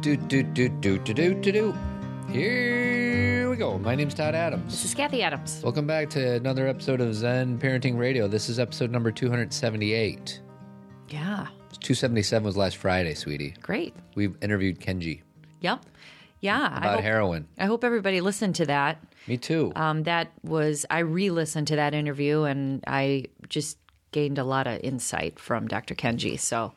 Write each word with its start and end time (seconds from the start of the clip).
Do 0.00 0.16
do 0.16 0.42
do 0.42 0.68
do 0.68 0.98
do 0.98 1.14
do 1.14 1.34
do 1.34 1.52
do. 1.52 1.74
Here 2.32 3.50
we 3.50 3.56
go. 3.56 3.78
My 3.78 3.94
name's 3.94 4.14
Todd 4.14 4.34
Adams. 4.34 4.72
This 4.72 4.84
is 4.86 4.94
Cathy 4.94 5.22
Adams. 5.22 5.60
Welcome 5.62 5.86
back 5.86 6.08
to 6.10 6.36
another 6.36 6.66
episode 6.66 7.02
of 7.02 7.14
Zen 7.14 7.58
Parenting 7.58 7.98
Radio. 7.98 8.26
This 8.26 8.48
is 8.48 8.58
episode 8.58 8.90
number 8.90 9.12
278. 9.12 10.40
Yeah, 11.10 11.48
277 11.80 12.44
was 12.46 12.56
last 12.56 12.78
Friday, 12.78 13.12
sweetie. 13.12 13.54
great. 13.60 13.94
We've 14.14 14.36
interviewed 14.40 14.80
Kenji 14.80 15.20
Yep. 15.60 15.84
Yeah. 16.40 16.70
I 16.72 16.78
about 16.78 16.94
hope, 16.94 17.02
heroin. 17.02 17.48
I 17.58 17.66
hope 17.66 17.84
everybody 17.84 18.22
listened 18.22 18.54
to 18.54 18.66
that. 18.66 19.04
Me 19.26 19.36
too. 19.36 19.70
Um, 19.76 20.04
that 20.04 20.32
was, 20.42 20.86
I 20.88 21.00
re 21.00 21.30
listened 21.30 21.66
to 21.66 21.76
that 21.76 21.92
interview 21.92 22.44
and 22.44 22.82
I 22.86 23.26
just 23.50 23.76
gained 24.12 24.38
a 24.38 24.44
lot 24.44 24.66
of 24.66 24.80
insight 24.80 25.38
from 25.38 25.68
Dr. 25.68 25.94
Kenji. 25.94 26.40
So 26.40 26.72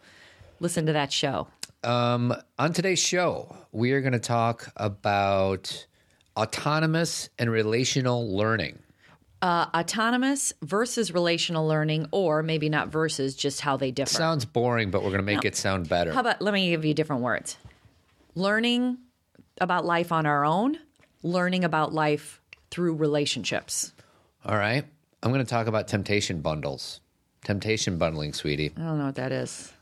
listen 0.60 0.86
to 0.88 0.94
that 0.94 1.14
show. 1.14 1.48
Um, 1.84 2.34
on 2.58 2.74
today's 2.74 3.00
show, 3.00 3.56
we 3.72 3.92
are 3.92 4.02
going 4.02 4.14
to 4.14 4.20
talk 4.20 4.72
about 4.78 5.86
autonomous 6.38 7.30
and 7.38 7.52
relational 7.52 8.36
learning. 8.36 8.80
Uh, 9.42 9.66
autonomous 9.76 10.54
versus 10.62 11.14
relational 11.14 11.68
learning, 11.68 12.08
or 12.12 12.42
maybe 12.42 12.70
not 12.70 12.88
versus, 12.88 13.36
just 13.36 13.60
how 13.60 13.76
they 13.76 13.92
differ. 13.92 14.10
Sounds 14.10 14.46
boring, 14.46 14.90
but 14.90 15.02
we're 15.04 15.10
going 15.10 15.20
to 15.20 15.26
make 15.26 15.44
it 15.44 15.58
sound 15.58 15.90
better. 15.90 16.14
How 16.14 16.22
about 16.22 16.42
let 16.42 16.54
me 16.54 16.70
give 16.70 16.86
you 16.86 16.94
different 16.94 17.22
words? 17.22 17.58
Learning 18.36 18.98
about 19.60 19.84
life 19.84 20.14
on 20.14 20.26
our 20.26 20.46
own, 20.46 20.80
learning 21.24 21.66
about 21.66 21.94
life 21.94 22.42
through 22.72 22.96
relationships. 22.96 23.92
All 24.46 24.56
right. 24.56 24.86
I'm 25.22 25.32
going 25.32 25.44
to 25.44 25.50
talk 25.50 25.68
about 25.68 25.90
temptation 25.90 26.40
bundles. 26.40 27.02
Temptation 27.44 27.98
bundling, 27.98 28.32
sweetie. 28.32 28.72
I 28.78 28.80
don't 28.80 28.98
know 28.98 29.08
what 29.08 29.16
that 29.16 29.34
is. 29.34 29.73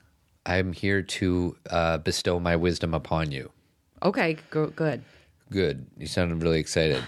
I'm 0.46 0.74
here 0.74 1.02
to 1.02 1.56
uh, 1.70 1.98
bestow 2.00 2.40
my 2.40 2.56
wisdom 2.56 2.94
upon 2.94 3.32
you. 3.32 3.52
Okay, 4.04 4.38
go, 4.50 4.68
good. 4.68 5.04
Good. 5.52 5.86
You 5.98 6.08
sounded 6.08 6.42
really 6.42 6.60
excited. 6.60 7.04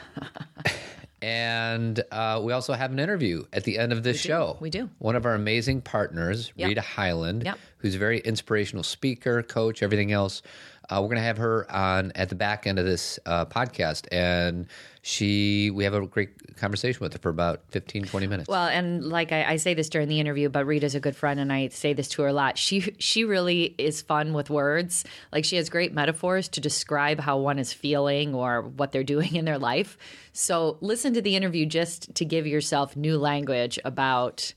and 1.22 2.04
uh, 2.12 2.42
we 2.44 2.52
also 2.52 2.74
have 2.74 2.92
an 2.92 3.00
interview 3.00 3.46
at 3.54 3.64
the 3.64 3.78
end 3.80 3.92
of 3.94 4.04
this 4.04 4.20
show. 4.20 4.58
We 4.60 4.70
do. 4.70 4.90
One 5.00 5.16
of 5.16 5.26
our 5.26 5.34
amazing 5.34 5.82
partners, 5.82 6.52
Yep. 6.56 6.68
Rita 6.68 6.82
Highland, 6.82 7.44
Yep. 7.46 7.58
who's 7.78 7.96
a 7.96 7.98
very 7.98 8.20
inspirational 8.20 8.84
speaker, 8.84 9.42
coach, 9.42 9.82
everything 9.82 10.12
else. 10.12 10.42
Uh, 10.90 11.00
we're 11.02 11.08
going 11.08 11.18
to 11.18 11.24
have 11.24 11.38
her 11.38 11.70
on 11.72 12.12
at 12.16 12.30
the 12.30 12.36
back 12.36 12.68
end 12.68 12.80
of 12.80 12.86
this 12.86 13.20
uh, 13.26 13.46
podcast. 13.46 14.08
And 14.12 14.68
she, 15.02 15.70
we 15.72 15.84
have 15.84 15.94
a 15.94 16.06
great 16.06 16.56
conversation 16.56 17.00
with 17.02 17.14
her 17.14 17.20
for 17.20 17.30
about 17.30 17.62
15, 17.70 18.06
20 18.06 18.28
minutes. 18.28 18.48
Well, 18.48 18.68
and 18.68 19.04
like 19.04 19.32
I, 19.32 19.44
I 19.44 19.56
say 19.58 19.74
this 19.74 19.90
during 19.90 20.08
the 20.08 20.20
interview, 20.20 20.50
but 20.50 20.66
Rita's 20.66 20.96
a 20.96 21.00
good 21.00 21.16
friend, 21.16 21.40
and 21.40 21.52
I 21.52 21.70
say 21.70 21.94
this 21.94 22.08
to 22.10 22.22
her 22.22 22.30
a 22.30 22.34
lot. 22.34 22.58
She 22.58 22.96
she 23.00 23.24
really 23.24 23.76
is 23.78 24.02
fun 24.02 24.34
with 24.34 24.50
words. 24.50 25.04
Like 25.32 25.46
she 25.46 25.58
has 25.58 25.70
great 25.70 25.94
metaphors 25.94 26.48
to 26.50 26.62
describe 26.62 27.20
how 27.20 27.38
one 27.38 27.60
is 27.60 27.74
feeling 27.74 28.34
or 28.34 28.62
what 28.62 28.92
they're 28.92 29.04
doing 29.04 29.36
in 29.36 29.46
their 29.46 29.60
life. 29.60 29.98
So 30.32 30.78
listen 30.82 31.14
to 31.14 31.22
the 31.22 31.36
interview 31.36 31.66
just 31.66 32.16
to 32.16 32.26
give 32.26 32.48
yourself 32.48 32.96
new 32.96 33.18
language 33.18 33.78
about 33.84 34.54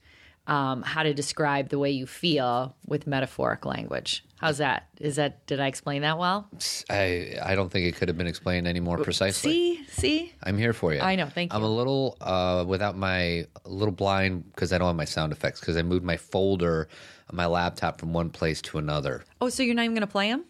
um, 0.46 0.82
how 0.82 1.02
to 1.02 1.12
describe 1.12 1.68
the 1.68 1.78
way 1.78 1.90
you 1.90 2.06
feel 2.06 2.76
with 2.86 3.06
metaphoric 3.06 3.64
language. 3.66 4.24
How's 4.38 4.58
that? 4.58 4.88
Is 5.00 5.16
that 5.16 5.46
did 5.46 5.60
I 5.60 5.66
explain 5.66 6.02
that 6.02 6.18
well? 6.18 6.48
I, 6.90 7.36
I 7.42 7.54
don't 7.54 7.70
think 7.70 7.86
it 7.86 7.96
could 7.96 8.08
have 8.08 8.18
been 8.18 8.26
explained 8.26 8.66
any 8.66 8.80
more 8.80 8.98
precisely. 8.98 9.76
See, 9.76 9.84
see. 9.88 10.32
I'm 10.42 10.58
here 10.58 10.72
for 10.72 10.92
you. 10.92 11.00
I 11.00 11.16
know, 11.16 11.28
thank 11.28 11.52
you. 11.52 11.56
I'm 11.56 11.64
a 11.64 11.68
little 11.68 12.16
uh, 12.20 12.64
without 12.66 12.96
my 12.96 13.46
a 13.64 13.68
little 13.68 13.94
blind 13.94 14.52
because 14.52 14.72
I 14.72 14.78
don't 14.78 14.88
have 14.88 14.96
my 14.96 15.04
sound 15.06 15.32
effects 15.32 15.60
because 15.60 15.76
I 15.76 15.82
moved 15.82 16.04
my 16.04 16.16
folder 16.16 16.88
on 17.30 17.36
my 17.36 17.46
laptop 17.46 17.98
from 17.98 18.12
one 18.12 18.30
place 18.30 18.60
to 18.62 18.78
another. 18.78 19.24
Oh, 19.40 19.48
so 19.48 19.62
you're 19.62 19.74
not 19.74 19.82
even 19.82 19.94
going 19.94 20.00
to 20.02 20.06
play 20.06 20.30
them? 20.30 20.44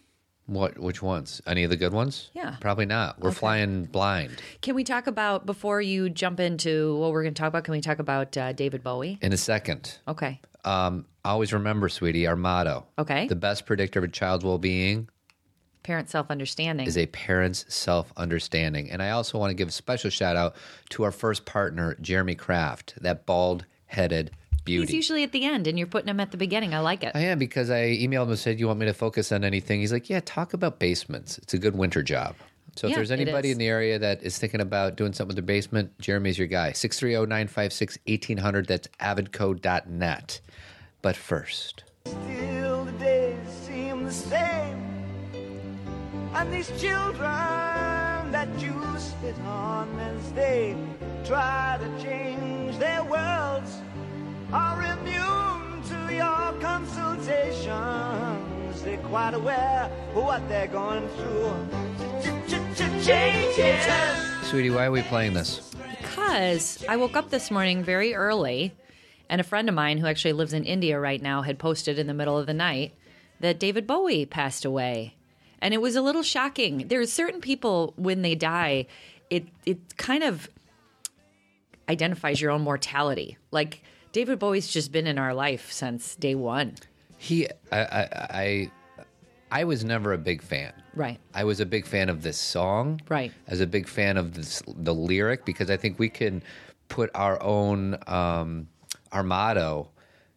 What? 0.47 0.79
Which 0.79 1.01
ones? 1.01 1.41
Any 1.45 1.63
of 1.65 1.69
the 1.69 1.75
good 1.75 1.91
ones? 1.91 2.31
Yeah. 2.33 2.55
Probably 2.61 2.85
not. 2.85 3.19
We're 3.19 3.31
flying 3.31 3.83
blind 3.83 4.41
Can 4.61 4.75
we 4.75 4.85
talk 4.85 5.05
about 5.07 5.45
before 5.45 5.81
you 5.81 6.09
jump 6.09 6.39
into 6.39 6.95
what 6.97 7.11
we're 7.11 7.23
going 7.23 7.33
to 7.33 7.39
talk 7.39 7.49
about? 7.49 7.65
Can 7.65 7.73
we 7.73 7.81
talk 7.81 7.99
about 7.99 8.35
uh, 8.37 8.53
David 8.53 8.81
Bowie? 8.81 9.19
in 9.21 9.33
a 9.33 9.37
second. 9.37 9.97
Okay. 10.07 10.39
Um, 10.65 11.05
always 11.23 11.53
remember, 11.53 11.89
sweetie, 11.89 12.27
our 12.27 12.35
motto. 12.35 12.85
Okay. 12.97 13.27
The 13.27 13.35
best 13.35 13.65
predictor 13.65 13.99
of 13.99 14.05
a 14.05 14.07
child's 14.09 14.43
well-being 14.43 15.09
Parent 15.87 16.09
self 16.09 16.29
understanding. 16.29 16.85
is 16.85 16.97
a 16.97 17.05
parent's 17.05 17.63
self-understanding. 17.73 18.91
And 18.91 19.01
I 19.01 19.11
also 19.11 19.37
want 19.37 19.51
to 19.51 19.53
give 19.53 19.69
a 19.69 19.71
special 19.71 20.09
shout 20.09 20.35
out 20.35 20.55
to 20.89 21.03
our 21.03 21.13
first 21.13 21.45
partner, 21.45 21.95
Jeremy 22.01 22.35
Kraft, 22.35 22.95
that 22.99 23.25
bald-headed 23.25 24.31
beauty. 24.65 24.87
He's 24.87 24.93
usually 24.95 25.23
at 25.23 25.31
the 25.31 25.45
end, 25.45 25.65
and 25.65 25.77
you're 25.77 25.87
putting 25.87 26.09
him 26.09 26.19
at 26.19 26.31
the 26.31 26.37
beginning. 26.37 26.73
I 26.73 26.79
like 26.79 27.05
it. 27.05 27.13
I 27.15 27.21
am 27.21 27.39
because 27.39 27.69
I 27.69 27.83
emailed 27.85 28.23
him 28.23 28.31
and 28.31 28.39
said, 28.39 28.59
"You 28.59 28.67
want 28.67 28.79
me 28.79 28.85
to 28.87 28.93
focus 28.93 29.31
on 29.31 29.45
anything?" 29.45 29.79
He's 29.79 29.93
like, 29.93 30.09
"Yeah, 30.09 30.19
talk 30.19 30.53
about 30.53 30.77
basements. 30.77 31.37
It's 31.37 31.53
a 31.53 31.57
good 31.57 31.75
winter 31.77 32.03
job." 32.03 32.35
So 32.77 32.85
if 32.85 32.91
Yeah, 32.91 32.97
there's 32.97 33.09
anybody 33.11 33.49
in 33.49 33.57
the 33.57 33.67
area 33.67 33.97
that 33.97 34.21
is 34.21 34.37
thinking 34.37 34.61
about 34.61 34.95
doing 34.95 35.11
something 35.11 35.35
with 35.35 35.37
their 35.37 35.55
basement, 35.55 35.97
Jeremy's 35.99 36.37
your 36.37 36.45
guy. 36.47 36.71
630-956-1800. 36.73 38.67
That's 38.67 38.87
avidco.net. 38.99 40.39
But 41.01 41.15
first, 41.15 41.83
Still 42.05 42.85
the 42.85 42.91
days 42.93 43.37
seem 43.65 44.05
the 44.05 44.11
same 44.11 44.77
And 46.33 46.53
these 46.53 46.69
children 46.79 48.31
that 48.31 48.47
you 48.59 48.73
spit 48.97 49.37
on 49.39 49.89
as 49.99 50.31
they 50.33 50.75
try 51.25 51.77
to 51.79 52.03
change 52.03 52.77
their 52.77 53.03
worlds 53.03 53.81
Are 54.53 54.83
immune 54.83 55.81
to 55.89 56.13
your 56.13 56.53
consultations 56.61 58.81
They're 58.83 58.97
quite 58.97 59.33
aware 59.33 59.89
of 60.15 60.23
what 60.23 60.47
they're 60.47 60.67
going 60.67 61.09
through 61.09 61.55
Changes 63.07 64.17
sweetie, 64.47 64.69
why 64.69 64.85
are 64.85 64.91
we 64.91 65.01
playing 65.03 65.31
this? 65.31 65.73
Because 65.97 66.83
I 66.89 66.97
woke 66.97 67.15
up 67.15 67.29
this 67.29 67.49
morning 67.49 67.81
very 67.81 68.13
early, 68.13 68.73
and 69.29 69.39
a 69.39 69.45
friend 69.45 69.69
of 69.69 69.75
mine 69.75 69.97
who 69.97 70.07
actually 70.07 70.33
lives 70.33 70.51
in 70.51 70.65
India 70.65 70.99
right 70.99 71.21
now 71.21 71.41
had 71.41 71.57
posted 71.57 71.99
in 71.99 72.07
the 72.07 72.13
middle 72.13 72.37
of 72.37 72.47
the 72.47 72.53
night 72.53 72.93
that 73.39 73.59
David 73.59 73.87
Bowie 73.87 74.25
passed 74.25 74.65
away. 74.65 75.15
And 75.61 75.73
it 75.73 75.81
was 75.81 75.95
a 75.95 76.01
little 76.01 76.21
shocking. 76.21 76.89
There 76.89 76.99
are 76.99 77.05
certain 77.05 77.39
people 77.39 77.93
when 77.95 78.23
they 78.23 78.35
die, 78.35 78.87
it 79.29 79.47
it 79.65 79.95
kind 79.95 80.23
of 80.23 80.49
identifies 81.87 82.41
your 82.41 82.51
own 82.51 82.61
mortality. 82.61 83.37
Like 83.51 83.83
David 84.11 84.37
Bowie's 84.37 84.67
just 84.67 84.91
been 84.91 85.07
in 85.07 85.17
our 85.17 85.33
life 85.33 85.71
since 85.71 86.17
day 86.17 86.35
one. 86.35 86.75
He, 87.17 87.47
I, 87.71 87.79
I, 87.79 88.09
I, 88.29 88.71
I 89.49 89.63
was 89.63 89.85
never 89.85 90.11
a 90.11 90.17
big 90.17 90.41
fan. 90.41 90.73
Right. 90.97 91.19
I 91.33 91.43
was 91.43 91.59
a 91.59 91.65
big 91.65 91.85
fan 91.85 92.09
of 92.09 92.23
this 92.23 92.37
song. 92.37 92.99
Right. 93.07 93.31
I 93.47 93.51
was 93.51 93.61
a 93.61 93.67
big 93.67 93.87
fan 93.87 94.17
of 94.17 94.33
this, 94.33 94.61
the 94.67 94.93
lyric 94.93 95.45
because 95.45 95.69
I 95.69 95.77
think 95.77 95.99
we 95.99 96.09
can 96.09 96.41
put 96.89 97.09
our 97.15 97.41
own 97.43 97.97
um, 98.07 98.67
our 99.11 99.23
motto, 99.23 99.89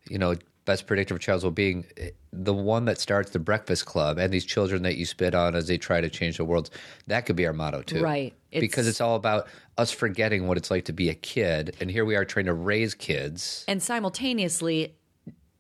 you 0.09 0.19
know, 0.19 0.35
best 0.65 0.87
predictor 0.87 1.15
of 1.15 1.21
child's 1.21 1.43
well-being, 1.43 1.85
eh, 1.97 2.11
the 2.33 2.55
one 2.55 2.85
that 2.85 2.99
starts 3.01 3.31
the 3.31 3.39
Breakfast 3.41 3.87
Club 3.87 4.19
and 4.19 4.33
these 4.33 4.45
children 4.45 4.83
that 4.83 4.97
you 4.97 5.05
spit 5.07 5.35
on 5.35 5.55
as 5.57 5.67
they 5.67 5.79
try 5.79 6.01
to 6.01 6.09
change 6.11 6.37
the 6.37 6.45
world. 6.45 6.71
That 7.09 7.27
could 7.27 7.35
be 7.35 7.47
our 7.47 7.53
motto 7.53 7.83
too, 7.83 8.01
Right. 8.03 8.33
because 8.53 8.87
It's- 8.87 8.95
it's 8.95 9.01
all 9.01 9.17
about 9.17 9.49
us 9.79 9.91
forgetting 9.91 10.47
what 10.47 10.57
it's 10.57 10.71
like 10.71 10.85
to 10.85 10.93
be 10.93 11.09
a 11.09 11.15
kid, 11.15 11.75
and 11.81 11.91
here 11.91 12.05
we 12.05 12.15
are 12.15 12.25
trying 12.25 12.47
to 12.47 12.55
raise 12.55 12.95
kids. 12.95 13.65
and 13.67 13.83
simultaneously 13.83 14.95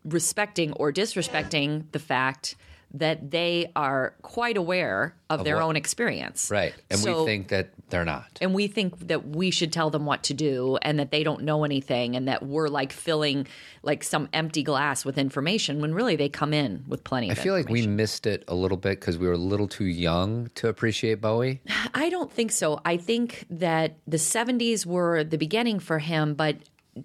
respecting 0.04 0.72
or 0.74 0.92
disrespecting 0.92 1.84
the 1.92 1.98
fact 1.98 2.56
that 2.94 3.30
they 3.30 3.70
are 3.76 4.14
quite 4.22 4.56
aware 4.56 5.14
of, 5.28 5.44
their 5.44 5.56
what- 5.56 5.64
own 5.64 5.76
experience. 5.76 6.50
Right. 6.50 6.74
And 6.90 6.98
So- 6.98 7.20
we 7.20 7.26
think 7.26 7.48
that 7.48 7.68
they're 7.88 8.04
not. 8.04 8.26
and 8.40 8.52
we 8.54 8.66
think 8.66 9.08
that 9.08 9.28
we 9.28 9.50
should 9.50 9.72
tell 9.72 9.90
them 9.90 10.06
what 10.06 10.22
to 10.24 10.34
do 10.34 10.76
and 10.82 10.98
that 10.98 11.10
they 11.10 11.22
don't 11.24 11.42
know 11.42 11.64
anything 11.64 12.16
and 12.16 12.26
that 12.28 12.44
we're 12.44 12.68
like 12.68 12.92
filling 12.92 13.46
like 13.82 14.02
some 14.04 14.28
empty 14.32 14.62
glass 14.62 15.04
with 15.04 15.18
information 15.18 15.80
when 15.80 15.94
really 15.94 16.16
they 16.16 16.28
come 16.28 16.52
in 16.52 16.84
with 16.88 17.02
plenty 17.04 17.28
of. 17.30 17.36
I 17.36 17.40
of 17.40 17.42
feel 17.44 17.54
like 17.54 17.68
we 17.68 17.86
missed 17.86 18.26
it 18.26 18.44
a 18.48 18.54
little 18.54 18.76
bit 18.76 18.98
because 19.00 19.18
we 19.18 19.26
were 19.26 19.32
a 19.34 19.38
little 19.38 19.68
too 19.68 19.86
young 19.86 20.50
to 20.56 20.68
appreciate 20.68 21.20
Bowie. 21.20 21.60
I 21.94 22.10
don't 22.10 22.30
think 22.32 22.50
so. 22.52 22.80
I 22.84 22.96
think 22.96 23.46
that 23.50 23.96
the 24.06 24.16
70s 24.18 24.84
were 24.84 25.22
the 25.24 25.38
beginning 25.38 25.78
for 25.78 25.98
him, 26.00 26.34
but 26.34 26.56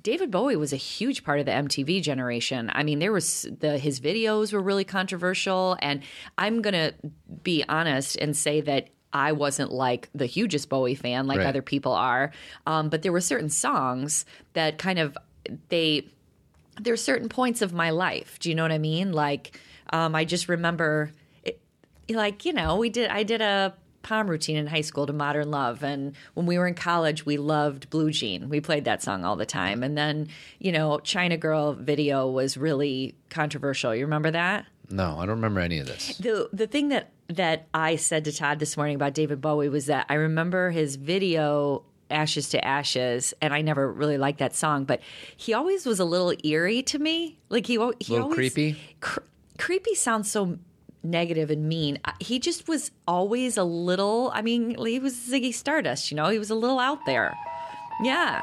David 0.01 0.31
Bowie 0.31 0.55
was 0.55 0.73
a 0.73 0.77
huge 0.77 1.23
part 1.23 1.39
of 1.39 1.45
the 1.45 1.51
MTV 1.51 2.01
generation. 2.01 2.71
I 2.73 2.83
mean, 2.83 2.99
there 2.99 3.11
was 3.11 3.47
the 3.59 3.77
his 3.77 3.99
videos 3.99 4.51
were 4.51 4.61
really 4.61 4.83
controversial 4.83 5.77
and 5.79 6.01
I'm 6.37 6.61
going 6.61 6.73
to 6.73 6.93
be 7.43 7.63
honest 7.69 8.15
and 8.17 8.35
say 8.35 8.61
that 8.61 8.89
I 9.13 9.31
wasn't 9.31 9.71
like 9.71 10.09
the 10.13 10.25
hugest 10.25 10.69
Bowie 10.69 10.95
fan 10.95 11.27
like 11.27 11.37
Right. 11.37 11.47
other 11.47 11.61
people 11.61 11.93
are. 11.93 12.31
Um, 12.65 12.89
but 12.89 13.01
there 13.03 13.11
were 13.11 13.21
certain 13.21 13.49
songs 13.49 14.25
that 14.53 14.77
kind 14.77 14.99
of 14.99 15.17
they 15.69 16.07
there's 16.81 17.01
certain 17.01 17.29
points 17.29 17.61
of 17.61 17.71
my 17.71 17.91
life. 17.91 18.39
Do 18.39 18.49
you 18.49 18.55
know 18.55 18.63
what 18.63 18.71
I 18.71 18.77
mean? 18.79 19.13
Like, 19.13 19.57
um, 19.93 20.13
I 20.15 20.25
just 20.25 20.49
remember, 20.49 21.11
it, 21.43 21.61
like 22.09 22.43
you 22.43 22.51
know, 22.51 22.75
we 22.77 22.89
did. 22.89 23.09
I 23.09 23.23
did 23.23 23.39
a 23.41 23.73
pom 24.05 24.29
routine 24.29 24.55
in 24.55 24.67
high 24.67 24.81
school 24.81 25.07
to 25.07 25.13
Modern 25.13 25.49
Love, 25.49 25.83
and 25.83 26.15
when 26.35 26.45
we 26.45 26.59
were 26.59 26.67
in 26.67 26.75
college, 26.75 27.25
we 27.25 27.37
loved 27.37 27.89
Blue 27.89 28.11
Jean. 28.11 28.49
We 28.49 28.61
played 28.61 28.85
that 28.85 29.01
song 29.01 29.25
all 29.25 29.35
the 29.35 29.47
time. 29.47 29.81
And 29.81 29.97
then, 29.97 30.27
you 30.59 30.71
know, 30.71 30.99
China 30.99 31.37
Girl 31.37 31.73
video 31.73 32.29
was 32.29 32.55
really 32.55 33.15
controversial. 33.29 33.95
You 33.95 34.05
remember 34.05 34.29
that? 34.31 34.67
No, 34.91 35.17
I 35.17 35.25
don't 35.25 35.37
remember 35.37 35.59
any 35.59 35.79
of 35.79 35.87
this. 35.87 36.15
The 36.17 36.47
the 36.53 36.67
thing 36.67 36.89
that 36.89 37.09
that 37.29 37.67
I 37.73 37.95
said 37.95 38.25
to 38.25 38.31
Todd 38.31 38.59
this 38.59 38.77
morning 38.77 38.95
about 38.95 39.15
David 39.15 39.41
Bowie 39.41 39.69
was 39.69 39.87
that 39.87 40.05
I 40.07 40.13
remember 40.13 40.69
his 40.69 40.95
video 40.95 41.83
Ashes 42.11 42.49
to 42.49 42.63
Ashes 42.63 43.33
and 43.41 43.51
I 43.51 43.61
never 43.61 43.91
really 43.91 44.19
liked 44.19 44.37
that 44.37 44.55
song, 44.55 44.85
but 44.85 45.01
he 45.35 45.53
always 45.55 45.87
was 45.87 45.99
a 45.99 46.05
little 46.05 46.33
eerie 46.43 46.83
to 46.83 46.99
me. 46.99 47.39
Like 47.49 47.65
he, 47.65 47.73
he 47.73 47.79
Little 47.79 48.25
always, 48.25 48.35
creepy? 48.35 48.79
Cr- 49.01 49.21
creepy 49.57 49.95
sounds 49.95 50.29
so 50.29 50.59
negative 51.05 51.49
and 51.49 51.67
mean. 51.67 51.99
He 52.19 52.39
just 52.39 52.67
was 52.67 52.91
always 53.07 53.57
a 53.57 53.63
little, 53.63 54.31
I 54.33 54.41
mean, 54.41 54.75
he 54.85 54.99
was 54.99 55.15
Ziggy 55.15 55.53
Stardust, 55.53 56.11
you 56.11 56.17
know, 56.17 56.29
he 56.29 56.39
was 56.39 56.49
a 56.49 56.55
little 56.55 56.79
out 56.79 57.05
there. 57.05 57.33
Yeah. 58.03 58.41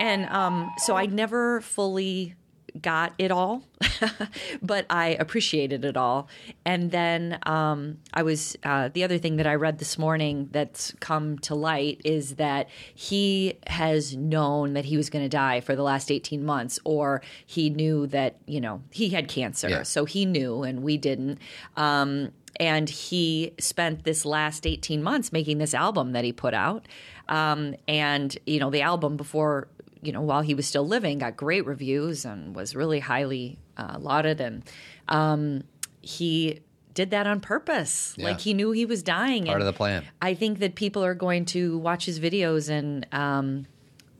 And 0.00 0.26
um, 0.26 0.70
so 0.78 0.96
I 0.96 1.06
never 1.06 1.60
fully 1.60 2.34
got 2.80 3.12
it 3.18 3.30
all, 3.30 3.62
but 4.62 4.86
I 4.90 5.08
appreciated 5.20 5.84
it 5.84 5.96
all. 5.96 6.28
And 6.64 6.90
then 6.90 7.38
um, 7.44 7.98
I 8.12 8.22
was, 8.22 8.56
uh, 8.64 8.88
the 8.92 9.04
other 9.04 9.18
thing 9.18 9.36
that 9.36 9.46
I 9.46 9.54
read 9.54 9.78
this 9.78 9.98
morning 9.98 10.48
that's 10.50 10.92
come 11.00 11.38
to 11.40 11.54
light 11.54 12.00
is 12.04 12.36
that 12.36 12.68
he 12.94 13.58
has 13.68 14.16
known 14.16 14.74
that 14.74 14.86
he 14.86 14.96
was 14.96 15.10
going 15.10 15.24
to 15.24 15.28
die 15.28 15.60
for 15.60 15.76
the 15.76 15.82
last 15.82 16.10
18 16.10 16.44
months, 16.44 16.78
or 16.84 17.22
he 17.46 17.70
knew 17.70 18.06
that, 18.08 18.36
you 18.46 18.60
know, 18.60 18.82
he 18.90 19.10
had 19.10 19.28
cancer. 19.28 19.68
Yeah. 19.68 19.82
So 19.84 20.04
he 20.04 20.26
knew 20.26 20.62
and 20.62 20.82
we 20.82 20.96
didn't. 20.96 21.38
Um, 21.76 22.32
and 22.60 22.88
he 22.88 23.52
spent 23.58 24.04
this 24.04 24.24
last 24.24 24.66
18 24.66 25.02
months 25.02 25.32
making 25.32 25.58
this 25.58 25.74
album 25.74 26.12
that 26.12 26.24
he 26.24 26.32
put 26.32 26.54
out. 26.54 26.86
Um, 27.28 27.74
and, 27.88 28.36
you 28.46 28.60
know, 28.60 28.70
the 28.70 28.82
album 28.82 29.16
before, 29.16 29.68
you 30.06 30.12
know, 30.12 30.22
while 30.22 30.42
he 30.42 30.54
was 30.54 30.66
still 30.66 30.86
living, 30.86 31.18
got 31.18 31.36
great 31.36 31.66
reviews 31.66 32.24
and 32.24 32.54
was 32.54 32.74
really 32.74 33.00
highly 33.00 33.58
uh, 33.76 33.96
lauded. 33.98 34.40
And 34.40 34.62
um, 35.08 35.64
he 36.00 36.60
did 36.94 37.10
that 37.10 37.26
on 37.26 37.40
purpose. 37.40 38.14
Yeah. 38.16 38.26
Like 38.26 38.40
he 38.40 38.54
knew 38.54 38.70
he 38.70 38.86
was 38.86 39.02
dying. 39.02 39.46
Part 39.46 39.60
and 39.60 39.68
of 39.68 39.72
the 39.72 39.76
plan. 39.76 40.04
I 40.22 40.34
think 40.34 40.60
that 40.60 40.74
people 40.74 41.04
are 41.04 41.14
going 41.14 41.44
to 41.46 41.78
watch 41.78 42.06
his 42.06 42.20
videos 42.20 42.68
and 42.70 43.06
um, 43.12 43.66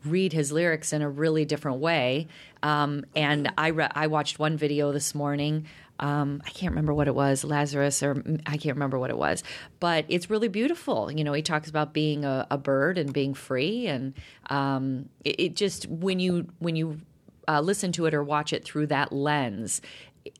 read 0.05 0.33
his 0.33 0.51
lyrics 0.51 0.93
in 0.93 1.01
a 1.01 1.09
really 1.09 1.45
different 1.45 1.79
way. 1.79 2.27
Um, 2.63 3.05
and 3.15 3.51
I 3.57 3.67
re- 3.69 3.91
I 3.91 4.07
watched 4.07 4.39
one 4.39 4.57
video 4.57 4.91
this 4.91 5.13
morning. 5.15 5.65
Um, 5.97 6.41
I 6.45 6.49
can't 6.49 6.71
remember 6.71 6.93
what 6.93 7.07
it 7.07 7.15
was, 7.15 7.43
Lazarus, 7.45 8.03
or 8.03 8.21
I 8.45 8.57
can't 8.57 8.75
remember 8.75 8.99
what 8.99 9.09
it 9.11 9.17
was, 9.17 9.43
but 9.79 10.03
it's 10.09 10.29
really 10.29 10.49
beautiful. 10.49 11.09
You 11.09 11.23
know, 11.23 11.31
he 11.31 11.41
talks 11.41 11.69
about 11.69 11.93
being 11.93 12.25
a, 12.25 12.45
a 12.51 12.57
bird 12.57 12.97
and 12.97 13.13
being 13.13 13.33
free, 13.33 13.87
and 13.87 14.13
um, 14.49 15.07
it, 15.23 15.39
it 15.39 15.55
just 15.55 15.87
when 15.87 16.19
you 16.19 16.47
when 16.59 16.75
you 16.75 16.99
uh, 17.47 17.61
listen 17.61 17.91
to 17.93 18.07
it 18.07 18.13
or 18.13 18.23
watch 18.23 18.51
it 18.51 18.65
through 18.65 18.87
that 18.87 19.13
lens, 19.13 19.81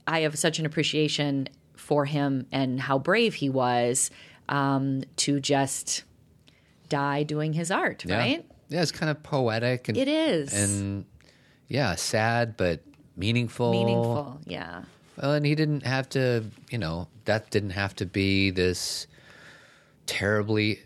I 0.05 0.21
have 0.21 0.37
such 0.37 0.59
an 0.59 0.65
appreciation 0.65 1.47
for 1.75 2.03
him 2.05 2.47
and 2.51 2.81
how 2.81 2.97
brave 2.99 3.35
he 3.35 3.49
was 3.49 4.09
um, 4.49 5.03
to 5.17 5.39
just 5.39 6.03
die 6.89 7.23
doing 7.23 7.53
his 7.53 7.71
art, 7.71 8.03
Yeah. 8.05 8.17
right? 8.17 8.45
Yeah, 8.69 8.81
it's 8.81 8.91
kind 8.91 9.09
of 9.09 9.21
poetic 9.23 9.87
and 9.89 9.97
It 9.97 10.07
is. 10.07 10.53
and 10.53 11.05
yeah, 11.67 11.95
sad 11.95 12.57
but 12.57 12.81
meaningful. 13.15 13.71
Meaningful, 13.71 14.39
yeah. 14.45 14.83
Well, 15.21 15.33
and 15.33 15.45
he 15.45 15.55
didn't 15.55 15.85
have 15.85 16.09
to, 16.09 16.43
you 16.69 16.77
know, 16.77 17.07
death 17.25 17.49
didn't 17.49 17.69
have 17.71 17.95
to 17.97 18.05
be 18.05 18.49
this 18.51 19.07
terribly 20.07 20.79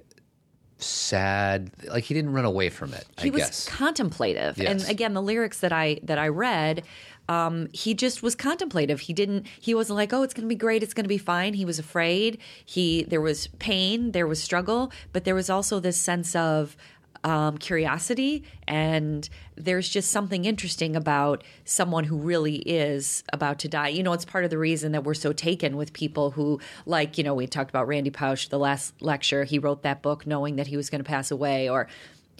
sad. 0.77 1.71
Like 1.87 2.03
he 2.03 2.13
didn't 2.13 2.33
run 2.33 2.45
away 2.45 2.69
from 2.69 2.93
it. 2.93 3.05
He 3.19 3.29
I 3.29 3.31
was 3.31 3.41
guess. 3.43 3.69
contemplative, 3.69 4.59
and 4.59 4.83
again, 4.89 5.13
the 5.13 5.21
lyrics 5.21 5.59
that 5.61 5.71
I 5.73 5.99
that 6.03 6.17
I 6.17 6.27
read, 6.27 6.83
um, 7.27 7.67
he 7.73 7.93
just 7.93 8.21
was 8.23 8.35
contemplative. 8.35 9.01
He 9.01 9.13
didn't. 9.13 9.47
He 9.59 9.73
wasn't 9.73 9.97
like, 9.97 10.13
"Oh, 10.13 10.23
it's 10.23 10.33
going 10.33 10.45
to 10.47 10.49
be 10.49 10.55
great. 10.55 10.83
It's 10.83 10.93
going 10.93 11.05
to 11.05 11.09
be 11.09 11.17
fine." 11.17 11.53
He 11.53 11.65
was 11.65 11.79
afraid. 11.79 12.37
He 12.65 13.03
there 13.03 13.21
was 13.21 13.47
pain, 13.59 14.11
there 14.11 14.27
was 14.27 14.41
struggle, 14.41 14.91
but 15.11 15.23
there 15.25 15.35
was 15.35 15.49
also 15.49 15.79
this 15.79 15.97
sense 15.97 16.35
of 16.35 16.77
um, 17.23 17.57
curiosity, 17.57 18.43
and 18.67 19.27
there's 19.55 19.89
just 19.89 20.11
something 20.11 20.45
interesting 20.45 20.95
about 20.95 21.43
someone 21.65 22.05
who 22.05 22.17
really 22.17 22.57
is 22.57 23.23
about 23.33 23.59
to 23.59 23.67
die. 23.67 23.89
You 23.89 24.03
know, 24.03 24.13
it's 24.13 24.25
part 24.25 24.43
of 24.43 24.49
the 24.49 24.57
reason 24.57 24.91
that 24.93 25.03
we're 25.03 25.13
so 25.13 25.33
taken 25.33 25.75
with 25.77 25.91
people 25.93 26.31
who, 26.31 26.59
like, 26.85 27.17
you 27.17 27.23
know, 27.23 27.33
we 27.33 27.47
talked 27.47 27.69
about 27.69 27.87
Randy 27.87 28.09
Pausch 28.11 28.47
the 28.47 28.59
last 28.59 28.93
lecture. 29.01 29.43
He 29.43 29.59
wrote 29.59 29.83
that 29.83 30.01
book 30.01 30.25
knowing 30.25 30.55
that 30.57 30.67
he 30.67 30.77
was 30.77 30.89
going 30.89 31.03
to 31.03 31.07
pass 31.07 31.31
away. 31.31 31.69
Or 31.69 31.87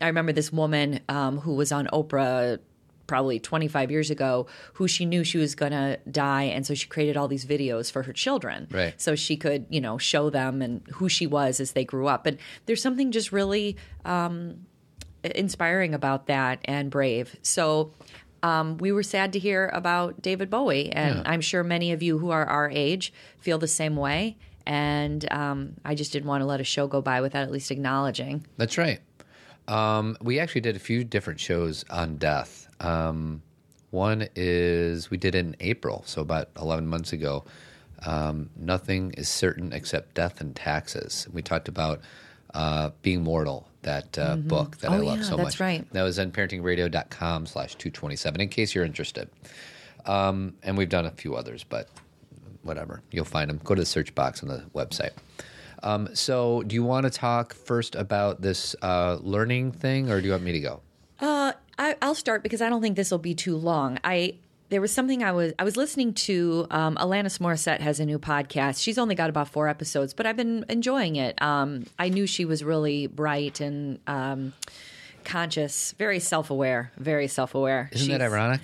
I 0.02 0.08
remember 0.08 0.32
this 0.32 0.52
woman 0.54 1.02
um, 1.10 1.40
who 1.40 1.54
was 1.56 1.72
on 1.72 1.88
Oprah 1.88 2.60
probably 3.08 3.40
25 3.40 3.90
years 3.90 4.12
ago 4.12 4.46
who 4.74 4.88
she 4.88 5.04
knew 5.04 5.24
she 5.24 5.40
was 5.40 5.56
going 5.56 5.72
to 5.72 5.98
die 6.12 6.44
and 6.44 6.64
so 6.64 6.76
she 6.76 6.88
created 6.88 7.18
all 7.18 7.28
these 7.28 7.44
videos 7.44 7.92
for 7.92 8.04
her 8.04 8.14
children 8.14 8.68
Right. 8.70 8.94
so 9.02 9.16
she 9.16 9.36
could 9.36 9.66
you 9.72 9.82
know 9.82 9.98
show 9.98 10.30
them 10.30 10.62
and 10.62 10.86
who 10.94 11.10
she 11.10 11.26
was 11.26 11.60
as 11.60 11.72
they 11.72 11.84
grew 11.84 12.06
up 12.06 12.28
and 12.28 12.38
there's 12.68 12.84
something 12.84 13.10
just 13.12 13.32
really 13.32 13.78
um, 14.06 14.68
inspiring 15.24 15.94
about 15.94 16.28
that 16.28 16.60
and 16.66 16.90
brave 16.90 17.36
so 17.42 17.92
um, 18.42 18.78
we 18.78 18.92
were 18.92 19.04
sad 19.04 19.34
to 19.34 19.40
hear 19.40 19.70
about 19.74 20.22
david 20.22 20.50
bowie 20.50 20.92
and 20.92 21.18
Yeah. 21.18 21.24
i'm 21.26 21.42
sure 21.42 21.64
many 21.64 21.92
of 21.92 22.02
you 22.02 22.18
who 22.20 22.30
are 22.30 22.46
our 22.46 22.70
age 22.70 23.12
feel 23.40 23.58
the 23.58 23.68
same 23.68 23.96
way 23.96 24.38
and 24.66 25.30
um, 25.32 25.74
i 25.84 25.94
just 25.96 26.12
didn't 26.14 26.28
want 26.28 26.42
to 26.42 26.46
let 26.46 26.60
a 26.62 26.64
show 26.64 26.88
go 26.88 27.02
by 27.02 27.22
without 27.22 27.44
at 27.44 27.52
least 27.52 27.70
acknowledging 27.72 28.46
That's 28.58 28.78
right. 28.78 29.00
Um, 29.68 30.18
we 30.22 30.40
actually 30.40 30.62
did 30.62 30.76
a 30.76 30.80
few 30.80 31.04
different 31.04 31.40
shows 31.40 31.86
on 31.92 32.18
death. 32.18 32.68
Um, 32.80 33.44
one 33.92 34.28
is 34.36 35.12
we 35.12 35.18
did 35.18 35.36
it 35.36 35.46
in 35.46 35.56
April, 35.60 36.02
so 36.08 36.24
about 36.24 36.50
11 36.60 36.88
months 36.88 37.14
ago. 37.14 37.46
Um, 38.04 38.50
Nothing 38.56 39.14
is 39.16 39.30
certain 39.30 39.72
except 39.72 40.16
death 40.16 40.42
and 40.42 40.56
taxes. 40.56 41.28
We 41.32 41.44
talked 41.44 41.68
about 41.68 42.02
uh, 42.56 42.90
being 43.04 43.22
mortal, 43.22 43.69
that 43.84 44.18
uh, 44.18 44.36
book 44.36 44.78
that 44.80 44.92
I 44.92 44.98
Oh, 44.98 45.02
love 45.02 45.18
yeah, 45.20 45.24
so 45.24 45.36
that's 45.38 45.56
much. 45.56 45.60
right. 45.60 45.94
That 45.94 46.04
was 46.04 46.20
on 46.20 46.32
parentingradio.com 46.32 47.46
slash 47.46 47.76
227, 47.76 48.42
in 48.42 48.50
case 48.50 48.76
you're 48.76 48.86
interested. 48.86 49.30
Um, 50.06 50.56
and 50.64 50.78
we've 50.78 50.90
done 50.90 51.06
a 51.06 51.12
few 51.12 51.36
others, 51.36 51.64
but 51.64 51.88
whatever. 52.64 53.02
You'll 53.12 53.26
find 53.26 53.50
them. 53.50 53.60
Go 53.64 53.76
to 53.76 53.82
the 53.82 53.86
search 53.86 54.14
box 54.16 54.44
on 54.44 54.50
the 54.50 54.64
website. 54.76 55.12
Um, 55.82 56.14
so, 56.14 56.62
do 56.64 56.76
you 56.76 56.84
want 56.84 57.06
to 57.06 57.10
talk 57.10 57.54
first 57.54 57.96
about 57.96 58.42
this 58.42 58.76
uh, 58.82 59.18
learning 59.22 59.72
thing, 59.72 60.10
or 60.12 60.20
do 60.20 60.26
you 60.28 60.32
want 60.34 60.44
me 60.44 60.52
to 60.52 60.60
go? 60.60 60.82
Uh, 61.22 61.54
I, 61.78 61.96
I'll 62.02 62.16
start 62.16 62.44
because 62.44 62.62
I 62.62 62.68
don't 62.70 62.82
think 62.82 62.98
this 62.98 63.12
will 63.12 63.18
be 63.18 63.34
too 63.34 63.56
long. 63.56 63.98
I 64.04 64.36
there 64.70 64.82
was 64.82 64.92
something 64.92 65.24
I 65.24 65.32
was 65.32 65.54
I 65.60 65.64
was 65.64 65.78
listening 65.78 66.14
to. 66.14 66.68
Um, 66.70 66.96
Alanis 66.96 67.40
Morissette 67.40 67.82
has 67.82 68.00
a 68.00 68.06
new 68.06 68.20
podcast. 68.20 68.82
She's 68.82 68.98
only 68.98 69.16
got 69.16 69.30
about 69.30 69.50
four 69.50 69.68
episodes, 69.68 70.14
but 70.14 70.26
I've 70.26 70.38
been 70.38 70.66
enjoying 70.70 71.16
it. 71.16 71.42
Um, 71.42 71.86
I 71.98 72.10
knew 72.10 72.28
she 72.28 72.46
was 72.46 72.64
really 72.64 73.08
bright 73.08 73.60
and 73.62 74.00
um, 74.08 74.54
conscious, 75.24 75.94
very 75.94 76.20
self 76.20 76.50
aware, 76.50 76.92
very 76.98 77.28
self 77.28 77.56
aware. 77.56 77.90
Isn't 77.94 78.10
that 78.10 78.22
ironic? 78.22 78.62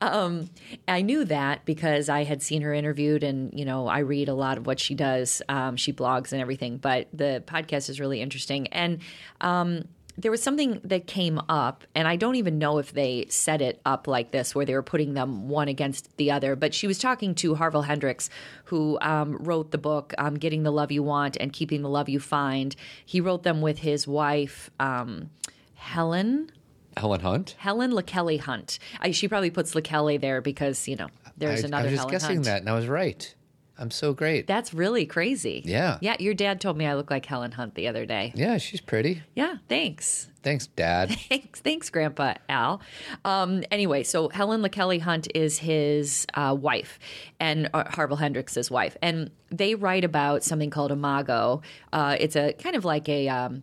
I 0.88 1.00
knew 1.02 1.24
that 1.26 1.64
because 1.64 2.08
I 2.08 2.24
had 2.24 2.42
seen 2.42 2.62
her 2.62 2.74
interviewed, 2.74 3.22
and 3.22 3.58
you 3.58 3.64
know, 3.64 3.86
I 3.86 4.00
read 4.00 4.28
a 4.28 4.34
lot 4.34 4.58
of 4.58 4.66
what 4.66 4.78
she 4.78 4.94
does. 4.94 5.40
Um, 5.48 5.76
she 5.76 5.92
blogs 5.92 6.32
and 6.32 6.40
everything, 6.40 6.76
but 6.76 7.08
the 7.12 7.42
podcast 7.46 7.88
is 7.88 8.00
really 8.00 8.20
interesting. 8.20 8.66
And 8.68 8.98
um, 9.40 9.84
there 10.18 10.30
was 10.30 10.42
something 10.42 10.80
that 10.84 11.06
came 11.06 11.40
up, 11.48 11.84
and 11.94 12.06
I 12.06 12.16
don't 12.16 12.34
even 12.34 12.58
know 12.58 12.78
if 12.78 12.92
they 12.92 13.26
set 13.28 13.62
it 13.62 13.80
up 13.86 14.06
like 14.06 14.30
this, 14.30 14.54
where 14.54 14.66
they 14.66 14.74
were 14.74 14.82
putting 14.82 15.14
them 15.14 15.48
one 15.48 15.68
against 15.68 16.16
the 16.16 16.30
other. 16.30 16.54
But 16.54 16.74
she 16.74 16.86
was 16.86 16.98
talking 16.98 17.34
to 17.36 17.54
Harville 17.54 17.82
Hendrix, 17.82 18.28
who 18.64 18.98
um, 19.00 19.36
wrote 19.38 19.70
the 19.70 19.78
book 19.78 20.12
um, 20.18 20.34
"Getting 20.34 20.64
the 20.64 20.72
Love 20.72 20.92
You 20.92 21.02
Want" 21.02 21.36
and 21.40 21.52
"Keeping 21.52 21.82
the 21.82 21.88
Love 21.88 22.08
You 22.08 22.20
Find." 22.20 22.76
He 23.04 23.20
wrote 23.20 23.42
them 23.42 23.60
with 23.60 23.78
his 23.78 24.06
wife. 24.06 24.70
Um, 24.78 25.30
Helen, 25.74 26.50
Helen 26.96 27.20
Hunt? 27.20 27.56
Helen 27.58 27.92
LaKelly 27.92 28.40
Hunt. 28.40 28.78
I, 29.00 29.10
she 29.12 29.28
probably 29.28 29.50
puts 29.50 29.74
LaKelly 29.74 30.20
there 30.20 30.40
because 30.40 30.86
you 30.86 30.96
know 30.96 31.08
there's 31.36 31.64
I, 31.64 31.68
another 31.68 31.88
I 31.88 31.90
was 31.90 31.92
just 31.92 32.00
Helen 32.00 32.12
guessing 32.12 32.36
Hunt. 32.36 32.44
that, 32.44 32.60
and 32.60 32.68
I 32.68 32.74
was 32.74 32.86
right. 32.86 33.34
I'm 33.78 33.90
so 33.90 34.12
great. 34.12 34.46
That's 34.46 34.72
really 34.74 35.06
crazy. 35.06 35.62
Yeah. 35.64 35.98
Yeah. 36.00 36.16
Your 36.18 36.34
dad 36.34 36.60
told 36.60 36.76
me 36.76 36.86
I 36.86 36.94
look 36.94 37.10
like 37.10 37.24
Helen 37.26 37.52
Hunt 37.52 37.74
the 37.74 37.88
other 37.88 38.06
day. 38.06 38.32
yeah, 38.34 38.58
she's 38.58 38.80
pretty. 38.80 39.22
Yeah. 39.34 39.56
Thanks. 39.68 40.28
Thanks, 40.42 40.66
Dad. 40.66 41.10
Thanks, 41.28 41.60
thanks, 41.60 41.88
Grandpa 41.88 42.34
Al. 42.48 42.80
Um, 43.24 43.62
anyway, 43.70 44.02
so 44.02 44.28
Helen 44.28 44.60
LaKelly 44.60 45.00
Hunt 45.00 45.28
is 45.36 45.58
his 45.58 46.26
uh, 46.34 46.56
wife, 46.58 46.98
and 47.38 47.70
uh, 47.72 47.84
Harville 47.88 48.16
Hendrix' 48.16 48.68
wife, 48.68 48.96
and 49.00 49.30
they 49.50 49.76
write 49.76 50.02
about 50.02 50.42
something 50.42 50.68
called 50.68 50.90
imago. 50.90 51.62
Uh, 51.92 52.16
it's 52.18 52.34
a 52.34 52.54
kind 52.54 52.74
of 52.74 52.84
like 52.84 53.08
a 53.08 53.28
um, 53.28 53.62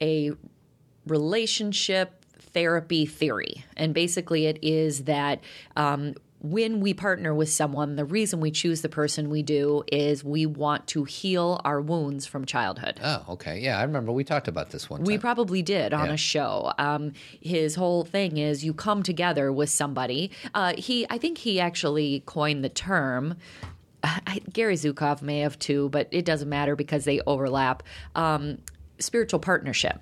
a 0.00 0.30
relationship 1.06 2.24
therapy 2.40 3.04
theory, 3.04 3.64
and 3.76 3.92
basically, 3.92 4.46
it 4.46 4.58
is 4.62 5.04
that 5.04 5.40
um, 5.76 6.14
when 6.44 6.80
we 6.80 6.92
partner 6.92 7.34
with 7.34 7.48
someone, 7.48 7.96
the 7.96 8.04
reason 8.04 8.38
we 8.38 8.50
choose 8.50 8.82
the 8.82 8.88
person 8.90 9.30
we 9.30 9.42
do 9.42 9.82
is 9.90 10.22
we 10.22 10.44
want 10.44 10.86
to 10.88 11.04
heal 11.04 11.58
our 11.64 11.80
wounds 11.80 12.26
from 12.26 12.44
childhood. 12.44 13.00
Oh, 13.02 13.24
okay. 13.30 13.58
Yeah, 13.60 13.78
I 13.78 13.82
remember 13.82 14.12
we 14.12 14.24
talked 14.24 14.46
about 14.46 14.68
this 14.68 14.90
one 14.90 15.02
We 15.04 15.14
time. 15.14 15.20
probably 15.22 15.62
did 15.62 15.94
on 15.94 16.08
Yeah. 16.08 16.12
a 16.12 16.16
show. 16.18 16.70
Um, 16.76 17.12
his 17.40 17.76
whole 17.76 18.04
thing 18.04 18.36
is 18.36 18.62
you 18.62 18.74
come 18.74 19.02
together 19.02 19.50
with 19.50 19.70
somebody. 19.70 20.30
Uh, 20.52 20.74
he, 20.76 21.06
I 21.08 21.16
think 21.16 21.38
he 21.38 21.60
actually 21.60 22.22
coined 22.26 22.62
the 22.62 22.68
term. 22.68 23.36
I, 24.04 24.42
Gary 24.52 24.74
Zukav 24.74 25.22
may 25.22 25.38
have 25.40 25.58
too, 25.58 25.88
but 25.88 26.08
it 26.10 26.26
doesn't 26.26 26.50
matter 26.50 26.76
because 26.76 27.06
they 27.06 27.22
overlap. 27.26 27.82
Um, 28.14 28.58
spiritual 28.98 29.40
partnership. 29.40 29.98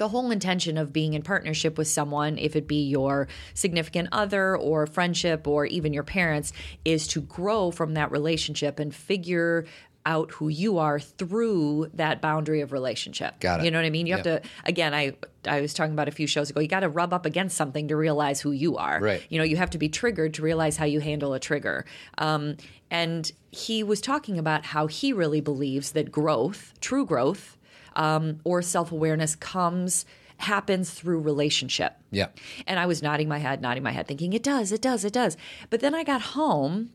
The 0.00 0.08
whole 0.08 0.30
intention 0.30 0.78
of 0.78 0.94
being 0.94 1.12
in 1.12 1.20
partnership 1.20 1.76
with 1.76 1.86
someone, 1.86 2.38
if 2.38 2.56
it 2.56 2.66
be 2.66 2.88
your 2.88 3.28
significant 3.52 4.08
other 4.12 4.56
or 4.56 4.86
friendship 4.86 5.46
or 5.46 5.66
even 5.66 5.92
your 5.92 6.04
parents, 6.04 6.54
is 6.86 7.06
to 7.08 7.20
grow 7.20 7.70
from 7.70 7.92
that 7.92 8.10
relationship 8.10 8.78
and 8.78 8.94
figure 8.94 9.66
out 10.06 10.30
who 10.30 10.48
you 10.48 10.78
are 10.78 10.98
through 10.98 11.90
that 11.92 12.22
boundary 12.22 12.62
of 12.62 12.72
relationship. 12.72 13.38
Got 13.40 13.60
it. 13.60 13.64
You 13.64 13.70
know 13.70 13.78
what 13.78 13.84
I 13.84 13.90
mean? 13.90 14.06
You 14.06 14.14
have 14.14 14.22
to 14.22 14.40
again, 14.64 14.94
I 14.94 15.12
I 15.46 15.60
was 15.60 15.74
talking 15.74 15.92
about 15.92 16.08
a 16.08 16.12
few 16.12 16.26
shows 16.26 16.48
ago. 16.48 16.60
You 16.60 16.68
got 16.68 16.80
to 16.80 16.88
rub 16.88 17.12
up 17.12 17.26
against 17.26 17.54
something 17.54 17.88
to 17.88 17.96
realize 17.96 18.40
who 18.40 18.52
you 18.52 18.78
are. 18.78 19.00
Right. 19.00 19.22
You 19.28 19.36
know, 19.36 19.44
you 19.44 19.58
have 19.58 19.70
to 19.70 19.78
be 19.78 19.90
triggered 19.90 20.32
to 20.34 20.42
realize 20.42 20.78
how 20.78 20.86
you 20.86 21.00
handle 21.00 21.34
a 21.34 21.40
trigger. 21.40 21.84
Um, 22.16 22.56
and 22.90 23.30
he 23.50 23.82
was 23.82 24.00
talking 24.00 24.38
about 24.38 24.64
how 24.64 24.86
he 24.86 25.12
really 25.12 25.42
believes 25.42 25.92
that 25.92 26.10
growth, 26.10 26.72
true 26.80 27.04
growth, 27.04 27.58
um, 27.96 28.40
or 28.44 28.62
self 28.62 28.92
awareness 28.92 29.34
comes 29.34 30.04
happens 30.38 30.90
through 30.90 31.20
relationship. 31.20 31.96
Yeah. 32.10 32.28
And 32.66 32.80
I 32.80 32.86
was 32.86 33.02
nodding 33.02 33.28
my 33.28 33.38
head, 33.38 33.60
nodding 33.60 33.82
my 33.82 33.92
head, 33.92 34.08
thinking, 34.08 34.32
it 34.32 34.42
does, 34.42 34.72
it 34.72 34.80
does, 34.80 35.04
it 35.04 35.12
does. 35.12 35.36
But 35.68 35.80
then 35.80 35.94
I 35.94 36.02
got 36.02 36.22
home 36.22 36.90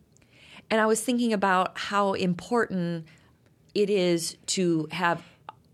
and 0.72 0.82
I 0.82 0.88
was 0.88 1.02
thinking 1.02 1.32
about 1.32 1.78
how 1.78 2.14
important 2.14 3.06
it 3.76 3.90
is 3.90 4.38
to 4.48 4.88
have 4.92 5.22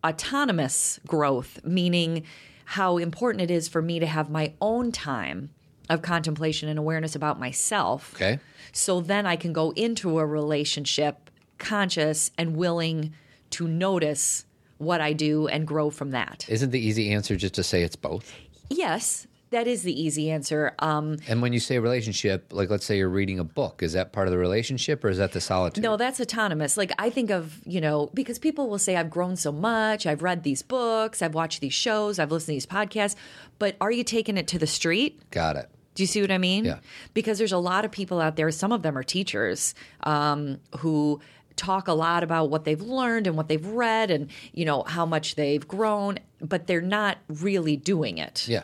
autonomous 0.06 1.00
growth, 1.08 1.64
meaning 1.64 2.24
how 2.66 2.98
important 2.98 3.42
it 3.42 3.52
is 3.52 3.70
for 3.70 3.82
me 3.82 4.00
to 4.00 4.06
have 4.06 4.30
my 4.30 4.54
own 4.60 4.92
time 4.92 5.50
of 5.90 6.02
contemplation 6.02 6.68
and 6.68 6.80
awareness 6.80 7.16
about 7.16 7.40
myself. 7.40 8.14
Okay. 8.16 8.40
So 8.72 9.02
then 9.02 9.26
I 9.26 9.36
can 9.36 9.54
go 9.54 9.72
into 9.72 10.20
a 10.20 10.26
relationship 10.26 11.30
conscious 11.58 12.32
and 12.38 12.56
willing 12.56 13.14
to 13.52 13.68
notice 13.68 14.46
what 14.82 15.00
I 15.02 15.14
do 15.14 15.48
and 15.48 15.68
grow 15.68 15.90
from 15.90 16.12
that. 16.12 16.46
Isn't 16.50 16.72
the 16.72 16.80
easy 16.80 17.12
answer 17.12 17.36
just 17.36 17.54
to 17.56 17.64
say 17.64 17.84
it's 17.84 17.96
both? 17.96 18.34
Yes, 18.70 19.28
that 19.52 19.68
is 19.68 19.84
the 19.84 20.02
easy 20.02 20.32
answer. 20.32 20.74
Um, 20.80 21.18
And 21.28 21.42
when 21.42 21.54
you 21.54 21.60
say 21.60 21.78
relationship, 21.78 22.52
like 22.52 22.70
let's 22.70 22.86
say 22.86 22.98
you're 22.98 23.10
reading 23.10 23.38
a 23.38 23.44
book, 23.44 23.84
is 23.84 23.94
that 23.94 24.14
part 24.14 24.28
of 24.28 24.32
the 24.32 24.38
relationship 24.38 25.04
or 25.04 25.10
is 25.10 25.18
that 25.18 25.34
the 25.34 25.42
solitude? 25.42 25.84
No, 25.84 25.98
that's 25.98 26.20
autonomous. 26.20 26.78
Like 26.78 26.94
I 26.98 27.10
think 27.10 27.30
of, 27.32 27.60
you 27.66 27.82
know, 27.82 28.10
because 28.14 28.40
people 28.40 28.70
will 28.70 28.80
say 28.80 28.96
I've 28.96 29.10
grown 29.10 29.36
so 29.36 29.52
much, 29.52 30.06
I've 30.08 30.24
read 30.24 30.44
these 30.44 30.62
books, 30.62 31.22
I've 31.22 31.34
watched 31.34 31.62
these 31.62 31.74
shows, 31.74 32.18
I've 32.18 32.32
listened 32.32 32.54
to 32.54 32.56
these 32.56 32.66
podcasts, 32.66 33.16
but 33.60 33.76
are 33.82 33.92
you 33.92 34.04
taking 34.04 34.38
it 34.38 34.48
to 34.48 34.58
the 34.58 34.68
street? 34.68 35.20
Got 35.32 35.58
it. 35.58 35.70
Do 35.94 36.04
you 36.04 36.08
see 36.08 36.22
what 36.22 36.32
I 36.32 36.38
mean? 36.38 36.64
Yeah. 36.64 36.80
Because 37.14 37.38
there's 37.38 37.52
a 37.52 37.58
lot 37.58 37.84
of 37.84 37.92
people 37.92 38.22
out 38.22 38.38
there, 38.38 38.50
some 38.52 38.72
of 38.72 38.82
them 38.82 38.98
are 38.98 39.04
teachers, 39.04 39.76
um, 40.04 40.60
who 40.80 41.20
talk 41.62 41.88
a 41.88 41.94
lot 41.94 42.24
about 42.24 42.50
what 42.50 42.66
they've 42.66 42.82
learned 42.82 43.28
and 43.28 43.38
what 43.38 43.48
they've 43.48 43.66
read 43.66 44.10
and, 44.10 44.30
you 44.52 44.66
know, 44.66 44.82
how 44.84 45.06
much 45.06 45.36
they've 45.36 45.68
grown, 45.68 46.18
but 46.42 46.66
they're 46.66 46.82
not 46.82 47.20
really 47.28 47.78
doing 47.78 48.18
it. 48.18 48.48
Yeah. 48.48 48.64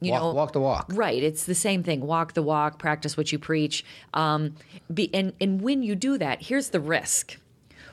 You 0.00 0.10
walk, 0.12 0.20
know- 0.20 0.32
walk 0.34 0.52
the 0.52 0.60
walk. 0.60 0.86
Right. 0.90 1.22
It's 1.22 1.44
the 1.44 1.54
same 1.54 1.82
thing. 1.82 2.02
Walk 2.02 2.34
the 2.34 2.42
walk, 2.42 2.78
practice 2.78 3.16
what 3.16 3.32
you 3.32 3.38
preach. 3.38 3.84
Um, 4.12 4.56
be, 4.92 5.12
and, 5.14 5.32
and 5.40 5.62
when 5.62 5.82
you 5.82 5.94
do 5.94 6.18
that, 6.18 6.42
here's 6.42 6.68
the 6.68 6.80
risk. 6.80 7.38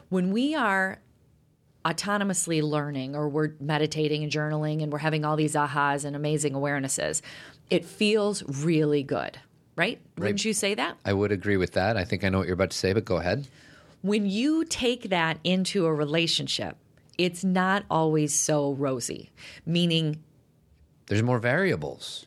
When 0.10 0.32
we 0.32 0.54
are 0.54 1.00
autonomously 1.86 2.62
learning 2.62 3.16
or 3.16 3.30
we're 3.30 3.54
meditating 3.62 4.22
and 4.22 4.32
journaling 4.32 4.84
and 4.84 4.92
we're 4.92 5.00
having 5.00 5.24
all 5.24 5.38
these 5.38 5.56
ahas 5.56 6.04
and 6.04 6.16
amazing 6.16 6.54
awarenesses, 6.54 7.22
it 7.70 7.86
feels 7.86 8.44
really 8.44 9.04
good. 9.04 9.40
Right? 9.78 10.02
Wouldn't 10.18 10.44
you 10.44 10.54
say 10.54 10.76
that? 10.76 10.98
I 11.06 11.14
would 11.14 11.32
agree 11.32 11.56
with 11.56 11.72
that. 11.72 11.96
I 11.96 12.04
think 12.04 12.26
I 12.26 12.30
know 12.30 12.40
what 12.40 12.48
you're 12.48 12.56
about 12.56 12.72
to 12.72 12.78
say, 12.78 12.92
but 12.92 13.06
go 13.06 13.18
ahead. 13.18 13.48
When 14.02 14.26
you 14.26 14.66
take 14.66 15.10
that 15.10 15.40
into 15.44 15.86
a 15.86 15.94
relationship, 15.94 16.78
it's 17.18 17.44
not 17.44 17.86
always 17.90 18.34
so 18.34 18.74
rosy, 18.74 19.30
meaning 19.66 20.24
There's 21.08 21.22
more 21.22 21.40
variables. 21.40 22.26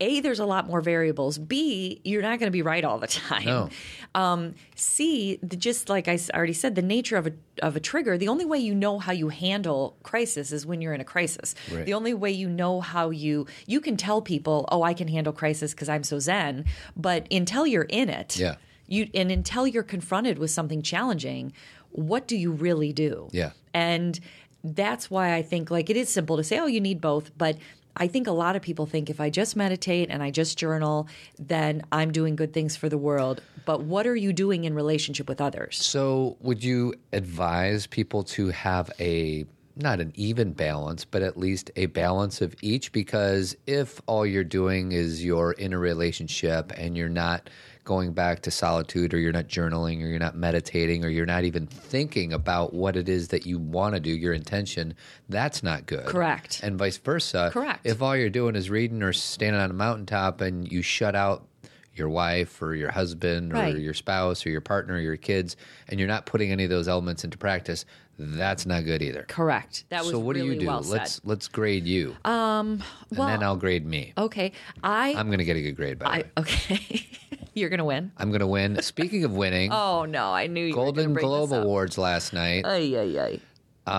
A, 0.00 0.20
there's 0.20 0.40
a 0.40 0.46
lot 0.46 0.66
more 0.66 0.80
variables. 0.80 1.38
B, 1.38 2.00
you're 2.04 2.22
not 2.22 2.38
going 2.38 2.48
to 2.48 2.52
be 2.52 2.62
right 2.62 2.84
all 2.84 2.98
the 2.98 3.06
time. 3.28 3.44
No. 3.44 3.68
Um, 4.14 4.54
C, 4.74 5.38
the, 5.42 5.56
just 5.56 5.88
like 5.88 6.08
I 6.08 6.18
already 6.34 6.52
said, 6.52 6.74
the 6.74 6.82
nature 6.82 7.16
of 7.16 7.26
a 7.26 7.32
of 7.62 7.76
a 7.76 7.80
trigger. 7.80 8.18
The 8.18 8.28
only 8.28 8.44
way 8.44 8.58
you 8.58 8.74
know 8.74 8.98
how 8.98 9.12
you 9.12 9.28
handle 9.28 9.96
crisis 10.02 10.50
is 10.52 10.66
when 10.66 10.80
you're 10.80 10.94
in 10.94 11.00
a 11.00 11.04
crisis. 11.04 11.54
Right. 11.70 11.86
The 11.86 11.94
only 11.94 12.14
way 12.14 12.30
you 12.32 12.48
know 12.48 12.80
how 12.80 13.10
you 13.10 13.46
you 13.66 13.80
can 13.80 13.96
tell 13.96 14.20
people, 14.20 14.66
oh, 14.72 14.82
I 14.82 14.94
can 14.94 15.06
handle 15.06 15.32
crisis 15.32 15.72
because 15.72 15.88
I'm 15.88 16.02
so 16.02 16.18
zen. 16.18 16.64
But 16.96 17.26
until 17.30 17.66
you're 17.66 17.82
in 17.88 18.08
it, 18.08 18.36
Yeah. 18.36 18.56
You 18.86 19.08
and 19.14 19.30
until 19.30 19.66
you're 19.66 19.82
confronted 19.82 20.38
with 20.38 20.50
something 20.50 20.82
challenging, 20.82 21.52
what 21.90 22.26
do 22.26 22.36
you 22.36 22.52
really 22.52 22.92
do? 22.92 23.28
Yeah. 23.32 23.50
And 23.72 24.18
that's 24.62 25.10
why 25.10 25.34
I 25.34 25.42
think 25.42 25.70
like 25.70 25.90
it 25.90 25.96
is 25.96 26.08
simple 26.08 26.36
to 26.36 26.44
say, 26.44 26.58
oh, 26.58 26.66
you 26.66 26.80
need 26.80 27.00
both, 27.00 27.36
but 27.36 27.56
I 27.96 28.08
think 28.08 28.26
a 28.26 28.32
lot 28.32 28.56
of 28.56 28.62
people 28.62 28.86
think 28.86 29.08
if 29.08 29.20
I 29.20 29.30
just 29.30 29.54
meditate 29.54 30.10
and 30.10 30.22
I 30.22 30.30
just 30.30 30.58
journal, 30.58 31.08
then 31.38 31.82
I'm 31.92 32.10
doing 32.10 32.34
good 32.34 32.52
things 32.52 32.76
for 32.76 32.88
the 32.88 32.98
world. 32.98 33.40
But 33.66 33.82
what 33.82 34.06
are 34.06 34.16
you 34.16 34.32
doing 34.32 34.64
in 34.64 34.74
relationship 34.74 35.28
with 35.28 35.40
others? 35.40 35.78
So, 35.78 36.36
would 36.40 36.62
you 36.62 36.94
advise 37.12 37.86
people 37.86 38.24
to 38.24 38.48
have 38.48 38.90
a 38.98 39.46
not 39.76 40.00
an 40.00 40.12
even 40.14 40.52
balance, 40.52 41.04
but 41.04 41.22
at 41.22 41.36
least 41.36 41.70
a 41.76 41.86
balance 41.86 42.40
of 42.40 42.54
each? 42.62 42.92
Because 42.92 43.56
if 43.66 44.00
all 44.06 44.26
you're 44.26 44.44
doing 44.44 44.92
is 44.92 45.24
you're 45.24 45.52
in 45.52 45.72
a 45.72 45.78
relationship 45.78 46.72
and 46.76 46.96
you're 46.96 47.08
not 47.08 47.48
going 47.84 48.12
back 48.12 48.40
to 48.42 48.50
solitude, 48.50 49.12
or 49.14 49.18
you're 49.18 49.32
not 49.32 49.46
journaling, 49.46 50.02
or 50.02 50.06
you're 50.06 50.18
not 50.18 50.34
meditating, 50.36 51.04
or 51.04 51.08
you're 51.08 51.26
not 51.26 51.44
even 51.44 51.66
thinking 51.66 52.32
about 52.32 52.72
what 52.74 52.96
it 52.96 53.08
is 53.08 53.28
that 53.28 53.46
you 53.46 53.58
want 53.58 53.94
to 53.94 54.00
do, 54.00 54.10
your 54.10 54.32
intention, 54.32 54.94
that's 55.28 55.62
not 55.62 55.86
good. 55.86 56.06
Correct. 56.06 56.60
And 56.62 56.78
vice 56.78 56.96
versa. 56.96 57.50
Correct. 57.52 57.84
If 57.84 58.00
all 58.02 58.16
you're 58.16 58.30
doing 58.30 58.56
is 58.56 58.70
reading 58.70 59.02
or 59.02 59.12
standing 59.12 59.60
on 59.60 59.70
a 59.70 59.74
mountaintop 59.74 60.40
and 60.40 60.70
you 60.70 60.82
shut 60.82 61.14
out 61.14 61.46
your 61.94 62.08
wife 62.08 62.60
or 62.60 62.74
your 62.74 62.90
husband 62.90 63.52
or 63.52 63.56
Right. 63.56 63.76
your 63.78 63.94
spouse 63.94 64.44
or 64.44 64.50
your 64.50 64.60
partner 64.60 64.94
or 64.94 64.98
your 65.00 65.16
kids 65.16 65.56
and 65.88 66.00
you're 66.00 66.08
not 66.08 66.26
putting 66.26 66.50
any 66.50 66.64
of 66.64 66.70
those 66.70 66.88
elements 66.88 67.22
into 67.22 67.38
practice 67.38 67.84
that's 68.18 68.66
not 68.66 68.84
good 68.84 69.00
either 69.00 69.24
Correct. 69.28 69.84
That 69.90 70.00
was 70.02 70.10
so 70.10 70.18
what 70.18 70.34
really 70.34 70.48
do 70.48 70.54
you 70.54 70.60
do 70.60 70.66
well 70.66 70.82
let's 70.82 71.14
said. 71.14 71.20
let's 71.24 71.46
grade 71.46 71.84
you 71.84 72.16
um 72.24 72.82
and 73.10 73.18
then 73.18 73.42
i'll 73.44 73.56
grade 73.56 73.86
me 73.86 74.12
Okay, 74.18 74.50
I, 74.82 75.14
i'm 75.14 75.30
gonna 75.30 75.44
get 75.44 75.56
a 75.56 75.62
good 75.62 75.76
grade 75.76 75.98
by 76.00 76.04
the 76.06 76.10
I 76.10 76.16
way 76.18 76.24
okay, 76.38 77.06
you're 77.54 77.70
gonna 77.70 77.84
win. 77.84 78.12
i'm 78.18 78.30
gonna 78.32 78.46
win 78.46 78.80
speaking 78.82 79.24
of 79.24 79.32
winning 79.32 79.70
Oh 79.72 80.04
no, 80.04 80.32
I 80.32 80.46
knew 80.46 80.64
you 80.66 80.74
golden 80.74 81.14
were 81.14 81.20
globe 81.20 81.52
awards 81.52 81.96
last 81.98 82.32
night 82.32 82.64
Ay, 82.66 82.94
ay, 82.96 83.18
ay. 83.20 83.40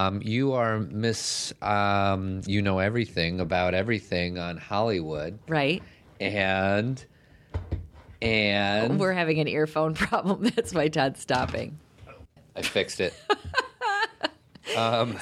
um, 0.07 0.21
you 0.23 0.53
are 0.53 0.79
miss 0.79 1.53
um, 1.61 2.41
you 2.45 2.61
know 2.61 2.79
everything 2.79 3.39
about 3.39 3.73
everything 3.73 4.37
on 4.37 4.57
hollywood 4.57 5.39
Right. 5.47 5.81
and 6.19 7.03
and 8.21 8.99
We're 8.99 9.13
having 9.13 9.39
an 9.39 9.47
earphone 9.47 9.93
problem. 10.05 10.43
That's 10.55 10.73
why 10.73 10.87
Todd's 10.87 11.19
stopping. 11.21 11.77
i 12.55 12.61
fixed 12.61 12.99
it 13.01 13.13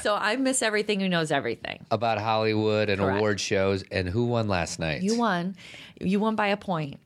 So 0.01 0.15
I 0.15 0.35
miss 0.37 0.61
everything 0.63 0.99
who 0.99 1.07
knows 1.09 1.31
everything. 1.31 1.85
about 1.91 2.17
hollywood 2.17 2.89
and 2.89 2.99
Correct. 2.99 3.17
award 3.17 3.39
shows 3.39 3.83
and 3.91 4.07
who 4.07 4.25
won 4.25 4.47
last 4.47 4.79
night 4.79 5.01
You 5.03 5.17
won. 5.17 5.55
You 5.99 6.19
won 6.19 6.35
by 6.35 6.47
a 6.47 6.57
point. 6.57 6.99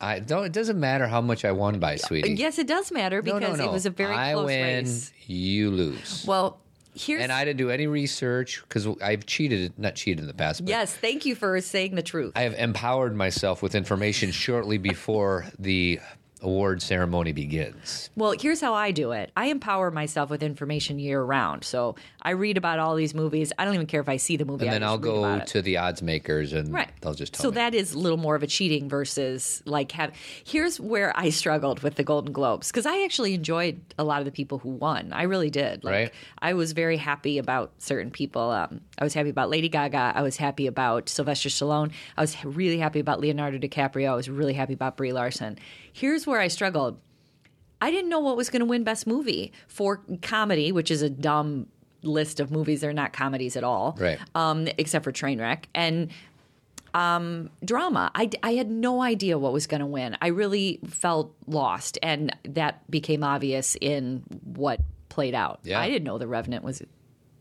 I 0.00 0.18
don't. 0.20 0.44
It 0.44 0.52
doesn't 0.52 0.78
matter 0.78 1.06
how 1.06 1.20
much 1.20 1.44
I 1.44 1.52
won 1.52 1.78
by, 1.78 1.96
sweetie. 1.96 2.34
Yes, 2.34 2.58
it 2.58 2.66
does 2.66 2.92
matter 2.92 3.22
no, 3.22 3.34
because 3.34 3.58
no, 3.58 3.64
no. 3.64 3.70
it 3.70 3.72
was 3.72 3.86
a 3.86 3.90
very 3.90 4.14
I 4.14 4.32
close 4.32 4.46
win, 4.46 4.84
race. 4.84 5.12
you 5.26 5.70
lose. 5.70 6.24
Well, 6.26 6.60
here's 6.94 7.22
and 7.22 7.32
I 7.32 7.44
didn't 7.44 7.58
do 7.58 7.70
any 7.70 7.86
research 7.86 8.62
because 8.62 8.86
I've 9.02 9.26
cheated, 9.26 9.78
not 9.78 9.94
cheated 9.94 10.20
in 10.20 10.26
the 10.26 10.34
past. 10.34 10.64
But 10.64 10.70
yes, 10.70 10.94
thank 10.94 11.24
you 11.24 11.34
for 11.34 11.60
saying 11.60 11.94
the 11.94 12.02
truth. 12.02 12.32
I 12.36 12.42
have 12.42 12.54
empowered 12.54 13.14
myself 13.14 13.62
with 13.62 13.74
information 13.74 14.30
shortly 14.30 14.78
before 14.78 15.46
the 15.58 16.00
award 16.42 16.82
ceremony 16.82 17.32
begins. 17.32 18.10
Well, 18.14 18.34
here's 18.38 18.60
how 18.60 18.74
I 18.74 18.90
do 18.90 19.12
it. 19.12 19.32
I 19.36 19.46
empower 19.46 19.90
myself 19.90 20.28
with 20.28 20.42
information 20.42 20.98
year 20.98 21.22
round. 21.22 21.64
So 21.64 21.96
I 22.20 22.30
read 22.30 22.56
about 22.58 22.78
all 22.78 22.94
these 22.94 23.14
movies. 23.14 23.52
I 23.58 23.64
don't 23.64 23.74
even 23.74 23.86
care 23.86 24.00
if 24.02 24.08
I 24.08 24.18
see 24.18 24.36
the 24.36 24.44
movie. 24.44 24.66
And 24.66 24.74
then 24.74 24.82
I'll 24.82 24.98
go 24.98 25.40
to 25.40 25.62
the 25.62 25.78
odds 25.78 26.02
makers 26.02 26.52
and 26.52 26.72
Right. 26.72 26.90
they'll 27.00 27.14
just 27.14 27.32
tell 27.32 27.42
so 27.44 27.50
me. 27.50 27.54
that 27.54 27.74
is 27.74 27.94
a 27.94 27.98
little 27.98 28.18
more 28.18 28.36
of 28.36 28.42
a 28.42 28.46
cheating 28.46 28.88
versus 28.88 29.62
like 29.64 29.92
have. 29.92 30.12
Here's 30.44 30.78
where 30.78 31.12
I 31.16 31.30
struggled 31.30 31.82
with 31.82 31.94
the 31.94 32.04
Golden 32.04 32.32
Globes 32.32 32.68
because 32.70 32.84
I 32.86 33.02
actually 33.04 33.32
enjoyed 33.34 33.80
a 33.98 34.04
lot 34.04 34.20
of 34.20 34.26
the 34.26 34.32
people 34.32 34.58
who 34.58 34.68
won. 34.70 35.12
I 35.12 35.22
really 35.22 35.50
did. 35.50 35.84
Like, 35.84 35.92
Right. 35.92 36.12
I 36.40 36.52
was 36.52 36.72
very 36.72 36.98
happy 36.98 37.38
about 37.38 37.72
certain 37.78 38.10
people. 38.10 38.50
Um, 38.50 38.82
I 38.98 39.04
was 39.04 39.14
happy 39.14 39.30
about 39.30 39.48
Lady 39.48 39.70
Gaga. 39.70 40.12
I 40.14 40.20
was 40.22 40.36
happy 40.36 40.66
about 40.66 41.08
Sylvester 41.08 41.48
Stallone. 41.48 41.92
I 42.16 42.20
was 42.20 42.36
really 42.44 42.78
happy 42.78 43.00
about 43.00 43.20
Leonardo 43.20 43.56
DiCaprio. 43.58 44.10
I 44.10 44.14
was 44.14 44.28
really 44.28 44.54
happy 44.54 44.74
about 44.74 44.96
Brie 44.98 45.12
Larson. 45.14 45.58
Here's 45.92 46.25
where 46.26 46.40
I 46.40 46.48
struggled. 46.48 46.98
I 47.80 47.90
didn't 47.90 48.08
know 48.08 48.20
what 48.20 48.36
was 48.36 48.48
going 48.50 48.60
to 48.60 48.66
win 48.66 48.84
Best 48.84 49.06
Movie 49.06 49.52
for 49.68 50.02
comedy, 50.22 50.72
which 50.72 50.90
is 50.90 51.02
a 51.02 51.10
dumb 51.10 51.66
list 52.02 52.40
of 52.40 52.50
movies. 52.50 52.80
They're 52.80 52.92
not 52.92 53.12
comedies 53.12 53.56
at 53.56 53.64
all, 53.64 53.96
Right. 53.98 54.18
Um, 54.34 54.66
except 54.78 55.04
for 55.04 55.12
Trainwreck 55.12 55.64
and 55.74 56.10
um, 56.94 57.50
drama. 57.64 58.10
I, 58.14 58.30
I 58.42 58.54
had 58.54 58.70
no 58.70 59.02
idea 59.02 59.38
what 59.38 59.52
was 59.52 59.66
going 59.66 59.80
to 59.80 59.86
win. 59.86 60.16
I 60.22 60.28
really 60.28 60.80
felt 60.86 61.34
lost, 61.46 61.98
and 62.02 62.34
that 62.44 62.90
became 62.90 63.22
obvious 63.22 63.76
in 63.80 64.22
what 64.44 64.80
played 65.10 65.34
out. 65.34 65.60
Yeah. 65.62 65.78
I 65.78 65.88
didn't 65.90 66.04
know 66.04 66.18
The 66.18 66.26
Revenant 66.26 66.64
was. 66.64 66.82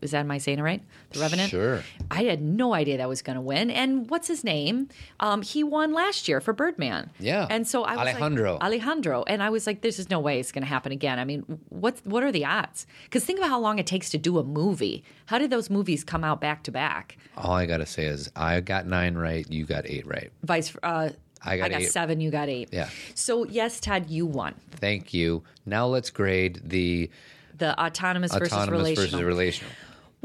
Is 0.05 0.11
that 0.11 0.21
am 0.21 0.31
I 0.31 0.37
saying 0.37 0.59
it 0.59 0.61
right? 0.61 0.81
The 1.11 1.19
Revenant. 1.19 1.49
Sure. 1.49 1.83
I 2.09 2.23
had 2.23 2.41
no 2.41 2.73
idea 2.73 2.97
that 2.97 3.09
was 3.09 3.21
going 3.21 3.35
to 3.35 3.41
win. 3.41 3.69
And 3.69 4.09
what's 4.09 4.27
his 4.27 4.43
name? 4.43 4.87
Um, 5.19 5.41
he 5.41 5.63
won 5.63 5.91
last 5.91 6.29
year 6.29 6.39
for 6.39 6.53
Birdman. 6.53 7.11
Yeah. 7.19 7.47
And 7.49 7.67
so 7.67 7.83
I 7.83 7.97
was 7.97 8.07
Alejandro. 8.07 8.53
like, 8.53 8.63
Alejandro, 8.63 9.23
and 9.27 9.43
I 9.43 9.49
was 9.49 9.67
like, 9.67 9.81
"This 9.81 9.99
is 9.99 10.09
no 10.09 10.19
way 10.19 10.39
it's 10.39 10.51
going 10.53 10.63
to 10.63 10.69
happen 10.69 10.91
again." 10.93 11.19
I 11.19 11.25
mean, 11.25 11.41
what 11.69 11.99
what 12.05 12.23
are 12.23 12.31
the 12.31 12.45
odds? 12.45 12.87
Because 13.03 13.25
think 13.25 13.39
about 13.39 13.49
how 13.49 13.59
long 13.59 13.79
it 13.79 13.87
takes 13.87 14.09
to 14.11 14.17
do 14.17 14.39
a 14.39 14.43
movie. 14.43 15.03
How 15.25 15.37
did 15.37 15.49
those 15.49 15.69
movies 15.69 16.03
come 16.03 16.23
out 16.23 16.39
back 16.39 16.63
to 16.63 16.71
back? 16.71 17.17
All 17.37 17.51
I 17.53 17.65
got 17.65 17.77
to 17.77 17.85
say 17.85 18.05
is 18.05 18.31
I 18.35 18.61
got 18.61 18.87
nine 18.87 19.15
right, 19.15 19.45
you 19.51 19.65
got 19.65 19.85
eight 19.87 20.07
right. 20.07 20.31
Vice. 20.43 20.75
Uh, 20.81 21.09
I 21.43 21.57
got 21.57 21.71
eight. 21.73 21.91
seven. 21.91 22.21
You 22.21 22.31
got 22.31 22.49
eight. 22.49 22.69
Yeah. 22.71 22.89
So 23.13 23.45
yes, 23.45 23.79
Todd, 23.79 24.09
you 24.09 24.25
won 24.25 24.55
Thank 24.71 25.13
you. 25.13 25.43
Now 25.65 25.87
let's 25.87 26.09
grade 26.09 26.61
the 26.63 27.09
the 27.57 27.79
autonomous, 27.79 28.33
versus 28.33 28.51
autonomous 28.51 28.79
relational. 28.79 29.05
versus 29.05 29.23
relational. 29.23 29.71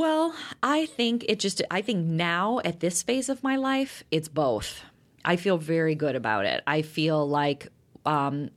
Well, 0.01 0.35
I 0.63 0.87
think 0.87 1.27
it 1.29 1.39
just, 1.39 1.61
I 1.71 1.83
think 1.83 2.07
now 2.07 2.59
at 2.65 2.81
this 2.81 3.03
phase 3.03 3.29
of 3.29 3.43
my 3.43 3.57
life, 3.57 4.03
it's 4.11 4.29
both. 4.29 4.83
I 5.27 5.37
feel 5.37 5.59
very 5.59 5.95
good 5.95 6.17
about 6.17 6.47
it. 6.47 6.63
I 6.67 6.81
feel 6.81 7.29
like 7.29 7.69
um, 8.07 8.49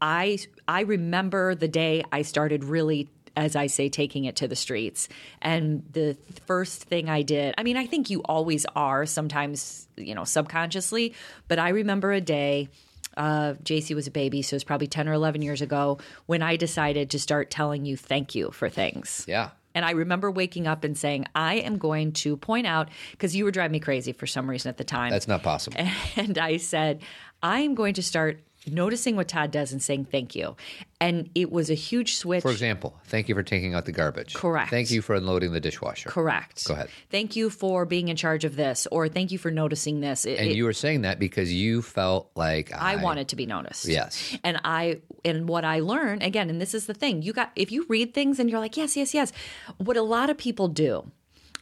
I, 0.00 0.38
I 0.68 0.82
remember 0.82 1.56
the 1.56 1.66
day 1.66 2.04
I 2.12 2.22
started 2.22 2.62
really, 2.62 3.08
as 3.34 3.56
I 3.56 3.66
say, 3.66 3.88
taking 3.88 4.26
it 4.26 4.36
to 4.36 4.46
the 4.46 4.54
streets. 4.54 5.08
And 5.40 5.82
the 5.90 6.16
first 6.46 6.84
thing 6.84 7.10
I 7.10 7.22
did, 7.22 7.56
I 7.58 7.64
mean, 7.64 7.76
I 7.76 7.86
think 7.86 8.08
you 8.08 8.20
always 8.20 8.64
are 8.76 9.04
sometimes, 9.04 9.88
you 9.96 10.14
know, 10.14 10.22
subconsciously, 10.22 11.14
but 11.48 11.58
I 11.58 11.70
remember 11.70 12.12
a 12.12 12.20
day 12.20 12.68
uh, 13.16 13.54
JC 13.64 13.96
was 13.96 14.06
a 14.06 14.12
baby, 14.12 14.40
so 14.40 14.54
it 14.54 14.58
was 14.58 14.64
probably 14.64 14.86
10 14.86 15.08
or 15.08 15.14
11 15.14 15.42
years 15.42 15.62
ago 15.62 15.98
when 16.26 16.42
I 16.42 16.54
decided 16.54 17.10
to 17.10 17.18
start 17.18 17.50
telling 17.50 17.84
you 17.84 17.96
thank 17.96 18.36
you 18.36 18.52
for 18.52 18.68
things. 18.68 19.24
Yeah. 19.26 19.50
And 19.74 19.84
I 19.84 19.92
remember 19.92 20.30
waking 20.30 20.66
up 20.66 20.84
and 20.84 20.96
saying, 20.96 21.26
I 21.34 21.56
am 21.56 21.78
going 21.78 22.12
to 22.12 22.36
point 22.36 22.66
out, 22.66 22.88
because 23.12 23.34
you 23.34 23.44
were 23.44 23.50
driving 23.50 23.72
me 23.72 23.80
crazy 23.80 24.12
for 24.12 24.26
some 24.26 24.48
reason 24.48 24.68
at 24.68 24.76
the 24.76 24.84
time. 24.84 25.10
That's 25.10 25.28
not 25.28 25.42
possible. 25.42 25.78
and 26.16 26.38
I 26.38 26.56
said, 26.58 27.02
I 27.42 27.60
am 27.60 27.74
going 27.74 27.94
to 27.94 28.02
start 28.02 28.40
noticing 28.70 29.16
what 29.16 29.28
Todd 29.28 29.50
does 29.50 29.72
and 29.72 29.82
saying 29.82 30.06
thank 30.06 30.34
you. 30.34 30.56
And 31.00 31.28
it 31.34 31.50
was 31.50 31.68
a 31.68 31.74
huge 31.74 32.14
switch. 32.16 32.42
For 32.42 32.50
example, 32.52 32.96
thank 33.06 33.28
you 33.28 33.34
for 33.34 33.42
taking 33.42 33.74
out 33.74 33.86
the 33.86 33.92
garbage. 33.92 34.34
Correct. 34.34 34.70
Thank 34.70 34.90
you 34.92 35.02
for 35.02 35.16
unloading 35.16 35.52
the 35.52 35.58
dishwasher. 35.60 36.08
Correct. 36.08 36.64
Go 36.66 36.74
ahead. 36.74 36.88
Thank 37.10 37.34
you 37.34 37.50
for 37.50 37.84
being 37.84 38.08
in 38.08 38.16
charge 38.16 38.44
of 38.44 38.54
this, 38.54 38.86
or 38.92 39.08
thank 39.08 39.32
you 39.32 39.38
for 39.38 39.50
noticing 39.50 40.00
this. 40.00 40.24
It- 40.24 40.38
And 40.38 40.50
it- 40.50 40.56
you 40.56 40.64
were 40.64 40.72
saying 40.72 41.02
that 41.02 41.18
because 41.18 41.52
you 41.52 41.82
felt 41.82 42.30
like 42.36 42.72
I, 42.72 42.92
I 42.92 42.96
wanted 43.02 43.28
to 43.28 43.36
be 43.36 43.46
noticed. 43.46 43.86
Yes. 43.86 44.36
And 44.44 44.60
I 44.64 45.00
and 45.24 45.48
what 45.48 45.64
I 45.64 45.80
learned 45.80 46.22
again, 46.22 46.48
and 46.50 46.60
this 46.60 46.72
is 46.74 46.86
the 46.86 46.94
thing, 46.94 47.22
you 47.22 47.32
got 47.32 47.50
if 47.56 47.72
you 47.72 47.84
read 47.88 48.14
things 48.14 48.38
and 48.38 48.48
you're 48.48 48.60
like, 48.60 48.76
yes, 48.76 48.96
yes, 48.96 49.12
yes. 49.12 49.32
What 49.78 49.96
a 49.96 50.02
lot 50.02 50.30
of 50.30 50.38
people 50.38 50.68
do 50.68 51.10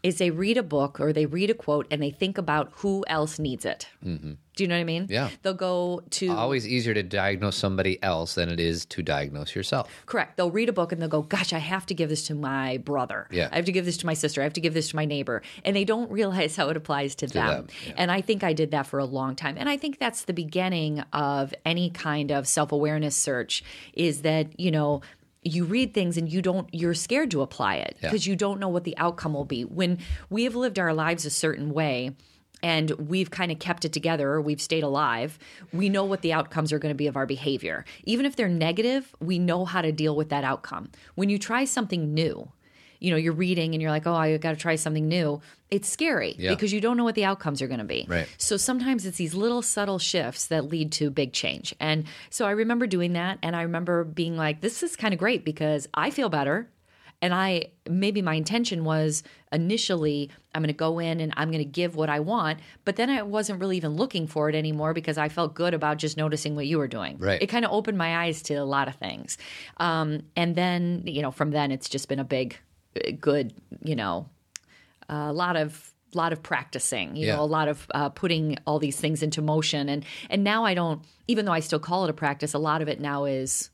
is 0.02 0.19
they 0.19 0.30
read 0.30 0.57
a 0.57 0.62
book 0.62 1.00
or 1.00 1.12
they 1.12 1.26
read 1.26 1.50
a 1.50 1.54
quote 1.54 1.87
and 1.90 2.02
they 2.02 2.11
think 2.11 2.38
about 2.38 2.71
who 2.76 3.04
else 3.09 3.38
needs 3.38 3.64
it. 3.64 3.88
Mm-hmm. 4.04 4.33
Do 4.57 4.64
you 4.64 4.69
know 4.69 4.75
what 4.75 4.80
I 4.80 4.85
mean? 4.85 5.07
Yeah. 5.09 5.30
They'll 5.42 5.54
go 5.54 6.02
to 6.11 6.30
Always 6.33 6.66
easier 6.66 6.92
to 6.92 7.02
diagnose 7.02 7.57
somebody 7.57 8.02
else 8.02 8.35
than 8.35 8.49
it 8.50 8.61
is 8.61 8.85
to 8.87 9.02
diagnose 9.02 9.54
yourself. 9.54 9.90
Correct. 10.07 10.37
They'll 10.37 10.50
read 10.50 10.69
a 10.69 10.73
book 10.73 10.92
and 10.92 11.00
they'll 11.00 11.09
go, 11.09 11.23
Gosh, 11.23 11.52
I 11.52 11.59
have 11.59 11.87
to 11.87 11.95
give 11.95 12.09
this 12.09 12.26
to 12.26 12.35
my 12.35 12.78
brother. 12.78 13.26
Yeah. 13.30 13.49
I 13.52 13.57
have 13.57 13.64
to 13.66 13.73
give 13.73 13.85
this 13.85 13.97
to 13.99 14.07
my 14.07 14.14
sister. 14.14 14.40
I 14.40 14.45
have 14.45 14.52
to 14.54 14.61
give 14.61 14.75
this 14.75 14.90
to 14.90 14.97
my 14.97 15.04
neighbor. 15.04 15.42
And 15.64 15.75
they 15.76 15.85
don't 15.85 16.11
realize 16.11 16.57
how 16.57 16.69
it 16.69 16.76
applies 16.76 17.14
to, 17.16 17.26
them. 17.26 17.49
them, 17.49 17.66
yeah. 17.87 17.95
And 17.97 18.11
I 18.11 18.21
think 18.21 18.45
I 18.45 18.52
did 18.52 18.73
that 18.73 18.87
for 18.87 18.99
a 18.99 19.04
long 19.04 19.35
time. 19.35 19.57
And 19.59 19.69
I 19.69 19.76
think 19.76 19.99
that's 19.99 20.25
the 20.25 20.35
beginning 20.35 21.00
of 21.12 21.54
any 21.64 21.88
kind 21.90 22.30
of 22.30 22.47
self 22.47 22.73
awareness 22.73 23.16
search 23.16 23.62
is 23.95 24.23
that, 24.23 24.59
you 24.61 24.71
know, 24.71 25.00
you 25.42 25.64
read 25.64 25.94
things 25.94 26.16
and 26.16 26.31
you 26.31 26.42
don't 26.42 26.68
you're 26.72 26.94
scared 26.94 27.31
to 27.31 27.40
apply 27.42 27.76
it 27.76 27.96
Yeah. 28.03 28.09
because 28.11 28.26
you 28.26 28.37
don't 28.37 28.61
know 28.61 28.68
what 28.68 28.85
the 28.85 28.96
outcome 28.98 29.33
will 29.35 29.44
be. 29.46 29.62
When 29.64 29.98
we 30.29 30.44
have 30.44 30.55
lived 30.55 30.79
our 30.79 30.92
lives 30.92 31.24
a 31.24 31.31
certain 31.31 31.72
way 31.72 32.14
and 32.62 32.90
we've 32.90 33.31
kind 33.31 33.50
of 33.50 33.59
kept 33.59 33.87
it 33.87 33.92
together 33.94 34.29
or 34.31 34.40
we've 34.42 34.61
stayed 34.61 34.83
alive 34.83 35.38
we 35.72 35.88
know 35.88 36.05
what 36.05 36.20
the 36.20 36.33
outcomes 36.35 36.72
are 36.74 36.79
going 36.79 36.90
to 36.92 36.96
be 36.96 37.07
of 37.07 37.16
our 37.16 37.24
behavior. 37.26 37.87
Even 38.05 38.26
if 38.26 38.37
they're 38.37 38.48
negative 38.50 39.14
we 39.18 39.38
know 39.38 39.64
how 39.64 39.81
to 39.81 39.92
deal 39.92 40.14
with 40.14 40.29
that 40.29 40.44
outcome. 40.44 40.90
When 41.14 41.31
you 41.31 41.38
try 41.38 41.64
something 41.64 42.12
new 42.12 42.53
you 43.01 43.11
know 43.11 43.17
you're 43.17 43.33
reading 43.33 43.75
and 43.75 43.83
you're 43.83 43.91
like 43.91 44.07
oh 44.07 44.15
i 44.15 44.37
got 44.37 44.51
to 44.53 44.57
try 44.57 44.77
something 44.77 45.09
new 45.09 45.41
it's 45.71 45.89
scary 45.89 46.35
Yeah. 46.39 46.51
because 46.51 46.73
you 46.73 46.81
don't 46.81 46.97
know 46.97 47.05
what 47.05 47.15
the 47.17 47.25
outcomes 47.25 47.61
are 47.63 47.67
going 47.69 47.79
to 47.79 47.85
be 47.85 48.05
Right. 48.09 48.29
so 48.39 48.57
sometimes 48.57 49.07
it's 49.07 49.17
these 49.19 49.35
little 49.35 49.63
subtle 49.63 49.99
shifts 49.99 50.47
that 50.47 50.67
lead 50.67 50.93
to 50.93 51.11
big 51.11 51.33
change 51.33 51.75
and 51.81 52.05
so 52.31 52.47
i 52.47 52.51
remember 52.53 52.87
doing 52.87 53.15
that 53.15 53.39
and 53.43 53.57
i 53.57 53.63
remember 53.63 54.05
being 54.05 54.37
like 54.37 54.61
this 54.61 54.83
is 54.83 54.95
kind 54.97 55.13
of 55.15 55.19
great 55.19 55.45
because 55.45 55.89
i 55.95 56.11
feel 56.11 56.29
better 56.29 56.69
and 57.23 57.35
I 57.35 57.67
maybe 57.87 58.23
my 58.23 58.33
intention 58.33 58.83
was 58.83 59.23
initially 59.53 60.31
I'm 60.55 60.63
going 60.63 60.69
to 60.69 60.73
go 60.73 60.99
in 60.99 61.21
and 61.21 61.35
I'm 61.37 61.51
going 61.51 61.63
to 61.63 61.71
give 61.71 61.95
what 61.95 62.09
I 62.09 62.19
want, 62.21 62.61
but 62.87 62.97
then 62.97 63.11
I 63.11 63.21
wasn't 63.23 63.61
really 63.61 63.77
even 63.77 63.93
looking 63.95 64.27
for 64.27 64.49
it 64.49 64.55
anymore 64.55 64.95
because 64.95 65.19
I 65.19 65.29
felt 65.29 65.53
good 65.55 65.75
about 65.75 65.99
just 65.99 66.17
noticing 66.17 66.57
what 66.57 66.67
you 66.67 66.79
were 66.79 66.89
doing. 66.89 67.19
Right. 67.19 67.43
It 67.43 67.49
kind 67.49 67.67
of 67.67 67.73
opened 67.73 67.99
my 67.99 68.25
eyes 68.25 68.41
to 68.45 68.55
a 68.55 68.65
lot 68.65 68.89
of 68.89 68.95
things, 68.97 69.37
um, 69.77 70.23
and 70.35 70.57
then 70.57 71.03
you 71.05 71.21
know 71.21 71.31
from 71.31 71.51
then 71.51 71.71
it's 71.71 71.91
just 71.91 72.09
been 72.09 72.21
a 72.21 72.25
big, 72.25 72.57
good 73.20 73.55
you 73.83 73.96
know, 73.96 74.29
a 75.09 75.33
lot 75.33 75.57
of 75.57 75.92
lot 76.12 76.33
of 76.33 76.42
practicing 76.42 77.14
you 77.14 77.26
Yeah. 77.26 77.37
know 77.37 77.42
a 77.42 77.44
lot 77.44 77.68
of 77.68 77.87
uh, 77.94 78.09
putting 78.09 78.57
all 78.66 78.81
these 78.81 78.96
things 78.98 79.22
into 79.22 79.40
motion 79.40 79.88
and 79.88 80.05
and 80.29 80.42
now 80.42 80.64
i 80.64 80.74
don't 80.74 81.05
even 81.29 81.44
though 81.44 81.53
i 81.53 81.61
still 81.61 81.79
call 81.79 82.03
it 82.03 82.11
a 82.11 82.12
practice 82.12 82.53
a 82.53 82.59
lot 82.59 82.83
of 82.83 82.88
it 82.88 82.98
now 83.00 83.26
is 83.26 83.70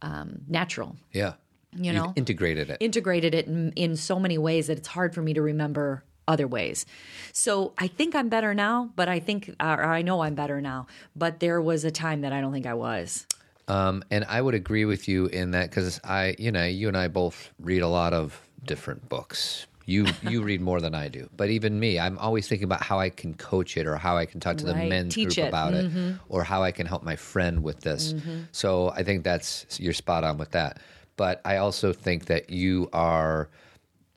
um, 0.00 0.42
natural 0.46 0.94
Yeah. 1.12 1.32
You 1.72 1.92
You've 1.92 2.04
know? 2.04 2.12
integrated 2.14 2.70
it. 2.70 2.76
integrated 2.80 3.34
it 3.34 3.46
in, 3.48 3.72
in 3.72 3.96
so 3.96 4.20
many 4.20 4.38
ways 4.38 4.68
that 4.68 4.78
it's 4.78 4.86
hard 4.88 5.14
for 5.14 5.20
me 5.22 5.34
to 5.34 5.42
remember 5.42 6.04
other 6.28 6.46
ways. 6.46 6.86
So 7.32 7.74
I 7.78 7.88
think 7.88 8.14
I'm 8.14 8.28
better 8.28 8.54
now, 8.54 8.90
but 8.94 9.08
I 9.08 9.18
think, 9.20 9.48
or 9.60 9.82
I 9.84 10.02
know 10.02 10.20
I'm 10.22 10.34
better 10.36 10.60
now, 10.60 10.86
but 11.16 11.40
there 11.40 11.60
was 11.60 11.84
a 11.84 11.90
time 11.90 12.20
that 12.22 12.32
I 12.32 12.40
don't 12.40 12.52
think 12.52 12.66
I 12.66 12.74
was. 12.74 13.26
Um, 13.68 14.02
and 14.10 14.24
I 14.28 14.40
would 14.40 14.54
agree 14.54 14.84
with 14.84 15.06
you 15.08 15.26
in 15.26 15.52
that 15.52 15.70
because 15.70 16.00
I, 16.04 16.34
you 16.38 16.50
know, 16.52 16.64
you 16.64 16.88
and 16.88 16.96
I 16.96 17.08
both 17.08 17.52
read 17.60 17.82
a 17.82 17.88
lot 17.88 18.12
of 18.14 18.40
different 18.64 19.08
books. 19.08 19.66
You 19.86 20.06
you 20.22 20.42
read 20.50 20.60
more 20.60 20.80
than 20.80 20.94
I 20.94 21.08
do, 21.08 21.28
but 21.36 21.50
even 21.50 21.80
me, 21.80 21.98
I'm 21.98 22.18
always 22.18 22.46
thinking 22.46 22.64
about 22.64 22.82
how 22.82 23.00
I 23.00 23.10
can 23.10 23.34
coach 23.34 23.76
it 23.76 23.86
or 23.86 23.96
how 23.96 24.16
I 24.16 24.26
can 24.26 24.38
talk 24.40 24.56
to 24.58 24.66
the 24.66 24.74
Right. 24.74 24.88
men's 24.88 25.14
Teach 25.14 25.26
group 25.36 25.38
it. 25.46 25.48
about 25.48 25.74
it, 25.74 25.90
or 26.28 26.44
how 26.44 26.62
I 26.62 26.70
can 26.70 26.86
help 26.86 27.02
my 27.02 27.16
friend 27.16 27.62
with 27.62 27.80
this. 27.80 28.14
So 28.52 28.90
I 28.90 29.02
think 29.02 29.24
that's 29.24 29.80
you're 29.80 29.92
spot 29.92 30.22
on 30.22 30.38
with 30.38 30.50
that. 30.52 30.78
But 31.16 31.40
I 31.44 31.56
also 31.56 31.92
think 31.92 32.26
that 32.26 32.50
you 32.50 32.88
are 32.92 33.48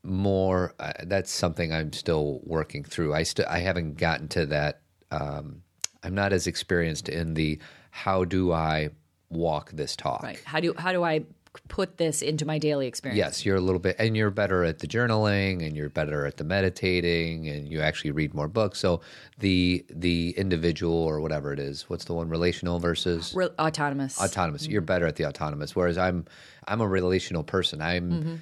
more. 0.03 0.73
Uh, 0.79 0.93
that's 1.05 1.31
something 1.31 1.73
I'm 1.73 1.93
still 1.93 2.41
working 2.43 2.83
through. 2.83 3.13
I 3.13 3.23
still 3.23 3.45
I 3.49 3.59
haven't 3.59 3.97
gotten 3.97 4.27
to 4.29 4.45
that. 4.47 4.81
Um, 5.11 5.63
I'm 6.03 6.13
not 6.15 6.33
as 6.33 6.47
experienced 6.47 7.07
in 7.09 7.33
the 7.33 7.59
how 7.91 8.25
do 8.25 8.51
I 8.51 8.89
walk 9.29 9.71
this 9.71 9.95
talk. 9.95 10.23
Right. 10.23 10.41
How 10.45 10.59
do, 10.59 10.73
how 10.77 10.91
do 10.91 11.03
I 11.03 11.23
put 11.67 11.97
this 11.97 12.21
into 12.21 12.45
my 12.45 12.57
daily 12.57 12.87
experience? 12.87 13.17
Yes, 13.17 13.45
you're 13.45 13.55
a 13.55 13.61
little 13.61 13.79
bit, 13.79 13.95
and 13.99 14.15
you're 14.15 14.31
better 14.31 14.63
at 14.63 14.79
the 14.79 14.87
journaling, 14.87 15.65
and 15.65 15.75
you're 15.75 15.89
better 15.89 16.25
at 16.25 16.37
the 16.37 16.43
meditating, 16.43 17.47
and 17.47 17.67
you 17.67 17.81
actually 17.81 18.11
read 18.11 18.33
more 18.33 18.47
books. 18.47 18.79
So 18.79 19.01
the 19.39 19.85
the 19.89 20.33
individual 20.37 20.95
or 20.95 21.19
whatever 21.19 21.53
it 21.53 21.59
is, 21.59 21.89
what's 21.89 22.05
the 22.05 22.13
one 22.13 22.29
relational 22.29 22.79
versus 22.79 23.33
Re- 23.35 23.49
autonomous. 23.59 24.19
autonomous? 24.19 24.67
You're 24.67 24.81
mm-hmm. 24.81 24.87
better 24.87 25.07
at 25.07 25.15
the 25.15 25.25
autonomous, 25.25 25.75
whereas 25.75 25.97
I'm 25.97 26.25
I'm 26.67 26.81
a 26.81 26.87
relational 26.87 27.43
person. 27.43 27.81
I'm 27.81 28.11
mm-hmm. 28.11 28.35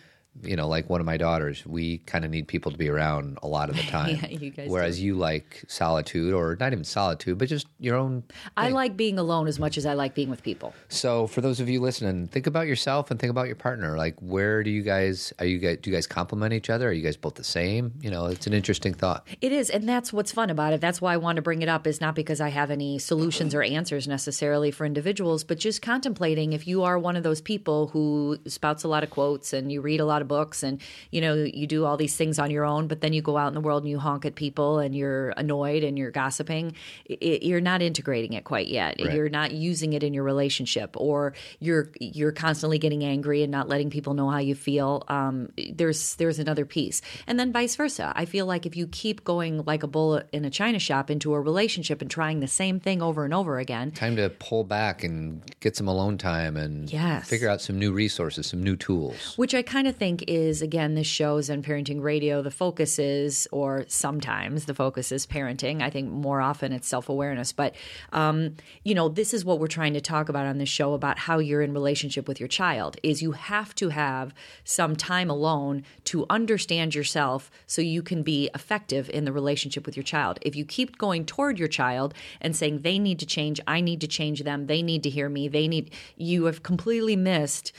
You 0.44 0.56
know, 0.56 0.68
like 0.68 0.90
one 0.90 1.00
of 1.02 1.06
my 1.06 1.18
daughters, 1.18 1.66
we 1.66 2.00
kind 2.00 2.24
of 2.24 2.32
need 2.32 2.48
people 2.48 2.72
to 2.72 2.78
be 2.78 2.90
around 2.90 3.38
a 3.44 3.48
lot 3.48 3.70
of 3.70 3.76
the 3.76 3.84
time. 3.90 4.16
Yeah, 4.16 4.28
you 4.28 4.50
guys 4.50 4.70
Whereas 4.70 5.02
you 5.02 5.16
like 5.16 5.64
solitude, 5.68 6.34
or 6.34 6.56
not 6.60 6.72
even 6.72 6.84
solitude, 6.84 7.38
but 7.38 7.50
just 7.50 7.68
your 7.80 7.96
own. 7.96 8.24
I 8.56 8.70
like 8.70 8.96
being 8.96 9.20
alone 9.20 9.48
as 9.48 9.60
much 9.60 9.78
as 9.78 9.86
I 9.86 9.94
like 9.94 10.16
being 10.16 10.30
with 10.30 10.42
people. 10.42 10.74
So, 10.90 11.28
for 11.28 11.42
those 11.42 11.60
of 11.60 11.70
you 11.70 11.82
listening, 11.82 12.28
think 12.28 12.48
about 12.48 12.68
yourself 12.68 13.12
and 13.12 13.20
think 13.20 13.30
about 13.30 13.48
your 13.48 13.56
partner. 13.56 13.98
Like, 13.98 14.16
where 14.20 14.64
do 14.64 14.70
you 14.70 14.82
guys 14.82 15.34
are 15.40 15.46
you 15.46 15.60
guys 15.60 15.78
do 15.82 15.90
you 15.90 15.96
guys 15.96 16.08
complement 16.08 16.54
each 16.54 16.70
other? 16.70 16.90
Are 16.90 16.94
you 16.94 17.04
guys 17.04 17.18
both 17.18 17.36
the 17.36 17.44
same? 17.44 17.94
You 18.02 18.10
know, 18.10 18.28
it's 18.28 18.48
an 18.48 18.54
interesting 18.54 18.94
thought. 18.94 19.28
It 19.42 19.52
is, 19.52 19.70
and 19.70 19.88
that's 19.88 20.14
what's 20.14 20.32
fun 20.32 20.50
about 20.50 20.74
it. 20.74 20.82
That's 20.82 21.02
why 21.02 21.14
I 21.14 21.18
want 21.18 21.36
to 21.36 21.42
bring 21.42 21.62
it 21.62 21.70
up. 21.70 21.86
Is 21.86 22.00
not 22.00 22.16
because 22.16 22.40
I 22.40 22.50
have 22.50 22.72
any 22.72 23.00
solutions 23.00 23.54
or 23.54 23.62
answers 23.62 24.08
necessarily 24.08 24.72
for 24.72 24.86
individuals, 24.86 25.44
but 25.44 25.60
just 25.60 25.82
contemplating 25.82 26.54
if 26.54 26.68
you 26.68 26.84
are 26.84 26.98
one 26.98 27.16
of 27.16 27.24
those 27.24 27.42
people 27.42 27.88
who 27.88 28.40
spouts 28.48 28.84
a 28.84 28.88
lot 28.88 29.04
of 29.04 29.10
quotes 29.10 29.54
and 29.54 29.72
you 29.72 29.82
read 29.82 30.00
a 30.00 30.06
lot 30.06 30.21
of 30.22 30.28
books 30.28 30.64
and 30.64 30.82
you 31.12 31.22
know 31.22 31.34
you 31.34 31.68
do 31.68 31.86
all 31.86 31.98
these 31.98 32.16
things 32.16 32.40
on 32.40 32.52
your 32.52 32.66
own, 32.66 32.88
but 32.88 33.02
then 33.02 33.14
you 33.14 33.22
go 33.22 33.38
out 33.38 33.48
in 33.48 33.54
the 33.54 33.62
world 33.62 33.84
and 33.84 33.90
you 33.90 34.00
honk 34.00 34.26
at 34.26 34.36
people 34.36 34.80
and 34.80 34.96
you're 34.96 35.30
annoyed 35.38 35.84
and 35.84 35.98
you're 35.98 36.12
gossiping. 36.12 36.76
It, 37.06 37.44
you're 37.44 37.62
not 37.62 37.82
integrating 37.82 38.34
it 38.34 38.44
quite 38.44 38.68
yet. 38.68 38.96
Right. 39.02 39.14
You're 39.14 39.30
not 39.30 39.52
using 39.52 39.94
it 39.94 40.04
in 40.04 40.14
your 40.14 40.24
relationship, 40.24 40.96
or 40.98 41.34
you're 41.60 41.90
you're 42.00 42.32
constantly 42.32 42.78
getting 42.80 43.04
angry 43.04 43.44
and 43.44 43.52
not 43.52 43.68
letting 43.70 43.90
people 43.90 44.14
know 44.14 44.30
how 44.30 44.40
you 44.40 44.56
feel. 44.56 45.04
Um, 45.08 45.52
there's 45.74 46.16
there's 46.16 46.40
another 46.40 46.66
piece, 46.66 47.02
and 47.28 47.40
then 47.40 47.52
vice 47.54 47.76
versa. 47.76 48.12
I 48.16 48.26
feel 48.26 48.46
like 48.46 48.66
if 48.66 48.76
you 48.76 48.88
keep 48.88 49.24
going 49.24 49.64
like 49.66 49.84
a 49.84 49.88
bull 49.88 50.22
in 50.32 50.44
a 50.46 50.50
china 50.50 50.80
shop 50.80 51.10
into 51.10 51.34
a 51.34 51.40
relationship 51.40 52.02
and 52.02 52.12
trying 52.12 52.40
the 52.42 52.48
same 52.48 52.80
thing 52.80 53.02
over 53.02 53.24
and 53.26 53.34
over 53.34 53.60
again, 53.60 53.92
Time 53.92 54.16
to 54.18 54.30
pull 54.30 54.64
back 54.64 55.04
and 55.04 55.42
get 55.62 55.76
some 55.78 55.88
alone 55.88 56.18
time 56.18 56.58
and 56.58 56.92
Yes. 56.92 57.30
figure 57.30 57.48
out 57.50 57.62
some 57.62 57.80
new 57.80 57.92
resources, 57.94 58.48
some 58.48 58.62
new 58.62 58.76
tools. 58.76 59.34
which 59.38 59.54
I 59.56 59.62
kind 59.62 59.88
of 59.88 59.96
think 59.96 60.11
is 60.28 60.62
again 60.62 60.96
this 60.96 61.08
shows 61.08 61.50
on 61.50 61.64
parenting 61.64 62.02
radio. 62.02 62.42
The 62.42 62.52
focus 62.52 63.00
is, 63.00 63.48
or 63.52 63.86
sometimes 63.88 64.66
the 64.66 64.74
focus 64.74 65.12
is 65.12 65.26
parenting. 65.26 65.82
I 65.82 65.90
think 65.90 66.10
more 66.10 66.42
often 66.42 66.74
it's 66.74 66.88
self 66.88 67.10
awareness. 67.10 67.52
But 67.52 67.76
um, 68.12 68.56
you 68.84 68.96
know, 68.96 69.10
this 69.10 69.34
is 69.34 69.46
what 69.46 69.60
we're 69.60 69.68
trying 69.68 69.94
to 69.94 70.02
talk 70.02 70.30
about 70.30 70.46
on 70.46 70.58
this 70.58 70.70
show 70.70 70.94
about 70.94 71.20
how 71.20 71.40
you're 71.40 71.62
in 71.62 71.74
relationship 71.74 72.28
with 72.28 72.40
your 72.40 72.50
child. 72.50 72.98
Is 73.04 73.22
you 73.22 73.32
have 73.32 73.74
to 73.76 73.90
have 73.90 74.34
some 74.64 74.96
time 74.96 75.30
alone 75.30 75.84
to 76.06 76.26
understand 76.30 76.96
yourself 76.96 77.52
so 77.68 77.82
you 77.82 78.02
can 78.02 78.24
be 78.24 78.50
effective 78.54 79.10
in 79.10 79.26
the 79.26 79.32
relationship 79.32 79.86
with 79.86 79.96
your 79.96 80.04
child. 80.04 80.40
If 80.42 80.56
you 80.56 80.66
keep 80.66 80.98
going 80.98 81.26
toward 81.26 81.60
your 81.60 81.68
child 81.68 82.14
and 82.40 82.56
saying 82.56 82.82
they 82.82 83.00
need 83.00 83.20
to 83.20 83.26
change, 83.26 83.60
I 83.68 83.82
need 83.82 84.02
to 84.02 84.08
change 84.08 84.44
them, 84.44 84.68
they 84.68 84.82
need 84.82 85.04
to 85.04 85.10
hear 85.10 85.30
me, 85.30 85.48
they 85.48 85.68
need, 85.68 85.94
you 86.16 86.46
have 86.46 86.64
completely 86.64 87.16
missed 87.16 87.72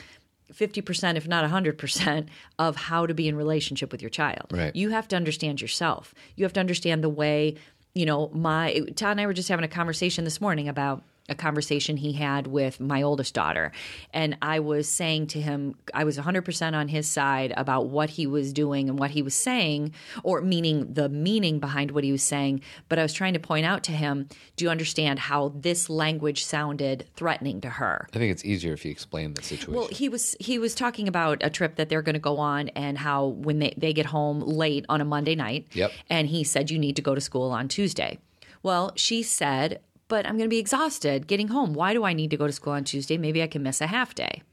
50% 0.53 1.15
if 1.17 1.27
not 1.27 1.49
100% 1.49 2.27
of 2.59 2.75
how 2.75 3.05
to 3.05 3.13
be 3.13 3.27
in 3.27 3.35
relationship 3.35 3.91
with 3.91 4.01
your 4.01 4.09
child 4.09 4.47
Right. 4.51 4.75
you 4.75 4.89
have 4.89 5.07
to 5.09 5.15
understand 5.15 5.61
yourself 5.61 6.13
you 6.35 6.45
have 6.45 6.53
to 6.53 6.59
understand 6.59 7.03
the 7.03 7.09
way 7.09 7.55
you 7.93 8.05
know 8.05 8.29
my 8.33 8.79
todd 8.95 9.11
and 9.11 9.21
i 9.21 9.25
were 9.25 9.33
just 9.33 9.49
having 9.49 9.65
a 9.65 9.67
conversation 9.67 10.23
this 10.23 10.39
morning 10.41 10.67
about 10.67 11.03
a 11.29 11.35
conversation 11.35 11.97
he 11.97 12.13
had 12.13 12.47
with 12.47 12.79
my 12.79 13.01
oldest 13.01 13.33
daughter 13.33 13.71
and 14.13 14.37
i 14.41 14.59
was 14.59 14.87
saying 14.87 15.27
to 15.27 15.39
him 15.41 15.75
i 15.93 16.03
was 16.03 16.17
100% 16.17 16.73
on 16.73 16.87
his 16.87 17.07
side 17.07 17.53
about 17.55 17.87
what 17.87 18.11
he 18.11 18.27
was 18.27 18.53
doing 18.53 18.89
and 18.89 18.99
what 18.99 19.11
he 19.11 19.21
was 19.21 19.35
saying 19.35 19.93
or 20.23 20.41
meaning 20.41 20.93
the 20.93 21.09
meaning 21.09 21.59
behind 21.59 21.91
what 21.91 22.03
he 22.03 22.11
was 22.11 22.23
saying 22.23 22.61
but 22.89 22.99
i 22.99 23.01
was 23.01 23.13
trying 23.13 23.33
to 23.33 23.39
point 23.39 23.65
out 23.65 23.83
to 23.83 23.91
him 23.91 24.27
do 24.55 24.65
you 24.65 24.71
understand 24.71 25.19
how 25.19 25.51
this 25.55 25.89
language 25.89 26.43
sounded 26.43 27.05
threatening 27.15 27.61
to 27.61 27.69
her 27.69 28.07
I 28.13 28.17
think 28.19 28.31
it's 28.31 28.45
easier 28.45 28.73
if 28.73 28.85
you 28.85 28.91
explain 28.91 29.33
the 29.33 29.41
situation. 29.41 29.73
well, 29.73 29.87
he 29.87 30.09
was 30.09 30.35
he 30.39 30.59
was 30.59 30.75
talking 30.75 31.07
about 31.07 31.41
a 31.41 31.49
trip 31.49 31.75
that 31.75 31.89
they're 31.89 32.01
going 32.01 32.13
to 32.13 32.19
go 32.19 32.37
on 32.37 32.69
and 32.69 32.97
how 32.97 33.27
when 33.27 33.59
they, 33.59 33.73
they 33.77 33.93
get 33.93 34.05
home 34.05 34.39
late 34.39 34.85
on 34.89 35.01
a 35.01 35.05
Monday 35.05 35.35
night. 35.35 35.67
Yep. 35.73 35.91
And 36.09 36.27
he 36.27 36.43
said 36.43 36.69
you 36.69 36.79
need 36.79 36.95
to 36.95 37.01
go 37.01 37.15
to 37.15 37.21
school 37.21 37.51
on 37.51 37.67
Tuesday. 37.67 38.19
Well, 38.61 38.91
she 38.95 39.23
said, 39.23 39.81
"But 40.07 40.25
I'm 40.25 40.37
going 40.37 40.49
to 40.49 40.53
be 40.53 40.59
exhausted 40.59 41.27
getting 41.27 41.49
home. 41.49 41.73
Why 41.73 41.93
do 41.93 42.03
I 42.03 42.13
need 42.13 42.29
to 42.31 42.37
go 42.37 42.47
to 42.47 42.53
school 42.53 42.73
on 42.73 42.83
Tuesday? 42.83 43.17
Maybe 43.17 43.41
I 43.41 43.47
can 43.47 43.63
miss 43.63 43.81
a 43.81 43.87
half 43.87 44.15
day." 44.15 44.43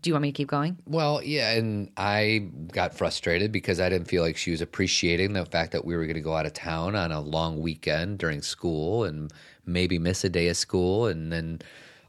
Do 0.00 0.08
you 0.08 0.14
want 0.14 0.22
me 0.22 0.28
to 0.30 0.36
keep 0.36 0.48
going? 0.48 0.78
Well, 0.86 1.20
yeah, 1.22 1.52
and 1.52 1.90
I 1.96 2.48
got 2.72 2.94
frustrated 2.94 3.50
because 3.50 3.80
I 3.80 3.88
didn't 3.88 4.06
feel 4.06 4.22
like 4.22 4.36
she 4.36 4.52
was 4.52 4.60
appreciating 4.60 5.32
the 5.32 5.44
fact 5.44 5.72
that 5.72 5.84
we 5.84 5.96
were 5.96 6.04
going 6.04 6.14
to 6.14 6.20
go 6.20 6.34
out 6.34 6.46
of 6.46 6.52
town 6.52 6.94
on 6.94 7.10
a 7.10 7.20
long 7.20 7.60
weekend 7.60 8.18
during 8.18 8.42
school 8.42 9.04
and 9.04 9.32
maybe 9.66 9.98
miss 9.98 10.22
a 10.22 10.28
day 10.28 10.48
of 10.48 10.56
school, 10.56 11.06
and 11.06 11.32
then 11.32 11.60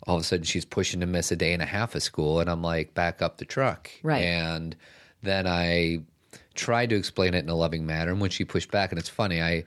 all 0.06 0.16
of 0.16 0.22
a 0.22 0.26
sudden 0.26 0.44
she's 0.44 0.66
pushing 0.66 1.00
to 1.00 1.06
miss 1.06 1.32
a 1.32 1.36
day 1.36 1.54
and 1.54 1.62
a 1.62 1.66
half 1.66 1.96
of 1.96 2.04
school, 2.04 2.40
and 2.40 2.50
I'm 2.50 2.62
like, 2.62 2.94
back 2.94 3.22
up 3.22 3.38
the 3.38 3.46
truck, 3.46 3.90
Right. 4.04 4.22
And 4.22 4.76
then 5.24 5.48
I 5.48 6.02
tried 6.54 6.90
to 6.90 6.96
explain 6.96 7.34
it 7.34 7.44
in 7.44 7.50
a 7.50 7.56
loving 7.56 7.86
manner, 7.86 8.12
and 8.12 8.22
when 8.22 8.30
she 8.30 8.46
pushed 8.46 8.72
back, 8.72 8.92
and 8.92 9.00
it's 9.00 9.10
funny, 9.10 9.42
I 9.42 9.64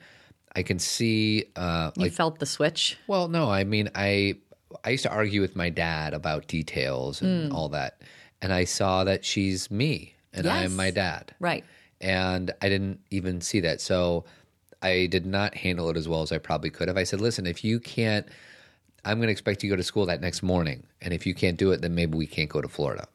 I 0.57 0.63
can 0.63 0.79
see 0.79 1.47
uh, 1.57 1.91
You 1.97 2.03
like 2.05 2.13
felt 2.13 2.39
the 2.39 2.47
switch. 2.47 2.97
well, 3.07 3.29
no, 3.29 3.51
I 3.51 3.65
mean, 3.65 3.91
I 3.95 4.37
I 4.85 4.91
used 4.91 5.05
to 5.05 5.11
argue 5.11 5.41
with 5.41 5.55
my 5.57 5.71
dad 5.71 6.15
about 6.15 6.47
details 6.49 7.23
and 7.23 7.49
Hmm. 7.51 7.57
all 7.57 7.69
that, 7.71 8.03
and 8.43 8.53
I 8.53 8.65
saw 8.65 9.05
that 9.05 9.25
she's 9.25 9.71
me 9.71 10.15
and 10.33 10.47
Yes. 10.47 10.55
I'm 10.55 10.77
my 10.77 10.91
dad, 10.91 11.33
Right. 11.39 11.65
and 12.01 12.53
I 12.61 12.69
didn't 12.69 13.01
even 13.11 13.41
see 13.41 13.61
that, 13.61 13.81
so 13.81 14.25
I 14.83 15.07
did 15.07 15.27
not 15.27 15.55
handle 15.55 15.89
it 15.91 15.97
as 15.97 16.09
well 16.09 16.23
as 16.23 16.33
I 16.33 16.39
probably 16.39 16.71
could 16.71 16.89
have. 16.89 16.97
I 16.97 17.05
said, 17.05 17.21
"Listen, 17.21 17.47
if 17.47 17.65
you 17.65 17.79
can't, 17.81 18.27
I'm 19.05 19.19
going 19.19 19.29
to 19.29 19.33
expect 19.33 19.63
you 19.63 19.71
to 19.71 19.75
go 19.75 19.77
to 19.77 19.83
school 19.85 20.07
that 20.07 20.21
next 20.21 20.43
morning, 20.43 20.85
and 21.01 21.15
if 21.15 21.25
you 21.27 21.35
can't 21.35 21.57
do 21.57 21.71
it, 21.73 21.81
then 21.83 21.95
maybe 21.95 22.17
we 22.19 22.27
can't 22.27 22.51
go 22.51 22.61
to 22.61 22.69
Florida." 22.69 23.07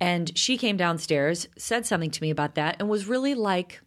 And 0.00 0.36
she 0.36 0.56
came 0.56 0.76
downstairs, 0.76 1.48
said 1.56 1.86
something 1.86 2.10
to 2.10 2.22
me 2.22 2.30
about 2.30 2.54
that, 2.56 2.76
and 2.78 2.88
was 2.88 3.06
really 3.06 3.34
like 3.34 3.80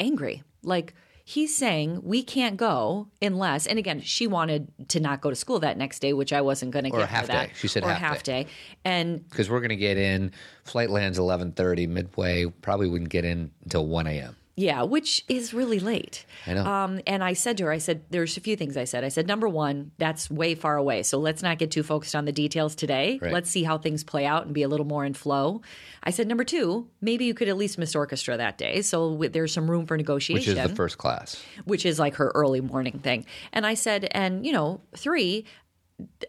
angry. 0.00 0.42
Like, 0.62 0.94
he's 1.24 1.56
saying 1.56 2.00
we 2.02 2.22
can't 2.22 2.56
go 2.58 3.08
unless, 3.22 3.66
and 3.66 3.78
again, 3.78 4.00
she 4.00 4.26
wanted 4.26 4.70
to 4.88 5.00
not 5.00 5.22
go 5.22 5.30
to 5.30 5.36
school 5.36 5.58
that 5.60 5.78
next 5.78 6.00
day, 6.00 6.12
which 6.12 6.32
I 6.32 6.42
wasn't 6.42 6.70
going 6.70 6.84
to 6.84 6.90
get 6.90 7.00
a 7.00 7.06
half 7.06 7.22
for 7.22 7.28
that. 7.28 7.48
day. 7.48 7.52
She 7.56 7.66
said 7.66 7.82
or 7.82 7.90
a 7.90 7.94
half 7.94 8.00
half 8.16 8.22
day. 8.22 8.46
And 8.84 9.26
Because 9.28 9.48
we're 9.48 9.60
going 9.60 9.70
to 9.70 9.76
get 9.76 9.96
in, 9.96 10.32
flight 10.64 10.90
lands 10.90 11.18
11:30 11.18 11.88
midway. 11.88 12.44
Probably 12.46 12.88
wouldn't 12.88 13.10
get 13.10 13.24
in 13.24 13.50
until 13.64 13.86
1 13.86 14.06
a.m. 14.06 14.36
Yeah, 14.56 14.82
which 14.82 15.24
is 15.28 15.52
really 15.52 15.80
late. 15.80 16.24
I 16.46 16.54
know. 16.54 16.64
Um, 16.64 17.00
and 17.08 17.24
I 17.24 17.32
said 17.32 17.58
to 17.58 17.64
her, 17.64 17.72
I 17.72 17.78
said, 17.78 18.04
there's 18.10 18.36
a 18.36 18.40
few 18.40 18.54
things 18.54 18.76
I 18.76 18.84
said. 18.84 19.02
I 19.02 19.08
said, 19.08 19.26
number 19.26 19.48
one, 19.48 19.90
that's 19.98 20.30
way 20.30 20.54
far 20.54 20.76
away. 20.76 21.02
So 21.02 21.18
let's 21.18 21.42
not 21.42 21.58
get 21.58 21.72
too 21.72 21.82
focused 21.82 22.14
on 22.14 22.24
the 22.24 22.30
details 22.30 22.76
today. 22.76 23.18
Right. 23.20 23.32
Let's 23.32 23.50
see 23.50 23.64
how 23.64 23.78
things 23.78 24.04
play 24.04 24.24
out 24.26 24.44
and 24.46 24.54
be 24.54 24.62
a 24.62 24.68
little 24.68 24.86
more 24.86 25.04
in 25.04 25.12
flow. 25.14 25.62
I 26.04 26.10
said, 26.10 26.28
number 26.28 26.44
two, 26.44 26.88
maybe 27.00 27.24
you 27.24 27.34
could 27.34 27.48
at 27.48 27.56
least 27.56 27.78
miss 27.78 27.96
orchestra 27.96 28.36
that 28.36 28.56
day. 28.56 28.82
So 28.82 29.10
w- 29.12 29.28
there's 29.28 29.52
some 29.52 29.68
room 29.68 29.86
for 29.86 29.96
negotiation. 29.96 30.52
Which 30.54 30.58
is 30.64 30.70
the 30.70 30.76
first 30.76 30.98
class. 30.98 31.42
which 31.64 31.84
is 31.84 31.98
like 31.98 32.14
her 32.14 32.30
early 32.36 32.60
morning 32.60 33.00
thing. 33.00 33.26
And 33.52 33.66
I 33.66 33.74
said, 33.74 34.06
and 34.12 34.46
you 34.46 34.52
know, 34.52 34.80
three, 34.96 35.46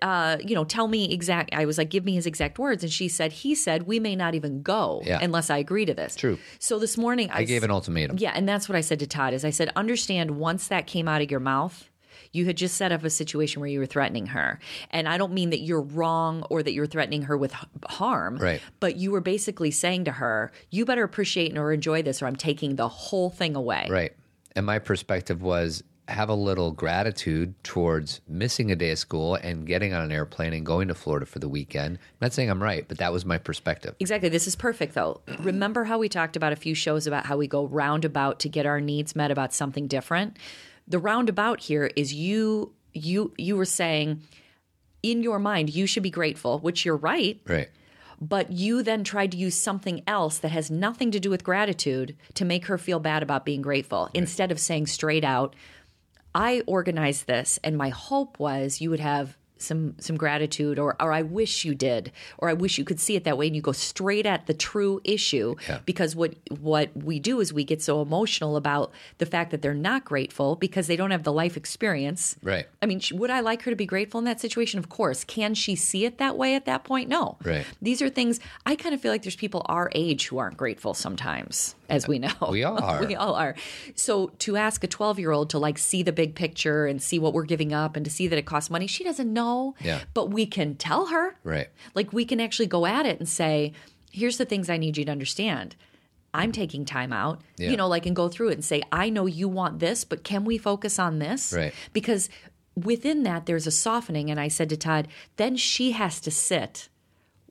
uh, 0.01 0.38
you 0.45 0.54
know, 0.56 0.63
tell 0.63 0.88
me 0.88 1.12
exact. 1.12 1.54
I 1.54 1.65
was 1.65 1.78
like, 1.78 1.89
give 1.89 2.06
me 2.06 2.13
his 2.13 2.25
exact 2.25 2.60
words, 2.60 2.84
and 2.84 2.91
she 2.91 3.08
said, 3.08 3.32
he 3.32 3.56
said, 3.56 3.84
we 3.84 3.99
may 3.99 4.15
not 4.15 4.36
even 4.36 4.62
go 4.62 5.01
Yeah. 5.06 5.19
unless 5.21 5.49
I 5.49 5.58
agree 5.58 5.86
to 5.86 5.93
this. 5.93 6.15
True. 6.15 6.38
So 6.60 6.78
this 6.80 6.97
morning, 6.97 7.30
I, 7.32 7.39
I 7.39 7.43
gave 7.43 7.63
an 7.63 7.71
ultimatum. 7.71 8.17
Yeah, 8.19 8.32
and 8.36 8.47
that's 8.47 8.69
what 8.69 8.75
I 8.75 8.82
said 8.82 8.99
to 8.99 9.08
Todd. 9.08 9.34
Is 9.34 9.43
I 9.43 9.49
said, 9.49 9.71
understand 9.75 10.32
once 10.32 10.67
that 10.67 10.86
came 10.88 11.08
out 11.08 11.21
of 11.21 11.32
your 11.32 11.39
mouth. 11.39 11.89
You 12.32 12.45
had 12.45 12.58
just 12.58 12.75
set 12.75 12.91
up 12.91 13.04
a 13.06 13.10
situation 13.10 13.62
where 13.62 13.69
you 13.69 13.80
were 13.80 13.86
threatening 13.86 14.28
her. 14.28 14.60
And 14.91 15.08
I 15.08 15.17
don't 15.17 15.32
mean 15.32 15.51
that 15.51 15.60
you're 15.62 15.80
wrong 15.82 16.43
or 16.49 16.62
that 16.63 16.73
you're 16.73 16.86
threatening 16.86 17.23
her 17.23 17.38
with 17.38 17.54
harm. 17.86 18.38
Right. 18.38 18.62
But 18.82 18.97
you 18.97 19.12
were 19.12 19.21
basically 19.21 19.71
saying 19.71 20.06
to 20.06 20.12
her, 20.12 20.51
you 20.69 20.84
better 20.84 21.04
appreciate 21.04 21.58
or 21.58 21.71
enjoy 21.71 22.01
this 22.01 22.21
or 22.21 22.25
I'm 22.28 22.36
taking 22.36 22.75
the 22.75 22.89
whole 22.89 23.30
thing 23.30 23.56
away. 23.56 23.88
Right. 23.89 24.12
And 24.54 24.65
my 24.65 24.80
perspective 24.80 25.41
was 25.41 25.82
have 26.07 26.29
a 26.29 26.35
little 26.35 26.71
gratitude 26.71 27.55
towards 27.63 28.21
missing 28.27 28.71
a 28.71 28.75
day 28.75 28.91
of 28.91 28.99
school 28.99 29.35
and 29.35 29.65
getting 29.65 29.93
on 29.93 30.03
an 30.03 30.11
airplane 30.11 30.53
and 30.53 30.65
going 30.65 30.87
to 30.87 30.93
Florida 30.93 31.25
for 31.25 31.39
the 31.39 31.49
weekend. 31.49 31.97
I'm 31.97 32.17
not 32.21 32.33
saying 32.33 32.49
I'm 32.49 32.61
right, 32.61 32.87
but 32.87 32.99
that 32.99 33.11
was 33.11 33.25
my 33.25 33.37
perspective. 33.39 33.95
Exactly. 33.99 34.29
This 34.29 34.45
is 34.47 34.55
perfect, 34.55 34.93
though. 34.93 35.21
Remember 35.39 35.83
how 35.85 35.97
we 35.97 36.07
talked 36.09 36.35
about 36.35 36.53
a 36.53 36.55
few 36.55 36.75
shows 36.75 37.07
about 37.07 37.25
how 37.25 37.37
we 37.37 37.47
go 37.47 37.65
roundabout 37.65 38.39
to 38.41 38.49
get 38.49 38.65
our 38.65 38.79
needs 38.79 39.15
met 39.15 39.31
about 39.31 39.53
something 39.53 39.87
different? 39.87 40.37
The 40.87 40.99
roundabout 40.99 41.59
here 41.61 41.89
is 41.95 42.13
you. 42.13 42.73
You 42.93 43.33
you 43.37 43.57
were 43.57 43.65
saying 43.65 44.21
in 45.03 45.21
your 45.21 45.37
mind 45.39 45.69
you 45.75 45.85
should 45.85 46.03
be 46.03 46.09
grateful, 46.11 46.59
which 46.59 46.85
you're 46.85 46.95
right, 46.95 47.41
Right. 47.45 47.67
but 48.21 48.51
you 48.53 48.83
then 48.83 49.03
tried 49.03 49.31
to 49.33 49.37
use 49.37 49.55
something 49.55 50.01
else 50.07 50.37
that 50.37 50.49
has 50.49 50.71
nothing 50.71 51.11
to 51.11 51.19
do 51.19 51.29
with 51.29 51.43
gratitude 51.43 52.15
to 52.35 52.45
make 52.45 52.67
her 52.67 52.77
feel 52.77 52.99
bad 52.99 53.21
about 53.21 53.43
being 53.43 53.61
grateful 53.61 54.09
instead 54.13 54.49
of 54.49 54.59
saying 54.61 54.87
straight 54.87 55.25
out, 55.25 55.55
I 56.35 56.63
organized 56.67 57.27
this, 57.27 57.59
and 57.63 57.77
my 57.77 57.89
hope 57.89 58.37
was 58.39 58.81
you 58.81 58.89
would 58.89 58.99
have 58.99 59.37
some 59.57 59.95
some 59.99 60.17
gratitude 60.17 60.77
or 60.77 60.95
or 61.01 61.13
I 61.13 61.21
wish 61.21 61.63
you 61.63 61.73
did 61.75 62.11
or 62.37 62.49
I 62.49 62.53
wish 62.53 62.77
you 62.77 62.83
could 62.83 62.99
see 62.99 63.15
it 63.15 63.23
that 63.23 63.37
way 63.37 63.47
and 63.47 63.55
you 63.55 63.61
go 63.61 63.71
straight 63.71 64.25
at 64.25 64.47
the 64.47 64.53
true 64.53 64.99
issue 65.03 65.55
Yeah. 65.69 65.79
because 65.85 66.15
what 66.15 66.35
what 66.59 66.89
we 66.95 67.19
do 67.19 67.39
is 67.39 67.53
we 67.53 67.63
get 67.63 67.81
so 67.81 68.01
emotional 68.01 68.57
about 68.57 68.91
the 69.17 69.25
fact 69.25 69.51
that 69.51 69.61
they're 69.61 69.73
not 69.73 70.03
grateful 70.03 70.55
because 70.57 70.87
they 70.87 70.95
don't 70.97 71.11
have 71.11 71.23
the 71.23 71.31
life 71.31 71.55
experience. 71.55 72.35
Right. 72.43 72.67
I 72.81 72.85
mean, 72.85 73.01
would 73.13 73.29
I 73.29 73.39
like 73.39 73.61
her 73.63 73.71
to 73.71 73.77
be 73.77 73.85
grateful 73.85 74.19
in 74.19 74.25
that 74.25 74.41
situation? 74.41 74.77
Of 74.77 74.89
course. 74.89 75.23
Can 75.23 75.53
she 75.53 75.75
see 75.75 76.03
it 76.05 76.17
that 76.17 76.37
way 76.37 76.55
at 76.55 76.65
that 76.65 76.83
point? 76.83 77.07
No. 77.07 77.37
Right. 77.43 77.65
These 77.81 78.01
are 78.01 78.09
things 78.09 78.39
I 78.65 78.75
kind 78.75 78.93
of 78.93 78.99
feel 79.01 79.11
like 79.11 79.23
there's 79.23 79.35
people 79.37 79.61
our 79.67 79.89
age 79.95 80.27
who 80.27 80.37
aren't 80.37 80.57
grateful 80.57 80.93
sometimes, 80.93 81.75
as 81.89 82.07
we 82.07 82.19
know. 82.19 82.33
We 82.51 82.63
all 82.65 82.81
are. 82.83 83.05
we 83.05 83.15
all 83.15 83.35
are. 83.35 83.55
So 83.95 84.27
to 84.39 84.57
ask 84.57 84.83
a 84.83 84.87
12 84.87 85.17
year 85.19 85.31
old 85.31 85.49
to 85.51 85.59
like 85.59 85.77
see 85.77 86.03
the 86.03 86.11
big 86.11 86.35
picture 86.35 86.85
and 86.87 87.01
see 87.01 87.19
what 87.19 87.33
we're 87.33 87.45
giving 87.45 87.71
up 87.73 87.95
and 87.95 88.03
to 88.05 88.11
see 88.11 88.27
that 88.27 88.37
it 88.37 88.45
costs 88.45 88.69
money, 88.69 88.87
she 88.87 89.03
doesn't 89.05 89.31
know. 89.31 89.44
Yeah. 89.81 90.01
But 90.13 90.29
we 90.31 90.45
can 90.45 90.75
tell 90.75 91.08
her. 91.08 91.36
Right. 91.43 91.67
Like 91.93 92.12
we 92.13 92.25
can 92.25 92.39
actually 92.39 92.67
go 92.67 92.86
at 92.86 93.05
it 93.05 93.19
and 93.19 93.27
say, 93.29 93.73
here's 94.12 94.38
the 94.38 94.45
things 94.45 94.69
I 94.69 94.77
need 94.77 94.97
you 94.97 95.05
to 95.05 95.12
understand. 95.12 95.75
I'm 96.34 96.51
taking 96.51 96.84
time 96.86 97.13
out, 97.13 97.41
Yeah. 97.58 97.69
you 97.71 97.77
know, 97.77 97.88
like 97.88 98.05
and 98.05 98.15
go 98.15 98.27
through 98.29 98.49
it 98.49 98.53
and 98.55 98.65
say, 98.65 98.81
I 98.91 99.10
know 99.10 99.25
you 99.25 99.47
want 99.47 99.79
this, 99.79 100.03
but 100.03 100.23
can 100.23 100.43
we 100.45 100.58
focus 100.58 100.99
on 100.99 101.19
this? 101.19 101.53
Right. 101.53 101.73
Because 101.93 102.29
within 102.75 103.23
that, 103.23 103.45
there's 103.45 103.67
a 103.67 103.71
softening. 103.71 104.29
And 104.29 104.39
I 104.39 104.49
said 104.49 104.69
to 104.69 104.77
Todd, 104.77 105.08
then 105.38 105.55
she 105.55 105.91
has 105.91 106.19
to 106.21 106.31
sit 106.31 106.89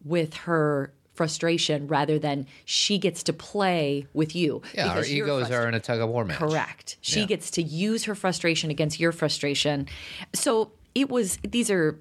with 0.04 0.34
her 0.34 0.92
frustration 1.14 1.86
rather 1.86 2.18
than 2.18 2.46
she 2.64 2.98
gets 2.98 3.22
to 3.22 3.32
play 3.32 4.06
with 4.12 4.34
you. 4.34 4.60
Yeah, 4.74 4.88
our 4.88 5.04
egos 5.04 5.50
are 5.50 5.66
in 5.68 5.72
a 5.74 5.80
tug 5.80 6.00
of 6.00 6.08
war 6.10 6.24
match. 6.24 6.38
Correct. 6.38 6.96
She 7.00 7.20
Yeah. 7.20 7.26
gets 7.26 7.52
to 7.52 7.62
use 7.62 8.04
her 8.04 8.14
frustration 8.14 8.68
against 8.70 8.98
your 9.00 9.12
frustration. 9.12 9.86
So 10.34 10.72
it 10.94 11.10
was, 11.10 11.38
these 11.42 11.70
are 11.70 11.98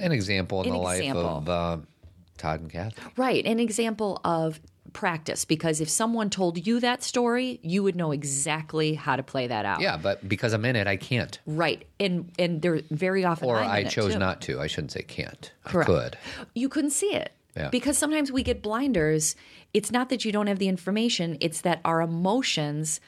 An 0.00 0.12
example 0.12 0.62
in 0.62 0.68
An 0.68 0.72
the 0.74 0.78
life 0.78 1.14
of 1.14 1.48
uh, 1.48 1.78
Todd 2.38 2.60
and 2.60 2.70
Cathy. 2.70 3.00
Right. 3.16 3.44
An 3.46 3.60
example 3.60 4.20
of 4.24 4.60
practice 4.92 5.44
because 5.44 5.80
if 5.80 5.90
someone 5.90 6.30
told 6.30 6.66
you 6.66 6.80
that 6.80 7.02
story, 7.02 7.60
you 7.62 7.82
would 7.82 7.96
know 7.96 8.12
exactly 8.12 8.94
how 8.94 9.14
to 9.16 9.22
play 9.22 9.46
that 9.46 9.66
out. 9.66 9.80
Yeah, 9.80 9.98
but 9.98 10.26
because 10.26 10.52
I'm 10.54 10.64
in 10.64 10.74
it, 10.74 10.86
I 10.86 10.96
can't. 10.96 11.38
Right. 11.46 11.86
And 12.00 12.32
and 12.38 12.62
they're 12.62 12.80
very 12.90 13.24
often 13.24 13.48
Or 13.48 13.58
I 13.58 13.84
chose 13.84 14.16
not 14.16 14.40
to. 14.42 14.60
I 14.60 14.66
shouldn't 14.66 14.92
say 14.92 15.02
can't. 15.02 15.52
Correct. 15.64 15.90
I 15.90 15.92
could. 15.92 16.18
You 16.54 16.68
couldn't 16.68 16.90
see 16.90 17.12
it. 17.14 17.32
Yeah. 17.56 17.68
Because 17.70 17.98
sometimes 17.98 18.30
we 18.32 18.42
get 18.42 18.62
blinders. 18.62 19.36
It's 19.74 19.90
not 19.90 20.08
that 20.10 20.24
you 20.24 20.32
don't 20.32 20.46
have 20.46 20.58
the 20.58 20.68
information, 20.68 21.36
it's 21.40 21.60
that 21.62 21.80
our 21.84 22.00
emotions 22.00 23.00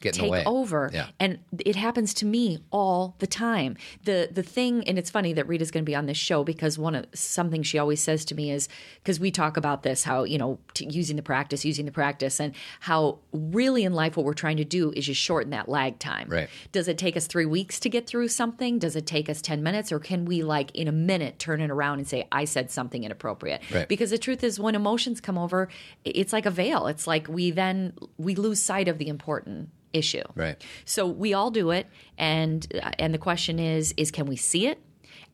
Get 0.00 0.18
in 0.18 0.24
the 0.24 0.30
take 0.30 0.46
over. 0.46 0.90
Yeah. 0.92 1.08
and 1.18 1.38
it 1.58 1.76
happens 1.76 2.14
to 2.14 2.26
me 2.26 2.58
all 2.70 3.16
the 3.18 3.26
time. 3.26 3.76
The 4.04 4.28
the 4.30 4.42
thing 4.42 4.86
and 4.88 4.98
it's 4.98 5.10
funny 5.10 5.32
that 5.32 5.46
rita's 5.48 5.70
going 5.70 5.84
to 5.84 5.88
be 5.90 5.94
on 5.94 6.06
this 6.06 6.16
show 6.16 6.44
because 6.44 6.78
one 6.78 6.94
of 6.94 7.06
something 7.14 7.62
she 7.62 7.78
always 7.78 8.00
says 8.00 8.24
to 8.26 8.34
me 8.34 8.50
is 8.50 8.68
because 9.02 9.18
we 9.18 9.30
talk 9.30 9.56
about 9.56 9.82
this 9.82 10.04
how 10.04 10.24
you 10.24 10.38
know 10.38 10.58
t- 10.74 10.88
using 10.90 11.16
the 11.16 11.22
practice 11.22 11.64
using 11.64 11.84
the 11.86 11.92
practice 11.92 12.40
and 12.40 12.54
how 12.80 13.18
really 13.32 13.84
in 13.84 13.92
life 13.92 14.16
what 14.16 14.24
we're 14.24 14.34
trying 14.34 14.56
to 14.58 14.64
do 14.64 14.92
is 14.92 15.06
just 15.06 15.20
shorten 15.20 15.50
that 15.50 15.68
lag 15.68 15.98
time. 15.98 16.28
Right. 16.28 16.48
does 16.72 16.88
it 16.88 16.98
take 16.98 17.16
us 17.16 17.26
three 17.26 17.46
weeks 17.46 17.80
to 17.80 17.88
get 17.88 18.06
through 18.06 18.28
something? 18.28 18.78
Does 18.78 18.96
it 18.96 19.06
take 19.06 19.28
us 19.28 19.42
10 19.42 19.62
minutes? 19.62 19.90
Or 19.92 19.98
can 19.98 20.24
we 20.24 20.42
like 20.42 20.70
in 20.74 20.88
a 20.88 20.92
minute 20.92 21.38
turn 21.38 21.60
it 21.60 21.70
around 21.70 21.98
and 21.98 22.08
say 22.08 22.26
i 22.30 22.44
said 22.44 22.70
something 22.70 23.04
inappropriate? 23.04 23.62
Right. 23.72 23.88
because 23.88 24.10
the 24.10 24.18
truth 24.18 24.44
is 24.44 24.60
when 24.60 24.74
emotions 24.74 25.20
come 25.20 25.38
over 25.38 25.68
it's 26.04 26.32
like 26.32 26.46
a 26.46 26.50
veil. 26.50 26.86
It's 26.86 27.06
like 27.06 27.28
we 27.28 27.50
then 27.50 27.94
we 28.16 28.34
lose 28.34 28.62
sight 28.62 28.88
of 28.88 28.98
the 28.98 29.08
important 29.08 29.70
issue 29.92 30.22
Right. 30.34 30.62
so 30.84 31.06
we 31.06 31.32
all 31.34 31.50
do 31.50 31.70
it, 31.70 31.86
and 32.16 32.66
uh, 32.82 32.90
and 32.98 33.14
the 33.14 33.18
question 33.18 33.58
is 33.58 33.94
is 33.96 34.10
can 34.10 34.26
we 34.26 34.36
see 34.36 34.66
it, 34.66 34.80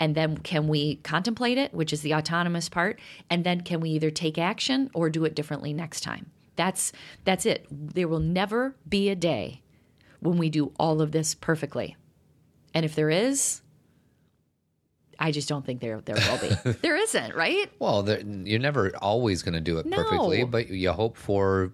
and 0.00 0.14
then 0.14 0.38
can 0.38 0.68
we 0.68 0.96
contemplate 0.96 1.58
it, 1.58 1.72
which 1.74 1.92
is 1.92 2.02
the 2.02 2.14
autonomous 2.14 2.68
part, 2.68 3.00
and 3.30 3.44
then 3.44 3.60
can 3.62 3.80
we 3.80 3.90
either 3.90 4.10
take 4.10 4.38
action 4.38 4.90
or 4.94 5.10
do 5.10 5.24
it 5.24 5.34
differently 5.34 5.72
next 5.72 6.02
time? 6.02 6.30
That's 6.56 6.92
that's 7.24 7.46
it. 7.46 7.66
There 7.70 8.08
will 8.08 8.20
never 8.20 8.76
be 8.88 9.08
a 9.10 9.16
day 9.16 9.62
when 10.20 10.38
we 10.38 10.48
do 10.50 10.72
all 10.78 11.00
of 11.00 11.12
this 11.12 11.34
perfectly, 11.34 11.96
and 12.72 12.84
if 12.84 12.94
there 12.94 13.10
is. 13.10 13.60
I 15.16 15.30
just 15.30 15.48
don't 15.48 15.64
think 15.64 15.80
there 15.80 16.00
there 16.00 16.16
will 16.16 16.38
be. 16.38 16.72
there 16.82 16.96
isn't, 16.96 17.34
right? 17.36 17.70
Well, 17.78 18.02
there, 18.02 18.20
you're 18.20 18.58
never 18.58 18.90
always 18.96 19.42
going 19.44 19.54
to 19.54 19.60
do 19.60 19.78
it 19.78 19.88
perfectly, 19.90 20.44
but 20.44 20.68
you 20.68 20.90
hope 20.90 21.16
for 21.16 21.72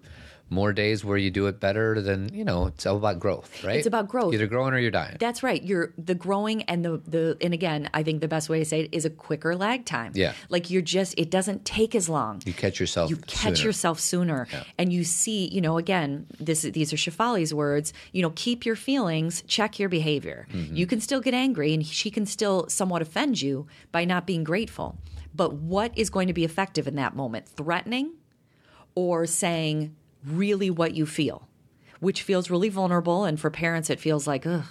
more 0.51 0.73
days 0.73 1.03
where 1.05 1.17
you 1.17 1.31
do 1.31 1.47
it 1.47 1.59
better 1.61 2.01
than, 2.01 2.29
you 2.33 2.43
know, 2.43 2.67
it's 2.67 2.85
all 2.85 2.97
about 2.97 3.19
growth, 3.19 3.63
right? 3.63 3.77
It's 3.77 3.87
about 3.87 4.09
growth. 4.09 4.33
Either 4.33 4.47
growing 4.47 4.73
or 4.73 4.77
you're 4.79 4.91
dying. 4.91 5.15
That's 5.17 5.41
right. 5.41 5.63
You're 5.63 5.93
the 5.97 6.13
growing 6.13 6.63
and 6.63 6.83
the 6.85 7.01
the 7.07 7.37
and 7.41 7.53
again, 7.53 7.89
I 7.93 8.03
think 8.03 8.19
the 8.21 8.27
best 8.27 8.49
way 8.49 8.59
to 8.59 8.65
say 8.65 8.81
it 8.81 8.89
is 8.91 9.05
a 9.05 9.09
quicker 9.09 9.55
lag 9.55 9.85
time. 9.85 10.11
Yeah. 10.13 10.33
Like 10.49 10.69
you're 10.69 10.81
just 10.81 11.15
it 11.17 11.31
doesn't 11.31 11.63
take 11.65 11.95
as 11.95 12.09
long. 12.09 12.41
you 12.45 12.53
catch 12.53 12.79
yourself 12.79 13.09
You 13.09 13.15
catch 13.15 13.57
sooner. 13.57 13.67
yourself 13.69 13.99
sooner 13.99 14.47
and 14.77 14.91
you 14.91 15.03
see, 15.05 15.47
you 15.47 15.61
know, 15.61 15.77
again, 15.77 16.27
this 16.37 16.63
these 16.63 16.91
are 16.91 16.97
Shefali's 16.97 17.53
words, 17.53 17.93
you 18.11 18.21
know, 18.21 18.31
keep 18.35 18.65
your 18.65 18.75
feelings, 18.75 19.43
check 19.47 19.79
your 19.79 19.87
behavior. 19.89 20.47
Mm-hmm. 20.51 20.75
You 20.75 20.85
can 20.85 20.99
still 20.99 21.21
get 21.21 21.33
angry 21.33 21.73
and 21.73 21.85
she 21.85 22.11
can 22.11 22.25
still 22.25 22.67
somewhat 22.67 23.01
offend 23.01 23.41
you 23.41 23.67
by 23.93 24.03
not 24.03 24.27
being 24.27 24.43
grateful. 24.43 24.97
But 25.33 25.53
what 25.53 25.97
is 25.97 26.09
going 26.09 26.27
to 26.27 26.33
be 26.33 26.43
effective 26.43 26.87
in 26.89 26.95
that 26.95 27.15
moment? 27.15 27.47
Threatening 27.47 28.15
or 28.95 29.25
saying 29.25 29.95
really 30.25 30.69
what 30.69 30.93
you 30.93 31.05
feel, 31.05 31.47
which 31.99 32.21
feels 32.23 32.49
really 32.49 32.69
vulnerable. 32.69 33.25
And 33.25 33.39
for 33.39 33.49
parents, 33.49 33.89
it 33.89 33.99
feels 33.99 34.27
like, 34.27 34.45
ugh, 34.45 34.65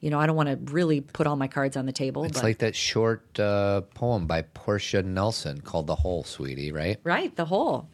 you 0.00 0.10
know, 0.10 0.18
I 0.20 0.26
don't 0.26 0.36
want 0.36 0.48
to 0.48 0.72
really 0.72 1.00
put 1.00 1.26
all 1.26 1.36
my 1.36 1.48
cards 1.48 1.76
on 1.76 1.86
the 1.86 1.92
table. 1.92 2.24
It's 2.24 2.38
but, 2.38 2.44
like 2.44 2.58
that 2.58 2.76
short 2.76 3.38
uh, 3.40 3.80
poem 3.94 4.26
by 4.26 4.42
Portia 4.42 5.02
Nelson 5.02 5.60
called 5.60 5.86
The 5.86 5.96
Hole, 5.96 6.22
Sweetie, 6.24 6.72
right? 6.72 6.98
right, 7.04 7.34
the 7.34 7.46
whole. 7.46 7.88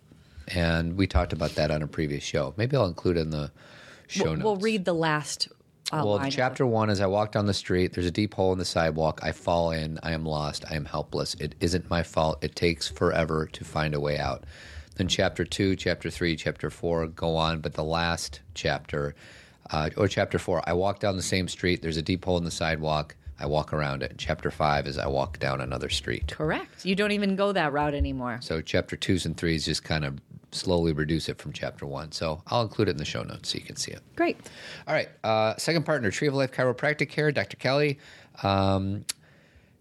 And 0.49 0.97
we 0.97 1.07
talked 1.07 1.33
about 1.33 1.55
that 1.55 1.71
on 1.71 1.83
a 1.83 1.87
previous 1.87 2.25
show. 2.25 2.53
Maybe 2.57 2.77
I'll 2.77 2.87
include 2.87 3.17
it 3.17 3.21
in 3.21 3.31
the 3.31 3.53
show 4.09 4.25
We'll, 4.25 4.33
notes. 4.35 4.45
we'll 4.45 4.57
read 4.57 4.85
the 4.85 4.95
last. 4.95 5.49
Uh, 5.93 6.03
Well, 6.05 6.17
line 6.17 6.23
of 6.23 6.33
it. 6.33 6.37
chapter 6.37 6.67
one 6.67 6.91
is 6.91 7.01
I 7.01 7.07
walk 7.07 7.33
down 7.33 7.47
the 7.47 7.55
street. 7.55 7.93
There's 7.93 8.07
a 8.07 8.11
deep 8.11 8.35
hole 8.35 8.53
in 8.53 8.59
the 8.59 8.65
sidewalk. 8.65 9.21
I 9.23 9.31
fall 9.33 9.71
in. 9.71 9.99
I 10.03 10.13
am 10.13 10.25
lost. 10.25 10.65
I 10.71 10.75
am 10.75 10.85
helpless. 10.85 11.35
It 11.35 11.55
isn't 11.61 11.89
my 11.89 12.03
fault. 12.03 12.43
It 12.43 12.57
takes 12.57 12.89
forever 12.89 13.47
to 13.53 13.65
find 13.65 13.95
a 13.95 14.01
way 14.01 14.19
out. 14.19 14.45
Then 14.97 15.09
chapter 15.09 15.45
two, 15.45 15.77
chapter 15.77 16.11
three, 16.11 16.37
chapter 16.37 16.71
four 16.71 17.07
go 17.07 17.37
on, 17.37 17.61
but 17.61 17.75
the 17.75 17.85
last 17.85 18.41
chapter, 18.55 19.15
uh, 19.71 19.91
or 19.97 20.09
chapter 20.09 20.39
four, 20.39 20.63
I 20.69 20.73
walk 20.75 21.01
down 21.01 21.17
the 21.17 21.23
same 21.23 21.49
street. 21.49 21.83
There's 21.83 21.97
a 21.97 22.03
deep 22.03 22.25
hole 22.25 22.37
in 22.39 22.45
the 22.45 22.51
sidewalk. 22.51 23.17
I 23.39 23.47
walk 23.47 23.73
around 23.73 24.03
it. 24.03 24.15
Chapter 24.19 24.51
five 24.51 24.87
is 24.87 24.99
I 24.99 25.09
walk 25.09 25.39
down 25.39 25.61
another 25.61 25.89
street. 25.89 26.31
Correct. 26.31 26.85
You 26.85 26.95
don't 26.95 27.13
even 27.13 27.35
go 27.35 27.53
that 27.53 27.73
route 27.73 27.95
anymore. 27.95 28.39
So 28.41 28.61
chapter 28.61 28.97
twos 28.97 29.27
and 29.27 29.37
threes 29.37 29.65
just 29.65 29.83
kind 29.83 30.05
of 30.05 30.21
slowly 30.53 30.93
reduce 30.93 31.29
it 31.29 31.39
from 31.39 31.53
chapter 31.53 31.87
one. 31.87 32.13
So 32.13 32.43
I'll 32.49 32.63
include 32.63 32.89
it 32.89 32.93
in 32.93 32.97
the 32.99 33.05
show 33.05 33.23
notes 33.23 33.51
so 33.51 33.59
you 33.59 33.65
can 33.65 33.77
see 33.77 33.91
it. 33.91 34.03
Great. 34.15 34.37
All 34.87 34.95
right. 34.95 35.09
Uh, 35.25 35.57
second 35.57 35.85
partner, 35.85 36.11
Tree 36.11 36.29
of 36.29 36.35
Life 36.35 36.53
Chiropractic 36.53 37.09
Care, 37.09 37.33
Dr. 37.33 37.57
Kelly. 37.57 37.99
Um, 38.43 39.05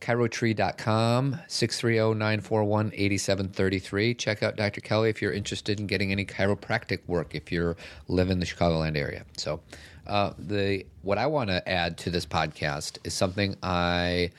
ChiroTree.com, 0.02 1.40
630-941-8733. 1.48 4.18
Check 4.18 4.44
out 4.44 4.56
Dr. 4.56 4.82
Kelly 4.82 5.10
if 5.10 5.22
you're 5.22 5.32
interested 5.32 5.80
in 5.80 5.88
getting 5.88 6.12
any 6.12 6.26
chiropractic 6.26 7.00
work 7.08 7.36
if 7.36 7.52
you're 7.52 7.76
live 8.08 8.30
in 8.30 8.40
the 8.40 8.46
Chicagoland 8.46 8.98
area. 8.98 9.26
So 9.38 9.62
uh, 10.08 10.34
the 10.38 10.86
what 11.04 11.18
I 11.18 11.28
want 11.28 11.50
to 11.50 11.68
add 11.70 11.98
to 12.00 12.10
this 12.10 12.26
podcast 12.26 12.98
is 13.04 13.14
something 13.14 13.56
I 13.62 14.32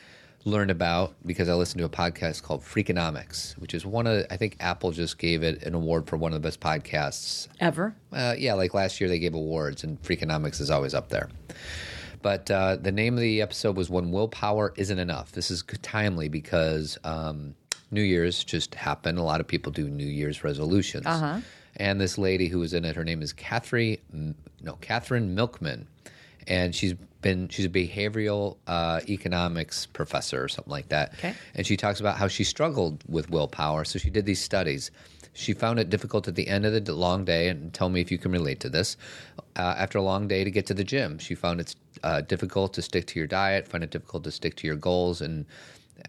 learned 0.45 0.73
about 0.73 1.15
because 1.25 1.49
I 1.49 1.55
listened 1.55 1.79
to 1.79 1.85
a 1.85 1.89
podcast 1.89 2.43
called 2.43 2.63
Freakonomics, 2.63 3.57
which 3.59 3.75
is 3.75 3.87
one 3.87 4.07
of 4.09 4.27
I 4.31 4.37
think 4.37 4.57
Apple 4.59 4.91
just 4.91 5.19
gave 5.19 5.43
it 5.45 5.63
an 5.63 5.75
award 5.75 6.09
for 6.09 6.17
one 6.17 6.33
of 6.33 6.43
the 6.43 6.47
best 6.47 6.59
podcasts 6.61 7.47
Ever. 7.61 7.95
uh, 8.13 8.35
yeah, 8.37 8.55
like 8.55 8.75
last 8.75 9.01
year 9.01 9.09
they 9.09 9.21
gave 9.21 9.35
awards, 9.35 9.85
and 9.85 10.03
Freakonomics 10.03 10.61
is 10.61 10.69
always 10.71 10.95
up 10.95 11.11
there. 11.11 11.29
But 12.23 12.51
uh, 12.51 12.77
the 12.77 12.93
name 12.93 13.15
of 13.15 13.21
the 13.21 13.43
episode 13.43 13.77
was 13.77 13.91
"When 13.91 14.11
Willpower 14.11 14.73
Isn't 14.77 14.99
Enough." 14.99 15.33
This 15.33 15.51
is 15.51 15.65
timely 15.83 16.29
because 16.29 16.99
um, 17.05 17.55
New 17.91 18.03
Year's 18.03 18.45
just 18.45 18.75
happened. 18.75 19.19
A 19.19 19.23
lot 19.23 19.41
of 19.41 19.47
people 19.47 19.73
do 19.73 19.89
New 19.89 20.07
Year's 20.07 20.45
resolutions, 20.45 21.07
uh-huh. 21.07 21.41
and 21.77 22.01
this 22.01 22.19
lady 22.19 22.49
who 22.49 22.61
was 22.61 22.73
in 22.73 22.85
it, 22.85 22.97
her 22.97 23.05
name 23.05 23.23
is 23.23 23.33
Katherine, 23.33 24.35
no, 24.63 24.75
Katherine 24.81 25.35
Milkman, 25.35 25.87
and 26.47 26.75
she's 26.75 26.95
been 27.23 27.49
she's 27.49 27.67
a 27.67 27.71
behavioral 27.71 28.57
uh, 28.67 29.01
economics 29.09 29.87
professor 29.87 30.43
or 30.43 30.49
something 30.49 30.71
like 30.71 30.89
that. 30.89 31.15
Okay. 31.15 31.35
And 31.55 31.67
she 31.67 31.77
talks 31.77 32.01
about 32.01 32.19
how 32.19 32.29
she 32.29 32.45
struggled 32.45 33.03
with 33.09 33.31
willpower. 33.31 33.85
So 33.85 33.99
she 33.99 34.11
did 34.11 34.27
these 34.27 34.43
studies. 34.43 34.91
She 35.35 35.55
found 35.55 35.79
it 35.79 35.89
difficult 35.89 36.29
at 36.29 36.35
the 36.35 36.49
end 36.49 36.67
of 36.67 36.85
the 36.85 36.95
long 36.95 37.25
day, 37.25 37.49
and 37.49 37.73
tell 37.73 37.89
me 37.89 38.01
if 38.01 38.11
you 38.11 38.19
can 38.19 38.33
relate 38.33 38.61
to 38.61 38.69
this. 38.69 38.97
Uh, 39.57 39.75
after 39.79 39.99
a 39.99 40.03
long 40.03 40.29
day 40.29 40.45
to 40.45 40.51
get 40.51 40.67
to 40.67 40.75
the 40.75 40.85
gym, 40.85 41.19
she 41.19 41.35
found 41.35 41.61
it's 41.61 41.77
uh, 42.03 42.21
difficult 42.21 42.75
to 42.75 42.83
stick 42.83 43.07
to 43.09 43.19
your 43.19 43.27
diet, 43.27 43.67
find 43.69 43.83
it 43.83 43.91
difficult 43.91 44.25
to 44.25 44.31
stick 44.31 44.57
to 44.57 44.67
your 44.67 44.77
goals, 44.77 45.21
and 45.21 45.47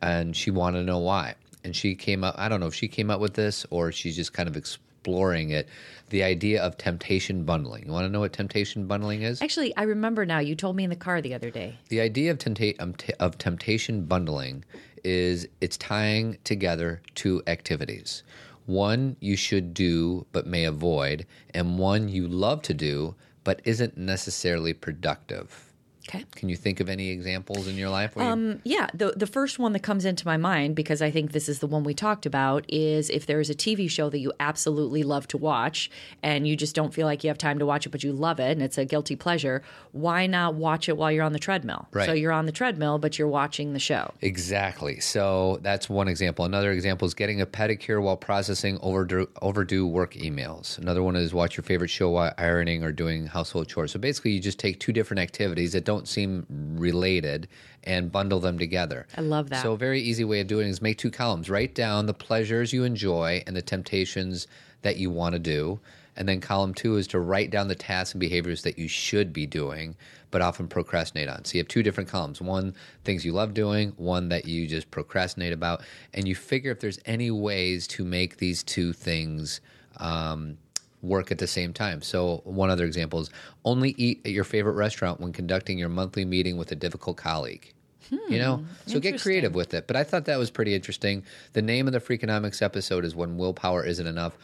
and 0.01 0.36
she 0.36 0.51
wanted 0.51 0.79
to 0.79 0.86
know 0.86 0.99
why. 0.99 1.36
And 1.63 1.75
she 1.75 1.95
came 1.95 2.23
up. 2.23 2.36
I 2.38 2.49
don't 2.49 2.59
know 2.59 2.67
if 2.67 2.75
she 2.75 2.88
came 2.88 3.09
up 3.09 3.19
with 3.21 3.36
this 3.36 3.65
or 3.69 3.91
she's 3.91 4.15
just 4.15 4.33
kind 4.33 4.49
of 4.49 4.57
exploring 4.57 5.51
it. 5.51 5.67
The 6.09 6.23
idea 6.23 6.62
of 6.62 6.77
temptation 6.77 7.43
bundling. 7.43 7.86
You 7.86 7.91
want 7.91 8.05
to 8.05 8.09
know 8.09 8.21
what 8.21 8.33
temptation 8.33 8.88
bundling 8.88 9.21
is? 9.21 9.41
Actually, 9.41 9.75
I 9.77 9.83
remember 9.83 10.25
now. 10.25 10.39
You 10.39 10.55
told 10.55 10.75
me 10.75 10.83
in 10.83 10.89
the 10.89 10.95
car 10.95 11.21
the 11.21 11.33
other 11.33 11.49
day. 11.49 11.77
The 11.89 12.01
idea 12.01 12.31
of, 12.31 12.38
tempta- 12.39 12.75
um, 12.81 12.93
t- 12.93 13.13
of 13.19 13.38
temptation 13.38 14.03
bundling 14.05 14.65
is 15.03 15.47
it's 15.62 15.77
tying 15.77 16.38
together 16.43 17.01
two 17.15 17.43
activities. 17.47 18.23
One 18.65 19.17
you 19.19 19.36
should 19.36 19.73
do 19.73 20.26
but 20.32 20.47
may 20.47 20.63
avoid, 20.63 21.26
and 21.54 21.78
one 21.78 22.08
you 22.08 22.28
love 22.28 22.62
to 22.63 22.73
do 22.73 23.15
but 23.43 23.62
isn't 23.65 23.97
necessarily 23.97 24.73
productive. 24.73 25.72
Okay. 26.13 26.26
Can 26.36 26.49
you 26.49 26.56
think 26.56 26.80
of 26.80 26.89
any 26.89 27.10
examples 27.10 27.67
in 27.67 27.76
your 27.76 27.89
life? 27.89 28.15
Where 28.15 28.26
you, 28.26 28.32
Um, 28.32 28.62
yeah, 28.63 28.88
the 28.93 29.13
the 29.15 29.28
first 29.28 29.58
one 29.60 29.73
that 29.73 29.80
comes 29.82 30.06
into 30.06 30.26
my 30.28 30.38
mind 30.38 30.76
because 30.76 31.02
I 31.02 31.10
think 31.10 31.32
this 31.32 31.49
is 31.49 31.60
the 31.60 31.67
one 31.67 31.84
we 31.84 31.93
talked 31.93 32.26
about 32.26 32.65
is 32.69 33.10
if 33.10 33.26
there 33.26 33.39
is 33.39 33.49
a 33.49 33.56
TV 33.56 33.89
show 33.89 34.10
that 34.10 34.19
you 34.19 34.32
absolutely 34.39 35.04
love 35.04 35.28
to 35.30 35.38
watch 35.38 35.89
and 36.21 36.47
you 36.47 36.56
just 36.56 36.76
don't 36.76 36.93
feel 36.93 37.08
like 37.08 37.23
you 37.23 37.30
have 37.30 37.38
time 37.38 37.60
to 37.60 37.65
watch 37.65 37.86
it 37.86 37.89
but 37.89 38.04
you 38.04 38.13
love 38.13 38.39
it 38.39 38.52
and 38.52 38.62
it's 38.62 38.78
a 38.78 38.86
guilty 38.86 39.15
pleasure, 39.15 39.63
why 39.91 40.28
not 40.28 40.54
watch 40.56 40.88
it 40.88 40.97
while 40.97 41.12
you're 41.12 41.23
on 41.23 41.34
the 41.34 41.39
treadmill? 41.39 41.88
Right. 41.91 42.06
So 42.06 42.13
you're 42.13 42.32
on 42.32 42.45
the 42.45 42.52
treadmill 42.52 42.99
but 42.99 43.17
you're 43.17 43.28
watching 43.28 43.73
the 43.73 43.80
show. 43.80 44.13
Exactly. 44.21 44.99
So 44.99 45.60
that's 45.62 45.89
one 45.89 46.08
example. 46.08 46.45
Another 46.45 46.71
example 46.71 47.08
is 47.08 47.13
getting 47.13 47.41
a 47.41 47.45
pedicure 47.45 48.02
while 48.02 48.17
processing 48.17 48.78
overdue, 48.82 49.28
overdue 49.41 49.88
work 49.88 50.13
emails. 50.13 50.78
Another 50.78 51.02
one 51.02 51.15
is 51.15 51.34
watch 51.34 51.58
your 51.58 51.63
favorite 51.63 51.89
show 51.89 52.10
while 52.10 52.34
ironing 52.38 52.84
or 52.84 52.91
doing 52.91 53.26
household 53.26 53.67
chores. 53.67 53.91
So 53.91 53.99
basically, 53.99 54.32
you 54.32 54.39
just 54.39 54.60
take 54.60 54.80
two 54.80 54.91
different 54.91 55.19
activities 55.19 55.73
that 55.73 55.86
don't 55.86 56.03
seem 56.08 56.46
related 56.78 57.48
and 57.84 58.12
bundle 58.12 58.39
them 58.39 58.58
together. 58.58 59.08
I 59.18 59.22
love 59.22 59.50
that. 59.50 59.62
So 59.62 59.74
a 59.74 59.78
very 59.78 60.02
easy 60.02 60.24
way 60.24 60.39
of 60.39 60.48
doing 60.48 60.68
it 60.68 60.72
is 60.72 60.82
make 60.82 60.98
two 60.98 61.12
columns. 61.12 61.50
Write 61.50 61.76
down 61.76 62.06
the 62.06 62.13
pleasures 62.13 62.74
you 62.74 62.84
enjoy 62.84 63.44
and 63.46 63.56
the 63.56 63.62
temptations 63.62 64.48
that 64.82 64.98
you 64.98 65.10
want 65.10 65.34
to 65.34 65.39
do. 65.39 65.80
And 66.16 66.30
then 66.30 66.42
column 66.42 66.74
two 66.74 66.98
is 66.98 67.08
to 67.08 67.20
write 67.20 67.50
down 67.50 67.68
the 67.68 67.76
tasks 67.76 68.13
and 68.13 68.20
behaviors 68.20 68.62
that 68.63 68.78
you 68.78 68.88
should 68.88 69.34
be 69.34 69.48
doing, 69.48 69.96
but 70.30 70.42
often 70.42 70.68
procrastinate 70.68 71.28
on. 71.28 71.44
So 71.44 71.56
you 71.56 71.60
have 71.62 71.68
two 71.68 71.82
different 71.82 72.10
columns 72.10 72.39
one, 72.39 72.76
things 73.04 73.26
you 73.26 73.32
love 73.32 73.54
doing, 73.54 73.94
one 73.98 74.30
that 74.30 74.46
you 74.46 74.68
just 74.68 74.92
procrastinate 74.92 75.54
about. 75.54 75.82
And 76.13 76.28
you 76.28 76.36
figure 76.36 76.72
if 76.72 76.80
there's 76.80 77.00
any 77.06 77.32
ways 77.32 77.88
to 77.88 78.06
make 78.06 78.38
these 78.38 78.62
two 78.63 78.94
things 78.94 79.60
um, 79.98 80.58
work 81.04 81.32
at 81.32 81.38
the 81.38 81.48
same 81.48 81.74
time. 81.74 82.02
So, 82.02 82.42
one 82.46 82.70
other 82.70 82.86
example 82.86 83.20
is 83.20 83.30
only 83.66 83.94
eat 83.98 84.22
at 84.26 84.32
your 84.32 84.46
favorite 84.46 84.74
restaurant 84.74 85.20
when 85.20 85.34
conducting 85.34 85.78
your 85.78 85.89
monthly 85.89 86.26
meeting 86.26 86.58
with 86.58 86.72
a 86.72 86.76
difficult 86.76 87.18
colleague. 87.18 87.72
You 88.12 88.39
know, 88.39 88.66
so 88.86 89.00
get 89.00 89.22
creative 89.22 89.56
with 89.56 89.74
it. 89.74 89.88
But 89.88 89.96
I 89.96 90.04
thought 90.04 90.26
that 90.26 90.38
was 90.38 90.52
pretty 90.52 90.74
interesting. 90.76 91.24
The 91.54 91.62
name 91.62 91.88
of 91.88 91.94
the 91.94 92.00
Freakonomics 92.00 92.62
episode 92.62 93.06
is 93.06 93.16
"When 93.16 93.38
Willpower 93.38 93.86
Isn't 93.86 94.08
Enough." 94.08 94.38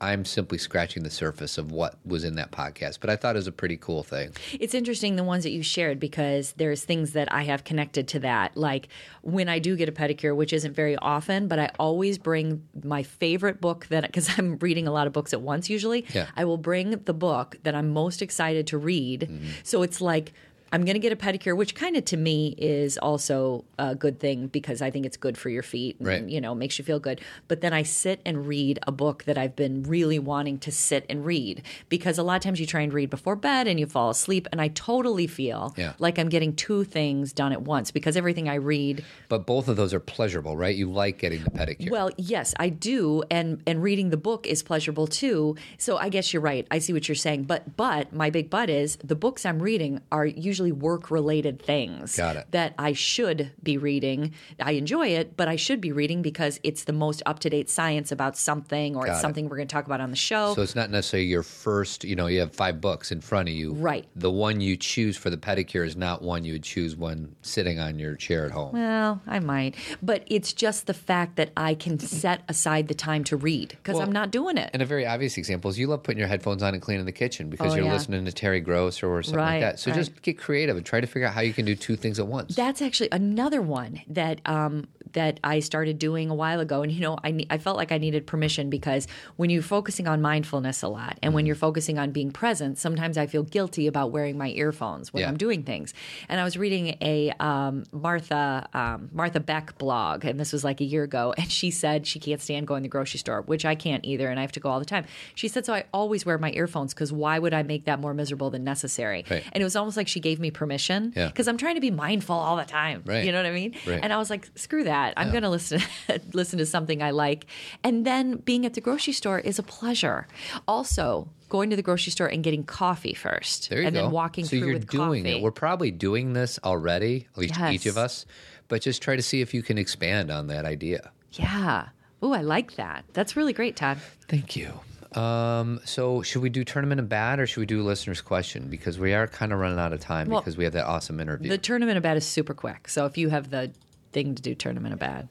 I'm 0.00 0.24
simply 0.24 0.58
scratching 0.58 1.04
the 1.04 1.10
surface 1.10 1.56
of 1.56 1.70
what 1.70 1.94
was 2.04 2.24
in 2.24 2.34
that 2.34 2.50
podcast, 2.50 2.98
but 3.00 3.08
I 3.08 3.16
thought 3.16 3.36
it 3.36 3.38
was 3.38 3.46
a 3.46 3.52
pretty 3.52 3.76
cool 3.76 4.02
thing. 4.02 4.32
It's 4.58 4.74
interesting 4.74 5.16
the 5.16 5.24
ones 5.24 5.44
that 5.44 5.52
you 5.52 5.62
shared 5.62 6.00
because 6.00 6.52
there's 6.56 6.84
things 6.84 7.12
that 7.12 7.32
I 7.32 7.44
have 7.44 7.62
connected 7.62 8.08
to 8.08 8.18
that. 8.20 8.56
Like 8.56 8.88
when 9.22 9.48
I 9.48 9.58
do 9.58 9.76
get 9.76 9.88
a 9.88 9.92
pedicure, 9.92 10.34
which 10.34 10.52
isn't 10.52 10.74
very 10.74 10.96
often, 10.96 11.46
but 11.48 11.58
I 11.58 11.70
always 11.78 12.18
bring 12.18 12.66
my 12.82 13.02
favorite 13.02 13.60
book 13.60 13.86
that 13.86 14.02
because 14.02 14.28
I'm 14.36 14.58
reading 14.58 14.86
a 14.88 14.92
lot 14.92 15.06
of 15.06 15.12
books 15.12 15.32
at 15.32 15.40
once 15.40 15.70
usually. 15.70 16.04
Yeah. 16.12 16.26
I 16.36 16.44
will 16.44 16.58
bring 16.58 16.90
the 16.90 17.14
book 17.14 17.56
that 17.62 17.74
I'm 17.74 17.90
most 17.90 18.22
excited 18.22 18.66
to 18.68 18.78
read. 18.78 19.22
Mm-hmm. 19.22 19.46
So 19.62 19.82
it's 19.82 20.00
like 20.00 20.32
I'm 20.72 20.84
going 20.84 20.94
to 20.94 21.00
get 21.00 21.12
a 21.12 21.16
pedicure, 21.16 21.56
which 21.56 21.74
kind 21.74 21.96
of 21.96 22.04
to 22.06 22.16
me 22.16 22.54
is 22.56 22.96
also 22.98 23.64
a 23.78 23.94
good 23.94 24.20
thing 24.20 24.46
because 24.46 24.80
I 24.80 24.90
think 24.90 25.04
it's 25.04 25.16
good 25.16 25.36
for 25.36 25.48
your 25.48 25.62
feet 25.64 25.96
and, 25.98 26.06
Right. 26.06 26.28
you 26.28 26.40
know, 26.40 26.54
makes 26.54 26.78
you 26.78 26.84
feel 26.84 27.00
good. 27.00 27.20
But 27.48 27.60
then 27.60 27.72
I 27.72 27.82
sit 27.82 28.20
and 28.24 28.46
read 28.46 28.78
a 28.86 28.92
book 28.92 29.24
that 29.24 29.36
I've 29.36 29.56
been 29.56 29.82
really 29.82 30.18
wanting 30.20 30.58
to 30.60 30.70
sit 30.70 31.04
and 31.08 31.24
read 31.26 31.62
because 31.88 32.18
a 32.18 32.22
lot 32.22 32.36
of 32.36 32.42
times 32.42 32.60
you 32.60 32.66
try 32.66 32.82
and 32.82 32.92
read 32.92 33.10
before 33.10 33.34
bed 33.34 33.66
and 33.66 33.80
you 33.80 33.86
fall 33.86 34.10
asleep. 34.10 34.46
And 34.52 34.60
I 34.60 34.68
totally 34.68 35.26
feel 35.26 35.74
Yeah. 35.76 35.94
like 35.98 36.18
I'm 36.20 36.28
getting 36.28 36.54
two 36.54 36.84
things 36.84 37.32
done 37.32 37.50
at 37.52 37.62
once 37.62 37.90
because 37.90 38.16
everything 38.16 38.48
I 38.48 38.54
read 38.54 39.04
But 39.28 39.46
both 39.46 39.66
of 39.66 39.76
those 39.76 39.92
are 39.92 40.00
pleasurable, 40.00 40.56
right? 40.56 40.76
You 40.76 40.90
like 40.90 41.18
getting 41.18 41.42
the 41.42 41.50
pedicure. 41.50 41.90
well, 41.90 42.10
yes, 42.16 42.54
I 42.60 42.68
do, 42.68 43.22
and 43.30 43.60
and 43.66 43.82
reading 43.82 44.10
the 44.10 44.16
book 44.16 44.46
is 44.46 44.62
pleasurable 44.62 45.06
too. 45.08 45.56
So 45.78 45.96
I 45.96 46.10
guess 46.10 46.32
you're 46.32 46.42
right. 46.42 46.66
I 46.70 46.78
see 46.78 46.92
what 46.92 47.08
you're 47.08 47.14
saying, 47.16 47.44
but 47.44 47.76
but 47.76 48.12
my 48.12 48.30
big 48.30 48.50
but 48.50 48.70
is 48.70 48.96
the 49.02 49.16
books 49.16 49.44
I'm 49.44 49.60
reading 49.60 50.00
are 50.12 50.26
usually 50.26 50.59
work 50.70 51.10
related 51.10 51.62
things 51.62 52.16
Got 52.16 52.36
it. 52.36 52.46
that 52.50 52.74
I 52.78 52.92
should 52.92 53.50
be 53.62 53.78
reading. 53.78 54.34
I 54.60 54.72
enjoy 54.72 55.08
it, 55.08 55.36
but 55.36 55.48
I 55.48 55.56
should 55.56 55.80
be 55.80 55.92
reading 55.92 56.22
because 56.22 56.60
it's 56.62 56.84
the 56.84 56.92
most 56.92 57.22
up 57.26 57.38
to 57.40 57.50
date 57.50 57.70
science 57.70 58.12
about 58.12 58.36
something, 58.36 58.94
or 58.96 59.04
Got 59.06 59.12
it's 59.12 59.18
it. 59.18 59.22
something 59.22 59.48
we're 59.48 59.56
going 59.56 59.68
to 59.68 59.72
talk 59.72 59.86
about 59.86 60.00
on 60.00 60.10
the 60.10 60.16
show. 60.16 60.54
So 60.54 60.62
it's 60.62 60.74
not 60.76 60.90
necessarily 60.90 61.26
your 61.28 61.42
first, 61.42 62.04
you 62.04 62.14
know, 62.16 62.26
you 62.26 62.40
have 62.40 62.52
five 62.54 62.80
books 62.80 63.10
in 63.10 63.20
front 63.20 63.48
of 63.48 63.54
you. 63.54 63.72
Right. 63.74 64.06
The 64.16 64.30
one 64.30 64.60
you 64.60 64.76
choose 64.76 65.16
for 65.16 65.30
the 65.30 65.36
pedicure 65.38 65.86
is 65.86 65.96
not 65.96 66.20
one 66.22 66.44
you 66.44 66.52
would 66.52 66.62
choose 66.62 66.96
when 66.96 67.34
sitting 67.42 67.78
on 67.80 67.98
your 67.98 68.14
chair 68.16 68.44
at 68.44 68.50
home. 68.50 68.72
well, 68.74 69.22
I 69.26 69.38
might, 69.38 69.74
but 70.02 70.24
it's 70.26 70.52
just 70.52 70.86
the 70.86 70.94
fact 70.94 71.36
that 71.36 71.50
I 71.56 71.74
can 71.74 71.98
set 71.98 72.42
aside 72.48 72.88
the 72.88 72.94
time 72.94 73.24
to 73.24 73.36
read 73.36 73.70
because 73.70 73.94
Well, 73.94 74.02
I'm 74.02 74.12
not 74.12 74.30
doing 74.30 74.58
it. 74.58 74.70
And 74.72 74.82
a 74.82 74.86
very 74.86 75.06
obvious 75.06 75.38
example 75.38 75.70
is 75.70 75.78
you 75.78 75.86
love 75.86 76.02
putting 76.02 76.18
your 76.18 76.28
headphones 76.28 76.62
on 76.62 76.74
and 76.74 76.82
cleaning 76.82 77.04
the 77.06 77.12
kitchen 77.12 77.48
because 77.50 77.72
Oh, 77.72 77.76
you're 77.76 77.84
yeah. 77.84 77.92
listening 77.92 78.24
to 78.24 78.32
Terry 78.32 78.60
Gross 78.60 79.02
or 79.02 79.22
something 79.22 79.38
Right, 79.38 79.52
like 79.54 79.60
that. 79.60 79.80
So 79.80 79.90
right. 79.90 79.96
just 79.96 80.20
get 80.22 80.36
creative 80.38 80.49
and 80.76 80.86
try 80.86 81.00
to 81.00 81.06
figure 81.06 81.28
out 81.28 81.34
how 81.34 81.40
you 81.40 81.52
can 81.52 81.64
do 81.64 81.74
two 81.74 81.96
things 81.96 82.18
at 82.18 82.26
once. 82.26 82.54
That's 82.54 82.82
actually 82.82 83.08
another 83.12 83.62
one 83.62 84.00
that 84.08 84.40
um, 84.46 84.88
that 85.12 85.40
I 85.44 85.60
started 85.60 85.98
doing 85.98 86.30
a 86.30 86.34
while 86.34 86.60
ago, 86.60 86.82
and 86.82 86.90
you 86.92 87.00
know, 87.00 87.18
I 87.24 87.44
I 87.50 87.58
felt 87.58 87.76
like 87.76 87.92
I 87.92 87.98
needed 87.98 88.26
permission 88.26 88.70
because 88.70 89.06
when 89.36 89.50
you're 89.50 89.62
focusing 89.62 90.06
on 90.08 90.20
mindfulness 90.22 90.82
a 90.82 90.88
lot, 90.88 91.18
and 91.22 91.30
Mm-hmm. 91.30 91.34
when 91.34 91.46
you're 91.46 91.54
focusing 91.54 91.98
on 91.98 92.10
being 92.10 92.30
present, 92.32 92.78
sometimes 92.78 93.16
I 93.16 93.26
feel 93.26 93.42
guilty 93.44 93.86
about 93.86 94.10
wearing 94.10 94.36
my 94.38 94.48
earphones 94.50 95.12
when 95.12 95.22
Yeah. 95.22 95.28
I'm 95.28 95.36
doing 95.36 95.62
things. 95.62 95.94
And 96.28 96.40
I 96.40 96.44
was 96.44 96.56
reading 96.56 96.96
a 97.00 97.30
um, 97.40 97.84
Martha 97.92 98.68
um, 98.74 99.08
Martha 99.12 99.40
Beck 99.40 99.78
blog, 99.78 100.24
and 100.24 100.38
this 100.40 100.52
was 100.52 100.64
like 100.64 100.80
a 100.80 100.84
year 100.84 101.02
ago, 101.04 101.34
and 101.38 101.50
she 101.50 101.70
said 101.70 102.06
she 102.06 102.18
can't 102.18 102.40
stand 102.40 102.66
going 102.66 102.82
to 102.82 102.88
the 102.88 102.88
grocery 102.90 103.18
store, 103.18 103.42
which 103.42 103.64
I 103.64 103.74
can't 103.74 104.04
either, 104.04 104.28
and 104.28 104.38
I 104.38 104.42
have 104.42 104.52
to 104.52 104.60
go 104.60 104.68
all 104.70 104.78
the 104.78 104.84
time. 104.84 105.04
She 105.34 105.48
said, 105.48 105.64
so 105.66 105.72
I 105.74 105.84
always 105.92 106.26
wear 106.26 106.38
my 106.38 106.50
earphones 106.52 106.92
because 106.94 107.12
why 107.12 107.38
would 107.38 107.54
I 107.54 107.62
make 107.62 107.84
that 107.84 108.00
more 108.00 108.14
miserable 108.14 108.50
than 108.50 108.64
necessary? 108.64 109.24
Right. 109.30 109.44
And 109.52 109.60
it 109.60 109.64
was 109.64 109.76
almost 109.76 109.96
like 109.96 110.08
she 110.08 110.20
gave 110.20 110.40
me 110.40 110.50
permission 110.50 111.12
Yeah. 111.16 111.28
because 111.28 111.46
I'm 111.48 111.56
trying 111.58 111.76
to 111.76 111.80
be 111.80 111.90
mindful 111.90 112.36
all 112.36 112.56
the 112.56 112.64
time. 112.64 113.02
Right. 113.06 113.24
You 113.24 113.32
know 113.32 113.38
what 113.38 113.46
I 113.46 113.52
mean? 113.52 113.74
Right. 113.86 114.00
And 114.02 114.12
I 114.12 114.18
was 114.18 114.30
like, 114.30 114.48
screw 114.56 114.84
that. 114.84 114.99
I'm 115.16 115.30
going 115.30 115.42
to 115.42 115.48
listen 115.50 115.80
listen 116.32 116.58
to 116.58 116.66
something 116.66 117.02
I 117.02 117.10
like. 117.10 117.46
And 117.84 118.04
then 118.06 118.36
being 118.36 118.64
at 118.66 118.74
the 118.74 118.80
grocery 118.80 119.12
store 119.12 119.38
is 119.38 119.58
a 119.58 119.62
pleasure. 119.62 120.26
Also, 120.68 121.28
going 121.48 121.70
to 121.70 121.76
the 121.76 121.82
grocery 121.82 122.12
store 122.12 122.26
and 122.28 122.42
getting 122.44 122.64
coffee 122.64 123.14
first, 123.14 123.70
There 123.70 123.80
you 123.80 123.86
and 123.86 123.94
go. 123.94 124.02
then 124.02 124.10
walking 124.10 124.44
so 124.44 124.50
through 124.50 124.58
you're 124.60 124.72
with 124.74 124.88
doing 124.88 125.24
coffee. 125.24 125.36
it. 125.38 125.42
We're 125.42 125.50
probably 125.50 125.90
doing 125.90 126.32
this 126.32 126.58
already, 126.64 127.26
at 127.32 127.38
least 127.38 127.54
Yes. 127.58 127.72
each 127.74 127.86
of 127.86 127.96
us. 127.98 128.26
But 128.68 128.82
just 128.82 129.02
try 129.02 129.16
to 129.16 129.22
see 129.22 129.40
if 129.40 129.52
you 129.52 129.62
can 129.62 129.78
expand 129.78 130.30
on 130.30 130.46
that 130.48 130.64
idea. 130.64 131.10
yeah. 131.32 131.88
Oh, 132.22 132.32
I 132.32 132.42
like 132.42 132.76
that. 132.76 133.04
That's 133.14 133.34
really 133.34 133.52
great, 133.54 133.76
Todd. 133.76 133.98
Thank 134.28 134.54
you. 134.54 134.72
Um, 135.18 135.80
so 135.84 136.22
should 136.22 136.42
we 136.42 136.50
do 136.50 136.62
tournament 136.64 137.00
of 137.00 137.08
bad 137.08 137.40
or 137.40 137.46
should 137.46 137.58
we 137.60 137.66
do 137.66 137.82
listener's 137.82 138.20
question? 138.20 138.68
Because 138.68 138.98
we 138.98 139.12
are 139.14 139.26
kind 139.26 139.52
of 139.52 139.58
running 139.58 139.78
out 139.78 139.92
of 139.92 140.00
time 140.00 140.28
Well, 140.28 140.40
because 140.40 140.56
we 140.56 140.64
have 140.64 140.74
that 140.74 140.84
awesome 140.86 141.18
interview. 141.18 141.48
The 141.50 141.58
tournament 141.58 141.96
of 141.96 142.02
bad 142.04 142.16
is 142.16 142.24
super 142.26 142.54
quick. 142.54 142.88
So 142.88 143.06
if 143.06 143.18
you 143.18 143.30
have 143.30 143.50
the 143.50 143.72
thing 144.12 144.34
to 144.34 144.42
do 144.42 144.54
tournament 144.54 144.92
of 144.92 145.00
bad. 145.00 145.28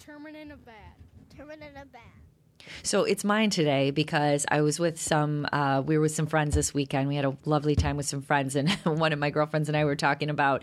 Terminate 0.00 0.50
of 0.50 0.64
bad. 0.64 0.74
Terminate 1.36 1.72
a 1.80 1.86
bad. 1.86 2.02
So 2.82 3.04
it's 3.04 3.24
mine 3.24 3.50
today 3.50 3.90
because 3.90 4.46
I 4.48 4.60
was 4.60 4.78
with 4.78 5.00
some, 5.00 5.46
uh, 5.52 5.82
we 5.84 5.96
were 5.96 6.02
with 6.02 6.14
some 6.14 6.26
friends 6.26 6.54
this 6.54 6.72
weekend. 6.72 7.08
We 7.08 7.16
had 7.16 7.24
a 7.24 7.36
lovely 7.44 7.74
time 7.76 7.96
with 7.96 8.06
some 8.06 8.22
friends, 8.22 8.56
and 8.56 8.70
one 8.84 9.12
of 9.12 9.18
my 9.18 9.30
girlfriends 9.30 9.68
and 9.68 9.76
I 9.76 9.84
were 9.84 9.96
talking 9.96 10.30
about 10.30 10.62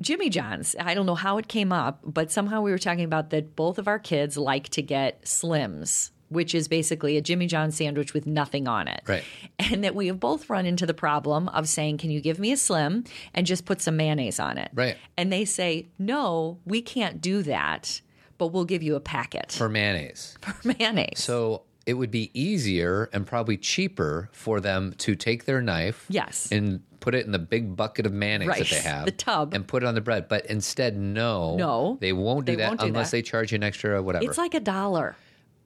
Jimmy 0.00 0.28
John's. 0.28 0.74
I 0.78 0.94
don't 0.94 1.06
know 1.06 1.14
how 1.14 1.38
it 1.38 1.48
came 1.48 1.72
up, 1.72 2.00
but 2.04 2.30
somehow 2.30 2.62
we 2.62 2.70
were 2.70 2.78
talking 2.78 3.04
about 3.04 3.30
that 3.30 3.56
both 3.56 3.78
of 3.78 3.88
our 3.88 3.98
kids 3.98 4.36
like 4.36 4.68
to 4.70 4.82
get 4.82 5.22
Slims. 5.22 6.10
Which 6.34 6.54
is 6.54 6.68
basically 6.68 7.16
a 7.16 7.20
Jimmy 7.22 7.46
John 7.46 7.70
sandwich 7.70 8.12
with 8.12 8.26
nothing 8.26 8.68
on 8.68 8.88
it. 8.88 9.02
Right. 9.06 9.24
And 9.58 9.82
that 9.84 9.94
we 9.94 10.08
have 10.08 10.20
both 10.20 10.50
run 10.50 10.66
into 10.66 10.84
the 10.84 10.92
problem 10.94 11.48
of 11.48 11.68
saying, 11.68 11.98
Can 11.98 12.10
you 12.10 12.20
give 12.20 12.38
me 12.38 12.52
a 12.52 12.56
slim 12.56 13.04
and 13.32 13.46
just 13.46 13.64
put 13.64 13.80
some 13.80 13.96
mayonnaise 13.96 14.38
on 14.38 14.58
it? 14.58 14.70
Right. 14.74 14.96
And 15.16 15.32
they 15.32 15.44
say, 15.46 15.86
No, 15.98 16.58
we 16.66 16.82
can't 16.82 17.20
do 17.20 17.42
that, 17.44 18.00
but 18.36 18.48
we'll 18.48 18.64
give 18.66 18.82
you 18.82 18.96
a 18.96 19.00
packet 19.00 19.52
for 19.52 19.68
mayonnaise. 19.68 20.36
for 20.42 20.68
mayonnaise. 20.68 21.22
So 21.22 21.62
it 21.86 21.94
would 21.94 22.10
be 22.10 22.30
easier 22.38 23.08
and 23.12 23.26
probably 23.26 23.56
cheaper 23.58 24.28
for 24.32 24.58
them 24.60 24.94
to 24.98 25.14
take 25.14 25.44
their 25.44 25.60
knife, 25.60 26.06
Yes. 26.08 26.48
and 26.50 26.80
put 27.00 27.14
it 27.14 27.26
in 27.26 27.32
the 27.32 27.38
big 27.38 27.76
bucket 27.76 28.06
of 28.06 28.12
mayonnaise 28.14 28.48
Right, 28.48 28.58
that 28.60 28.70
they 28.70 28.80
have, 28.80 29.04
the 29.04 29.10
tub. 29.10 29.52
and 29.52 29.66
put 29.68 29.82
it 29.82 29.86
on 29.86 29.94
the 29.94 30.00
bread. 30.00 30.26
But 30.26 30.46
instead, 30.46 30.96
no, 30.96 31.54
No, 31.56 31.98
they 32.00 32.14
won't 32.14 32.46
do 32.46 32.52
they 32.52 32.56
that 32.62 32.68
won't 32.68 32.80
do 32.80 32.86
unless 32.86 33.10
that. 33.10 33.18
they 33.18 33.22
charge 33.22 33.52
you 33.52 33.56
an 33.56 33.62
extra 33.62 34.02
whatever. 34.02 34.24
It's 34.24 34.38
like 34.38 34.54
a 34.54 34.60
dollar. 34.60 35.14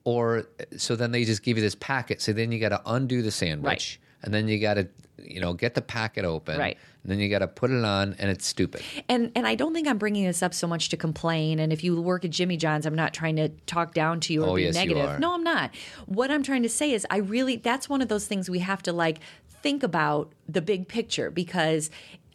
Or 0.09 0.45
so 0.75 0.95
then 0.95 1.11
they 1.11 1.23
just 1.23 1.43
give 1.43 1.55
you 1.57 1.61
this 1.61 1.75
packet. 1.75 2.19
So 2.21 2.33
then 2.33 2.51
you 2.51 2.59
got 2.59 2.69
to 2.69 2.81
undo 2.85 3.21
the 3.21 3.29
sandwich. 3.31 3.99
and 4.23 4.33
then 4.33 4.47
you 4.47 4.59
got 4.59 4.73
to, 4.73 4.87
you 5.21 5.39
know, 5.39 5.53
get 5.53 5.75
the 5.75 5.81
packet 5.81 6.25
open, 6.25 6.57
Right. 6.59 6.77
And 7.03 7.11
then 7.11 7.19
you 7.19 7.29
got 7.29 7.39
to 7.39 7.47
put 7.47 7.71
it 7.71 7.85
on, 7.85 8.13
and 8.19 8.29
it's 8.29 8.45
stupid. 8.45 8.81
And 9.07 9.31
and 9.33 9.47
I 9.47 9.55
don't 9.55 9.73
think 9.73 9.87
I'm 9.87 9.97
bringing 9.97 10.25
this 10.25 10.43
up 10.43 10.53
so 10.53 10.67
much 10.67 10.89
to 10.89 10.97
complain. 10.97 11.59
And 11.59 11.71
if 11.71 11.81
you 11.83 12.01
work 12.01 12.25
at 12.25 12.31
Jimmy 12.31 12.57
John's, 12.57 12.85
I'm 12.85 12.95
not 12.95 13.13
trying 13.13 13.37
to 13.37 13.47
talk 13.67 13.93
down 13.93 14.19
to 14.21 14.33
you 14.33 14.43
or 14.43 14.49
Oh, 14.49 14.55
be 14.55 14.63
yes, 14.63 14.75
negative. 14.75 15.19
No, 15.19 15.33
I'm 15.33 15.43
not. 15.43 15.73
What 16.07 16.29
I'm 16.31 16.43
trying 16.43 16.63
to 16.63 16.69
say 16.69 16.91
is, 16.91 17.05
I 17.09 17.17
really 17.17 17.55
that's 17.55 17.87
one 17.87 18.01
of 18.01 18.09
those 18.09 18.25
things 18.27 18.49
we 18.49 18.59
have 18.59 18.81
to 18.83 18.91
like 18.91 19.19
think 19.63 19.81
about 19.83 20.33
the 20.49 20.61
big 20.61 20.87
picture 20.89 21.29
because 21.31 21.89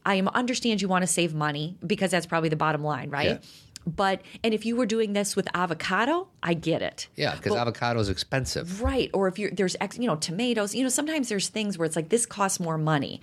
I 0.07 0.21
understand 0.21 0.81
you 0.81 0.89
want 0.89 1.03
to 1.03 1.13
save 1.13 1.35
money 1.35 1.77
because 1.87 2.11
that's 2.13 2.27
probably 2.27 2.49
the 2.49 2.57
bottom 2.57 2.83
line, 2.83 3.11
right? 3.11 3.27
Yeah. 3.29 3.39
But 3.87 4.23
and 4.43 4.55
if 4.55 4.65
you 4.65 4.77
were 4.77 4.87
doing 4.87 5.13
this 5.13 5.37
with 5.37 5.47
avocado, 5.55 6.29
I 6.43 6.55
get 6.55 6.81
it. 6.83 7.09
Yeah, 7.17 7.35
because 7.37 7.55
avocado 7.55 8.01
is 8.01 8.09
expensive. 8.09 8.81
Right. 8.83 9.11
Or 9.13 9.29
if 9.29 9.39
you're 9.39 9.51
there's 9.51 9.77
ex, 9.81 9.99
you 9.99 10.07
know 10.07 10.17
tomatoes, 10.17 10.75
you 10.75 10.83
know 10.83 10.89
sometimes 10.89 11.29
there's 11.29 11.49
things 11.49 11.77
where 11.77 11.85
it's 11.87 11.97
like 11.97 12.09
this 12.09 12.25
costs 12.27 12.59
more 12.59 12.79
money, 12.79 13.21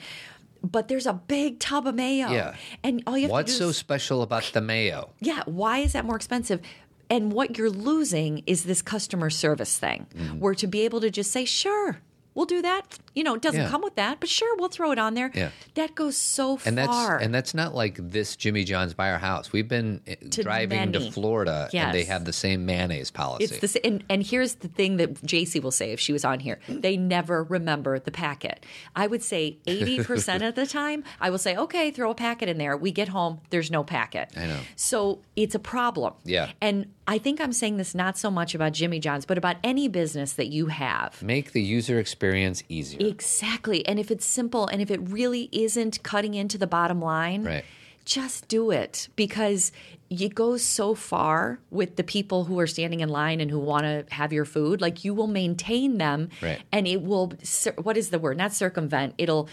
but 0.64 0.88
there's 0.88 1.08
a 1.08 1.14
big 1.14 1.60
tub 1.60 1.88
of 1.88 1.96
mayo. 1.96 2.30
Yeah. 2.30 2.56
And 2.84 3.02
all 3.08 3.18
you 3.18 3.24
have 3.24 3.32
What's 3.32 3.54
to 3.54 3.60
do 3.60 3.66
What's 3.68 3.78
so 3.78 3.80
special 3.80 4.22
about 4.22 4.44
the 4.54 4.62
mayo? 4.62 5.10
yeah. 5.20 5.42
Why 5.46 5.80
is 5.80 5.94
that 5.94 6.06
more 6.06 6.16
expensive? 6.16 6.62
And 7.10 7.34
what 7.34 7.58
you're 7.58 7.70
losing 7.70 8.44
is 8.48 8.64
this 8.64 8.82
customer 8.82 9.30
service 9.30 9.78
thing, 9.78 10.06
Mm-hmm. 10.16 10.40
where 10.40 10.56
to 10.56 10.68
be 10.68 10.82
able 10.82 11.02
to 11.02 11.10
just 11.10 11.32
say, 11.32 11.44
sure. 11.46 12.00
We'll 12.34 12.46
do 12.46 12.62
that. 12.62 12.98
You 13.14 13.24
know, 13.24 13.36
it 13.36 13.42
doesn't 13.42 13.62
Yeah. 13.62 13.70
come 13.70 13.82
with 13.82 13.96
that, 13.96 14.20
but 14.20 14.30
sure, 14.30 14.56
we'll 14.58 14.70
throw 14.70 14.92
it 14.92 15.00
on 15.00 15.14
there. 15.14 15.32
Yeah. 15.34 15.50
That 15.76 15.96
goes 15.96 16.16
so 16.18 16.60
And 16.66 16.78
that's 16.78 16.88
far. 16.88 17.18
and 17.18 17.34
that's 17.34 17.54
not 17.54 17.76
like 17.76 17.98
this 18.00 18.36
Jimmy 18.36 18.64
John's 18.64 18.94
by 18.94 19.12
our 19.12 19.20
house. 19.20 19.52
We've 19.52 19.68
been 19.68 20.02
eh, 20.08 20.16
To 20.32 20.44
driving 20.44 20.80
many. 20.80 20.92
to 20.94 21.12
Florida, 21.12 21.70
and 21.74 21.94
they 21.94 22.04
have 22.06 22.26
the 22.26 22.34
same 22.34 22.66
mayonnaise 22.66 23.12
policy. 23.12 23.46
It's 23.46 23.74
the 23.74 23.86
and, 23.86 24.04
and 24.10 24.24
here's 24.24 24.56
the 24.56 24.68
thing 24.68 24.98
that 24.98 25.14
JC 25.26 25.62
will 25.62 25.72
say 25.72 25.92
if 25.92 26.00
she 26.00 26.14
was 26.14 26.24
on 26.26 26.40
here. 26.40 26.60
They 26.68 26.98
never 26.98 27.44
remember 27.44 28.00
the 28.00 28.12
packet. 28.12 28.66
I 28.96 29.08
would 29.08 29.24
say 29.24 29.58
80% 29.68 30.48
of 30.48 30.56
the 30.56 30.66
time, 30.66 31.04
I 31.20 31.30
will 31.30 31.38
say, 31.38 31.56
okay, 31.56 31.92
throw 31.92 32.12
a 32.12 32.16
packet 32.16 32.50
in 32.50 32.58
there. 32.58 32.78
We 32.78 32.92
get 32.92 33.10
home, 33.10 33.42
there's 33.50 33.72
no 33.72 33.84
packet. 33.84 34.30
I 34.38 34.48
know. 34.48 34.60
So 34.76 35.20
it's 35.36 35.56
a 35.56 35.60
problem. 35.60 36.14
Yeah. 36.24 36.52
And 36.62 36.88
I 37.08 37.18
think 37.18 37.42
I'm 37.42 37.52
saying 37.52 37.78
this 37.78 37.94
not 37.94 38.18
so 38.18 38.32
much 38.32 38.56
about 38.56 38.72
Jimmy 38.74 39.00
John's, 39.00 39.26
but 39.26 39.38
about 39.38 39.58
any 39.64 39.88
business 39.88 40.34
that 40.34 40.48
you 40.48 40.68
have. 40.68 41.22
Make 41.22 41.52
the 41.52 41.62
user 41.62 42.00
experience 42.00 42.64
easier. 42.70 43.01
Exactly. 43.08 43.86
And 43.88 44.00
if 44.00 44.12
it's 44.12 44.26
simple 44.26 44.68
and 44.68 44.82
if 44.82 44.90
it 44.92 45.00
really 45.02 45.50
isn't 45.52 46.02
cutting 46.04 46.34
into 46.34 46.58
the 46.58 46.68
bottom 46.68 47.02
line, 47.02 47.44
Right. 47.44 47.64
just 48.06 48.48
do 48.48 48.72
it 48.72 49.08
because 49.16 49.72
it 50.10 50.36
goes 50.36 50.62
so 50.64 50.94
far 50.96 51.60
with 51.70 51.96
the 51.96 52.04
people 52.04 52.44
who 52.46 52.60
are 52.60 52.68
standing 52.68 53.00
in 53.00 53.10
line 53.10 53.40
and 53.40 53.50
who 53.50 53.60
want 53.60 53.84
to 53.84 54.06
have 54.14 54.34
your 54.34 54.44
food. 54.46 54.82
Like 54.82 55.06
you 55.06 55.14
will 55.14 55.28
maintain 55.28 55.98
them 56.00 56.30
Right. 56.42 56.60
and 56.72 56.88
it 56.88 57.02
will, 57.02 57.34
what 57.82 57.96
is 57.98 58.10
the 58.10 58.20
word? 58.20 58.38
Not 58.38 58.54
circumvent. 58.54 59.14
It'll, 59.18 59.48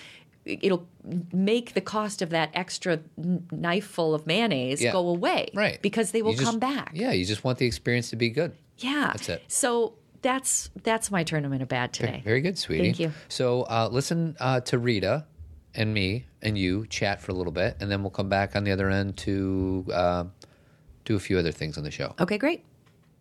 it'll 0.45 0.89
make 1.33 1.75
the 1.75 1.81
cost 1.81 2.23
of 2.23 2.31
that 2.31 2.51
extra 2.55 2.99
kn- 3.23 3.47
knife 3.53 3.87
full 3.87 4.15
of 4.15 4.27
mayonnaise 4.27 4.83
Yeah. 4.83 4.93
go 4.93 5.07
away. 5.09 5.51
Right. 5.55 5.81
Because 5.83 6.11
they 6.11 6.23
will 6.23 6.33
just- 6.33 6.45
come 6.45 6.59
back. 6.59 6.91
Yeah, 6.95 7.13
you 7.13 7.25
just 7.25 7.45
want 7.45 7.59
the 7.59 7.67
experience 7.67 8.11
to 8.11 8.17
be 8.17 8.31
good. 8.31 8.53
Yeah. 8.79 9.11
That's 9.13 9.29
it. 9.29 9.43
So 9.49 9.93
that's, 10.23 10.71
that's 10.83 11.11
my 11.11 11.25
tournament 11.25 11.63
of 11.63 11.69
bad 11.69 11.93
today. 11.93 12.23
Very 12.25 12.41
good, 12.41 12.59
sweetie. 12.59 12.85
Thank 12.85 13.01
you. 13.01 13.13
So 13.29 13.63
uh, 13.63 13.89
listen 13.91 14.37
uh, 14.41 14.61
to 14.61 14.79
Rita 14.79 15.27
and 15.75 15.93
me 15.93 16.27
and 16.43 16.57
you 16.57 16.87
chat 16.87 17.21
for 17.21 17.33
a 17.33 17.35
little 17.35 17.53
bit, 17.53 17.77
and 17.81 17.91
then 17.91 18.03
we'll 18.03 18.11
come 18.11 18.29
back 18.29 18.57
on 18.57 18.65
the 18.65 18.73
other 18.73 18.91
end 18.91 19.17
to 19.19 19.87
uh, 19.93 20.25
do 21.05 21.17
a 21.17 21.21
few 21.21 21.39
other 21.39 21.53
things 21.53 21.79
on 21.79 21.85
the 21.85 21.91
show. 21.91 22.15
Okay, 22.21 22.39
great. 22.39 22.65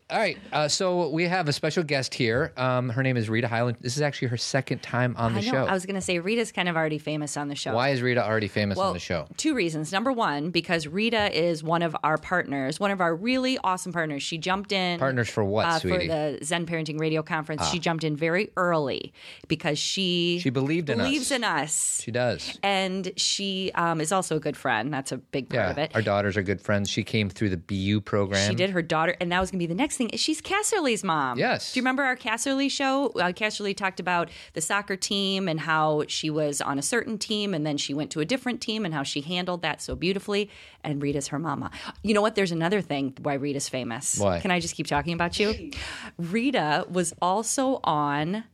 All 0.09 0.17
right. 0.17 0.37
Uh, 0.53 0.69
so 0.69 1.09
we 1.09 1.25
have 1.25 1.49
a 1.49 1.53
special 1.53 1.83
guest 1.83 2.13
here. 2.13 2.53
Um, 2.55 2.87
her 2.87 3.03
name 3.03 3.17
is 3.17 3.29
Rita 3.29 3.49
Highland. 3.49 3.75
This 3.81 3.97
is 3.97 4.01
actually 4.01 4.29
her 4.29 4.37
second 4.37 4.81
time 4.81 5.13
on 5.17 5.33
the 5.33 5.41
I 5.41 5.43
know. 5.43 5.51
show. 5.51 5.65
I 5.65 5.73
was 5.73 5.85
going 5.85 5.95
to 5.95 6.01
say 6.01 6.19
Rita's 6.19 6.53
kind 6.53 6.69
of 6.69 6.77
already 6.77 6.97
famous 6.97 7.35
on 7.35 7.49
the 7.49 7.55
show. 7.55 7.73
Why 7.75 7.89
is 7.89 8.01
Rita 8.01 8.25
already 8.25 8.47
famous 8.47 8.77
on 8.77 8.93
the 8.93 8.99
show? 8.99 9.27
Two 9.35 9.53
reasons. 9.53 9.91
Number 9.91 10.13
one, 10.13 10.49
because 10.49 10.87
Rita 10.87 11.37
is 11.37 11.61
one 11.61 11.81
of 11.81 11.93
our 12.05 12.17
partners, 12.17 12.79
one 12.79 12.91
of 12.91 13.01
our 13.01 13.13
really 13.13 13.57
awesome 13.65 13.91
partners. 13.91 14.23
She 14.23 14.37
jumped 14.37 14.71
in. 14.71 14.97
Partners 14.97 15.27
for 15.27 15.43
what, 15.43 15.65
uh, 15.65 15.73
For 15.79 15.89
sweetie? 15.89 16.09
Ah. 16.09 16.13
the 16.37 16.39
Zen 16.45 16.65
Parenting 16.65 16.97
Radio 17.01 17.21
Conference. 17.21 17.67
She 17.67 17.77
jumped 17.77 18.05
in 18.05 18.15
very 18.15 18.49
early 18.55 19.11
because 19.49 19.77
she 19.77 20.39
She 20.41 20.49
believed 20.51 20.89
in 20.89 21.01
us. 21.01 21.05
believes 21.05 21.31
in 21.31 21.43
us. 21.43 22.01
She 22.01 22.11
does. 22.11 22.57
and 22.63 23.11
she 23.17 23.73
um, 23.75 23.99
is 23.99 24.13
also 24.13 24.37
a 24.37 24.39
good 24.39 24.55
friend. 24.55 24.93
That's 24.93 25.11
a 25.11 25.17
big 25.17 25.49
part 25.49 25.65
Yeah, 25.65 25.71
of 25.71 25.77
it. 25.79 25.91
our 25.95 26.01
daughters 26.01 26.37
are 26.37 26.43
good 26.43 26.61
friends. 26.61 26.89
She 26.89 27.03
came 27.03 27.29
through 27.29 27.49
the 27.49 27.57
BU 27.57 27.99
program. 27.99 28.47
She 28.47 28.55
did 28.55 28.69
her 28.69 28.81
daughter, 28.81 29.13
and 29.19 29.33
that 29.33 29.41
was 29.41 29.51
going 29.51 29.59
to 29.59 29.63
be 29.63 29.67
the 29.67 29.75
next 29.75 29.96
thing. 29.97 30.09
She's 30.15 30.41
Casserly's 30.41 31.03
mom. 31.03 31.37
Yes. 31.37 31.73
Do 31.73 31.79
you 31.79 31.81
remember 31.81 32.03
our 32.03 32.15
Casserly 32.15 32.69
show? 32.69 33.07
Uh, 33.09 33.31
Casserly 33.31 33.75
talked 33.75 33.99
about 33.99 34.29
the 34.53 34.61
soccer 34.61 34.95
team 34.95 35.47
and 35.47 35.59
how 35.59 36.03
she 36.07 36.29
was 36.29 36.61
on 36.61 36.79
a 36.79 36.81
certain 36.81 37.17
team, 37.17 37.53
and 37.53 37.65
then 37.65 37.77
she 37.77 37.93
went 37.93 38.11
to 38.11 38.19
a 38.19 38.25
different 38.25 38.61
team, 38.61 38.85
and 38.85 38.93
how 38.93 39.03
she 39.03 39.21
handled 39.21 39.61
that 39.63 39.81
so 39.81 39.95
beautifully. 39.95 40.49
And 40.83 41.01
Rita's 41.01 41.27
her 41.29 41.39
mama. 41.39 41.71
You 42.03 42.13
know 42.13 42.21
what? 42.21 42.35
There's 42.35 42.51
another 42.51 42.81
thing 42.81 43.13
why 43.21 43.33
Rita's 43.33 43.67
famous. 43.69 44.17
Why? 44.17 44.39
Can 44.39 44.51
I 44.51 44.59
just 44.59 44.75
keep 44.75 44.87
talking 44.87 45.13
about 45.13 45.39
you? 45.39 45.71
Rita 46.17 46.85
was 46.89 47.13
also 47.21 47.79
on. 47.83 48.45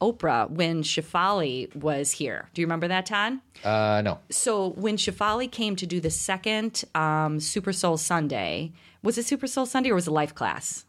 Oprah 0.00 0.50
when 0.50 0.82
Shefali 0.82 1.74
was 1.74 2.10
here. 2.10 2.50
Do 2.52 2.60
you 2.60 2.66
remember 2.66 2.88
that, 2.88 3.06
Todd? 3.06 3.38
Uh, 3.64 4.02
no. 4.04 4.18
so 4.30 4.70
when 4.70 4.96
Shefali 4.96 5.50
came 5.50 5.74
to 5.76 5.86
do 5.86 6.00
the 6.00 6.10
second 6.10 6.84
um, 6.94 7.40
Super 7.40 7.72
Soul 7.72 7.96
Sunday, 7.96 8.72
was 9.02 9.16
it 9.18 9.24
Super 9.24 9.46
Soul 9.46 9.66
Sunday 9.66 9.90
or 9.90 9.94
was 9.94 10.06
it 10.06 10.10
Life 10.10 10.34
Class? 10.34 10.84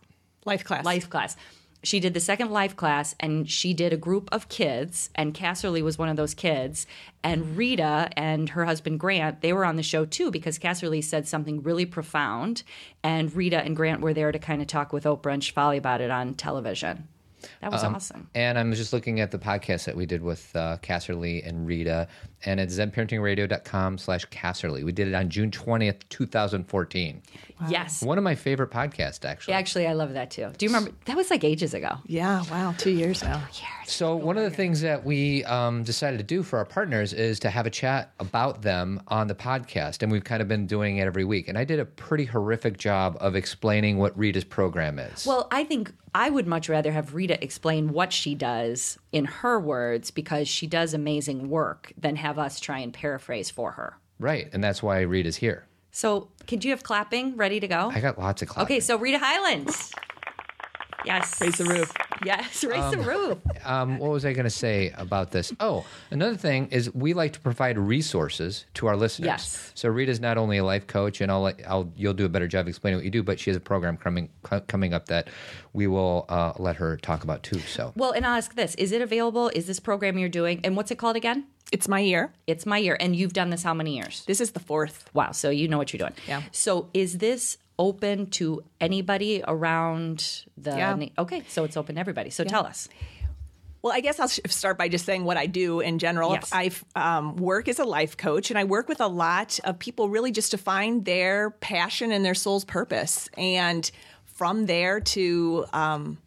Life 0.48 0.64
class. 0.64 0.86
Life 0.86 1.10
Class. 1.10 1.36
She 1.84 2.00
did 2.00 2.16
the 2.16 2.20
second 2.20 2.50
life 2.50 2.76
class 2.76 3.16
and 3.20 3.50
she 3.50 3.74
did 3.74 3.94
a 3.94 3.98
group 3.98 4.30
of 4.32 4.50
kids, 4.50 5.12
and 5.14 5.34
Casserly 5.34 5.84
was 5.84 5.98
one 5.98 6.10
of 6.10 6.18
those 6.18 6.34
kids. 6.34 6.88
And 7.24 7.56
Rita 7.56 8.10
and 8.18 8.50
her 8.50 8.66
husband 8.66 9.00
Grant, 9.00 9.42
they 9.42 9.54
were 9.54 9.64
on 9.64 9.76
the 9.76 9.84
show 9.84 10.06
too 10.06 10.32
because 10.32 10.58
Casserly 10.58 11.04
said 11.04 11.28
something 11.28 11.62
really 11.62 11.86
profound. 11.86 12.64
And 13.04 13.34
Rita 13.34 13.64
and 13.64 13.76
Grant 13.76 14.02
were 14.02 14.14
there 14.14 14.32
to 14.32 14.40
kind 14.40 14.62
of 14.62 14.68
talk 14.68 14.92
with 14.92 15.04
Oprah 15.04 15.34
and 15.34 15.44
Shefali 15.44 15.78
about 15.78 16.02
it 16.02 16.10
on 16.10 16.34
television. 16.34 17.08
That 17.62 17.72
was 17.72 17.84
awesome. 17.84 18.30
And 18.34 18.58
I'm 18.58 18.74
just 18.74 18.94
looking 18.94 19.20
at 19.20 19.32
the 19.32 19.38
podcast 19.38 19.86
that 19.86 19.96
we 19.96 20.06
did 20.06 20.22
with 20.22 20.56
uh, 20.56 20.78
Casserly 20.82 21.48
and 21.48 21.68
Rita, 21.68 22.08
and 22.46 22.60
it's 22.60 22.78
zenparentingradio.com 22.78 23.98
slash 23.98 24.26
Casserly. 24.28 24.84
We 24.84 24.92
did 24.92 25.08
it 25.08 25.14
on 25.14 25.30
June 25.30 25.52
20th, 25.52 26.02
2014. 26.10 27.22
Yes. 27.70 28.04
One 28.04 28.18
of 28.18 28.24
my 28.24 28.36
favorite 28.36 28.70
podcasts, 28.70 29.26
actually. 29.26 29.56
Actually, 29.56 29.88
I 29.88 29.94
love 29.94 30.14
that 30.14 30.30
too. 30.30 30.52
Do 30.58 30.66
you 30.66 30.70
remember? 30.70 30.92
That 31.06 31.16
was 31.16 31.32
like 31.32 31.44
ages 31.44 31.74
ago. 31.74 31.98
Yeah, 32.06 32.44
wow, 32.52 32.76
two 32.78 32.92
years 32.92 33.24
now. 33.24 33.38
Years. 33.38 33.88
So 33.88 34.16
one 34.16 34.38
of 34.38 34.44
the 34.44 34.52
things 34.52 34.82
that 34.82 35.04
we 35.04 35.44
um, 35.46 35.84
decided 35.84 36.18
to 36.18 36.24
do 36.24 36.44
for 36.44 36.60
our 36.60 36.66
partners 36.66 37.14
is 37.14 37.40
to 37.40 37.50
have 37.50 37.66
a 37.66 37.70
chat 37.70 38.12
about 38.20 38.62
them 38.62 39.02
on 39.08 39.28
the 39.28 39.36
podcast, 39.36 40.04
and 40.04 40.12
we've 40.12 40.24
kind 40.24 40.42
of 40.42 40.48
been 40.48 40.68
doing 40.68 40.98
it 40.98 41.08
every 41.08 41.24
week. 41.24 41.48
And 41.48 41.58
I 41.58 41.64
did 41.64 41.80
a 41.80 41.86
pretty 41.86 42.26
horrific 42.26 42.78
job 42.78 43.18
of 43.20 43.36
explaining 43.36 43.98
what 43.98 44.18
Rita's 44.18 44.44
program 44.44 45.00
is. 45.00 45.26
Well, 45.26 45.48
I 45.52 45.64
think 45.64 45.94
I 46.14 46.30
would 46.30 46.48
much 46.48 46.68
rather 46.68 46.92
have 46.92 47.14
Rita 47.14 47.42
explain 47.44 47.94
what 47.94 48.12
she 48.12 48.36
does 48.36 48.98
in 49.12 49.26
her 49.26 49.60
words 49.60 50.12
because 50.12 50.48
she 50.48 50.68
does 50.68 50.94
amazing 50.94 51.48
work 51.50 51.94
than 51.98 52.16
have 52.18 52.27
us 52.38 52.60
try 52.60 52.80
and 52.80 52.94
paraphrase 52.94 53.50
for 53.50 53.72
her. 53.72 53.98
right, 54.20 54.50
and 54.54 54.64
that's 54.64 54.84
why 54.84 55.02
Rita's 55.02 55.38
here. 55.38 55.68
So, 55.92 56.30
could 56.48 56.64
you 56.66 56.72
have 56.72 56.84
clapping 56.84 57.38
ready 57.38 57.60
to 57.60 57.68
go? 57.68 57.92
I 57.94 58.02
got 58.02 58.20
lots 58.20 58.42
of 58.42 58.50
clapping. 58.50 58.76
Okay, 58.76 58.80
so 58.82 58.98
Rita 58.98 59.20
Highlands. 59.20 59.92
Yes. 61.08 61.42
Raise 61.42 61.56
the 61.58 61.66
roof. 61.66 61.92
Yes, 62.26 62.64
raise 62.64 62.92
the 62.92 62.98
roof. 62.98 63.38
um, 63.64 64.00
what 64.00 64.10
was 64.10 64.26
I 64.26 64.34
going 64.34 64.46
to 64.46 64.50
say 64.50 64.92
about 64.98 65.32
this? 65.32 65.54
Oh, 65.60 65.86
another 66.10 66.36
thing 66.36 66.68
is 66.72 66.94
we 66.94 67.14
like 67.14 67.34
to 67.34 67.40
provide 67.40 67.78
resources 67.78 68.66
to 68.76 68.88
our 68.88 68.98
listeners. 68.98 69.28
Yes. 69.28 69.72
So 69.76 69.90
Rita's 69.90 70.20
not 70.20 70.38
only 70.38 70.58
a 70.58 70.64
life 70.64 70.88
coach, 70.88 71.22
and 71.22 71.32
I'll, 71.32 71.54
I'll 71.68 71.92
you'll 71.96 72.14
do 72.16 72.26
a 72.26 72.30
better 72.30 72.48
job 72.48 72.68
explaining 72.68 72.98
what 72.98 73.06
you 73.06 73.12
do, 73.12 73.24
but 73.24 73.40
she 73.40 73.50
has 73.52 73.58
a 73.58 73.60
program 73.62 73.98
coming 73.98 74.30
coming 74.68 74.94
up 74.94 75.06
that 75.08 75.28
we 75.74 75.86
will 75.88 76.26
uh, 76.30 76.54
let 76.58 76.76
her 76.78 76.98
talk 76.98 77.24
about 77.24 77.44
too. 77.44 77.60
So 77.60 77.94
Well, 77.96 78.12
and 78.12 78.26
I'll 78.26 78.38
ask 78.38 78.56
this 78.56 78.74
Is 78.76 78.92
it 78.92 79.02
available? 79.02 79.50
Is 79.54 79.68
this 79.68 79.80
program 79.80 80.18
you're 80.18 80.30
doing? 80.30 80.62
And 80.64 80.76
what's 80.76 80.92
it 80.92 80.98
called 80.98 81.16
again? 81.16 81.46
It's 81.72 81.88
my 81.88 82.00
year. 82.00 82.34
It's 82.48 82.66
my 82.66 82.78
year. 82.78 82.98
And 83.00 83.16
you've 83.16 83.34
done 83.34 83.50
this 83.50 83.62
how 83.62 83.74
many 83.74 83.96
years? 83.96 84.24
This 84.26 84.40
is 84.42 84.52
the 84.52 84.60
fourth. 84.60 85.10
Wow. 85.14 85.32
So 85.34 85.50
you 85.50 85.68
know 85.68 85.78
what 85.78 85.92
you're 85.94 86.00
doing. 86.00 86.14
Yeah. 86.28 86.42
So 86.52 86.90
is 86.94 87.18
this 87.18 87.58
open 87.80 88.30
to 88.32 88.64
anybody 88.82 89.44
around 89.48 90.46
the. 90.58 90.72
Yeah. 90.72 90.96
na- 90.96 91.08
Okay. 91.18 91.44
So 91.48 91.64
it's 91.64 91.78
open 91.78 91.96
to 91.96 92.02
everybody. 92.02 92.30
So 92.30 92.44
tell 92.44 92.66
us. 92.66 92.90
Well, 93.84 93.94
I 93.94 94.00
guess 94.02 94.20
I'll 94.20 94.28
start 94.28 94.78
by 94.78 94.90
just 94.90 95.06
saying 95.06 95.24
what 95.24 95.38
I 95.38 95.46
do 95.46 95.80
in 95.80 96.00
general. 96.00 96.34
Yes. 96.34 96.50
I 96.52 96.72
um, 96.96 97.36
work 97.38 97.68
as 97.68 97.80
a 97.80 97.86
life 97.86 98.18
coach, 98.18 98.50
and 98.50 98.58
I 98.58 98.64
work 98.64 98.90
with 98.90 99.00
a 99.00 99.08
lot 99.08 99.60
of 99.64 99.78
people 99.80 100.10
really 100.10 100.32
just 100.32 100.52
to 100.52 100.58
find 100.58 101.06
their 101.06 101.52
passion 101.52 102.12
and 102.12 102.26
their 102.26 102.34
soul's 102.36 102.66
purpose, 102.66 103.30
and 103.38 103.90
from 104.26 104.66
there 104.66 105.00
to 105.00 105.66
um, 105.74 106.18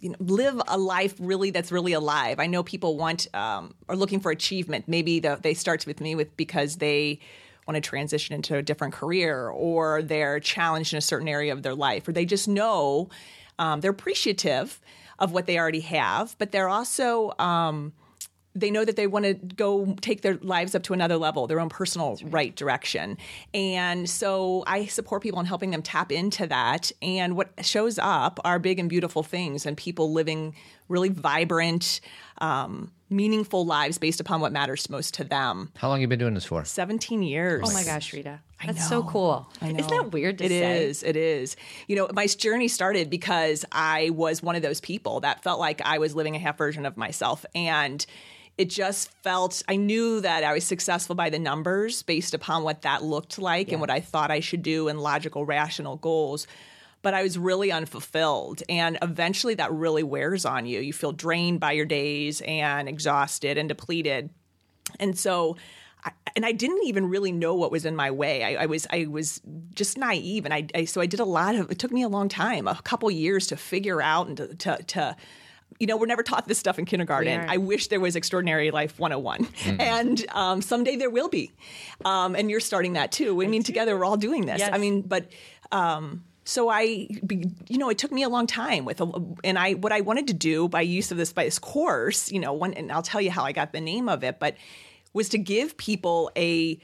you 0.00 0.10
know, 0.10 0.16
live 0.20 0.60
a 0.68 0.78
life 0.78 1.14
really 1.18 1.50
that's 1.50 1.70
really 1.72 1.92
alive. 1.92 2.38
I 2.40 2.46
know 2.46 2.62
people 2.62 2.96
want 2.96 3.26
um, 3.34 3.74
are 3.88 3.96
looking 3.96 4.20
for 4.20 4.30
achievement. 4.30 4.86
Maybe 4.86 5.20
the, 5.20 5.38
they 5.42 5.54
start 5.54 5.84
with 5.86 6.00
me 6.00 6.14
with 6.14 6.34
because 6.36 6.76
they 6.76 7.18
want 7.66 7.76
to 7.76 7.80
transition 7.80 8.34
into 8.34 8.56
a 8.56 8.62
different 8.62 8.94
career, 8.94 9.48
or 9.48 10.02
they're 10.02 10.40
challenged 10.40 10.92
in 10.92 10.98
a 10.98 11.02
certain 11.02 11.28
area 11.28 11.52
of 11.52 11.62
their 11.62 11.74
life, 11.74 12.06
or 12.08 12.12
they 12.12 12.24
just 12.24 12.48
know 12.48 13.08
um, 13.58 13.80
they're 13.80 13.90
appreciative 13.90 14.80
of 15.18 15.32
what 15.32 15.46
they 15.46 15.58
already 15.58 15.80
have, 15.80 16.36
but 16.38 16.50
they're 16.50 16.68
also 16.68 17.32
um, 17.38 17.92
they 18.54 18.70
know 18.70 18.84
that 18.84 18.96
they 18.96 19.06
want 19.06 19.24
to 19.24 19.34
go 19.34 19.94
take 20.00 20.22
their 20.22 20.36
lives 20.42 20.74
up 20.74 20.82
to 20.82 20.92
another 20.92 21.16
level, 21.16 21.46
their 21.46 21.60
own 21.60 21.68
personal 21.68 22.18
right. 22.24 22.54
direction. 22.54 23.16
And 23.54 24.08
so 24.08 24.62
I 24.66 24.86
support 24.86 25.22
people 25.22 25.40
in 25.40 25.46
helping 25.46 25.70
them 25.70 25.82
tap 25.82 26.12
into 26.12 26.46
that. 26.48 26.92
And 27.00 27.36
what 27.36 27.50
shows 27.64 27.98
up 27.98 28.40
are 28.44 28.58
big 28.58 28.78
and 28.78 28.90
beautiful 28.90 29.22
things 29.22 29.64
and 29.64 29.76
people 29.76 30.12
living 30.12 30.54
really 30.88 31.08
vibrant, 31.08 32.00
um, 32.38 32.92
meaningful 33.12 33.64
lives 33.64 33.98
based 33.98 34.20
upon 34.20 34.40
what 34.40 34.52
matters 34.52 34.88
most 34.90 35.14
to 35.14 35.24
them. 35.24 35.70
How 35.76 35.88
long 35.88 36.00
you 36.00 36.08
been 36.08 36.18
doing 36.18 36.34
this 36.34 36.44
for? 36.44 36.64
17 36.64 37.22
years. 37.22 37.62
Oh 37.68 37.72
my 37.72 37.84
gosh, 37.84 38.12
Rita. 38.12 38.40
That's 38.64 38.88
so 38.88 39.02
cool. 39.02 39.48
Isn't 39.60 39.76
that 39.88 40.12
weird 40.12 40.38
to 40.38 40.44
It 40.44 40.48
say? 40.50 40.84
is. 40.84 41.02
It 41.02 41.16
is. 41.16 41.56
You 41.88 41.96
know, 41.96 42.08
my 42.12 42.26
journey 42.26 42.68
started 42.68 43.10
because 43.10 43.64
I 43.72 44.10
was 44.10 44.42
one 44.42 44.54
of 44.56 44.62
those 44.62 44.80
people 44.80 45.20
that 45.20 45.42
felt 45.42 45.58
like 45.58 45.80
I 45.84 45.98
was 45.98 46.14
living 46.14 46.36
a 46.36 46.38
half 46.38 46.58
version 46.58 46.86
of 46.86 46.96
myself. 46.96 47.44
And 47.56 48.04
it 48.58 48.70
just 48.70 49.10
felt, 49.22 49.62
I 49.66 49.76
knew 49.76 50.20
that 50.20 50.44
I 50.44 50.52
was 50.52 50.64
successful 50.64 51.14
by 51.16 51.30
the 51.30 51.38
numbers 51.38 52.02
based 52.02 52.34
upon 52.34 52.62
what 52.62 52.82
that 52.82 53.02
looked 53.02 53.38
like 53.38 53.72
and 53.72 53.80
what 53.80 53.90
I 53.90 53.98
thought 54.00 54.30
I 54.30 54.40
should 54.40 54.62
do 54.62 54.88
and 54.88 55.00
logical, 55.00 55.44
rational 55.44 55.96
goals. 55.96 56.46
But 57.02 57.14
I 57.14 57.22
was 57.22 57.36
really 57.36 57.72
unfulfilled. 57.72 58.62
And 58.68 58.98
eventually 59.02 59.54
that 59.54 59.72
really 59.72 60.02
wears 60.02 60.44
on 60.44 60.66
you. 60.66 60.80
You 60.80 60.92
feel 60.92 61.12
drained 61.12 61.60
by 61.60 61.72
your 61.72 61.86
days 61.86 62.40
and 62.42 62.88
exhausted 62.88 63.58
and 63.58 63.68
depleted. 63.68 64.30
And 64.98 65.18
so, 65.18 65.56
I, 66.04 66.12
and 66.34 66.44
I 66.44 66.52
didn't 66.52 66.84
even 66.84 67.08
really 67.08 67.32
know 67.32 67.54
what 67.54 67.70
was 67.70 67.84
in 67.84 67.96
my 67.96 68.10
way. 68.10 68.44
I, 68.44 68.64
I 68.64 68.66
was 68.66 68.86
I 68.90 69.06
was 69.06 69.40
just 69.74 69.96
naive, 69.96 70.44
and 70.44 70.52
I, 70.52 70.66
I 70.74 70.84
so 70.84 71.00
I 71.00 71.06
did 71.06 71.20
a 71.20 71.24
lot 71.24 71.54
of. 71.54 71.70
It 71.70 71.78
took 71.78 71.92
me 71.92 72.02
a 72.02 72.08
long 72.08 72.28
time, 72.28 72.66
a 72.66 72.74
couple 72.82 73.10
years 73.10 73.46
to 73.48 73.56
figure 73.56 74.02
out 74.02 74.26
and 74.26 74.36
to 74.36 74.54
to. 74.54 74.82
to 74.82 75.16
you 75.78 75.86
know, 75.86 75.96
we're 75.96 76.06
never 76.06 76.22
taught 76.22 76.46
this 76.46 76.58
stuff 76.58 76.78
in 76.78 76.84
kindergarten. 76.84 77.48
I 77.48 77.56
wish 77.56 77.88
there 77.88 77.98
was 77.98 78.14
Extraordinary 78.14 78.70
Life 78.70 79.00
101. 79.00 79.48
And 79.80 80.24
um, 80.30 80.62
someday 80.62 80.96
there 80.96 81.10
will 81.10 81.30
be. 81.30 81.50
Um, 82.04 82.36
and 82.36 82.50
you're 82.50 82.60
starting 82.60 82.92
that 82.92 83.10
too. 83.10 83.42
I 83.42 83.46
mean, 83.46 83.62
together 83.62 83.98
we're 83.98 84.04
all 84.04 84.18
doing 84.18 84.44
this. 84.44 84.60
Yes. 84.60 84.70
I 84.72 84.78
mean, 84.78 85.00
but 85.00 85.32
um, 85.72 86.24
so 86.44 86.68
I, 86.68 87.08
you 87.68 87.78
know, 87.78 87.88
it 87.88 87.98
took 87.98 88.12
me 88.12 88.22
a 88.22 88.28
long 88.28 88.46
time 88.46 88.84
with, 88.84 89.00
a, 89.00 89.10
and 89.44 89.58
I, 89.58 89.74
what 89.74 89.92
I 89.92 90.00
wanted 90.00 90.26
to 90.28 90.34
do 90.34 90.68
by 90.68 90.80
use 90.80 91.10
of 91.10 91.16
this, 91.16 91.32
by 91.32 91.44
this 91.44 91.58
course, 91.58 92.32
you 92.32 92.40
know, 92.40 92.52
one, 92.52 92.74
and 92.74 92.90
I'll 92.90 93.02
tell 93.02 93.20
you 93.20 93.30
how 93.30 93.44
I 93.44 93.52
got 93.52 93.72
the 93.72 93.80
name 93.80 94.08
of 94.08 94.24
it, 94.24 94.40
but 94.40 94.56
was 95.12 95.28
to 95.30 95.38
give 95.38 95.76
people 95.76 96.30
a 96.36 96.80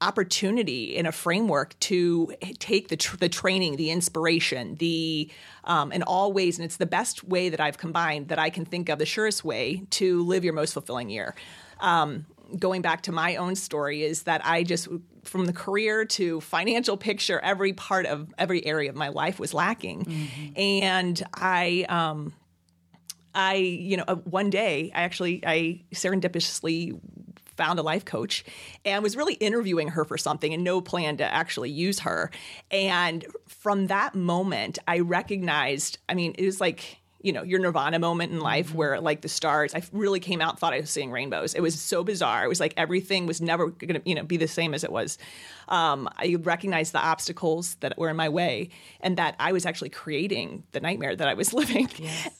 opportunity 0.00 0.94
in 0.96 1.06
a 1.06 1.12
framework 1.12 1.78
to 1.80 2.32
take 2.58 2.88
the, 2.88 2.96
tr- 2.96 3.16
the 3.16 3.28
training, 3.28 3.76
the 3.76 3.90
inspiration, 3.90 4.74
the 4.76 5.30
um, 5.64 5.92
in 5.92 6.02
all 6.02 6.32
ways, 6.32 6.58
and 6.58 6.64
it's 6.64 6.76
the 6.76 6.86
best 6.86 7.24
way 7.24 7.48
that 7.48 7.60
I've 7.60 7.78
combined 7.78 8.28
that 8.28 8.38
I 8.38 8.50
can 8.50 8.64
think 8.64 8.88
of, 8.88 8.98
the 8.98 9.06
surest 9.06 9.44
way 9.44 9.86
to 9.90 10.22
live 10.24 10.44
your 10.44 10.52
most 10.52 10.72
fulfilling 10.74 11.10
year. 11.10 11.34
Um, 11.80 12.26
going 12.58 12.82
back 12.82 13.02
to 13.02 13.12
my 13.12 13.36
own 13.36 13.56
story 13.56 14.02
is 14.02 14.24
that 14.24 14.44
I 14.44 14.62
just 14.62 14.88
from 15.24 15.46
the 15.46 15.52
career 15.52 16.04
to 16.04 16.40
financial 16.40 16.96
picture, 16.96 17.40
every 17.40 17.72
part 17.72 18.06
of 18.06 18.32
every 18.38 18.64
area 18.66 18.90
of 18.90 18.96
my 18.96 19.08
life 19.08 19.38
was 19.38 19.54
lacking, 19.54 20.06
and 20.56 21.22
I. 21.34 21.86
Um, 21.88 22.32
I, 23.36 23.54
you 23.56 23.96
know, 23.96 24.04
uh, 24.06 24.14
one 24.14 24.48
day 24.48 24.92
I 24.94 25.02
actually 25.02 25.42
I 25.44 25.82
serendipitously 25.92 27.00
found 27.56 27.78
a 27.78 27.82
life 27.82 28.04
coach 28.04 28.44
and 28.84 29.02
was 29.02 29.16
really 29.16 29.34
interviewing 29.34 29.88
her 29.88 30.04
for 30.04 30.18
something 30.18 30.52
and 30.52 30.62
no 30.62 30.80
plan 30.80 31.16
to 31.16 31.24
actually 31.24 31.70
use 31.70 32.00
her. 32.00 32.30
And 32.70 33.26
from 33.48 33.88
that 33.88 34.14
moment, 34.14 34.78
I 34.86 35.00
recognized, 35.00 35.98
I 36.08 36.14
mean, 36.14 36.34
it 36.38 36.44
was 36.44 36.60
like, 36.60 36.98
you 37.24 37.32
know, 37.32 37.42
your 37.42 37.58
nirvana 37.58 37.98
moment 37.98 38.32
in 38.32 38.40
life 38.40 38.74
where 38.74 39.00
like 39.00 39.22
the 39.22 39.28
stars, 39.28 39.74
I 39.74 39.82
really 39.92 40.20
came 40.20 40.42
out 40.42 40.58
thought 40.58 40.74
I 40.74 40.80
was 40.80 40.90
seeing 40.90 41.10
rainbows. 41.10 41.54
It 41.54 41.62
was 41.62 41.80
so 41.80 42.04
bizarre. 42.04 42.44
It 42.44 42.48
was 42.48 42.60
like 42.60 42.74
everything 42.76 43.24
was 43.26 43.40
never 43.40 43.68
going 43.68 43.94
to, 43.94 44.02
you 44.04 44.14
know, 44.14 44.22
be 44.22 44.36
the 44.36 44.46
same 44.46 44.74
as 44.74 44.84
it 44.84 44.92
was. 44.92 45.16
Um, 45.68 46.06
I 46.18 46.36
recognized 46.38 46.92
the 46.92 46.98
obstacles 46.98 47.76
that 47.76 47.96
were 47.96 48.10
in 48.10 48.16
my 48.16 48.28
way 48.28 48.68
and 49.00 49.16
that 49.16 49.36
I 49.40 49.52
was 49.52 49.64
actually 49.64 49.88
creating 49.88 50.64
the 50.72 50.80
nightmare 50.80 51.16
that 51.16 51.26
I 51.26 51.32
was 51.32 51.52
living. 51.54 51.88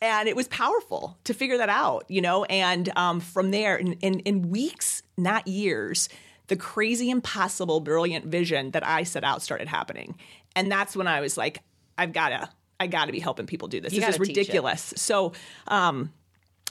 And 0.02 0.28
it 0.28 0.36
was 0.36 0.48
powerful 0.48 1.16
to 1.24 1.32
figure 1.32 1.56
that 1.56 1.70
out, 1.70 2.04
you 2.08 2.20
know, 2.20 2.44
and 2.44 2.94
um, 2.96 3.20
from 3.20 3.52
there 3.52 3.76
in, 3.76 3.94
in, 3.94 4.20
in 4.20 4.50
weeks, 4.50 5.02
not 5.16 5.48
years, 5.48 6.10
the 6.48 6.56
crazy, 6.56 7.08
impossible, 7.08 7.80
brilliant 7.80 8.26
vision 8.26 8.72
that 8.72 8.86
I 8.86 9.04
set 9.04 9.24
out 9.24 9.40
started 9.40 9.66
happening. 9.66 10.18
And 10.54 10.70
that's 10.70 10.94
when 10.94 11.06
I 11.06 11.20
was 11.20 11.38
like, 11.38 11.60
I've 11.96 12.12
got 12.12 12.28
to, 12.28 12.50
I 12.80 12.86
got 12.86 13.06
to 13.06 13.12
be 13.12 13.20
helping 13.20 13.46
people 13.46 13.68
do 13.68 13.80
this. 13.80 13.92
You 13.92 14.00
this 14.00 14.10
is 14.10 14.16
gotta 14.16 14.26
teach 14.26 14.36
it. 14.36 14.40
ridiculous. 14.40 14.94
So, 14.96 15.32
um, 15.68 16.12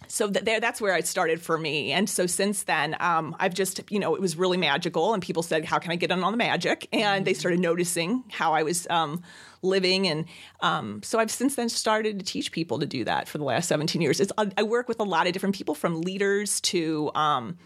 so 0.08 0.30
th- 0.30 0.44
there, 0.44 0.60
that's 0.60 0.82
where 0.82 0.98
it 0.98 1.08
started 1.08 1.42
for 1.42 1.58
me. 1.58 1.92
And 1.92 2.10
so 2.10 2.26
since 2.26 2.64
then, 2.64 2.96
um, 3.00 3.36
I've 3.40 3.54
just, 3.54 3.80
you 3.90 4.00
know, 4.00 4.16
it 4.16 4.22
was 4.22 4.36
really 4.36 4.58
magical. 4.58 5.14
And 5.14 5.22
people 5.22 5.44
said, 5.44 5.66
how 5.66 5.80
can 5.80 5.92
I 5.92 5.96
get 5.96 6.12
in 6.12 6.24
on 6.24 6.32
the 6.32 6.38
magic? 6.38 6.88
And 6.94 7.26
they 7.26 7.34
started 7.34 7.60
noticing 7.60 8.24
how 8.30 8.54
I 8.54 8.64
was 8.64 8.88
um, 8.90 9.22
living. 9.62 10.08
And 10.08 10.26
um, 10.62 11.02
so 11.04 11.20
I've 11.20 11.32
since 11.32 11.56
then 11.56 11.70
started 11.70 12.20
to 12.20 12.26
teach 12.26 12.52
people 12.52 12.80
to 12.80 12.86
do 12.86 13.04
that 13.06 13.28
for 13.28 13.38
the 13.38 13.44
last 13.44 13.68
17 13.68 14.02
years. 14.02 14.20
It's, 14.20 14.32
I 14.38 14.64
work 14.64 14.88
with 14.88 15.00
a 15.00 15.04
lot 15.04 15.28
of 15.28 15.34
different 15.34 15.56
people 15.56 15.76
from 15.76 16.02
leaders 16.02 16.60
to, 16.62 17.12
um, 17.16 17.58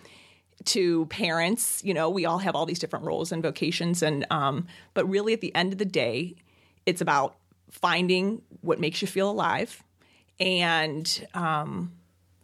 to 0.65 1.05
parents. 1.07 1.83
You 1.83 1.93
know, 1.93 2.09
we 2.09 2.25
all 2.25 2.39
have 2.39 2.55
all 2.55 2.65
these 2.65 2.79
different 2.79 3.05
roles 3.05 3.31
and 3.31 3.41
vocations. 3.41 4.01
And, 4.01 4.25
um, 4.29 4.67
but 4.93 5.07
really 5.09 5.33
at 5.33 5.41
the 5.41 5.53
end 5.55 5.73
of 5.73 5.79
the 5.79 5.85
day, 5.85 6.35
it's 6.85 7.01
about 7.01 7.35
finding 7.69 8.41
what 8.61 8.79
makes 8.79 9.01
you 9.01 9.07
feel 9.07 9.29
alive 9.29 9.83
and, 10.39 11.27
um, 11.33 11.91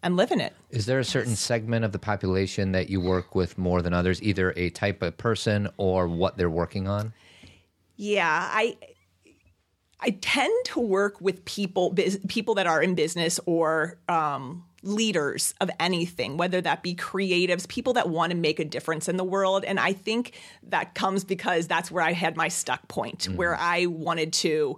and 0.02 0.18
living 0.18 0.40
it. 0.40 0.54
Is 0.70 0.86
there 0.86 1.00
a 1.00 1.06
certain 1.06 1.36
segment 1.36 1.86
of 1.86 1.92
the 1.92 2.00
population 2.00 2.74
that 2.74 2.90
you 2.90 3.00
work 3.00 3.36
with 3.36 3.58
more 3.58 3.82
than 3.82 3.94
others, 3.94 4.22
either 4.22 4.54
a 4.58 4.70
type 4.70 5.02
of 5.02 5.18
person 5.18 5.70
or 5.78 6.08
what 6.08 6.38
they're 6.38 6.50
working 6.50 6.88
on? 6.88 7.14
Yeah, 7.96 8.50
I 8.52 8.76
I 10.04 10.10
tend 10.20 10.54
to 10.66 10.82
work 10.82 11.22
with 11.22 11.46
people 11.46 11.92
bus- 11.92 12.18
people 12.28 12.56
that 12.56 12.68
are 12.68 12.84
in 12.84 12.96
business 12.96 13.40
or 13.46 13.98
um, 14.10 14.66
leaders 14.82 15.54
of 15.62 15.70
anything, 15.80 16.36
whether 16.36 16.60
that 16.60 16.84
be 16.84 16.94
creatives, 16.94 17.66
people 17.70 17.94
that 17.94 18.10
want 18.10 18.32
to 18.32 18.38
make 18.38 18.60
a 18.60 18.66
difference 18.66 19.08
in 19.08 19.16
the 19.16 19.24
world. 19.24 19.64
And 19.64 19.80
I 19.80 19.94
think 19.94 20.34
that 20.64 20.94
comes 20.94 21.24
because 21.24 21.68
that's 21.68 21.90
where 21.90 22.04
I 22.04 22.12
had 22.12 22.36
my 22.36 22.50
stuck 22.50 22.86
point, 22.90 23.30
where 23.36 23.56
I 23.56 23.86
wanted 23.86 24.34
to 24.34 24.78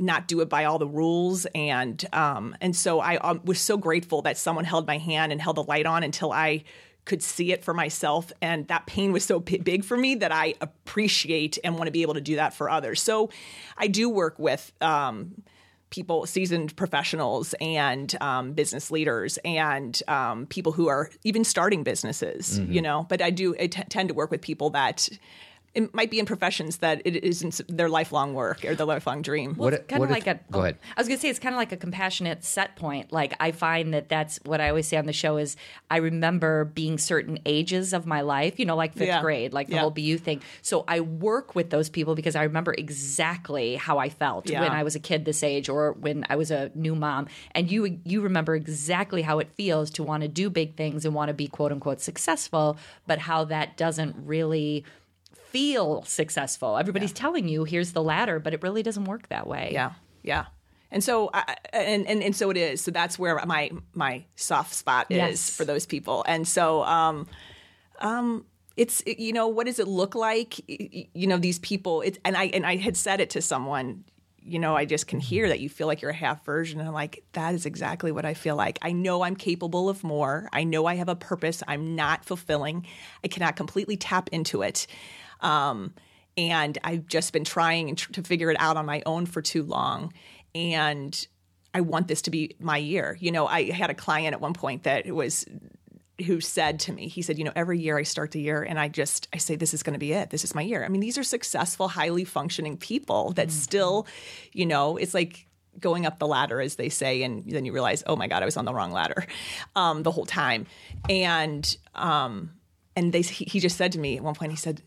not 0.00 0.26
do 0.26 0.40
it 0.40 0.48
by 0.48 0.64
all 0.64 0.78
the 0.78 0.88
rules. 0.88 1.46
And 1.54 2.04
um, 2.12 2.56
and 2.60 2.74
so 2.74 3.00
I 3.00 3.16
um, 3.16 3.40
was 3.44 3.60
so 3.60 3.76
grateful 3.76 4.22
that 4.22 4.38
someone 4.38 4.64
held 4.64 4.86
my 4.86 4.98
hand 4.98 5.32
and 5.32 5.40
held 5.40 5.56
the 5.56 5.64
light 5.64 5.86
on 5.86 6.02
until 6.02 6.32
I 6.32 6.64
could 7.04 7.22
see 7.22 7.52
it 7.52 7.64
for 7.64 7.74
myself. 7.74 8.30
And 8.40 8.68
that 8.68 8.86
pain 8.86 9.12
was 9.12 9.24
so 9.24 9.40
p- 9.40 9.58
big 9.58 9.84
for 9.84 9.96
me 9.96 10.16
that 10.16 10.32
I 10.32 10.54
appreciate 10.60 11.58
and 11.64 11.74
want 11.74 11.86
to 11.86 11.92
be 11.92 12.02
able 12.02 12.14
to 12.14 12.20
do 12.20 12.36
that 12.36 12.54
for 12.54 12.70
others. 12.70 13.00
So 13.02 13.30
I 13.76 13.86
do 13.88 14.08
work 14.08 14.38
with 14.38 14.72
um, 14.80 15.42
people, 15.88 16.26
seasoned 16.26 16.76
professionals 16.76 17.54
and 17.60 18.14
um, 18.20 18.52
business 18.52 18.90
leaders 18.90 19.38
and 19.44 20.00
um, 20.08 20.46
people 20.46 20.72
who 20.72 20.88
are 20.88 21.10
even 21.24 21.42
starting 21.42 21.82
businesses, 21.82 22.58
you 22.60 22.82
know, 22.82 23.06
but 23.08 23.20
I 23.22 23.30
do 23.30 23.56
I 23.58 23.66
t- 23.66 23.82
tend 23.88 24.08
to 24.10 24.14
work 24.14 24.30
with 24.30 24.40
people 24.40 24.70
that 24.70 25.08
it 25.74 25.94
might 25.94 26.10
be 26.10 26.18
in 26.18 26.26
professions 26.26 26.78
that 26.78 27.00
it 27.04 27.22
isn't 27.22 27.60
their 27.68 27.88
lifelong 27.88 28.34
work 28.34 28.64
or 28.64 28.74
their 28.74 28.86
lifelong 28.86 29.22
dream. 29.22 29.50
Well, 29.56 29.66
What- 29.66 29.74
it's 29.74 29.86
kind 29.86 30.00
what 30.00 30.10
of 30.10 30.16
if- 30.16 30.26
like 30.26 30.36
a. 30.36 30.40
go 30.52 30.60
ahead. 30.62 30.78
I 30.96 31.00
was 31.00 31.06
going 31.06 31.16
to 31.16 31.22
say 31.22 31.28
it's 31.28 31.38
kind 31.38 31.54
of 31.54 31.58
like 31.58 31.70
a 31.70 31.76
compassionate 31.76 32.42
set 32.44 32.74
point. 32.74 33.12
Like 33.12 33.34
I 33.38 33.52
find 33.52 33.94
that 33.94 34.08
that's 34.08 34.40
what 34.44 34.60
I 34.60 34.68
always 34.68 34.88
say 34.88 34.96
on 34.96 35.06
the 35.06 35.12
show 35.12 35.36
is 35.36 35.56
I 35.90 35.98
remember 35.98 36.64
being 36.64 36.98
certain 36.98 37.38
ages 37.46 37.92
of 37.92 38.04
my 38.04 38.20
life. 38.22 38.58
You 38.58 38.64
know, 38.66 38.74
like 38.74 38.94
fifth 38.94 39.06
Yeah. 39.06 39.20
grade, 39.20 39.52
like 39.52 39.68
the 39.68 39.74
Yeah. 39.74 39.80
whole 39.82 39.90
BU 39.92 40.18
thing. 40.18 40.42
So 40.62 40.84
I 40.88 41.00
work 41.00 41.54
with 41.54 41.70
those 41.70 41.88
people 41.88 42.16
because 42.16 42.34
I 42.34 42.42
remember 42.42 42.74
exactly 42.76 43.76
how 43.76 43.98
I 43.98 44.08
felt 44.08 44.50
Yeah. 44.50 44.62
when 44.62 44.72
I 44.72 44.82
was 44.82 44.94
a 44.96 45.00
kid 45.00 45.24
this 45.24 45.42
age 45.42 45.68
or 45.68 45.92
when 45.92 46.24
I 46.28 46.36
was 46.36 46.50
a 46.50 46.70
new 46.74 46.94
mom. 46.94 47.28
And 47.52 47.70
you 47.70 48.00
you 48.04 48.22
remember 48.22 48.54
exactly 48.56 49.22
how 49.22 49.38
it 49.38 49.50
feels 49.54 49.90
to 49.90 50.02
want 50.02 50.22
to 50.22 50.28
do 50.28 50.50
big 50.50 50.74
things 50.76 51.04
and 51.04 51.14
want 51.14 51.28
to 51.28 51.34
be 51.34 51.46
quote 51.46 51.70
unquote 51.72 52.00
successful, 52.00 52.76
but 53.06 53.20
how 53.20 53.44
that 53.44 53.76
doesn't 53.76 54.16
really 54.24 54.84
feel 55.50 56.02
successful. 56.04 56.76
Everybody's 56.78 57.12
telling 57.12 57.48
you 57.48 57.64
here's 57.64 57.92
the 57.92 58.02
ladder, 58.02 58.38
but 58.38 58.54
it 58.54 58.62
really 58.62 58.82
doesn't 58.82 59.04
work 59.04 59.28
that 59.28 59.46
way. 59.46 59.70
Yeah, 59.72 59.92
yeah. 60.22 60.46
And 60.92 61.04
so, 61.04 61.30
I, 61.32 61.56
and, 61.72 62.06
and 62.08 62.22
and 62.22 62.34
so 62.34 62.50
it 62.50 62.56
is. 62.56 62.80
So 62.80 62.90
that's 62.90 63.18
where 63.18 63.40
my 63.46 63.70
my 63.94 64.24
soft 64.34 64.74
spot 64.74 65.06
is 65.10 65.16
Yes. 65.16 65.56
for 65.56 65.64
those 65.64 65.86
people. 65.86 66.24
And 66.26 66.48
so, 66.48 66.82
um, 66.82 67.28
um, 68.00 68.44
it's 68.76 69.02
you 69.06 69.32
know, 69.32 69.46
what 69.46 69.66
does 69.66 69.78
it 69.78 69.86
look 69.86 70.14
like? 70.14 70.60
You 70.68 71.26
know, 71.28 71.36
these 71.38 71.58
people. 71.60 72.00
It's 72.02 72.18
and 72.24 72.36
I 72.36 72.44
and 72.46 72.66
I 72.66 72.76
had 72.76 72.96
said 72.96 73.20
it 73.20 73.30
to 73.30 73.42
someone. 73.42 74.04
You 74.42 74.58
know, 74.58 74.74
I 74.74 74.86
just 74.86 75.06
can 75.06 75.20
hear 75.20 75.46
that 75.48 75.60
you 75.60 75.68
feel 75.68 75.86
like 75.86 76.00
you're 76.00 76.10
a 76.10 76.14
half 76.14 76.44
version. 76.46 76.80
And 76.80 76.88
I'm 76.88 76.94
like, 76.94 77.22
that 77.34 77.54
is 77.54 77.66
exactly 77.66 78.10
what 78.10 78.24
I 78.24 78.32
feel 78.32 78.56
like. 78.56 78.78
I 78.80 78.90
know 78.90 79.22
I'm 79.22 79.36
capable 79.36 79.90
of 79.90 80.02
more. 80.02 80.48
I 80.50 80.64
know 80.64 80.86
I 80.86 80.94
have 80.96 81.10
a 81.10 81.14
purpose. 81.14 81.62
I'm 81.68 81.94
not 81.94 82.24
fulfilling. 82.24 82.86
I 83.22 83.28
cannot 83.28 83.54
completely 83.54 83.98
tap 83.98 84.30
into 84.32 84.62
it. 84.62 84.86
Um, 85.40 85.94
and 86.36 86.78
I've 86.84 87.06
just 87.06 87.32
been 87.32 87.44
trying 87.44 87.96
to 87.96 88.22
figure 88.22 88.50
it 88.50 88.56
out 88.60 88.76
on 88.76 88.86
my 88.86 89.02
own 89.04 89.26
for 89.26 89.42
too 89.42 89.62
long. 89.62 90.12
And 90.54 91.26
I 91.74 91.80
want 91.82 92.08
this 92.08 92.22
to 92.22 92.30
be 92.30 92.56
my 92.58 92.76
year. 92.76 93.16
You 93.20 93.32
know, 93.32 93.46
I 93.46 93.70
had 93.70 93.90
a 93.90 93.94
client 93.94 94.34
at 94.34 94.40
one 94.40 94.54
point 94.54 94.84
that 94.84 95.06
was 95.06 95.44
who 96.26 96.40
said 96.40 96.80
to 96.80 96.92
me, 96.92 97.08
he 97.08 97.22
said, 97.22 97.38
you 97.38 97.44
know, 97.44 97.52
every 97.56 97.78
year 97.78 97.98
I 97.98 98.02
start 98.02 98.32
the 98.32 98.40
year 98.40 98.62
and 98.62 98.78
I 98.78 98.88
just 98.88 99.28
I 99.32 99.38
say 99.38 99.56
this 99.56 99.72
is 99.72 99.82
going 99.82 99.94
to 99.94 99.98
be 99.98 100.12
it. 100.12 100.30
This 100.30 100.44
is 100.44 100.54
my 100.54 100.62
year. 100.62 100.84
I 100.84 100.88
mean, 100.88 101.00
these 101.00 101.18
are 101.18 101.22
successful, 101.22 101.88
highly 101.88 102.24
functioning 102.24 102.76
people 102.76 103.32
that 103.32 103.50
still, 103.50 104.06
you 104.52 104.66
know, 104.66 104.96
it's 104.96 105.14
like 105.14 105.46
going 105.78 106.04
up 106.04 106.18
the 106.18 106.26
ladder 106.26 106.60
as 106.60 106.76
they 106.76 106.88
say 106.88 107.22
and 107.22 107.44
then 107.44 107.64
you 107.64 107.72
realize, 107.72 108.02
"Oh 108.06 108.16
my 108.16 108.26
god, 108.26 108.42
I 108.42 108.44
was 108.44 108.56
on 108.56 108.64
the 108.64 108.74
wrong 108.74 108.92
ladder." 108.92 109.26
Um, 109.76 110.02
the 110.02 110.10
whole 110.10 110.26
time. 110.26 110.66
And 111.08 111.76
um 111.94 112.50
and 112.96 113.12
they 113.12 113.22
he, 113.22 113.44
he 113.44 113.60
just 113.60 113.76
said 113.76 113.92
to 113.92 113.98
me 113.98 114.16
at 114.16 114.22
one 114.22 114.34
point 114.34 114.50
he 114.50 114.56
said 114.56 114.82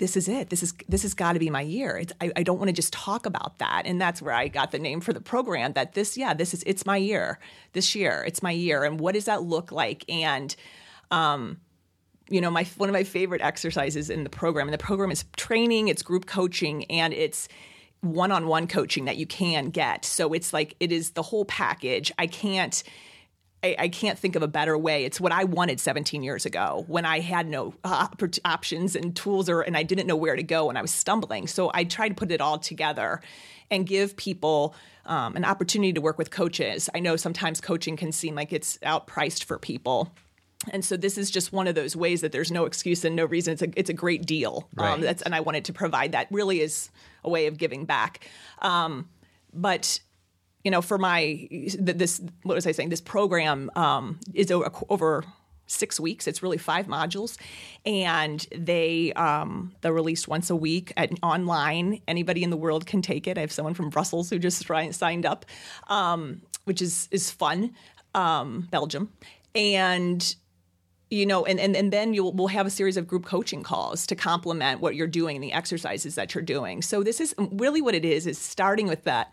this 0.00 0.16
is 0.16 0.28
it. 0.28 0.48
This 0.48 0.62
is 0.62 0.72
this 0.88 1.02
has 1.02 1.12
got 1.12 1.34
to 1.34 1.38
be 1.38 1.50
my 1.50 1.60
year. 1.60 2.02
I, 2.22 2.32
I 2.34 2.42
don't 2.42 2.56
want 2.56 2.68
to 2.68 2.72
just 2.72 2.90
talk 2.90 3.26
about 3.26 3.58
that, 3.58 3.82
and 3.84 4.00
that's 4.00 4.22
where 4.22 4.32
I 4.32 4.48
got 4.48 4.70
the 4.70 4.78
name 4.78 5.02
for 5.02 5.12
the 5.12 5.20
program. 5.20 5.74
That 5.74 5.92
this, 5.92 6.16
yeah, 6.16 6.32
this 6.32 6.54
is 6.54 6.62
it's 6.66 6.86
my 6.86 6.96
year. 6.96 7.38
This 7.74 7.94
year, 7.94 8.24
it's 8.26 8.42
my 8.42 8.50
year, 8.50 8.82
and 8.82 8.98
what 8.98 9.12
does 9.12 9.26
that 9.26 9.42
look 9.42 9.70
like? 9.70 10.06
And, 10.08 10.56
um, 11.10 11.60
you 12.30 12.40
know, 12.40 12.50
my 12.50 12.64
one 12.78 12.88
of 12.88 12.94
my 12.94 13.04
favorite 13.04 13.42
exercises 13.42 14.08
in 14.08 14.24
the 14.24 14.30
program, 14.30 14.68
and 14.68 14.72
the 14.72 14.78
program 14.78 15.10
is 15.10 15.26
training, 15.36 15.88
it's 15.88 16.02
group 16.02 16.24
coaching, 16.24 16.86
and 16.86 17.12
it's 17.12 17.46
one-on-one 18.00 18.68
coaching 18.68 19.04
that 19.04 19.18
you 19.18 19.26
can 19.26 19.68
get. 19.68 20.06
So 20.06 20.32
it's 20.32 20.54
like 20.54 20.76
it 20.80 20.92
is 20.92 21.10
the 21.10 21.22
whole 21.22 21.44
package. 21.44 22.10
I 22.18 22.26
can't 22.26 22.82
I, 23.62 23.76
I, 23.78 23.88
can't 23.88 24.18
think 24.18 24.36
of 24.36 24.42
a 24.42 24.48
better 24.48 24.76
way. 24.76 25.04
It's 25.04 25.20
what 25.20 25.32
I 25.32 25.44
wanted 25.44 25.80
17 25.80 26.22
years 26.22 26.46
ago 26.46 26.84
when 26.86 27.04
I 27.04 27.20
had 27.20 27.46
no 27.46 27.74
uh, 27.84 28.08
options 28.44 28.96
and 28.96 29.14
tools, 29.14 29.48
or 29.48 29.60
and 29.60 29.76
I 29.76 29.82
didn't 29.82 30.06
know 30.06 30.16
where 30.16 30.36
to 30.36 30.42
go 30.42 30.68
and 30.68 30.78
I 30.78 30.82
was 30.82 30.92
stumbling. 30.92 31.46
So 31.46 31.70
I 31.74 31.84
tried 31.84 32.10
to 32.10 32.14
put 32.14 32.30
it 32.30 32.40
all 32.40 32.58
together 32.58 33.20
and 33.70 33.86
give 33.86 34.16
people 34.16 34.74
um, 35.06 35.36
an 35.36 35.44
opportunity 35.44 35.92
to 35.92 36.00
work 36.00 36.18
with 36.18 36.30
coaches. 36.30 36.88
I 36.94 37.00
know 37.00 37.16
sometimes 37.16 37.60
coaching 37.60 37.96
can 37.96 38.12
seem 38.12 38.34
like 38.34 38.52
it's 38.52 38.78
outpriced 38.78 39.44
for 39.44 39.58
people. 39.58 40.12
And 40.70 40.84
so 40.84 40.96
this 40.96 41.16
is 41.16 41.30
just 41.30 41.52
one 41.52 41.66
of 41.66 41.74
those 41.74 41.96
ways 41.96 42.20
that 42.20 42.32
there's 42.32 42.50
no 42.50 42.66
excuse 42.66 43.04
and 43.04 43.16
no 43.16 43.24
reason. 43.24 43.54
It's 43.54 43.62
a 43.62 43.68
it's 43.76 43.90
a 43.90 43.94
great 43.94 44.26
deal. 44.26 44.68
Um, 44.76 44.84
right. 44.84 44.92
Um, 44.92 45.00
that's 45.00 45.22
and 45.22 45.34
I 45.34 45.40
wanted 45.40 45.64
to 45.66 45.72
provide 45.72 46.12
that. 46.12 46.28
Really 46.30 46.60
is 46.60 46.90
a 47.24 47.30
way 47.30 47.46
of 47.46 47.56
giving 47.56 47.86
back. 47.86 48.28
Um, 48.60 49.08
but 49.52 50.00
you 50.64 50.70
know, 50.70 50.82
for 50.82 50.98
my 50.98 51.48
this 51.78 52.20
what 52.42 52.54
was 52.54 52.66
I 52.66 52.72
saying? 52.72 52.90
This 52.90 53.00
program 53.00 53.70
um, 53.76 54.20
is 54.34 54.50
over, 54.50 55.24
six 55.66 56.00
weeks. 56.00 56.26
It's 56.26 56.42
really 56.42 56.58
five 56.58 56.86
modules, 56.86 57.38
and 57.86 58.44
they 58.54 59.12
um, 59.12 59.72
they're 59.80 59.92
released 59.92 60.26
once 60.26 60.50
a 60.50 60.56
week 60.56 60.92
at, 60.96 61.12
online. 61.22 62.02
Anybody 62.08 62.42
in 62.42 62.50
the 62.50 62.56
world 62.56 62.86
can 62.86 63.02
take 63.02 63.28
it. 63.28 63.38
I 63.38 63.42
have 63.42 63.52
someone 63.52 63.74
from 63.74 63.88
Brussels 63.88 64.30
who 64.30 64.38
just 64.38 64.66
signed 64.92 65.26
up, 65.26 65.46
um, 65.88 66.42
which 66.64 66.82
is 66.82 67.08
is 67.10 67.30
fun. 67.30 67.74
Um, 68.14 68.66
Belgium, 68.72 69.12
and 69.54 70.34
you 71.10 71.26
know, 71.26 71.44
and, 71.44 71.58
and, 71.58 71.76
and 71.76 71.92
then 71.92 72.14
you'll 72.14 72.32
we'll 72.32 72.48
have 72.48 72.66
a 72.66 72.70
series 72.70 72.96
of 72.96 73.06
group 73.06 73.24
coaching 73.24 73.62
calls 73.62 74.06
to 74.08 74.16
complement 74.16 74.80
what 74.80 74.94
you're 74.94 75.06
doing 75.06 75.36
and 75.36 75.42
the 75.42 75.52
exercises 75.52 76.14
that 76.16 76.34
you're 76.34 76.42
doing. 76.42 76.82
So 76.82 77.02
this 77.02 77.20
is 77.20 77.34
really 77.38 77.82
what 77.82 77.94
it 77.94 78.04
is, 78.04 78.26
is 78.26 78.38
starting 78.38 78.86
with 78.86 79.04
that 79.04 79.32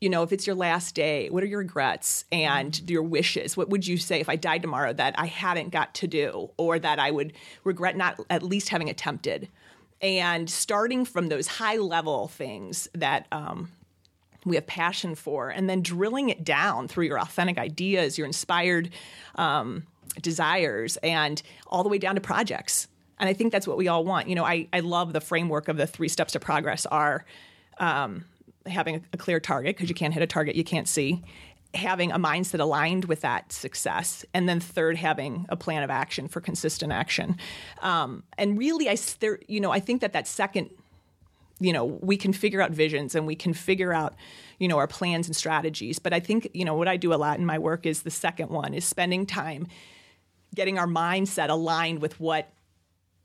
you 0.00 0.10
know, 0.10 0.22
if 0.22 0.32
it's 0.32 0.46
your 0.46 0.56
last 0.56 0.94
day, 0.94 1.30
what 1.30 1.42
are 1.42 1.46
your 1.46 1.60
regrets 1.60 2.24
and 2.30 2.72
mm-hmm. 2.72 2.90
your 2.90 3.02
wishes? 3.02 3.56
What 3.56 3.70
would 3.70 3.86
you 3.86 3.96
say 3.96 4.20
if 4.20 4.28
I 4.28 4.36
died 4.36 4.62
tomorrow 4.62 4.92
that 4.92 5.14
I 5.18 5.26
hadn't 5.26 5.70
got 5.70 5.94
to 5.94 6.06
do 6.06 6.50
or 6.58 6.78
that 6.78 6.98
I 6.98 7.10
would 7.10 7.32
regret 7.64 7.96
not 7.96 8.20
at 8.28 8.42
least 8.42 8.68
having 8.68 8.90
attempted? 8.90 9.48
And 10.02 10.50
starting 10.50 11.06
from 11.06 11.28
those 11.28 11.46
high 11.46 11.78
level 11.78 12.28
things 12.28 12.88
that 12.94 13.26
um, 13.32 13.70
we 14.44 14.56
have 14.56 14.66
passion 14.66 15.14
for, 15.14 15.48
and 15.48 15.68
then 15.70 15.80
drilling 15.80 16.28
it 16.28 16.44
down 16.44 16.86
through 16.88 17.06
your 17.06 17.18
authentic 17.18 17.56
ideas, 17.56 18.18
your 18.18 18.26
inspired 18.26 18.90
um, 19.36 19.84
desires, 20.20 20.98
and 20.98 21.42
all 21.66 21.82
the 21.82 21.88
way 21.88 21.96
down 21.96 22.14
to 22.14 22.20
projects. 22.20 22.88
And 23.18 23.30
I 23.30 23.32
think 23.32 23.50
that's 23.50 23.66
what 23.66 23.78
we 23.78 23.88
all 23.88 24.04
want. 24.04 24.28
You 24.28 24.34
know, 24.34 24.44
I, 24.44 24.68
I 24.74 24.80
love 24.80 25.14
the 25.14 25.22
framework 25.22 25.68
of 25.68 25.78
the 25.78 25.86
three 25.86 26.08
steps 26.08 26.34
to 26.34 26.40
progress 26.40 26.84
are. 26.84 27.24
Um, 27.78 28.26
having 28.68 29.04
a 29.12 29.16
clear 29.16 29.40
target 29.40 29.76
because 29.76 29.88
you 29.88 29.94
can't 29.94 30.14
hit 30.14 30.22
a 30.22 30.26
target 30.26 30.56
you 30.56 30.64
can't 30.64 30.88
see 30.88 31.22
having 31.74 32.10
a 32.10 32.18
mindset 32.18 32.60
aligned 32.60 33.04
with 33.04 33.20
that 33.20 33.52
success 33.52 34.24
and 34.32 34.48
then 34.48 34.60
third 34.60 34.96
having 34.96 35.46
a 35.48 35.56
plan 35.56 35.82
of 35.82 35.90
action 35.90 36.26
for 36.26 36.40
consistent 36.40 36.92
action. 36.92 37.36
Um, 37.80 38.22
and 38.38 38.58
really 38.58 38.88
i 38.88 38.96
there 39.20 39.38
you 39.46 39.60
know 39.60 39.70
i 39.70 39.80
think 39.80 40.00
that 40.00 40.12
that 40.12 40.26
second 40.26 40.70
you 41.60 41.72
know 41.72 41.84
we 41.84 42.16
can 42.16 42.32
figure 42.32 42.60
out 42.60 42.70
visions 42.70 43.14
and 43.14 43.26
we 43.26 43.34
can 43.34 43.52
figure 43.54 43.92
out 43.92 44.14
you 44.58 44.68
know 44.68 44.78
our 44.78 44.86
plans 44.86 45.26
and 45.26 45.36
strategies 45.36 45.98
but 45.98 46.12
i 46.12 46.20
think 46.20 46.48
you 46.52 46.64
know 46.64 46.74
what 46.74 46.88
i 46.88 46.96
do 46.96 47.12
a 47.12 47.16
lot 47.16 47.38
in 47.38 47.46
my 47.46 47.58
work 47.58 47.86
is 47.86 48.02
the 48.02 48.10
second 48.10 48.50
one 48.50 48.74
is 48.74 48.84
spending 48.84 49.26
time 49.26 49.66
getting 50.54 50.78
our 50.78 50.86
mindset 50.86 51.48
aligned 51.48 52.00
with 52.00 52.18
what 52.20 52.50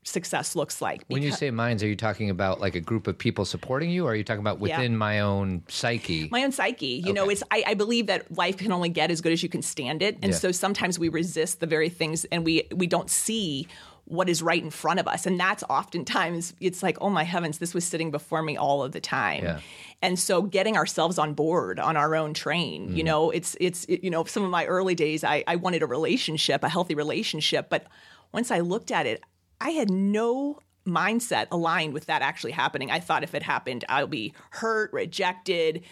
success 0.04 0.56
looks 0.56 0.80
like. 0.80 1.04
when 1.08 1.22
you 1.22 1.32
say 1.32 1.50
minds, 1.50 1.82
are 1.82 1.88
you 1.88 1.96
talking 1.96 2.30
about 2.30 2.60
like 2.60 2.74
a 2.74 2.80
group 2.80 3.06
of 3.06 3.16
people 3.16 3.44
supporting 3.44 3.90
you, 3.90 4.06
or 4.06 4.12
are 4.12 4.14
you 4.14 4.24
talking 4.24 4.40
about 4.40 4.58
within 4.58 4.92
yeah. 4.92 4.98
my 4.98 5.20
own 5.20 5.62
psyche? 5.68 6.28
My 6.30 6.44
own 6.44 6.52
psyche. 6.52 6.86
You 6.86 7.02
okay. 7.02 7.12
know, 7.12 7.28
it's 7.28 7.42
I, 7.50 7.64
I, 7.68 7.74
believe 7.74 8.06
that 8.06 8.36
life 8.36 8.56
can 8.56 8.72
only 8.72 8.88
get 8.88 9.10
as 9.10 9.20
good 9.20 9.32
as 9.32 9.42
you 9.42 9.48
can 9.48 9.62
stand 9.62 10.02
it, 10.02 10.18
and 10.22 10.32
yeah. 10.32 10.38
so 10.38 10.52
sometimes 10.52 10.98
we 10.98 11.08
resist 11.08 11.60
the 11.60 11.66
very 11.66 11.88
things, 11.88 12.24
and 12.26 12.44
we 12.44 12.66
we 12.74 12.86
don't 12.86 13.10
see 13.10 13.68
what 14.04 14.28
is 14.28 14.42
right 14.42 14.62
in 14.62 14.70
front 14.70 14.98
of 14.98 15.06
us, 15.06 15.26
and 15.26 15.38
that's 15.38 15.62
oftentimes 15.70 16.54
it's 16.60 16.82
like, 16.82 16.98
oh 17.00 17.08
my 17.08 17.22
heavens, 17.22 17.58
this 17.58 17.72
was 17.72 17.84
sitting 17.84 18.10
before 18.10 18.42
me 18.42 18.56
all 18.56 18.82
of 18.82 18.92
the 18.92 19.00
time. 19.00 19.44
Yeah. 19.44 19.60
And 20.02 20.18
so, 20.18 20.42
getting 20.42 20.76
ourselves 20.76 21.16
on 21.16 21.34
board 21.34 21.78
on 21.78 21.96
our 21.96 22.16
own 22.16 22.34
train, 22.34 22.90
mm. 22.90 22.96
you 22.96 23.04
know, 23.04 23.30
it's 23.30 23.56
it's 23.60 23.84
it, 23.84 24.02
you 24.02 24.10
know, 24.10 24.24
some 24.24 24.42
of 24.42 24.50
my 24.50 24.66
early 24.66 24.96
days, 24.96 25.22
I, 25.22 25.44
I 25.46 25.56
wanted 25.56 25.82
a 25.82 25.86
relationship, 25.86 26.64
a 26.64 26.68
healthy 26.68 26.96
relationship, 26.96 27.70
but 27.70 27.86
once 28.32 28.50
I 28.50 28.60
looked 28.60 28.90
at 28.90 29.06
it, 29.06 29.22
I 29.62 29.70
had 29.70 29.90
no 29.90 30.58
mindset 30.86 31.46
aligned 31.52 31.94
with 31.94 32.06
that 32.06 32.20
actually 32.20 32.50
happening. 32.50 32.90
I 32.90 32.98
thought 32.98 33.22
if 33.22 33.34
it 33.34 33.42
happened, 33.44 33.84
I'll 33.88 34.08
be 34.08 34.34
hurt, 34.50 34.92
rejected, 34.92 35.82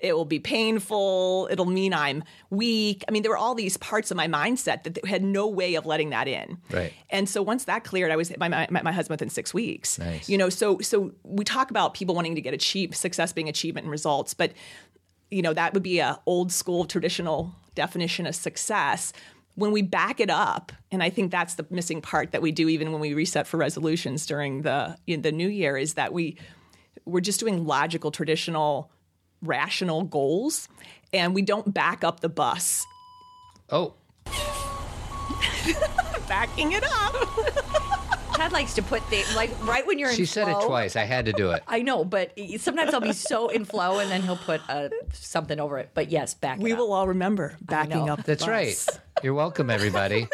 it 0.00 0.16
will 0.16 0.24
be 0.24 0.40
painful, 0.40 1.46
it'll 1.50 1.66
mean 1.66 1.94
I'm 1.94 2.24
weak. 2.48 3.04
I 3.06 3.12
mean, 3.12 3.22
there 3.22 3.30
were 3.30 3.38
all 3.38 3.54
these 3.54 3.76
parts 3.76 4.10
of 4.10 4.16
my 4.16 4.26
mindset 4.26 4.82
that 4.82 5.04
had 5.06 5.22
no 5.22 5.46
way 5.46 5.76
of 5.76 5.86
letting 5.86 6.10
that 6.10 6.26
in. 6.26 6.58
Right. 6.70 6.92
And 7.10 7.28
so 7.28 7.42
once 7.42 7.64
that 7.64 7.84
cleared, 7.84 8.10
I 8.10 8.16
was 8.16 8.36
my, 8.38 8.48
my, 8.48 8.66
my 8.70 8.92
husband 8.92 9.20
within 9.20 9.30
six 9.30 9.54
weeks. 9.54 9.98
Nice. 9.98 10.28
You 10.28 10.36
know, 10.36 10.48
so 10.48 10.78
so 10.80 11.12
we 11.22 11.44
talk 11.44 11.70
about 11.70 11.94
people 11.94 12.14
wanting 12.14 12.34
to 12.34 12.40
get 12.40 12.54
achieve 12.54 12.96
success 12.96 13.32
being 13.32 13.48
achievement 13.48 13.84
and 13.84 13.90
results, 13.92 14.34
but 14.34 14.52
you 15.30 15.42
know 15.42 15.54
that 15.54 15.74
would 15.74 15.82
be 15.84 16.00
a 16.00 16.18
old 16.26 16.50
school 16.50 16.86
traditional 16.86 17.54
definition 17.76 18.26
of 18.26 18.34
success 18.34 19.12
when 19.60 19.72
we 19.72 19.82
back 19.82 20.20
it 20.20 20.30
up, 20.30 20.72
and 20.90 21.02
I 21.02 21.10
think 21.10 21.30
that's 21.30 21.54
the 21.54 21.66
missing 21.68 22.00
part 22.00 22.32
that 22.32 22.40
we 22.40 22.50
do 22.50 22.68
even 22.68 22.92
when 22.92 23.00
we 23.00 23.12
reset 23.12 23.46
for 23.46 23.58
resolutions 23.58 24.24
during 24.24 24.62
the 24.62 24.96
the 25.06 25.32
new 25.32 25.48
year 25.48 25.76
is 25.76 25.94
that 25.94 26.14
we 26.14 26.38
we're 27.04 27.20
just 27.20 27.40
doing 27.40 27.66
logical, 27.66 28.10
traditional, 28.10 28.90
rational 29.42 30.04
goals, 30.04 30.68
and 31.12 31.34
we 31.34 31.42
don't 31.42 31.74
back 31.74 32.04
up 32.04 32.20
the 32.20 32.30
bus. 32.30 32.86
Oh, 33.68 33.94
backing 36.26 36.72
it 36.72 36.84
up. 36.84 37.84
Ted 38.40 38.52
likes 38.52 38.72
to 38.72 38.82
put 38.82 39.02
things 39.02 39.36
like 39.36 39.50
right 39.66 39.86
when 39.86 39.98
you're 39.98 40.08
in 40.08 40.16
She 40.16 40.24
said 40.24 40.46
flow, 40.46 40.60
it 40.60 40.66
twice. 40.66 40.96
I 40.96 41.04
had 41.04 41.26
to 41.26 41.32
do 41.34 41.50
it. 41.50 41.62
I 41.68 41.82
know, 41.82 42.06
but 42.06 42.32
sometimes 42.56 42.94
I'll 42.94 43.00
be 43.02 43.12
so 43.12 43.50
in 43.50 43.66
flow 43.66 43.98
and 43.98 44.10
then 44.10 44.22
he'll 44.22 44.38
put 44.38 44.62
uh, 44.66 44.88
something 45.12 45.60
over 45.60 45.78
it. 45.78 45.90
But 45.92 46.10
yes, 46.10 46.32
back. 46.32 46.58
We 46.58 46.72
will 46.72 46.94
all 46.94 47.06
remember 47.06 47.58
backing 47.60 48.08
up. 48.08 48.24
That's 48.24 48.44
bus. 48.44 48.48
right. 48.48 49.00
You're 49.22 49.34
welcome, 49.34 49.68
everybody. 49.68 50.26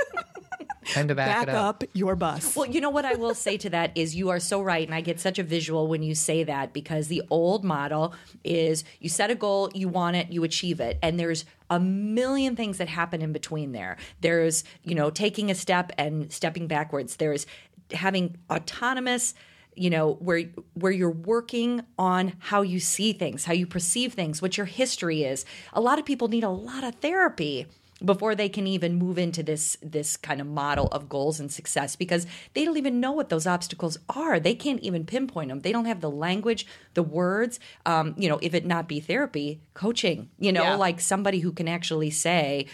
Time 0.92 1.08
to 1.08 1.16
back, 1.16 1.46
back 1.46 1.54
up. 1.54 1.82
up. 1.82 1.84
your 1.94 2.14
bus. 2.14 2.54
Well, 2.54 2.66
you 2.66 2.80
know 2.80 2.90
what 2.90 3.04
I 3.04 3.14
will 3.14 3.34
say 3.34 3.56
to 3.58 3.70
that 3.70 3.90
is 3.96 4.14
you 4.14 4.28
are 4.30 4.38
so 4.38 4.62
right, 4.62 4.86
and 4.86 4.94
I 4.94 5.00
get 5.00 5.18
such 5.18 5.38
a 5.38 5.42
visual 5.42 5.88
when 5.88 6.02
you 6.02 6.14
say 6.14 6.44
that 6.44 6.72
because 6.72 7.08
the 7.08 7.22
old 7.28 7.64
model 7.64 8.14
is 8.44 8.84
you 9.00 9.08
set 9.08 9.30
a 9.30 9.34
goal, 9.34 9.70
you 9.74 9.88
want 9.88 10.14
it, 10.14 10.30
you 10.30 10.44
achieve 10.44 10.78
it, 10.78 10.98
and 11.02 11.18
there's 11.18 11.44
a 11.68 11.80
million 11.80 12.54
things 12.54 12.78
that 12.78 12.88
happen 12.88 13.20
in 13.20 13.32
between 13.32 13.72
there. 13.72 13.96
There's 14.20 14.62
you 14.84 14.94
know 14.94 15.10
taking 15.10 15.50
a 15.50 15.54
step 15.54 15.92
and 15.98 16.32
stepping 16.32 16.68
backwards. 16.68 17.16
There's 17.16 17.46
having 17.92 18.36
autonomous 18.50 19.34
you 19.76 19.90
know 19.90 20.14
where 20.14 20.44
where 20.74 20.92
you're 20.92 21.10
working 21.10 21.82
on 21.98 22.32
how 22.38 22.62
you 22.62 22.80
see 22.80 23.12
things 23.12 23.44
how 23.44 23.52
you 23.52 23.66
perceive 23.66 24.14
things 24.14 24.40
what 24.40 24.56
your 24.56 24.66
history 24.66 25.22
is. 25.22 25.44
A 25.72 25.80
lot 25.80 25.98
of 25.98 26.04
people 26.04 26.28
need 26.28 26.44
a 26.44 26.48
lot 26.48 26.82
of 26.82 26.94
therapy 26.96 27.66
before 28.04 28.34
they 28.34 28.48
can 28.48 28.66
even 28.66 28.94
move 28.94 29.18
into 29.18 29.42
this 29.42 29.76
this 29.82 30.16
kind 30.16 30.40
of 30.40 30.46
model 30.46 30.86
of 30.88 31.08
goals 31.08 31.40
and 31.40 31.50
success 31.50 31.96
because 31.96 32.26
they 32.52 32.64
don't 32.64 32.76
even 32.76 33.00
know 33.00 33.12
what 33.12 33.30
those 33.30 33.46
obstacles 33.46 33.96
are. 34.08 34.38
They 34.38 34.54
can't 34.54 34.80
even 34.80 35.04
pinpoint 35.04 35.48
them 35.48 35.60
they 35.60 35.72
don't 35.72 35.86
have 35.86 36.00
the 36.00 36.10
language 36.10 36.66
the 36.94 37.02
words 37.02 37.60
um, 37.84 38.14
you 38.18 38.28
know 38.28 38.38
if 38.42 38.54
it 38.54 38.66
not 38.66 38.88
be 38.88 39.00
therapy 39.00 39.60
coaching 39.74 40.28
you 40.38 40.52
know 40.52 40.62
yeah. 40.62 40.74
like 40.76 41.00
somebody 41.00 41.40
who 41.40 41.52
can 41.52 41.68
actually 41.68 42.10
say 42.10 42.66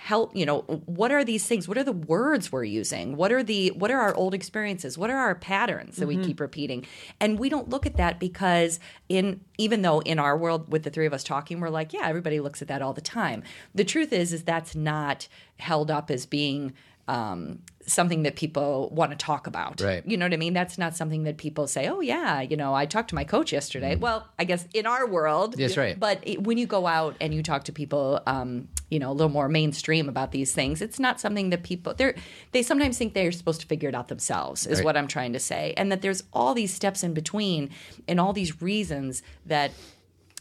help 0.00 0.34
you 0.34 0.46
know 0.46 0.60
what 0.86 1.12
are 1.12 1.22
these 1.22 1.46
things? 1.46 1.68
What 1.68 1.76
are 1.76 1.84
the 1.84 1.92
words 1.92 2.50
we're 2.50 2.64
using? 2.64 3.16
What 3.16 3.30
are 3.32 3.42
the 3.42 3.68
what 3.72 3.90
are 3.90 4.00
our 4.00 4.14
old 4.14 4.32
experiences? 4.32 4.96
What 4.96 5.10
are 5.10 5.18
our 5.18 5.34
patterns 5.34 5.96
that 5.96 6.08
mm-hmm. 6.08 6.20
we 6.22 6.26
keep 6.26 6.40
repeating? 6.40 6.86
And 7.20 7.38
we 7.38 7.50
don't 7.50 7.68
look 7.68 7.84
at 7.84 7.98
that 7.98 8.18
because 8.18 8.80
in 9.10 9.42
even 9.58 9.82
though 9.82 10.00
in 10.00 10.18
our 10.18 10.38
world 10.38 10.72
with 10.72 10.84
the 10.84 10.90
three 10.90 11.04
of 11.04 11.12
us 11.12 11.22
talking 11.22 11.60
we're 11.60 11.68
like 11.68 11.92
yeah 11.92 12.06
everybody 12.08 12.40
looks 12.40 12.62
at 12.62 12.68
that 12.68 12.80
all 12.80 12.94
the 12.94 13.02
time. 13.02 13.42
The 13.74 13.84
truth 13.84 14.10
is 14.10 14.32
is 14.32 14.42
that's 14.42 14.74
not 14.74 15.28
held 15.58 15.90
up 15.90 16.10
as 16.10 16.24
being 16.24 16.72
um, 17.10 17.58
something 17.86 18.22
that 18.22 18.36
people 18.36 18.88
want 18.92 19.10
to 19.10 19.16
talk 19.16 19.48
about. 19.48 19.80
Right. 19.80 20.06
You 20.06 20.16
know 20.16 20.24
what 20.26 20.32
I 20.32 20.36
mean? 20.36 20.52
That's 20.54 20.78
not 20.78 20.94
something 20.94 21.24
that 21.24 21.38
people 21.38 21.66
say, 21.66 21.88
oh, 21.88 22.00
yeah, 22.00 22.40
you 22.40 22.56
know, 22.56 22.72
I 22.72 22.86
talked 22.86 23.08
to 23.08 23.16
my 23.16 23.24
coach 23.24 23.52
yesterday. 23.52 23.96
Well, 23.96 24.28
I 24.38 24.44
guess 24.44 24.64
in 24.72 24.86
our 24.86 25.08
world. 25.08 25.54
That's 25.58 25.76
right. 25.76 25.98
But 25.98 26.20
it, 26.22 26.44
when 26.44 26.56
you 26.56 26.66
go 26.66 26.86
out 26.86 27.16
and 27.20 27.34
you 27.34 27.42
talk 27.42 27.64
to 27.64 27.72
people, 27.72 28.20
um, 28.26 28.68
you 28.90 29.00
know, 29.00 29.10
a 29.10 29.16
little 29.18 29.32
more 29.32 29.48
mainstream 29.48 30.08
about 30.08 30.30
these 30.30 30.52
things, 30.52 30.80
it's 30.82 31.00
not 31.00 31.20
something 31.20 31.50
that 31.50 31.64
people, 31.64 31.92
they're, 31.94 32.14
they 32.52 32.62
sometimes 32.62 32.96
think 32.96 33.14
they're 33.14 33.32
supposed 33.32 33.60
to 33.62 33.66
figure 33.66 33.88
it 33.88 33.94
out 33.94 34.06
themselves, 34.06 34.66
is 34.66 34.78
Right. 34.78 34.84
what 34.84 34.96
I'm 34.96 35.08
trying 35.08 35.32
to 35.32 35.40
say. 35.40 35.74
And 35.76 35.90
that 35.90 36.00
there's 36.00 36.22
all 36.32 36.54
these 36.54 36.72
steps 36.72 37.02
in 37.02 37.12
between 37.12 37.70
and 38.06 38.20
all 38.20 38.32
these 38.32 38.62
reasons 38.62 39.22
that 39.46 39.72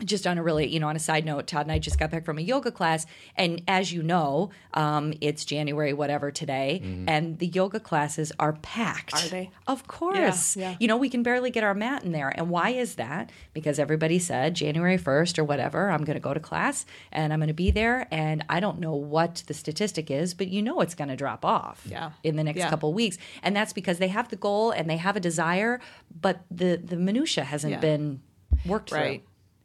just 0.03 0.25
on 0.25 0.37
a 0.37 0.43
really, 0.43 0.67
you 0.67 0.79
know, 0.79 0.87
on 0.87 0.95
a 0.95 0.99
side 0.99 1.25
note, 1.25 1.45
Todd 1.47 1.63
and 1.65 1.71
I 1.71 1.79
just 1.79 1.99
got 1.99 2.09
back 2.09 2.23
from 2.25 2.37
a 2.37 2.41
yoga 2.41 2.71
class, 2.71 3.05
and 3.35 3.61
as 3.67 3.91
you 3.91 4.01
know, 4.01 4.49
um, 4.73 5.13
it's 5.21 5.43
January 5.45 5.91
whatever 5.93 6.31
today, 6.31 6.81
and 7.07 7.37
the 7.39 7.47
yoga 7.47 7.79
classes 7.79 8.31
are 8.39 8.53
packed. 8.53 9.13
Are 9.13 9.27
they? 9.27 9.51
Of 9.67 9.87
course. 9.87 10.55
Yeah, 10.55 10.71
yeah. 10.71 10.77
You 10.79 10.87
know, 10.87 10.97
we 10.97 11.09
can 11.09 11.21
barely 11.23 11.51
get 11.51 11.63
our 11.63 11.73
mat 11.73 12.03
in 12.03 12.11
there, 12.11 12.29
and 12.29 12.49
why 12.49 12.69
is 12.69 12.95
that? 12.95 13.31
Because 13.53 13.77
everybody 13.79 14.19
said 14.19 14.53
January 14.55 14.97
first 14.97 15.37
or 15.37 15.43
whatever, 15.43 15.89
I'm 15.89 16.03
going 16.05 16.15
to 16.17 16.21
go 16.21 16.33
to 16.33 16.39
class 16.39 16.85
and 17.11 17.33
I'm 17.33 17.39
going 17.39 17.47
to 17.49 17.53
be 17.53 17.71
there, 17.71 18.07
and 18.11 18.45
I 18.49 18.59
don't 18.59 18.79
know 18.79 18.93
what 18.95 19.43
the 19.47 19.53
statistic 19.53 20.09
is, 20.09 20.33
but 20.33 20.47
you 20.47 20.61
know 20.61 20.79
it's 20.81 20.95
going 20.95 21.09
to 21.09 21.15
drop 21.15 21.43
off. 21.43 21.81
Yeah. 21.85 22.11
In 22.23 22.35
the 22.37 22.43
next 22.43 22.57
Yeah. 22.59 22.69
couple 22.69 22.93
weeks, 22.93 23.17
and 23.43 23.55
that's 23.55 23.73
because 23.73 23.97
they 23.99 24.07
have 24.09 24.29
the 24.29 24.35
goal 24.37 24.71
and 24.71 24.89
they 24.89 24.97
have 24.97 25.15
a 25.15 25.19
desire, 25.19 25.79
but 26.21 26.41
the 26.49 26.77
the 26.83 26.95
minutia 26.95 27.43
hasn't 27.43 27.73
Yeah. 27.73 27.79
been 27.79 28.21
worked 28.65 28.89
through. 28.89 29.19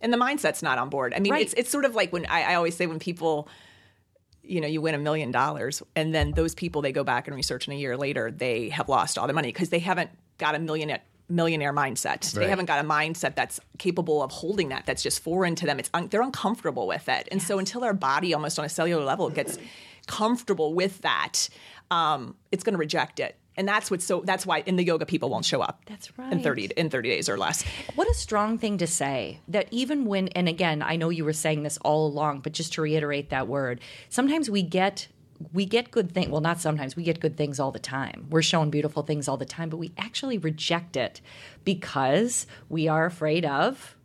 Right 0.05 0.13
and 0.13 0.13
the 0.13 0.25
mindset's 0.49 0.63
not 0.63 0.79
on 0.79 0.89
board. 0.91 1.15
I 1.15 1.21
mean 1.21 1.33
Right. 1.33 1.43
it's 1.43 1.55
it's 1.55 1.71
sort 1.71 1.85
of 1.85 1.95
like 1.95 2.13
when 2.13 2.27
I, 2.27 2.53
I 2.53 2.55
always 2.55 2.77
say 2.77 2.87
when 2.87 2.99
people 2.99 3.49
you 4.43 4.61
know 4.61 4.69
you 4.69 4.81
win 4.83 4.95
a 4.95 4.99
million 4.99 5.31
dollars 5.31 5.83
and 5.97 6.15
then 6.15 6.33
those 6.33 6.55
people 6.55 6.83
they 6.83 6.93
go 6.93 7.05
back 7.05 7.27
and 7.27 7.37
research 7.37 7.67
and 7.67 7.75
a 7.75 7.79
year 7.79 7.97
later 7.97 8.31
they 8.31 8.69
have 8.69 8.89
lost 8.89 9.17
all 9.19 9.27
their 9.27 9.35
money 9.35 9.49
because 9.49 9.71
they 9.71 9.79
haven't 9.79 10.11
got 10.39 10.55
a 10.55 10.59
millionaire 10.59 11.01
millionaire 11.29 11.73
mindset. 11.73 12.31
They 12.33 12.49
haven't 12.49 12.67
got 12.67 12.85
a 12.85 12.87
mindset 12.87 13.35
that's 13.35 13.59
capable 13.79 14.23
of 14.23 14.31
holding 14.31 14.69
that 14.69 14.85
that's 14.85 15.03
just 15.03 15.23
foreign 15.23 15.55
to 15.55 15.65
them. 15.67 15.79
It's 15.79 15.89
un- 15.95 16.09
they're 16.09 16.21
uncomfortable 16.21 16.87
with 16.87 17.09
it. 17.09 17.29
And 17.33 17.43
so 17.43 17.59
until 17.59 17.83
our 17.83 17.95
body 17.95 18.35
almost 18.35 18.59
on 18.59 18.65
a 18.67 18.69
cellular 18.69 19.03
level 19.05 19.31
gets 19.31 19.57
comfortable 20.07 20.75
with 20.75 21.01
that 21.01 21.49
um, 21.91 22.35
it's 22.53 22.63
going 22.63 22.75
to 22.75 22.79
reject 22.79 23.21
it 23.21 23.37
and 23.57 23.67
that's 23.69 23.91
what's 23.91 24.05
so 24.05 24.23
that's 24.25 24.45
why 24.47 24.63
in 24.67 24.77
the 24.77 24.85
yoga 24.85 25.07
people 25.07 25.29
won't 25.31 25.45
show 25.45 25.61
up 25.61 25.83
That's 25.87 26.17
right. 26.19 26.33
in 26.33 26.43
30 26.43 26.71
in 26.77 26.91
30 26.91 27.09
days 27.09 27.29
or 27.29 27.37
less 27.39 27.65
What 27.95 28.09
a 28.09 28.15
strong 28.15 28.59
thing 28.59 28.79
to 28.79 28.87
say 28.87 29.41
that 29.49 29.69
even 29.71 30.05
when, 30.07 30.29
and 30.29 30.49
again, 30.49 30.83
I 30.83 30.97
know 30.97 31.11
you 31.11 31.25
were 31.25 31.33
saying 31.33 31.63
this 31.63 31.79
all 31.79 32.07
along, 32.07 32.41
but 32.41 32.53
just 32.53 32.73
to 32.75 32.83
reiterate 32.83 33.31
that 33.31 33.49
word, 33.49 33.81
sometimes 34.09 34.51
we 34.51 34.63
get. 34.63 35.09
We 35.53 35.67
get 35.67 35.91
good 35.91 36.13
things. 36.13 36.29
Well, 36.29 36.41
not 36.41 36.61
sometimes. 36.61 36.95
We 36.95 37.03
get 37.03 37.19
good 37.19 37.37
things 37.37 37.59
all 37.59 37.73
the 37.73 37.81
time. 37.81 38.29
We're 38.31 38.41
shown 38.41 38.71
beautiful 38.71 39.03
things 39.03 39.27
all 39.27 39.37
the 39.37 39.45
time, 39.45 39.69
but 39.69 39.79
we 39.79 39.93
actually 39.99 40.39
reject 40.39 40.97
it 40.97 41.21
because 41.65 42.47
we 42.69 42.87
are 42.87 43.05
afraid 43.05 43.45
of 43.45 43.97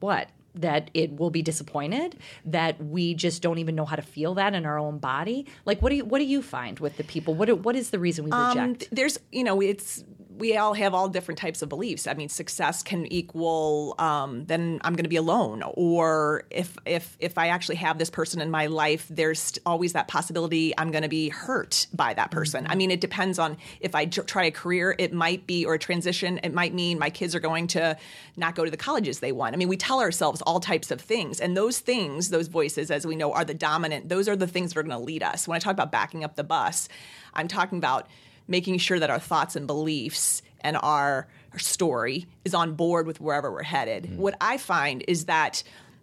what? 0.00 0.30
That 0.54 0.90
it 0.94 1.16
will 1.16 1.30
be 1.30 1.42
disappointed. 1.42 2.16
That 2.44 2.82
we 2.82 3.14
just 3.14 3.42
don't 3.42 3.58
even 3.58 3.74
know 3.74 3.84
how 3.84 3.96
to 3.96 4.02
feel 4.02 4.34
that 4.34 4.54
in 4.54 4.64
our 4.66 4.78
own 4.78 4.98
body. 4.98 5.46
Like, 5.64 5.82
what 5.82 5.90
do 5.90 5.96
you 5.96 6.04
what 6.04 6.18
do 6.18 6.24
you 6.24 6.42
find 6.42 6.78
with 6.78 6.96
the 6.96 7.04
people? 7.04 7.34
What 7.34 7.50
what 7.60 7.76
is 7.76 7.90
the 7.90 7.98
reason 7.98 8.24
we 8.24 8.30
reject? 8.30 8.82
Um, 8.84 8.88
there's 8.92 9.18
you 9.32 9.44
know 9.44 9.60
it's 9.60 10.04
we 10.36 10.56
all 10.56 10.74
have 10.74 10.94
all 10.94 11.08
different 11.08 11.38
types 11.38 11.62
of 11.62 11.68
beliefs. 11.68 12.06
I 12.06 12.14
mean, 12.14 12.28
success 12.28 12.82
can 12.82 13.06
equal 13.06 13.94
um, 13.98 14.44
then 14.46 14.80
I'm 14.82 14.94
going 14.94 15.04
to 15.04 15.10
be 15.10 15.16
alone, 15.16 15.62
or 15.74 16.44
if 16.50 16.76
if 16.84 17.16
if 17.20 17.38
I 17.38 17.48
actually 17.48 17.76
have 17.76 17.98
this 17.98 18.10
person 18.10 18.40
in 18.40 18.50
my 18.50 18.66
life, 18.66 19.06
there's 19.08 19.58
always 19.64 19.92
that 19.92 20.08
possibility 20.08 20.76
I'm 20.76 20.90
going 20.90 21.02
to 21.02 21.08
be 21.08 21.28
hurt 21.28 21.86
by 21.92 22.14
that 22.14 22.30
person. 22.30 22.66
I 22.68 22.74
mean, 22.74 22.90
it 22.90 23.00
depends 23.00 23.38
on 23.38 23.56
if 23.80 23.94
I 23.94 24.06
tr- 24.06 24.22
try 24.22 24.44
a 24.46 24.50
career, 24.50 24.96
it 24.98 25.12
might 25.12 25.46
be 25.46 25.64
or 25.64 25.74
a 25.74 25.78
transition, 25.78 26.40
it 26.42 26.52
might 26.52 26.74
mean 26.74 26.98
my 26.98 27.10
kids 27.10 27.34
are 27.34 27.40
going 27.40 27.68
to 27.68 27.96
not 28.36 28.54
go 28.54 28.64
to 28.64 28.70
the 28.70 28.76
colleges 28.76 29.20
they 29.20 29.32
want. 29.32 29.54
I 29.54 29.56
mean, 29.56 29.68
we 29.68 29.76
tell 29.76 30.00
ourselves 30.00 30.42
all 30.42 30.58
types 30.58 30.90
of 30.90 31.00
things, 31.00 31.40
and 31.40 31.56
those 31.56 31.78
things, 31.78 32.30
those 32.30 32.48
voices, 32.48 32.90
as 32.90 33.06
we 33.06 33.14
know, 33.14 33.32
are 33.32 33.44
the 33.44 33.54
dominant. 33.54 34.08
Those 34.08 34.28
are 34.28 34.36
the 34.36 34.48
things 34.48 34.72
that 34.72 34.80
are 34.80 34.82
going 34.82 34.98
to 34.98 35.04
lead 35.04 35.22
us. 35.22 35.46
When 35.46 35.54
I 35.54 35.60
talk 35.60 35.72
about 35.72 35.92
backing 35.92 36.24
up 36.24 36.34
the 36.34 36.44
bus, 36.44 36.88
I'm 37.34 37.48
talking 37.48 37.78
about 37.78 38.08
making 38.46 38.78
sure 38.78 38.98
that 38.98 39.10
our 39.10 39.18
thoughts 39.18 39.56
and 39.56 39.66
beliefs 39.66 40.42
and 40.60 40.76
our, 40.78 41.28
our 41.52 41.58
story 41.58 42.26
is 42.44 42.54
on 42.54 42.74
board 42.74 43.06
with 43.06 43.20
wherever 43.20 43.52
we're 43.52 43.62
headed. 43.62 44.18
What 44.18 44.34
I 44.40 44.56
find 44.56 45.04
is 45.06 45.26
that 45.26 45.62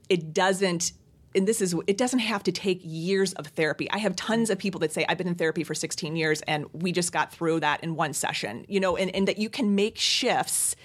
it 0.10 0.34
doesn't 0.34 0.94
and 1.34 1.48
this 1.48 1.62
is 1.62 1.74
it 1.88 1.98
doesn't 1.98 2.20
have 2.20 2.44
to 2.44 2.52
take 2.52 2.82
years 2.84 3.32
of 3.34 3.48
therapy. 3.48 3.90
I 3.90 4.00
have 4.00 4.16
tons 4.18 4.50
of 4.50 4.58
people 4.58 4.80
that 4.82 4.92
say 4.92 5.06
I've 5.08 5.18
been 5.18 5.30
in 5.30 5.36
therapy 5.36 5.64
for 5.64 5.74
16 5.74 6.16
years 6.16 6.42
and 6.42 6.66
we 6.74 6.92
just 6.92 7.14
got 7.14 7.32
through 7.32 7.62
that 7.62 7.82
in 7.84 7.96
one 7.96 8.14
session. 8.14 8.66
You 8.68 8.82
know, 8.82 8.98
and, 8.98 9.14
and 9.16 9.28
that 9.30 9.38
you 9.38 9.50
can 9.50 9.74
make 9.74 9.98
shifts 9.98 10.76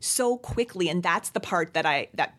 so 0.00 0.36
quickly 0.36 0.88
and 0.88 1.02
that's 1.02 1.30
the 1.30 1.40
part 1.40 1.74
that 1.74 1.84
I 1.84 2.08
that 2.14 2.38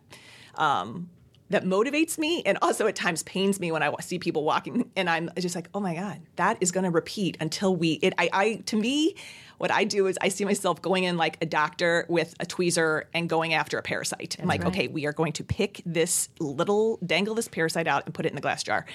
um 0.56 1.10
that 1.50 1.64
motivates 1.64 2.18
me 2.18 2.44
and 2.46 2.58
also 2.62 2.88
at 2.88 2.96
times 2.96 3.24
pains 3.24 3.60
me 3.60 3.72
when 3.72 3.82
I 3.82 3.92
see 4.02 4.20
people 4.20 4.44
walking 4.44 4.90
and 4.96 5.10
I'm 5.10 5.32
just 5.38 5.56
like, 5.56 5.70
oh 5.74 5.80
my 5.80 5.96
God, 5.96 6.22
that 6.36 6.58
is 6.62 6.72
going 6.72 6.84
to 6.84 6.92
repeat 6.92 7.38
until 7.40 7.76
we, 7.76 7.94
it, 7.94 8.14
I, 8.18 8.30
I, 8.32 8.56
to 8.68 8.76
me, 8.76 9.16
what 9.58 9.72
I 9.72 9.84
do 9.84 10.08
is 10.08 10.18
I 10.22 10.30
see 10.30 10.46
myself 10.46 10.82
going 10.82 11.04
in 11.04 11.18
like 11.18 11.38
a 11.42 11.46
doctor 11.46 12.06
with 12.08 12.36
a 12.40 12.46
tweezer 12.46 13.04
and 13.14 13.28
going 13.28 13.54
after 13.54 13.78
a 13.78 13.82
parasite. 13.82 14.38
I'm 14.40 14.48
like, 14.48 14.64
okay, 14.64 14.88
we 14.88 15.06
are 15.06 15.12
going 15.12 15.34
to 15.34 15.44
pick 15.44 15.82
this 15.86 16.30
little, 16.40 16.98
dangle 17.06 17.36
this 17.36 17.48
parasite 17.48 17.88
out 17.88 18.06
and 18.06 18.14
put 18.14 18.26
it 18.26 18.30
in 18.30 18.36
the 18.36 18.42
glass 18.42 18.64
jar. 18.64 18.86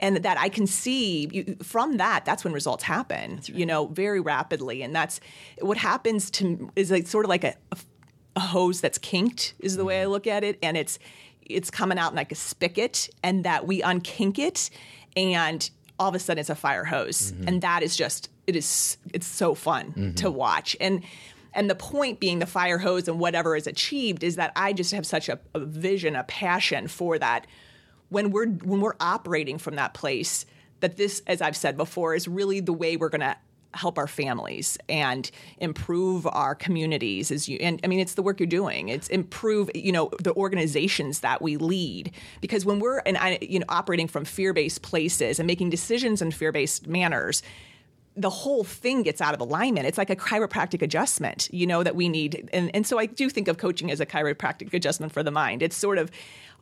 And 0.00 0.18
that 0.18 0.38
I 0.38 0.48
can 0.48 0.66
see 0.66 1.28
you, 1.30 1.56
from 1.62 1.96
that, 1.96 2.24
that's 2.24 2.44
when 2.44 2.52
results 2.52 2.84
happen, 2.84 3.40
you 3.46 3.66
know, 3.66 3.88
very 3.88 4.20
rapidly. 4.20 4.82
And 4.82 4.94
that's 4.94 5.20
what 5.60 5.76
happens 5.76 6.30
to, 6.32 6.70
is 6.76 6.92
like 6.92 7.08
sort 7.08 7.24
of 7.24 7.28
like 7.28 7.42
a, 7.42 7.54
a 7.72 7.76
a 8.36 8.40
hose 8.40 8.80
that's 8.80 8.98
kinked 8.98 9.54
is 9.58 9.76
the 9.76 9.84
way 9.84 9.96
mm. 9.96 10.02
I 10.02 10.04
look 10.06 10.26
at 10.26 10.44
it, 10.44 10.58
and 10.62 10.76
it's 10.76 10.98
it's 11.48 11.70
coming 11.70 11.98
out 11.98 12.14
like 12.14 12.32
a 12.32 12.34
spigot, 12.34 13.08
and 13.22 13.44
that 13.44 13.66
we 13.66 13.82
unkink 13.82 14.38
it, 14.38 14.70
and 15.16 15.68
all 15.98 16.08
of 16.08 16.14
a 16.14 16.18
sudden 16.18 16.40
it's 16.40 16.50
a 16.50 16.54
fire 16.54 16.84
hose, 16.84 17.32
mm-hmm. 17.32 17.48
and 17.48 17.62
that 17.62 17.82
is 17.82 17.96
just 17.96 18.30
it 18.46 18.56
is 18.56 18.96
it's 19.12 19.26
so 19.26 19.54
fun 19.54 19.86
mm-hmm. 19.88 20.14
to 20.14 20.30
watch, 20.30 20.76
and 20.80 21.02
and 21.54 21.68
the 21.68 21.74
point 21.74 22.20
being 22.20 22.38
the 22.38 22.46
fire 22.46 22.78
hose 22.78 23.08
and 23.08 23.18
whatever 23.18 23.56
is 23.56 23.66
achieved 23.66 24.22
is 24.22 24.36
that 24.36 24.52
I 24.54 24.72
just 24.72 24.92
have 24.92 25.06
such 25.06 25.28
a, 25.28 25.40
a 25.54 25.60
vision, 25.60 26.14
a 26.14 26.24
passion 26.24 26.88
for 26.88 27.18
that. 27.18 27.46
When 28.10 28.30
we're 28.30 28.46
when 28.46 28.80
we're 28.80 28.96
operating 29.00 29.58
from 29.58 29.76
that 29.76 29.92
place 29.92 30.46
that 30.80 30.96
this 30.96 31.22
as 31.26 31.42
i've 31.42 31.56
said 31.56 31.76
before 31.76 32.14
is 32.14 32.28
really 32.28 32.60
the 32.60 32.72
way 32.72 32.96
we're 32.96 33.08
going 33.08 33.20
to 33.20 33.36
help 33.78 33.98
our 33.98 34.06
families 34.06 34.76
and 34.88 35.30
improve 35.58 36.26
our 36.26 36.54
communities 36.54 37.30
as 37.30 37.48
you 37.48 37.56
and 37.60 37.80
i 37.84 37.86
mean 37.86 38.00
it's 38.00 38.14
the 38.14 38.22
work 38.22 38.40
you're 38.40 38.46
doing 38.46 38.88
it's 38.88 39.08
improve 39.08 39.70
you 39.74 39.92
know 39.92 40.10
the 40.22 40.34
organizations 40.34 41.20
that 41.20 41.40
we 41.40 41.56
lead 41.56 42.12
because 42.40 42.64
when 42.64 42.80
we're 42.80 42.98
and 43.00 43.16
I, 43.16 43.38
you 43.40 43.58
know 43.58 43.66
operating 43.68 44.08
from 44.08 44.24
fear-based 44.24 44.82
places 44.82 45.38
and 45.38 45.46
making 45.46 45.70
decisions 45.70 46.20
in 46.20 46.30
fear-based 46.30 46.86
manners 46.86 47.42
the 48.18 48.30
whole 48.30 48.64
thing 48.64 49.04
gets 49.04 49.20
out 49.20 49.32
of 49.32 49.40
alignment. 49.40 49.86
It's 49.86 49.96
like 49.96 50.10
a 50.10 50.16
chiropractic 50.16 50.82
adjustment, 50.82 51.48
you 51.52 51.68
know, 51.68 51.84
that 51.84 51.94
we 51.94 52.08
need. 52.08 52.50
And, 52.52 52.68
and 52.74 52.84
so 52.84 52.98
I 52.98 53.06
do 53.06 53.30
think 53.30 53.46
of 53.46 53.58
coaching 53.58 53.92
as 53.92 54.00
a 54.00 54.06
chiropractic 54.06 54.74
adjustment 54.74 55.12
for 55.12 55.22
the 55.22 55.30
mind. 55.30 55.62
It's 55.62 55.76
sort 55.76 55.98
of, 55.98 56.10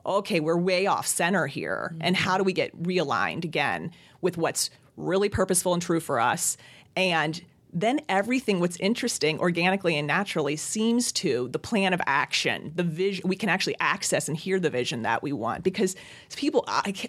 okay, 0.05 0.39
we're 0.39 0.59
way 0.59 0.87
off 0.87 1.07
center 1.07 1.47
here. 1.47 1.97
And 2.01 2.15
how 2.15 2.37
do 2.37 2.45
we 2.45 2.53
get 2.53 2.77
realigned 2.83 3.45
again 3.45 3.91
with 4.21 4.37
what's 4.37 4.69
really 4.99 5.31
purposeful 5.31 5.73
and 5.73 5.83
true 5.83 6.01
for 6.01 6.21
us? 6.21 6.59
And 6.97 7.43
then 7.73 8.01
everything 8.09 8.59
what's 8.59 8.79
interesting 8.79 9.39
organically 9.39 9.99
and 9.99 10.07
naturally 10.07 10.57
seems 10.57 11.13
to 11.13 11.49
the 11.49 11.59
plan 11.59 11.93
of 11.93 12.01
action 12.07 12.73
the 12.75 12.83
vision 12.83 13.29
we 13.29 13.37
can 13.37 13.51
actually 13.51 13.77
access 13.81 14.29
and 14.29 14.37
hear 14.37 14.59
the 14.59 14.71
vision 14.71 15.03
that 15.03 15.23
we 15.23 15.33
want. 15.33 15.63
Because 15.63 15.95
people 16.37 16.65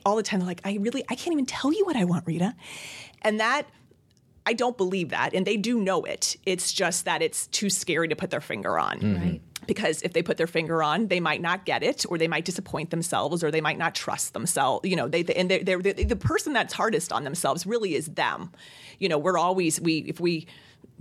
all 0.05 0.15
the 0.17 0.23
time 0.23 0.39
they're 0.39 0.47
like 0.47 0.61
i 0.65 0.77
really 0.81 1.03
i 1.09 1.15
can't 1.15 1.31
even 1.31 1.45
tell 1.45 1.73
you 1.73 1.85
what 1.85 1.95
i 1.95 2.03
want 2.03 2.27
rita. 2.27 2.53
And 3.21 3.39
that 3.39 3.67
I 4.47 4.53
don't 4.53 4.77
believe 4.77 5.09
that, 5.09 5.33
and 5.33 5.45
they 5.45 5.57
do 5.57 5.77
know 5.81 6.05
it. 6.05 6.37
It's 6.45 6.71
just 6.71 7.03
that 7.03 7.21
it's 7.21 7.47
too 7.47 7.69
scary 7.69 8.07
to 8.07 8.15
put 8.15 8.29
their 8.29 8.39
finger 8.39 8.79
on. 8.79 8.99
Mm-hmm. 9.01 9.21
Right. 9.21 9.41
Because 9.65 10.01
if 10.03 10.13
they 10.13 10.23
put 10.23 10.37
their 10.37 10.47
finger 10.47 10.81
on, 10.81 11.07
they 11.07 11.19
might 11.19 11.41
not 11.41 11.65
get 11.65 11.83
it, 11.83 12.05
or 12.07 12.17
they 12.17 12.29
might 12.29 12.45
disappoint 12.45 12.89
themselves, 12.89 13.43
or 13.43 13.51
they 13.51 13.59
might 13.59 13.77
not 13.77 13.93
trust 13.93 14.31
themselves. 14.31 14.87
You 14.87 14.95
know, 14.95 15.09
they 15.09 15.25
and 15.35 15.51
they're, 15.51 15.63
they're, 15.81 15.81
the 15.81 16.15
person 16.15 16.53
that's 16.53 16.73
hardest 16.73 17.11
on 17.11 17.25
themselves 17.25 17.65
really 17.65 17.93
is 17.93 18.05
them. 18.05 18.53
You 18.99 19.09
know, 19.09 19.17
we're 19.17 19.37
always 19.37 19.81
we 19.81 19.97
if 20.07 20.21
we 20.21 20.47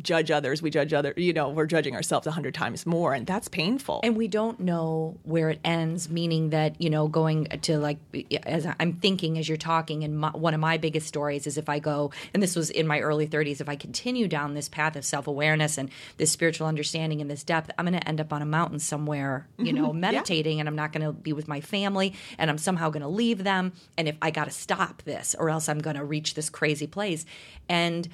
judge 0.03 0.31
others, 0.31 0.63
we 0.63 0.71
judge 0.71 0.93
other. 0.93 1.15
You 1.17 1.33
know, 1.33 1.49
we're 1.49 1.67
judging 1.67 1.95
ourselves 1.95 2.27
a 2.27 2.31
hundred 2.31 2.55
times 2.55 2.87
more, 2.87 3.15
and 3.15 3.27
that's 3.27 3.49
painful. 3.49 4.01
and 4.05 4.17
we 4.17 4.29
don't 4.29 4.61
know 4.61 5.17
where 5.25 5.51
it 5.51 5.61
ends 5.65 6.09
meaning 6.09 6.51
that 6.51 6.81
you 6.81 6.91
know 6.91 7.09
going 7.09 7.45
to 7.63 7.79
like 7.79 7.99
as 8.45 8.67
i'm 8.81 8.95
thinking 8.95 9.39
as 9.39 9.49
you're 9.49 9.57
talking 9.57 10.05
and 10.05 10.19
my, 10.19 10.31
one 10.31 10.55
of 10.55 10.61
my 10.61 10.77
biggest 10.77 11.07
stories 11.07 11.47
is 11.47 11.59
if 11.59 11.69
i 11.69 11.79
go 11.79 12.11
and 12.35 12.43
this 12.43 12.57
was 12.57 12.71
in 12.71 12.87
my 12.87 13.01
early 13.01 13.27
30s 13.27 13.61
if 13.61 13.69
i 13.69 13.77
continue 13.77 14.29
down 14.29 14.55
this 14.55 14.69
path 14.69 14.97
of 14.97 15.05
self-awareness 15.05 15.79
and 15.79 15.91
this 16.17 16.31
spiritual 16.31 16.67
understanding 16.67 17.21
and 17.21 17.31
this 17.31 17.43
depth 17.43 17.71
i'm 17.79 17.87
going 17.87 17.99
to 17.99 18.09
end 18.09 18.21
up 18.21 18.33
on 18.33 18.43
a 18.43 18.47
mountain 18.47 18.79
somewhere 18.79 19.47
you 19.59 19.73
know 19.73 19.93
meditating 20.07 20.61
and 20.61 20.69
i'm 20.69 20.77
not 20.77 20.93
going 20.93 21.05
to 21.05 21.13
be 21.13 21.33
with 21.33 21.49
my 21.49 21.61
family 21.61 22.15
and 22.39 22.51
i'm 22.51 22.59
somehow 22.59 22.89
going 22.91 23.03
to 23.03 23.09
leave 23.09 23.45
them 23.45 23.73
and 23.97 24.09
if 24.09 24.17
i 24.23 24.31
got 24.31 24.45
to 24.45 24.51
stop 24.51 25.03
this 25.03 25.35
or 25.39 25.51
else 25.51 25.69
i'm 25.69 25.79
going 25.79 25.97
to 25.97 26.05
reach 26.05 26.35
this 26.35 26.51
crazy 26.51 26.87
place 26.87 27.25
and 27.69 28.09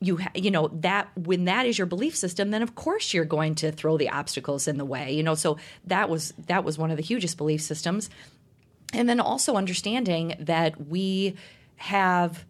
you 0.00 0.18
ha- 0.18 0.32
you 0.34 0.50
know 0.50 0.68
that 0.68 1.08
when 1.16 1.46
that 1.46 1.66
is 1.66 1.78
your 1.78 1.86
belief 1.86 2.14
system 2.14 2.50
then 2.50 2.62
of 2.62 2.74
course 2.74 3.14
you're 3.14 3.24
going 3.24 3.54
to 3.54 3.72
throw 3.72 3.96
the 3.96 4.10
obstacles 4.10 4.68
in 4.68 4.76
the 4.76 4.84
way 4.84 5.16
you 5.16 5.22
know? 5.22 5.34
So 5.34 5.56
that 5.86 6.08
was 6.08 6.32
that 6.46 6.62
was 6.62 6.78
one 6.78 6.90
of 6.90 6.96
the 6.96 7.02
hugest 7.02 7.36
belief 7.36 7.62
systems. 7.62 8.10
And 8.92 9.08
then 9.08 9.18
also 9.18 9.56
understanding 9.56 10.34
that 10.38 10.88
we 10.88 11.36
have 11.76 12.44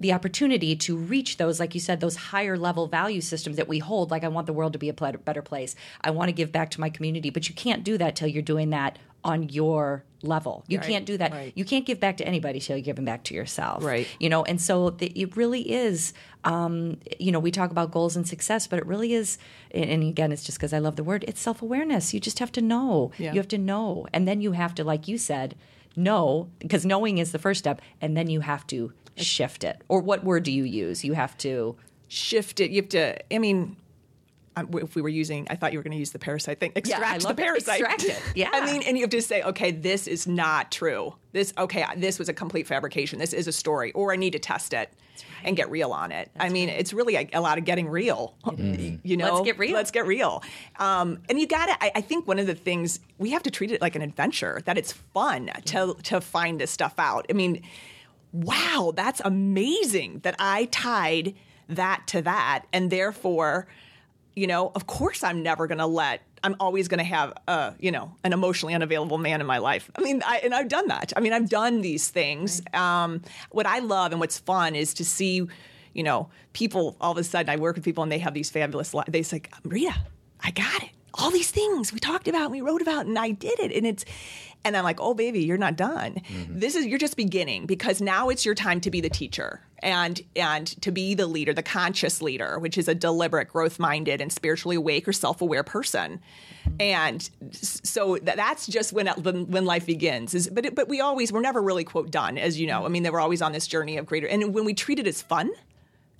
the 0.00 0.12
opportunity 0.12 0.74
to 0.74 0.96
reach 0.96 1.36
those 1.36 1.60
like 1.60 1.72
you 1.74 1.80
said 1.80 2.00
those 2.00 2.16
higher 2.16 2.58
level 2.58 2.88
value 2.88 3.20
systems 3.20 3.56
that 3.56 3.68
we 3.68 3.78
hold. 3.78 4.10
Like 4.10 4.24
i 4.24 4.28
want 4.28 4.46
the 4.46 4.52
world 4.52 4.72
to 4.72 4.78
be 4.78 4.88
a 4.88 4.92
better 4.92 5.42
place. 5.42 5.76
I 6.00 6.10
want 6.10 6.28
to 6.28 6.32
give 6.32 6.50
back 6.50 6.70
to 6.72 6.80
my 6.80 6.90
community. 6.90 7.30
But 7.30 7.48
you 7.48 7.54
can't 7.54 7.84
do 7.84 7.96
that 7.98 8.16
till 8.16 8.28
you're 8.28 8.42
doing 8.42 8.70
that 8.70 8.98
on 9.24 9.48
your 9.48 10.04
level 10.22 10.64
you 10.68 10.78
Right, 10.78 10.86
can't 10.88 11.06
do 11.06 11.16
that 11.18 11.32
right. 11.32 11.52
you 11.54 11.64
can't 11.64 11.84
give 11.84 12.00
back 12.00 12.16
to 12.18 12.26
anybody 12.26 12.58
till 12.60 12.76
you're 12.76 12.84
giving 12.84 13.04
back 13.04 13.24
to 13.24 13.34
yourself 13.34 13.82
Right. 13.84 14.06
you 14.18 14.28
know 14.30 14.42
and 14.44 14.60
so 14.60 14.90
the, 14.90 15.06
it 15.08 15.36
really 15.36 15.70
is 15.72 16.12
um, 16.44 16.98
you 17.18 17.30
know 17.32 17.38
we 17.40 17.50
talk 17.50 17.70
about 17.70 17.90
goals 17.90 18.16
and 18.16 18.26
success 18.26 18.66
but 18.66 18.78
it 18.78 18.86
really 18.86 19.12
is 19.14 19.38
and 19.72 20.02
again 20.02 20.32
it's 20.32 20.44
just 20.44 20.58
because 20.58 20.72
i 20.72 20.78
love 20.78 20.96
the 20.96 21.04
word 21.04 21.24
it's 21.28 21.40
self-awareness 21.40 22.14
you 22.14 22.20
just 22.20 22.38
have 22.38 22.52
to 22.52 22.62
know 22.62 23.10
Yeah. 23.18 23.32
you 23.32 23.38
have 23.38 23.48
to 23.48 23.58
know 23.58 24.06
and 24.12 24.26
then 24.28 24.40
you 24.40 24.52
have 24.52 24.74
to 24.76 24.84
like 24.84 25.08
you 25.08 25.18
said 25.18 25.56
know 25.96 26.48
because 26.58 26.84
knowing 26.86 27.18
is 27.18 27.32
the 27.32 27.38
first 27.38 27.58
step 27.58 27.80
and 28.00 28.16
then 28.16 28.28
you 28.28 28.40
have 28.40 28.66
to 28.68 28.92
shift 29.16 29.62
it 29.64 29.82
or 29.88 30.00
what 30.00 30.24
word 30.24 30.42
do 30.42 30.52
you 30.52 30.64
use 30.64 31.04
you 31.04 31.12
have 31.14 31.36
to 31.38 31.76
shift 32.08 32.60
it. 32.60 32.70
You 32.70 32.82
have 32.82 32.88
to. 32.90 33.34
I 33.34 33.38
mean, 33.38 33.76
if 34.56 34.94
we 34.94 35.02
were 35.02 35.08
using, 35.08 35.46
I 35.50 35.56
thought 35.56 35.72
you 35.72 35.78
were 35.78 35.82
going 35.82 35.92
to 35.92 35.98
use 35.98 36.12
the 36.12 36.18
parasite 36.18 36.60
thing. 36.60 36.72
Extract 36.76 37.04
I 37.04 37.18
the 37.18 37.24
love 37.24 37.38
it. 37.38 37.42
parasite. 37.42 37.80
Extract 37.80 38.04
it. 38.04 38.22
Yeah. 38.34 38.50
I 38.52 38.64
mean, 38.66 38.82
and 38.86 38.96
you 38.96 39.02
have 39.02 39.10
to 39.10 39.22
say, 39.22 39.42
okay, 39.42 39.70
this 39.70 40.06
is 40.06 40.26
not 40.26 40.70
true. 40.72 41.14
This, 41.32 41.52
okay, 41.58 41.84
this 41.96 42.18
was 42.18 42.28
a 42.28 42.32
complete 42.32 42.66
fabrication. 42.66 43.18
This 43.18 43.32
is 43.32 43.46
a 43.46 43.52
story, 43.52 43.92
or 43.92 44.12
I 44.12 44.16
need 44.16 44.32
to 44.32 44.38
test 44.38 44.72
it 44.72 44.90
and 45.44 45.56
get 45.56 45.70
real 45.70 45.92
on 45.92 46.10
it. 46.10 46.30
I 46.38 46.48
mean, 46.48 46.68
it's 46.68 46.92
really 46.92 47.16
a, 47.16 47.28
a 47.34 47.40
lot 47.40 47.58
of 47.58 47.64
getting 47.64 47.88
real. 47.88 48.34
You 48.56 49.16
know, 49.16 49.34
Let's 49.34 49.44
get 49.44 49.58
real. 49.58 49.74
Let's 49.74 49.90
get 49.90 50.06
real. 50.06 50.42
Um, 50.78 51.18
and 51.28 51.38
you 51.38 51.46
got 51.46 51.66
to. 51.66 51.84
I, 51.84 51.92
I 51.96 52.00
think 52.00 52.26
one 52.26 52.38
of 52.38 52.46
the 52.46 52.54
things 52.54 53.00
we 53.18 53.30
have 53.30 53.42
to 53.44 53.50
treat 53.50 53.70
it 53.70 53.80
like 53.80 53.94
an 53.94 54.02
adventure. 54.02 54.60
That 54.64 54.78
it's 54.78 54.92
fun 54.92 55.50
to 55.66 55.96
to 56.04 56.20
find 56.20 56.60
this 56.60 56.70
stuff 56.70 56.94
out. 56.98 57.26
I 57.30 57.32
mean, 57.34 57.62
wow, 58.32 58.92
that's 58.94 59.20
amazing 59.24 60.20
that 60.20 60.34
I 60.38 60.66
tied 60.66 61.34
that 61.68 62.06
to 62.08 62.22
that. 62.22 62.64
And 62.72 62.90
therefore, 62.90 63.66
you 64.36 64.46
know, 64.46 64.72
of 64.74 64.86
course 64.86 65.22
I'm 65.22 65.42
never 65.42 65.66
going 65.66 65.78
to 65.78 65.86
let, 65.86 66.22
I'm 66.42 66.56
always 66.60 66.88
going 66.88 66.98
to 66.98 67.04
have 67.04 67.32
a, 67.48 67.74
you 67.78 67.90
know, 67.90 68.16
an 68.24 68.32
emotionally 68.32 68.74
unavailable 68.74 69.18
man 69.18 69.40
in 69.40 69.46
my 69.46 69.58
life. 69.58 69.90
I 69.96 70.02
mean, 70.02 70.22
I, 70.26 70.40
and 70.44 70.54
I've 70.54 70.68
done 70.68 70.88
that. 70.88 71.12
I 71.16 71.20
mean, 71.20 71.32
I've 71.32 71.48
done 71.48 71.80
these 71.80 72.08
things. 72.08 72.60
Um, 72.72 73.22
what 73.50 73.66
I 73.66 73.78
love 73.78 74.12
and 74.12 74.20
what's 74.20 74.38
fun 74.38 74.74
is 74.74 74.94
to 74.94 75.04
see, 75.04 75.46
you 75.92 76.02
know, 76.02 76.28
people 76.52 76.96
all 77.00 77.12
of 77.12 77.18
a 77.18 77.24
sudden, 77.24 77.48
I 77.48 77.56
work 77.56 77.76
with 77.76 77.84
people 77.84 78.02
and 78.02 78.12
they 78.12 78.18
have 78.18 78.34
these 78.34 78.50
fabulous, 78.50 78.92
li- 78.92 79.04
they 79.08 79.22
say, 79.22 79.42
Rita, 79.64 79.94
I 80.40 80.50
got 80.50 80.82
it. 80.82 80.90
All 81.14 81.30
these 81.30 81.50
things 81.50 81.92
we 81.92 82.00
talked 82.00 82.26
about, 82.26 82.42
and 82.42 82.50
we 82.50 82.60
wrote 82.60 82.82
about, 82.82 83.06
and 83.06 83.16
I 83.18 83.30
did 83.30 83.58
it. 83.60 83.72
And 83.72 83.86
it's, 83.86 84.04
and 84.64 84.76
I'm 84.76 84.84
like, 84.84 85.00
oh, 85.00 85.14
baby, 85.14 85.40
you're 85.44 85.56
not 85.58 85.76
done. 85.76 86.14
Mm-hmm. 86.14 86.58
This 86.58 86.74
is, 86.74 86.86
you're 86.86 86.98
just 86.98 87.16
beginning 87.16 87.66
because 87.66 88.00
now 88.00 88.28
it's 88.28 88.44
your 88.44 88.54
time 88.54 88.80
to 88.80 88.90
be 88.90 89.00
the 89.00 89.10
teacher 89.10 89.60
and, 89.80 90.20
and 90.34 90.66
to 90.82 90.90
be 90.90 91.14
the 91.14 91.26
leader, 91.26 91.52
the 91.52 91.62
conscious 91.62 92.22
leader, 92.22 92.58
which 92.58 92.78
is 92.78 92.88
a 92.88 92.94
deliberate, 92.94 93.48
growth 93.48 93.78
minded, 93.78 94.20
and 94.20 94.32
spiritually 94.32 94.76
awake 94.76 95.06
or 95.06 95.12
self 95.12 95.42
aware 95.42 95.62
person. 95.62 96.20
And 96.80 97.28
so 97.52 98.16
th- 98.16 98.36
that's 98.36 98.66
just 98.66 98.92
when, 98.92 99.08
uh, 99.08 99.14
when, 99.16 99.50
when 99.50 99.66
life 99.66 99.84
begins. 99.84 100.34
Is, 100.34 100.48
but, 100.48 100.64
it, 100.64 100.74
but 100.74 100.88
we 100.88 101.00
always, 101.00 101.30
we're 101.30 101.40
never 101.40 101.60
really, 101.60 101.84
quote, 101.84 102.10
done, 102.10 102.38
as 102.38 102.58
you 102.58 102.66
know. 102.66 102.78
Mm-hmm. 102.78 102.86
I 102.86 102.88
mean, 102.88 103.02
they 103.02 103.10
were 103.10 103.20
always 103.20 103.42
on 103.42 103.52
this 103.52 103.66
journey 103.66 103.98
of 103.98 104.06
greater, 104.06 104.26
and 104.26 104.54
when 104.54 104.64
we 104.64 104.72
treat 104.72 104.98
it 104.98 105.06
as 105.06 105.20
fun, 105.20 105.50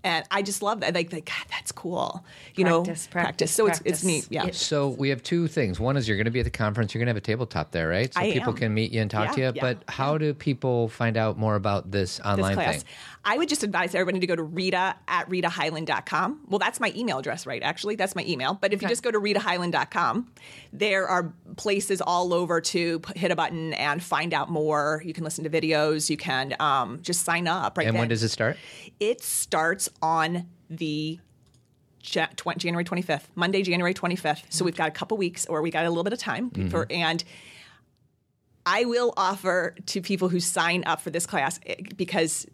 and 0.05 0.25
I 0.31 0.43
just 0.43 0.63
love 0.63 0.81
that. 0.81 0.95
Like, 0.95 1.13
like 1.13 1.25
God, 1.27 1.45
that's 1.51 1.73
cool. 1.73 2.25
You 2.55 2.65
Practice, 2.65 3.07
know, 3.07 3.11
practice, 3.11 3.51
So 3.51 3.67
it's 3.67 3.79
practice. 3.81 3.93
it's 3.95 4.05
neat. 4.05 4.27
Yeah. 4.31 4.47
It- 4.47 4.55
So 4.55 4.89
we 4.91 5.09
have 5.09 5.23
two 5.23 5.49
things. 5.49 5.81
One 5.81 5.97
is 5.97 6.07
you're 6.07 6.17
going 6.17 6.27
to 6.27 6.31
be 6.31 6.41
at 6.41 6.45
the 6.45 6.51
conference. 6.51 6.95
You're 6.95 7.01
going 7.01 7.07
to 7.07 7.11
have 7.11 7.17
a 7.17 7.21
tabletop 7.21 7.73
there, 7.73 7.89
right? 7.89 8.13
So 8.15 8.21
I 8.21 8.31
people 8.33 8.51
am. 8.53 8.57
can 8.59 8.75
meet 8.75 8.93
you 8.93 9.01
and 9.03 9.11
talk 9.11 9.35
to 9.35 9.41
you. 9.41 9.53
yeah, 9.55 9.61
but 9.61 9.79
how 9.89 10.17
do 10.19 10.33
people 10.35 10.89
find 10.89 11.17
out 11.17 11.39
more 11.39 11.57
about 11.57 11.91
this 11.91 12.19
this 12.19 12.21
online 12.27 12.55
class. 12.55 12.77
thing? 12.77 12.85
I 13.25 13.39
would 13.39 13.49
just 13.49 13.63
advise 13.63 13.95
everybody 13.95 14.21
to 14.21 14.27
go 14.27 14.37
to 14.37 14.43
Rita 14.43 14.97
at 15.09 15.29
RitaHighland.com. 15.29 16.41
Well, 16.49 16.59
that's 16.59 16.79
my 16.79 16.93
email 16.95 17.19
address, 17.19 17.47
right? 17.47 17.63
Actually, 17.63 17.97
that's 17.97 18.15
my 18.15 18.25
email. 18.27 18.55
But 18.61 18.73
if 18.73 18.83
you 18.83 18.89
just 18.89 19.03
go 19.03 19.11
to 19.11 19.19
RitaHighland.com, 19.19 20.31
there 20.73 21.09
are 21.09 21.33
places 21.57 22.03
all 22.03 22.35
over 22.35 22.61
to 22.61 23.01
hit 23.17 23.31
a 23.31 23.37
button 23.37 23.73
and 23.75 24.03
find 24.03 24.35
out 24.35 24.51
more. 24.51 25.03
You 25.05 25.15
can 25.15 25.25
listen 25.25 25.45
to 25.45 25.51
videos. 25.51 26.11
You 26.11 26.17
can 26.17 26.55
um, 26.61 27.01
just 27.01 27.25
sign 27.25 27.49
up. 27.49 27.79
Right. 27.79 27.87
And 27.87 27.99
when 27.99 28.09
does 28.09 28.23
it 28.23 28.29
start? 28.29 28.59
It 29.01 29.23
starts 29.23 29.89
on 30.03 30.47
the 30.69 31.19
January 32.03 32.85
25th, 32.85 33.25
Monday, 33.35 33.63
January 33.63 33.95
25th. 33.95 34.45
So 34.51 34.65
we've 34.65 34.77
got 34.77 34.89
a 34.89 34.93
couple 34.93 35.17
weeks, 35.17 35.47
or 35.47 35.63
we 35.63 35.71
got 35.71 35.87
a 35.87 35.89
little 35.89 36.05
bit 36.05 36.13
of 36.13 36.19
time. 36.19 36.51
For, 36.69 36.87
and 36.91 37.25
I 38.67 38.85
will 38.85 39.13
offer 39.17 39.75
to 39.87 40.01
people 40.01 40.29
who 40.29 40.41
sign 40.41 40.85
up 40.87 41.01
for 41.01 41.11
this 41.11 41.27
class 41.27 41.61
eh, 41.67 41.77
because 41.97 42.47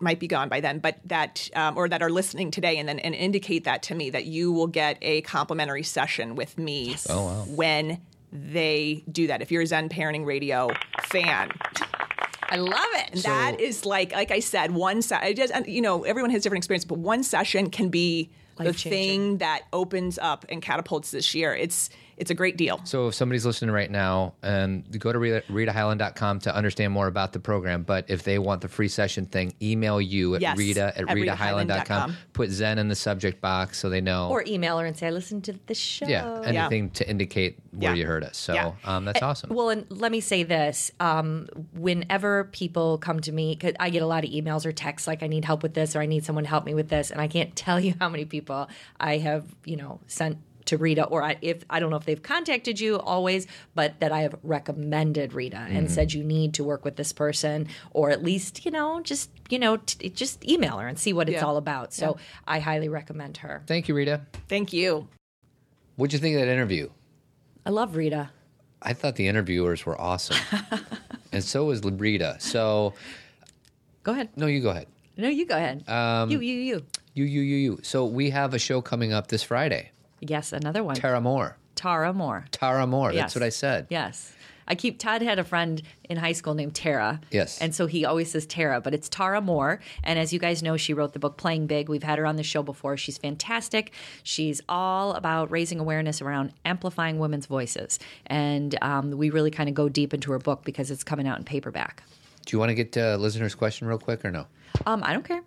might 0.00 0.20
be 0.20 0.26
gone 0.28 0.48
by 0.48 0.60
then, 0.60 0.78
but 0.78 0.98
that 1.06 1.48
um, 1.56 1.76
or 1.76 1.88
that 1.88 2.02
are 2.02 2.10
listening 2.10 2.50
today 2.50 2.76
and 2.78 2.88
then 2.88 2.98
and 2.98 3.14
indicate 3.14 3.64
that 3.64 3.82
to 3.84 3.94
me 3.94 4.10
that 4.10 4.24
you 4.26 4.52
will 4.52 4.66
get 4.66 4.98
a 5.02 5.22
complimentary 5.22 5.82
session 5.82 6.34
with 6.34 6.58
me 6.58 6.96
Oh, 7.08 7.24
wow. 7.26 7.44
when 7.48 8.00
they 8.32 9.04
do 9.10 9.26
that. 9.28 9.40
If 9.42 9.50
you're 9.50 9.62
a 9.62 9.66
Zen 9.66 9.88
Parenting 9.88 10.26
Radio 10.26 10.68
fan, 11.04 11.50
i 12.48 12.56
love 12.56 12.86
it 12.94 13.22
that 13.24 13.58
is 13.60 13.84
like 13.84 14.12
like 14.12 14.30
I 14.30 14.40
said, 14.40 14.70
one 14.72 15.02
se- 15.02 15.34
just 15.34 15.52
you 15.66 15.80
know 15.80 16.04
everyone 16.04 16.30
has 16.30 16.42
different 16.42 16.60
experience, 16.60 16.84
but 16.84 16.98
one 16.98 17.22
session 17.22 17.70
can 17.70 17.88
be 17.88 18.30
the 18.58 18.72
thing 18.72 19.38
that 19.38 19.62
opens 19.72 20.18
up 20.18 20.46
and 20.48 20.62
catapults 20.62 21.10
this 21.10 21.34
year. 21.34 21.54
It's 21.54 21.90
it's 22.16 22.30
a 22.30 22.34
great 22.34 22.56
deal. 22.56 22.80
So 22.84 23.08
if 23.08 23.14
somebody's 23.14 23.44
listening 23.44 23.72
right 23.74 23.90
now 23.90 24.34
and 24.42 24.84
go 24.98 25.12
to 25.12 25.18
Rita, 25.18 25.42
RitaHighland.com 25.50 26.40
to 26.40 26.54
understand 26.54 26.92
more 26.92 27.06
about 27.08 27.32
the 27.32 27.40
program, 27.40 27.82
but 27.82 28.06
if 28.08 28.22
they 28.22 28.38
want 28.38 28.60
the 28.62 28.68
free 28.68 28.88
session 28.88 29.26
thing, 29.26 29.54
email 29.60 30.00
you 30.00 30.34
at 30.34 30.40
Yes, 30.40 30.56
Rita 30.58 30.92
at 30.96 31.08
at 31.08 31.16
RitaHighland.com. 31.16 32.16
Put 32.32 32.50
Zen 32.50 32.78
in 32.78 32.88
the 32.88 32.94
subject 32.94 33.40
box 33.40 33.78
so 33.78 33.88
they 33.90 34.00
know. 34.00 34.28
or 34.30 34.42
email 34.46 34.78
her 34.78 34.86
and 34.86 34.96
say 34.96 35.06
i 35.08 35.10
listened 35.10 35.44
to 35.44 35.52
the 35.66 35.74
show 35.74 36.06
yeah, 36.06 36.40
anything 36.44 36.90
to 36.90 37.08
indicate 37.08 37.58
where 37.72 37.90
Yeah. 37.92 37.96
you 37.96 38.06
heard 38.06 38.24
us. 38.24 38.36
So 38.36 38.54
Yeah. 38.54 38.72
um, 38.84 39.04
that's 39.04 39.22
awesome. 39.22 39.50
Well, 39.54 39.68
and 39.70 39.84
let 39.90 40.10
me 40.12 40.20
say 40.20 40.42
this: 40.42 40.90
um, 41.00 41.48
whenever 41.74 42.44
people 42.44 42.98
come 42.98 43.20
to 43.20 43.32
me, 43.32 43.54
because 43.54 43.74
I 43.78 43.90
get 43.90 44.02
a 44.02 44.06
lot 44.06 44.24
of 44.24 44.30
emails 44.30 44.64
or 44.66 44.72
texts 44.72 45.06
like, 45.06 45.22
"I 45.22 45.26
need 45.26 45.44
help 45.44 45.62
with 45.62 45.74
this," 45.74 45.94
or 45.94 46.00
"I 46.00 46.06
need 46.06 46.24
someone 46.24 46.44
to 46.44 46.50
help 46.50 46.64
me 46.64 46.74
with 46.74 46.88
this," 46.88 47.10
and 47.10 47.20
I 47.20 47.28
can't 47.28 47.54
tell 47.64 47.78
you 47.78 47.94
how 48.00 48.08
many 48.08 48.24
people 48.24 48.68
I 48.98 49.18
have, 49.18 49.44
you 49.64 49.76
know, 49.76 50.00
sent 50.06 50.38
to 50.66 50.76
Rita, 50.76 51.04
or 51.04 51.22
I, 51.22 51.36
if 51.42 51.64
I 51.70 51.80
don't 51.80 51.90
know 51.90 51.96
if 51.96 52.04
they've 52.04 52.22
contacted 52.22 52.78
you 52.78 52.98
always, 52.98 53.46
but 53.74 54.00
that 54.00 54.12
I 54.12 54.20
have 54.20 54.36
recommended 54.42 55.32
Rita 55.32 55.56
and 55.56 55.86
mm-hmm. 55.86 55.94
said 55.94 56.12
you 56.12 56.22
need 56.22 56.54
to 56.54 56.64
work 56.64 56.84
with 56.84 56.96
this 56.96 57.12
person, 57.12 57.68
or 57.92 58.10
at 58.10 58.22
least 58.22 58.64
you 58.64 58.70
know, 58.70 59.00
just 59.00 59.30
you 59.48 59.58
know, 59.58 59.78
t- 59.78 60.08
just 60.10 60.48
email 60.48 60.78
her 60.78 60.86
and 60.88 60.98
see 60.98 61.12
what 61.12 61.28
it's 61.28 61.42
all 61.42 61.56
about. 61.56 61.92
So 61.92 62.18
I 62.46 62.58
highly 62.58 62.88
recommend 62.88 63.38
her. 63.38 63.62
Thank 63.66 63.88
you, 63.88 63.94
Rita. 63.94 64.22
Thank 64.48 64.72
you. 64.72 65.08
What'd 65.96 66.12
you 66.12 66.18
think 66.18 66.34
of 66.34 66.42
that 66.42 66.52
interview? 66.52 66.90
I 67.64 67.70
love 67.70 67.96
Rita. 67.96 68.30
I 68.82 68.92
thought 68.92 69.16
the 69.16 69.26
interviewers 69.26 69.86
were 69.86 70.00
awesome. 70.00 70.36
and 71.32 71.42
so 71.42 71.64
was 71.64 71.82
Rita. 71.82 72.36
So, 72.38 72.94
Go 74.02 74.12
ahead. 74.12 74.28
no, 74.36 74.46
you 74.46 74.60
go 74.60 74.70
ahead. 74.70 74.86
No, 75.16 75.28
you 75.28 75.46
go 75.46 75.56
ahead. 75.56 75.88
Um, 75.88 76.30
you, 76.30 76.40
you, 76.40 76.54
you. 76.60 76.86
You, 77.14 77.24
you, 77.24 77.40
you, 77.40 77.56
you. 77.56 77.80
So 77.82 78.04
we 78.04 78.30
have 78.30 78.52
a 78.52 78.58
show 78.58 78.82
coming 78.82 79.12
up 79.12 79.28
this 79.28 79.42
Friday. 79.42 79.90
Yes, 80.20 80.52
another 80.52 80.82
one. 80.82 80.96
Tara 80.96 81.20
Mohr. 81.20 81.54
Tara 81.74 82.12
Mohr. 82.12 82.44
Tara 82.50 82.86
Mohr. 82.86 83.08
That's 83.08 83.16
Yes. 83.16 83.34
what 83.34 83.42
I 83.42 83.48
said. 83.50 83.86
Yes. 83.90 84.32
I 84.68 84.74
keep 84.74 84.98
Todd 84.98 85.22
had 85.22 85.38
a 85.38 85.44
friend 85.44 85.80
in 86.10 86.16
high 86.16 86.32
school 86.32 86.54
named 86.54 86.74
Tara. 86.74 87.20
Yes. 87.30 87.60
And 87.60 87.72
so 87.72 87.86
he 87.86 88.04
always 88.04 88.32
says 88.32 88.46
Tara, 88.46 88.80
but 88.80 88.94
it's 88.94 89.08
Tara 89.08 89.40
Mohr. 89.40 89.78
And 90.02 90.18
as 90.18 90.32
you 90.32 90.40
guys 90.40 90.60
know, 90.60 90.76
she 90.76 90.92
wrote 90.92 91.12
the 91.12 91.20
book 91.20 91.36
Playing 91.36 91.68
Big. 91.68 91.88
We've 91.88 92.02
had 92.02 92.18
her 92.18 92.26
on 92.26 92.34
the 92.34 92.42
show 92.42 92.64
before. 92.64 92.96
She's 92.96 93.16
fantastic. 93.16 93.92
She's 94.24 94.60
all 94.68 95.12
about 95.12 95.52
raising 95.52 95.78
awareness 95.78 96.20
around 96.20 96.52
amplifying 96.64 97.20
women's 97.20 97.46
voices. 97.46 98.00
And 98.26 98.76
um, 98.82 99.12
we 99.12 99.30
really 99.30 99.52
kind 99.52 99.68
of 99.68 99.76
go 99.76 99.88
deep 99.88 100.12
into 100.12 100.32
her 100.32 100.38
book 100.40 100.64
because 100.64 100.90
it's 100.90 101.04
coming 101.04 101.28
out 101.28 101.38
in 101.38 101.44
paperback. 101.44 102.02
Do 102.44 102.56
you 102.56 102.58
want 102.58 102.70
to 102.70 102.74
get 102.74 102.90
to 102.92 103.16
listener's 103.18 103.54
question 103.54 103.86
real 103.86 103.98
quick 103.98 104.24
or 104.24 104.32
no? 104.32 104.46
Um, 104.84 105.02
I 105.04 105.12
don't 105.12 105.24
care. 105.24 105.42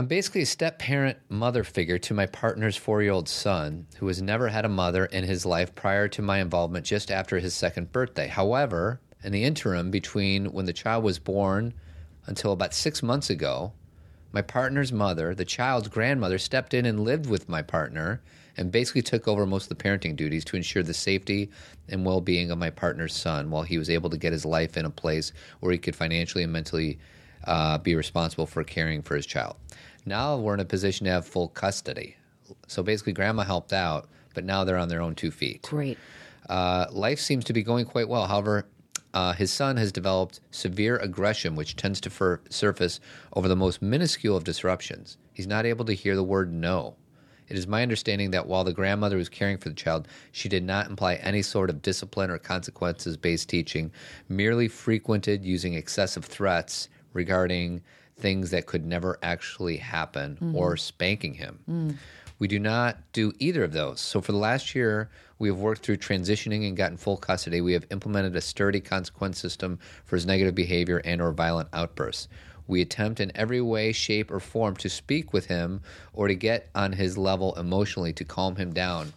I'm 0.00 0.06
basically 0.06 0.40
a 0.40 0.46
step 0.46 0.78
parent 0.78 1.18
mother 1.28 1.62
figure 1.62 1.98
to 1.98 2.14
my 2.14 2.24
partner's 2.24 2.74
four 2.74 3.02
year 3.02 3.12
old 3.12 3.28
son, 3.28 3.86
who 3.98 4.06
has 4.06 4.22
never 4.22 4.48
had 4.48 4.64
a 4.64 4.68
mother 4.70 5.04
in 5.04 5.24
his 5.24 5.44
life 5.44 5.74
prior 5.74 6.08
to 6.08 6.22
my 6.22 6.38
involvement 6.38 6.86
just 6.86 7.10
after 7.10 7.38
his 7.38 7.52
second 7.52 7.92
birthday. 7.92 8.26
However, 8.26 8.98
in 9.22 9.30
the 9.30 9.44
interim 9.44 9.90
between 9.90 10.52
when 10.52 10.64
the 10.64 10.72
child 10.72 11.04
was 11.04 11.18
born 11.18 11.74
until 12.24 12.52
about 12.52 12.72
six 12.72 13.02
months 13.02 13.28
ago, 13.28 13.74
my 14.32 14.40
partner's 14.40 14.90
mother, 14.90 15.34
the 15.34 15.44
child's 15.44 15.88
grandmother, 15.88 16.38
stepped 16.38 16.72
in 16.72 16.86
and 16.86 17.00
lived 17.00 17.28
with 17.28 17.50
my 17.50 17.60
partner 17.60 18.22
and 18.56 18.72
basically 18.72 19.02
took 19.02 19.28
over 19.28 19.44
most 19.44 19.70
of 19.70 19.76
the 19.76 19.84
parenting 19.84 20.16
duties 20.16 20.46
to 20.46 20.56
ensure 20.56 20.82
the 20.82 20.94
safety 20.94 21.50
and 21.90 22.06
well 22.06 22.22
being 22.22 22.50
of 22.50 22.56
my 22.56 22.70
partner's 22.70 23.14
son 23.14 23.50
while 23.50 23.64
he 23.64 23.76
was 23.76 23.90
able 23.90 24.08
to 24.08 24.16
get 24.16 24.32
his 24.32 24.46
life 24.46 24.78
in 24.78 24.86
a 24.86 24.90
place 24.90 25.34
where 25.58 25.72
he 25.72 25.76
could 25.78 25.94
financially 25.94 26.42
and 26.42 26.54
mentally 26.54 26.98
uh, 27.44 27.78
be 27.78 27.94
responsible 27.94 28.46
for 28.46 28.64
caring 28.64 29.02
for 29.02 29.16
his 29.16 29.26
child. 29.26 29.56
Now 30.06 30.36
we're 30.36 30.54
in 30.54 30.60
a 30.60 30.64
position 30.64 31.04
to 31.06 31.12
have 31.12 31.26
full 31.26 31.48
custody. 31.48 32.16
So 32.66 32.82
basically, 32.82 33.12
grandma 33.12 33.44
helped 33.44 33.72
out, 33.72 34.08
but 34.34 34.44
now 34.44 34.64
they're 34.64 34.78
on 34.78 34.88
their 34.88 35.00
own 35.00 35.14
two 35.14 35.30
feet. 35.30 35.62
Great. 35.62 35.98
Uh, 36.48 36.86
life 36.90 37.20
seems 37.20 37.44
to 37.44 37.52
be 37.52 37.62
going 37.62 37.84
quite 37.84 38.08
well. 38.08 38.26
However, 38.26 38.66
uh, 39.12 39.32
his 39.32 39.52
son 39.52 39.76
has 39.76 39.92
developed 39.92 40.40
severe 40.50 40.96
aggression, 40.98 41.56
which 41.56 41.76
tends 41.76 42.00
to 42.00 42.10
fur- 42.10 42.40
surface 42.48 43.00
over 43.34 43.48
the 43.48 43.56
most 43.56 43.82
minuscule 43.82 44.36
of 44.36 44.44
disruptions. 44.44 45.16
He's 45.32 45.46
not 45.46 45.66
able 45.66 45.84
to 45.84 45.92
hear 45.92 46.16
the 46.16 46.24
word 46.24 46.52
no. 46.52 46.96
It 47.48 47.56
is 47.56 47.66
my 47.66 47.82
understanding 47.82 48.30
that 48.30 48.46
while 48.46 48.62
the 48.62 48.72
grandmother 48.72 49.16
was 49.16 49.28
caring 49.28 49.58
for 49.58 49.68
the 49.68 49.74
child, 49.74 50.06
she 50.30 50.48
did 50.48 50.62
not 50.62 50.88
imply 50.88 51.14
any 51.16 51.42
sort 51.42 51.68
of 51.68 51.82
discipline 51.82 52.30
or 52.30 52.38
consequences 52.38 53.16
based 53.16 53.48
teaching, 53.48 53.90
merely 54.28 54.68
frequented 54.68 55.44
using 55.44 55.74
excessive 55.74 56.24
threats 56.24 56.88
regarding 57.12 57.82
things 58.20 58.50
that 58.50 58.66
could 58.66 58.86
never 58.86 59.18
actually 59.22 59.76
happen 59.76 60.36
mm-hmm. 60.36 60.56
or 60.56 60.76
spanking 60.76 61.34
him. 61.34 61.58
Mm. 61.68 61.96
We 62.38 62.48
do 62.48 62.58
not 62.58 62.98
do 63.12 63.32
either 63.38 63.64
of 63.64 63.72
those. 63.72 64.00
So 64.00 64.20
for 64.20 64.32
the 64.32 64.38
last 64.38 64.74
year, 64.74 65.10
we 65.38 65.48
have 65.48 65.58
worked 65.58 65.82
through 65.82 65.98
transitioning 65.98 66.66
and 66.66 66.76
gotten 66.76 66.96
full 66.96 67.18
custody. 67.18 67.60
We 67.60 67.74
have 67.74 67.86
implemented 67.90 68.34
a 68.34 68.40
sturdy 68.40 68.80
consequence 68.80 69.38
system 69.38 69.78
for 70.04 70.16
his 70.16 70.26
negative 70.26 70.54
behavior 70.54 71.02
and 71.04 71.20
or 71.20 71.32
violent 71.32 71.68
outbursts. 71.72 72.28
We 72.66 72.80
attempt 72.80 73.20
in 73.20 73.32
every 73.34 73.60
way, 73.60 73.92
shape, 73.92 74.30
or 74.30 74.40
form 74.40 74.76
to 74.76 74.88
speak 74.88 75.32
with 75.32 75.46
him 75.46 75.82
or 76.12 76.28
to 76.28 76.34
get 76.34 76.70
on 76.74 76.92
his 76.92 77.18
level 77.18 77.54
emotionally 77.56 78.12
to 78.14 78.24
calm 78.24 78.56
him 78.56 78.72
down, 78.72 79.12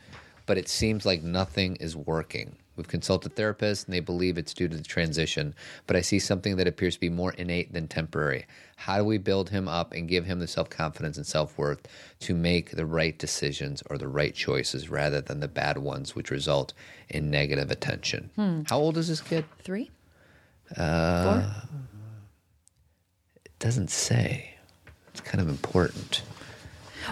but 0.45 0.57
it 0.57 0.67
seems 0.67 1.05
like 1.05 1.23
nothing 1.23 1.75
is 1.77 1.95
working. 1.95 2.57
We've 2.75 2.87
consulted 2.87 3.35
therapists 3.35 3.85
and 3.85 3.93
they 3.93 3.99
believe 3.99 4.37
it's 4.37 4.53
due 4.53 4.67
to 4.67 4.75
the 4.75 4.83
transition, 4.83 5.53
but 5.85 5.95
I 5.95 6.01
see 6.01 6.19
something 6.19 6.55
that 6.57 6.67
appears 6.67 6.95
to 6.95 6.99
be 6.99 7.09
more 7.09 7.33
innate 7.33 7.71
than 7.73 7.87
temporary. 7.87 8.45
How 8.77 8.97
do 8.97 9.03
we 9.03 9.17
build 9.17 9.49
him 9.49 9.67
up 9.67 9.93
and 9.93 10.09
give 10.09 10.25
him 10.25 10.39
the 10.39 10.47
self 10.47 10.69
confidence 10.69 11.17
and 11.17 11.25
self 11.25 11.57
worth 11.57 11.87
to 12.21 12.33
make 12.33 12.71
the 12.71 12.85
right 12.85 13.17
decisions 13.17 13.83
or 13.89 13.97
the 13.97 14.07
right 14.07 14.33
choices 14.33 14.89
rather 14.89 15.21
than 15.21 15.39
the 15.39 15.47
bad 15.47 15.77
ones, 15.77 16.15
which 16.15 16.31
result 16.31 16.73
in 17.09 17.29
negative 17.29 17.69
attention? 17.69 18.65
How 18.67 18.79
old 18.79 18.97
is 18.97 19.07
this 19.07 19.21
kid? 19.21 19.45
Three? 19.59 19.91
Uh, 20.75 21.23
Four? 21.23 21.51
It 23.45 23.59
doesn't 23.59 23.91
say. 23.91 24.55
It's 25.09 25.21
kind 25.21 25.41
of 25.41 25.47
important. 25.47 26.23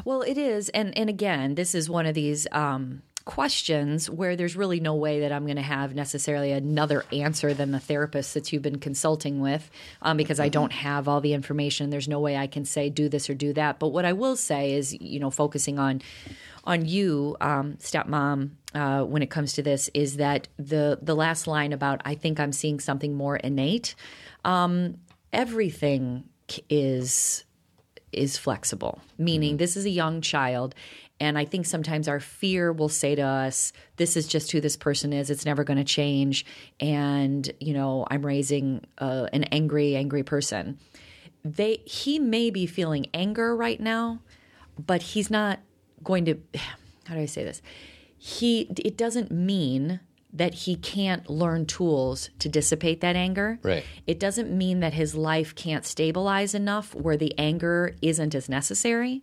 Well, 0.05 0.21
it 0.21 0.37
is, 0.37 0.69
and 0.69 0.97
and 0.97 1.09
again, 1.09 1.55
this 1.55 1.75
is 1.75 1.89
one 1.89 2.05
of 2.05 2.15
these 2.15 2.47
um, 2.51 3.03
questions 3.25 4.09
where 4.09 4.35
there's 4.35 4.55
really 4.55 4.79
no 4.79 4.95
way 4.95 5.21
that 5.21 5.31
I'm 5.31 5.45
going 5.45 5.57
to 5.57 5.61
have 5.61 5.95
necessarily 5.95 6.51
another 6.51 7.05
answer 7.11 7.53
than 7.53 7.71
the 7.71 7.79
therapist 7.79 8.33
that 8.33 8.51
you've 8.51 8.61
been 8.61 8.79
consulting 8.79 9.39
with, 9.39 9.69
um, 10.01 10.17
because 10.17 10.39
I 10.39 10.49
don't 10.49 10.71
have 10.71 11.07
all 11.07 11.21
the 11.21 11.33
information. 11.33 11.89
There's 11.89 12.07
no 12.07 12.19
way 12.19 12.35
I 12.35 12.47
can 12.47 12.65
say 12.65 12.89
do 12.89 13.09
this 13.09 13.29
or 13.29 13.33
do 13.33 13.53
that. 13.53 13.79
But 13.79 13.89
what 13.89 14.05
I 14.05 14.13
will 14.13 14.35
say 14.35 14.73
is, 14.73 14.93
you 14.99 15.19
know, 15.19 15.31
focusing 15.31 15.79
on 15.79 16.01
on 16.63 16.85
you, 16.85 17.35
um, 17.41 17.73
stepmom, 17.77 18.51
uh, 18.75 19.03
when 19.03 19.23
it 19.23 19.31
comes 19.31 19.53
to 19.53 19.63
this, 19.63 19.89
is 19.93 20.17
that 20.17 20.47
the 20.57 20.99
the 21.01 21.15
last 21.15 21.47
line 21.47 21.73
about 21.73 22.01
I 22.05 22.15
think 22.15 22.39
I'm 22.39 22.51
seeing 22.51 22.79
something 22.79 23.13
more 23.13 23.37
innate. 23.37 23.95
Um, 24.45 24.97
everything 25.33 26.25
is 26.69 27.45
is 28.11 28.37
flexible, 28.37 29.01
meaning 29.17 29.57
this 29.57 29.77
is 29.77 29.85
a 29.85 29.89
young 29.89 30.21
child. 30.21 30.75
And 31.21 31.37
I 31.37 31.45
think 31.45 31.67
sometimes 31.67 32.07
our 32.07 32.19
fear 32.19 32.73
will 32.73 32.89
say 32.89 33.13
to 33.13 33.21
us, 33.21 33.73
this 33.97 34.17
is 34.17 34.25
just 34.25 34.51
who 34.51 34.59
this 34.59 34.75
person 34.75 35.13
is. 35.13 35.29
It's 35.29 35.45
never 35.45 35.63
going 35.63 35.77
to 35.77 35.83
change. 35.83 36.47
And, 36.79 37.49
you 37.59 37.75
know, 37.75 38.07
I'm 38.09 38.25
raising 38.25 38.83
uh, 38.97 39.27
an 39.31 39.43
angry, 39.45 39.95
angry 39.95 40.23
person. 40.23 40.79
They, 41.45 41.83
he 41.85 42.17
may 42.17 42.49
be 42.49 42.65
feeling 42.65 43.05
anger 43.13 43.55
right 43.55 43.79
now, 43.79 44.19
but 44.83 45.03
he's 45.03 45.29
not 45.29 45.59
going 46.03 46.25
to, 46.25 46.39
how 47.05 47.13
do 47.13 47.21
I 47.21 47.27
say 47.27 47.43
this? 47.43 47.61
He, 48.17 48.61
it 48.83 48.97
doesn't 48.97 49.29
mean 49.29 49.99
that 50.33 50.53
he 50.53 50.75
can't 50.75 51.29
learn 51.29 51.67
tools 51.67 52.29
to 52.39 52.49
dissipate 52.49 53.01
that 53.01 53.15
anger. 53.15 53.59
Right. 53.61 53.83
It 54.07 54.19
doesn't 54.19 54.49
mean 54.49 54.79
that 54.79 54.93
his 54.93 55.13
life 55.13 55.53
can't 55.53 55.85
stabilize 55.85 56.55
enough 56.55 56.95
where 56.95 57.17
the 57.17 57.37
anger 57.37 57.95
isn't 58.01 58.33
as 58.33 58.49
necessary. 58.49 59.21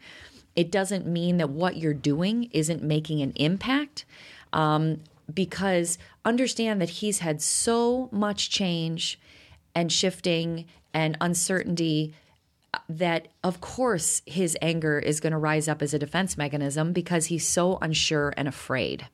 It 0.59 0.73
doesn't 0.73 1.07
mean 1.07 1.37
that 1.37 1.51
what 1.51 1.77
you're 1.77 1.95
doing 1.95 2.51
isn't 2.53 2.83
making 2.83 3.23
an 3.23 3.33
impact. 3.37 4.05
Um, 4.53 5.03
because 5.33 5.99
understand 6.25 6.81
that 6.81 6.89
he's 6.89 7.21
had 7.21 7.41
so 7.41 8.09
much 8.11 8.51
change 8.51 9.21
and 9.75 9.93
shifting 9.93 10.65
and 10.93 11.17
uncertainty 11.21 12.15
uh, 12.75 12.79
that 12.89 13.29
of 13.45 13.61
course 13.61 14.23
his 14.27 14.57
anger 14.61 14.99
is 14.99 15.21
going 15.21 15.33
to 15.33 15.39
rise 15.39 15.69
up 15.69 15.83
as 15.83 15.95
a 15.95 15.99
defense 15.99 16.37
mechanism 16.37 16.93
because 16.93 17.27
he's 17.27 17.47
so 17.47 17.79
unsure 17.81 18.33
and 18.37 18.49
afraid. 18.49 19.07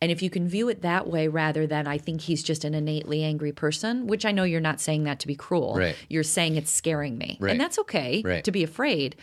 And 0.00 0.10
if 0.12 0.22
you 0.22 0.28
can 0.30 0.48
view 0.48 0.68
it 0.68 0.82
that 0.82 1.06
way 1.06 1.28
rather 1.28 1.66
than 1.66 1.86
I 1.86 1.98
think 1.98 2.20
he's 2.22 2.42
just 2.42 2.64
an 2.64 2.74
innately 2.74 3.24
angry 3.24 3.52
person, 3.52 4.06
which 4.06 4.24
I 4.24 4.32
know 4.32 4.44
you're 4.44 4.60
not 4.60 4.80
saying 4.80 5.04
that 5.04 5.20
to 5.20 5.26
be 5.26 5.34
cruel. 5.34 5.76
Right. 5.76 5.96
You're 6.08 6.24
saying 6.24 6.56
it's 6.56 6.70
scaring 6.70 7.16
me. 7.16 7.38
Right. 7.40 7.52
And 7.52 7.60
that's 7.60 7.78
okay 7.80 8.22
Right. 8.24 8.44
to 8.44 8.52
be 8.52 8.62
afraid. 8.62 9.16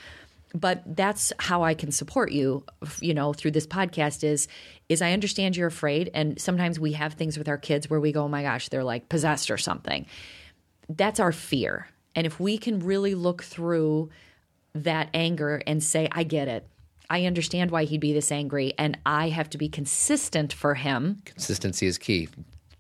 But 0.54 0.84
that's 0.98 1.32
how 1.40 1.64
I 1.64 1.74
can 1.74 1.92
support 1.92 2.32
you, 2.32 2.66
you 3.00 3.14
know, 3.14 3.34
through 3.34 3.52
this 3.52 3.68
podcast 3.68 4.24
is 4.24 4.48
is 4.90 5.02
I 5.02 5.14
understand 5.14 5.56
you're 5.56 5.68
afraid 5.68 6.12
and 6.14 6.40
sometimes 6.42 6.80
we 6.80 6.92
have 6.94 7.14
things 7.14 7.38
with 7.38 7.48
our 7.48 7.58
kids 7.58 7.90
where 7.90 8.00
we 8.02 8.12
go, 8.12 8.24
"Oh 8.24 8.28
my 8.28 8.44
gosh, 8.44 8.68
they're 8.68 8.84
like 8.84 9.08
possessed 9.08 9.50
or 9.50 9.58
something." 9.58 10.06
That's 10.90 11.20
our 11.20 11.32
fear. 11.32 11.88
And 12.16 12.28
if 12.28 12.40
we 12.40 12.58
can 12.58 12.80
really 12.80 13.16
look 13.16 13.44
through 13.44 14.10
that 14.74 15.10
anger 15.14 15.62
and 15.66 15.84
say, 15.84 16.08
I 16.12 16.24
get 16.24 16.48
it. 16.48 16.68
I 17.10 17.26
understand 17.26 17.72
why 17.72 17.84
he'd 17.84 18.00
be 18.00 18.14
this 18.14 18.32
angry, 18.32 18.74
and 18.78 18.98
I 19.06 19.30
have 19.30 19.50
to 19.52 19.58
be 19.58 19.68
consistent 19.68 20.54
for 20.54 20.76
him. 20.76 21.22
Consistency 21.26 21.88
is 21.88 21.98
key 21.98 22.30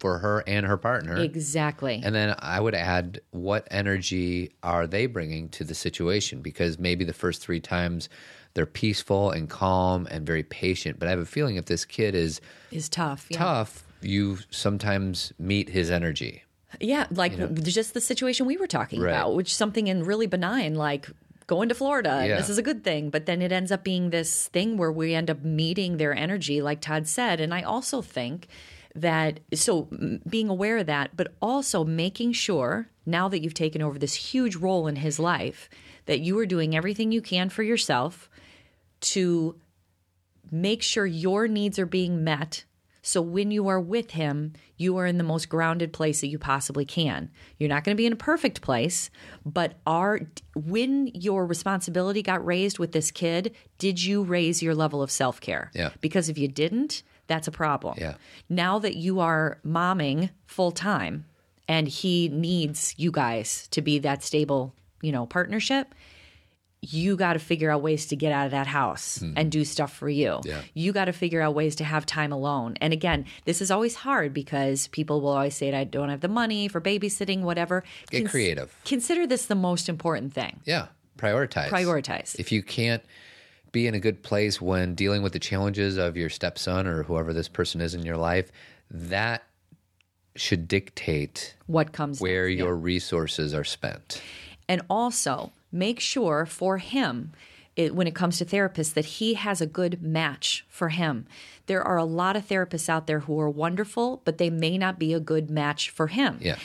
for 0.01 0.17
her 0.17 0.43
and 0.47 0.65
her 0.65 0.77
partner. 0.77 1.15
Exactly. 1.17 2.01
And 2.03 2.15
then 2.15 2.35
I 2.39 2.59
would 2.59 2.73
add, 2.73 3.21
what 3.29 3.67
energy 3.69 4.51
are 4.63 4.87
they 4.87 5.05
bringing 5.05 5.47
to 5.49 5.63
the 5.63 5.75
situation? 5.75 6.41
Because 6.41 6.79
maybe 6.79 7.05
the 7.05 7.13
first 7.13 7.39
three 7.39 7.59
times 7.59 8.09
they're 8.55 8.65
peaceful 8.65 9.29
and 9.29 9.47
calm 9.47 10.07
and 10.09 10.25
very 10.25 10.41
patient. 10.41 10.97
But 10.97 11.07
I 11.07 11.11
have 11.11 11.19
a 11.19 11.25
feeling 11.27 11.55
if 11.57 11.65
this 11.65 11.85
kid 11.85 12.15
is 12.15 12.41
is 12.71 12.89
tough. 12.89 13.27
Yeah. 13.29 13.37
tough, 13.37 13.83
you 14.01 14.39
sometimes 14.49 15.33
meet 15.37 15.69
his 15.69 15.91
energy. 15.91 16.45
Yeah, 16.79 17.05
like 17.11 17.61
just 17.63 17.93
the 17.93 18.01
situation 18.01 18.47
we 18.47 18.57
were 18.57 18.65
talking 18.65 18.99
Right. 19.01 19.11
about, 19.11 19.35
which 19.35 19.53
something 19.55 19.85
in 19.85 20.03
really 20.03 20.25
benign, 20.25 20.73
like 20.73 21.07
going 21.45 21.69
to 21.69 21.75
Florida. 21.75 22.23
Yeah. 22.27 22.37
This 22.37 22.49
is 22.49 22.57
a 22.57 22.63
good 22.63 22.83
thing, 22.83 23.11
but 23.11 23.27
then 23.27 23.43
it 23.43 23.51
ends 23.51 23.71
up 23.71 23.83
being 23.83 24.09
this 24.09 24.47
thing 24.47 24.77
where 24.77 24.91
we 24.91 25.13
end 25.13 25.29
up 25.29 25.43
meeting 25.43 25.97
their 25.97 26.15
energy, 26.15 26.59
like 26.59 26.81
Todd 26.81 27.07
said. 27.07 27.39
And 27.39 27.53
I 27.53 27.61
also 27.61 28.01
think 28.01 28.47
that 28.95 29.39
so 29.53 29.87
being 30.27 30.49
aware 30.49 30.77
of 30.77 30.87
that, 30.87 31.15
but 31.15 31.33
also 31.41 31.83
making 31.83 32.33
sure 32.33 32.89
now 33.05 33.29
that 33.29 33.41
you've 33.41 33.53
taken 33.53 33.81
over 33.81 33.97
this 33.97 34.13
huge 34.13 34.55
role 34.55 34.87
in 34.87 34.97
his 34.97 35.19
life, 35.19 35.69
that 36.05 36.19
you 36.19 36.37
are 36.39 36.45
doing 36.45 36.75
everything 36.75 37.11
you 37.11 37.21
can 37.21 37.49
for 37.49 37.63
yourself 37.63 38.29
to 38.99 39.55
make 40.51 40.81
sure 40.81 41.05
your 41.05 41.47
needs 41.47 41.79
are 41.79 41.85
being 41.85 42.23
met. 42.23 42.65
So 43.01 43.21
when 43.21 43.49
you 43.49 43.67
are 43.67 43.79
with 43.79 44.11
him, 44.11 44.53
you 44.77 44.97
are 44.97 45.07
in 45.07 45.17
the 45.17 45.23
most 45.23 45.49
grounded 45.49 45.91
place 45.93 46.21
that 46.21 46.27
you 46.27 46.37
possibly 46.37 46.85
can. 46.85 47.31
You're 47.57 47.69
not 47.69 47.83
going 47.83 47.95
to 47.95 47.99
be 47.99 48.05
in 48.05 48.13
a 48.13 48.17
perfect 48.17 48.61
place, 48.61 49.09
but 49.45 49.79
are 49.87 50.19
when 50.55 51.07
your 51.07 51.47
responsibility 51.47 52.21
got 52.21 52.45
raised 52.45 52.77
with 52.77 52.91
this 52.91 53.09
kid, 53.09 53.55
did 53.79 54.03
you 54.03 54.21
raise 54.21 54.61
your 54.61 54.75
level 54.75 55.01
of 55.01 55.09
self-care? 55.09 55.71
Yeah. 55.73 55.91
Because 56.01 56.29
if 56.29 56.37
you 56.37 56.47
didn't, 56.47 57.01
that's 57.31 57.47
a 57.47 57.51
problem. 57.51 57.95
Yeah. 57.97 58.15
Now 58.49 58.77
that 58.79 58.95
you 58.95 59.21
are 59.21 59.59
momming 59.65 60.31
full 60.45 60.71
time 60.71 61.25
and 61.67 61.87
he 61.87 62.27
needs 62.27 62.93
you 62.97 63.09
guys 63.09 63.69
to 63.71 63.81
be 63.81 63.99
that 63.99 64.21
stable, 64.21 64.75
you 65.01 65.13
know, 65.13 65.25
partnership, 65.25 65.95
you 66.81 67.15
got 67.15 67.33
to 67.33 67.39
figure 67.39 67.69
out 67.69 67.81
ways 67.81 68.07
to 68.07 68.15
get 68.17 68.33
out 68.33 68.45
of 68.45 68.51
that 68.51 68.67
house 68.67 69.19
hmm. 69.19 69.33
and 69.37 69.49
do 69.49 69.63
stuff 69.63 69.93
for 69.93 70.09
you. 70.09 70.41
Yeah. 70.43 70.61
You 70.73 70.91
got 70.91 71.05
to 71.05 71.13
figure 71.13 71.39
out 71.39 71.53
ways 71.53 71.75
to 71.77 71.85
have 71.85 72.05
time 72.05 72.33
alone. 72.33 72.75
And 72.81 72.91
again, 72.91 73.25
this 73.45 73.61
is 73.61 73.71
always 73.71 73.95
hard 73.95 74.33
because 74.33 74.87
people 74.87 75.21
will 75.21 75.29
always 75.29 75.55
say, 75.55 75.73
I 75.73 75.85
don't 75.85 76.09
have 76.09 76.21
the 76.21 76.27
money 76.27 76.67
for 76.67 76.81
babysitting, 76.81 77.41
whatever. 77.41 77.83
Get 78.09 78.27
creative. 78.27 78.75
Consider 78.83 79.25
this 79.25 79.45
the 79.45 79.55
most 79.55 79.87
important 79.87 80.33
thing. 80.33 80.59
Yeah, 80.65 80.87
prioritize. 81.17 81.69
Prioritize. 81.69 82.37
If 82.39 82.51
you 82.51 82.61
can't 82.63 83.03
be 83.71 83.87
in 83.87 83.93
a 83.93 83.99
good 83.99 84.23
place 84.23 84.61
when 84.61 84.95
dealing 84.95 85.23
with 85.23 85.33
the 85.33 85.39
challenges 85.39 85.97
of 85.97 86.17
your 86.17 86.29
stepson 86.29 86.87
or 86.87 87.03
whoever 87.03 87.33
this 87.33 87.47
person 87.47 87.81
is 87.81 87.93
in 87.93 88.03
your 88.03 88.17
life, 88.17 88.51
that 88.89 89.43
should 90.35 90.67
dictate 90.67 91.55
What 91.67 91.91
comes 91.91 92.21
where 92.21 92.47
next. 92.47 92.57
Yeah. 92.57 92.65
your 92.65 92.75
resources 92.75 93.53
are 93.53 93.63
spent. 93.63 94.21
And 94.67 94.81
also 94.89 95.51
make 95.71 95.99
sure 95.99 96.45
for 96.45 96.77
him 96.77 97.31
it, 97.75 97.95
when 97.95 98.07
it 98.07 98.15
comes 98.15 98.37
to 98.37 98.45
therapists 98.45 98.93
that 98.93 99.05
he 99.05 99.35
has 99.35 99.61
a 99.61 99.65
good 99.65 100.01
match 100.01 100.65
for 100.67 100.89
him. 100.89 101.25
There 101.67 101.83
are 101.83 101.97
a 101.97 102.03
lot 102.03 102.35
of 102.35 102.47
therapists 102.47 102.89
out 102.89 103.07
there 103.07 103.21
who 103.21 103.39
are 103.39 103.49
wonderful, 103.49 104.21
but 104.25 104.37
they 104.37 104.49
may 104.49 104.77
not 104.77 104.99
be 104.99 105.13
a 105.13 105.19
good 105.19 105.49
match 105.49 105.89
for 105.89 106.07
him. 106.07 106.37
Yeah. 106.41 106.57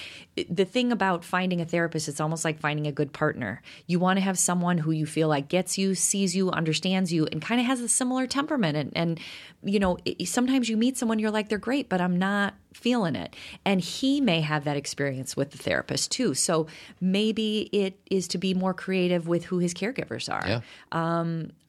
The 0.50 0.64
thing 0.64 0.92
about 0.92 1.24
finding 1.24 1.60
a 1.60 1.64
therapist, 1.64 2.08
it's 2.08 2.20
almost 2.20 2.44
like 2.44 2.60
finding 2.60 2.86
a 2.86 2.92
good 2.92 3.12
partner. 3.12 3.62
You 3.86 3.98
want 3.98 4.18
to 4.18 4.20
have 4.20 4.38
someone 4.38 4.78
who 4.78 4.90
you 4.90 5.06
feel 5.06 5.28
like 5.28 5.48
gets 5.48 5.78
you, 5.78 5.94
sees 5.94 6.36
you, 6.36 6.50
understands 6.50 7.12
you, 7.12 7.26
and 7.26 7.40
kind 7.40 7.60
of 7.60 7.66
has 7.66 7.80
a 7.80 7.88
similar 7.88 8.26
temperament. 8.26 8.76
And, 8.76 8.92
and 8.94 9.20
you 9.62 9.78
know, 9.78 9.96
it, 10.04 10.28
sometimes 10.28 10.68
you 10.68 10.76
meet 10.76 10.98
someone, 10.98 11.18
you're 11.18 11.30
like, 11.30 11.48
they're 11.48 11.58
great, 11.58 11.88
but 11.88 12.00
I'm 12.00 12.18
not 12.18 12.54
feeling 12.74 13.16
it. 13.16 13.34
And 13.64 13.80
he 13.80 14.20
may 14.20 14.42
have 14.42 14.64
that 14.64 14.76
experience 14.76 15.36
with 15.36 15.52
the 15.52 15.58
therapist 15.58 16.10
too. 16.10 16.34
So 16.34 16.66
maybe 17.00 17.70
it 17.72 17.98
is 18.10 18.28
to 18.28 18.38
be 18.38 18.52
more 18.52 18.74
creative 18.74 19.26
with 19.26 19.46
who 19.46 19.58
his 19.58 19.72
caregivers 19.72 20.30
are. 20.30 20.46
Yeah. 20.46 20.60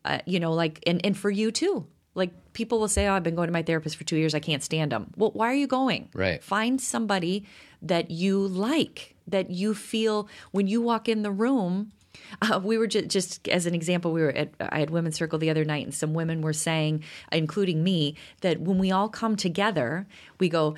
Uh, 0.04 0.20
you 0.26 0.40
know, 0.40 0.54
like, 0.54 0.82
and, 0.88 1.06
and 1.06 1.18
for 1.18 1.30
you 1.30 1.52
too. 1.52 1.86
Like 2.18 2.54
people 2.54 2.80
will 2.80 2.88
say, 2.88 3.08
"Oh, 3.08 3.14
I've 3.14 3.24
been 3.24 3.36
going 3.36 3.48
to 3.48 3.54
my 3.54 3.62
therapist 3.64 3.96
for 3.96 4.04
two 4.04 4.18
years. 4.18 4.34
I 4.34 4.40
can't 4.40 4.64
stand 4.64 4.92
them." 4.92 5.14
Well, 5.16 5.32
why 5.34 5.50
are 5.50 5.56
you 5.56 5.68
going? 5.68 6.10
Right. 6.14 6.44
Find 6.44 6.82
somebody 6.82 7.46
that 7.82 8.12
you 8.12 8.40
like, 8.40 9.16
that 9.28 9.52
you 9.52 9.74
feel 9.74 10.28
when 10.52 10.68
you 10.68 10.82
walk 10.82 11.08
in 11.08 11.22
the 11.22 11.32
room. 11.32 11.92
Uh, 12.42 12.60
we 12.62 12.80
were 12.80 12.88
just, 12.88 13.08
just 13.08 13.48
as 13.48 13.68
an 13.68 13.76
example, 13.76 14.12
we 14.12 14.22
were 14.22 14.32
at 14.32 14.50
I 14.60 14.80
had 14.80 14.90
women's 14.90 15.16
circle 15.16 15.38
the 15.38 15.52
other 15.52 15.64
night, 15.64 15.86
and 15.86 15.94
some 15.94 16.16
women 16.16 16.42
were 16.42 16.52
saying, 16.52 17.04
including 17.32 17.84
me, 17.84 18.16
that 18.42 18.60
when 18.60 18.80
we 18.80 18.92
all 18.92 19.08
come 19.08 19.36
together, 19.36 20.08
we 20.40 20.50
go. 20.50 20.76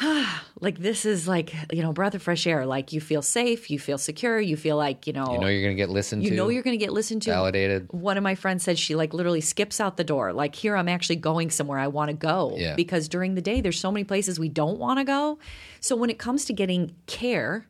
Like 0.60 0.78
this 0.78 1.04
is 1.04 1.28
like 1.28 1.54
you 1.72 1.82
know 1.82 1.92
breath 1.92 2.14
of 2.16 2.22
fresh 2.22 2.44
air 2.44 2.66
like 2.66 2.92
you 2.92 3.00
feel 3.00 3.22
safe 3.22 3.70
you 3.70 3.78
feel 3.78 3.96
secure 3.96 4.40
you 4.40 4.56
feel 4.56 4.76
like 4.76 5.06
you 5.06 5.12
know 5.12 5.32
You 5.32 5.38
know 5.38 5.46
you're 5.46 5.62
going 5.62 5.76
to 5.76 5.80
get 5.80 5.88
listened 5.88 6.24
you 6.24 6.30
to. 6.30 6.34
You 6.34 6.36
know 6.42 6.48
you're 6.48 6.64
going 6.64 6.76
to 6.76 6.84
get 6.84 6.92
listened 6.92 7.22
to 7.22 7.30
Validated. 7.30 7.86
one 7.92 8.16
of 8.16 8.24
my 8.24 8.34
friends 8.34 8.64
said 8.64 8.76
she 8.76 8.96
like 8.96 9.14
literally 9.14 9.40
skips 9.40 9.80
out 9.80 9.96
the 9.96 10.02
door 10.02 10.32
like 10.32 10.56
here 10.56 10.74
i'm 10.76 10.88
actually 10.88 11.14
going 11.16 11.50
somewhere 11.50 11.78
i 11.78 11.86
want 11.86 12.08
to 12.10 12.16
go 12.16 12.54
Yeah. 12.56 12.74
because 12.74 13.08
during 13.08 13.36
the 13.36 13.40
day 13.40 13.60
there's 13.60 13.78
so 13.78 13.92
many 13.92 14.02
places 14.02 14.40
we 14.40 14.48
don't 14.48 14.78
want 14.80 14.98
to 14.98 15.04
go 15.04 15.38
so 15.78 15.94
when 15.94 16.10
it 16.10 16.18
comes 16.18 16.44
to 16.46 16.52
getting 16.52 16.96
care 17.06 17.68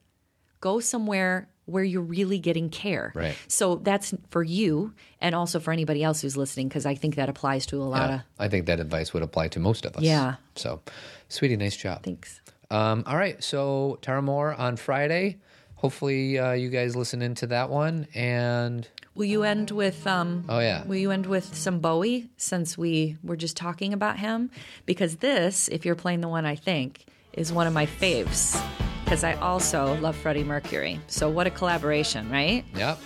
go 0.62 0.80
somewhere 0.80 1.48
where 1.66 1.84
you're 1.84 2.00
really 2.00 2.38
getting 2.38 2.70
care 2.70 3.12
Right. 3.14 3.36
so 3.48 3.76
that's 3.76 4.14
for 4.30 4.42
you 4.42 4.94
and 5.20 5.34
also 5.34 5.60
for 5.60 5.72
anybody 5.72 6.02
else 6.02 6.22
who's 6.22 6.38
listening 6.38 6.68
because 6.68 6.86
i 6.86 6.94
think 6.94 7.16
that 7.16 7.28
applies 7.28 7.66
to 7.66 7.82
a 7.82 7.84
lot 7.84 8.08
Yeah, 8.08 8.14
of 8.14 8.20
I 8.38 8.48
think 8.48 8.64
that 8.66 8.80
advice 8.80 9.12
would 9.12 9.22
apply 9.22 9.48
to 9.48 9.60
most 9.60 9.84
of 9.84 9.94
us. 9.96 10.02
Yeah. 10.02 10.36
So, 10.54 10.80
sweetie, 11.28 11.56
nice 11.56 11.76
job. 11.76 12.02
Thanks. 12.02 12.40
Um, 12.70 13.04
all 13.06 13.16
right. 13.16 13.42
So, 13.42 13.98
Tara 14.02 14.20
Mohr 14.20 14.58
on 14.58 14.76
Friday. 14.76 15.38
Hopefully, 15.76 16.38
uh, 16.38 16.52
you 16.52 16.70
guys 16.70 16.96
listen 16.96 17.22
into 17.22 17.46
that 17.46 17.70
one. 17.70 18.08
And 18.14 18.86
will 19.14 19.26
you 19.26 19.44
end 19.44 19.70
with 19.70 20.06
um 20.06 20.44
oh 20.48 20.58
yeah, 20.58 20.84
Will 20.86 20.96
you 20.96 21.12
end 21.12 21.26
with 21.26 21.54
some 21.54 21.78
Bowie 21.78 22.28
since 22.36 22.76
we 22.76 23.16
were 23.22 23.36
just 23.36 23.56
talking 23.56 23.92
about 23.92 24.18
him? 24.18 24.50
Because 24.86 25.16
this, 25.16 25.68
if 25.68 25.86
you're 25.86 25.94
playing 25.94 26.20
the 26.20 26.28
one 26.28 26.44
I 26.44 26.56
think, 26.56 27.06
is 27.32 27.52
one 27.52 27.66
of 27.68 27.72
my 27.72 27.86
faves. 27.86 28.60
Because 29.04 29.24
I 29.24 29.34
also 29.34 29.94
love 30.00 30.16
Freddie 30.16 30.44
Mercury. 30.44 31.00
So 31.06 31.30
what 31.30 31.46
a 31.46 31.50
collaboration, 31.50 32.28
right? 32.30 32.64
yep. 32.74 32.98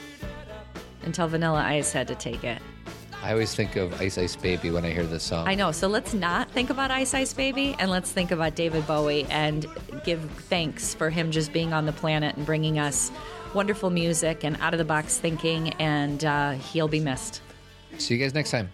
Until 1.05 1.29
Vanilla 1.29 1.61
Ice 1.61 1.93
had 1.93 2.09
to 2.09 2.15
take 2.15 2.43
it. 2.43 2.61
I 3.23 3.31
always 3.31 3.55
think 3.55 3.77
of 3.77 4.01
Ice 4.01 4.19
Ice 4.19 4.35
Baby 4.35 4.71
when 4.71 4.85
I 4.85 4.91
hear 4.91 5.05
this 5.05 5.23
song. 5.23 5.47
I 5.47 5.55
know. 5.55 5.71
So 5.71 5.87
let's 5.87 6.13
not 6.13 6.51
think 6.51 6.71
about 6.71 6.91
Ice 6.91 7.15
Ice 7.15 7.33
Baby 7.33 7.77
and 7.79 7.89
let's 7.89 8.11
think 8.11 8.33
about 8.33 8.57
David 8.57 8.85
Bowie 8.87 9.27
and 9.31 9.65
give 10.05 10.29
thanks 10.49 10.93
for 10.93 11.09
him 11.09 11.31
just 11.31 11.53
being 11.53 11.73
on 11.73 11.87
the 11.87 11.93
planet 11.93 12.37
and 12.37 12.45
bringing 12.45 12.81
us 12.81 13.13
wonderful 13.55 13.91
music 13.91 14.43
and 14.45 14.57
out 14.61 14.75
of 14.75 14.79
the 14.79 14.85
box 14.85 15.19
thinking. 15.19 15.69
And 15.75 16.25
uh, 16.25 16.53
he'll 16.53 16.89
be 16.89 16.99
missed. 16.99 17.43
See 17.99 18.15
you 18.15 18.21
guys 18.21 18.35
next 18.35 18.51
time. 18.51 18.71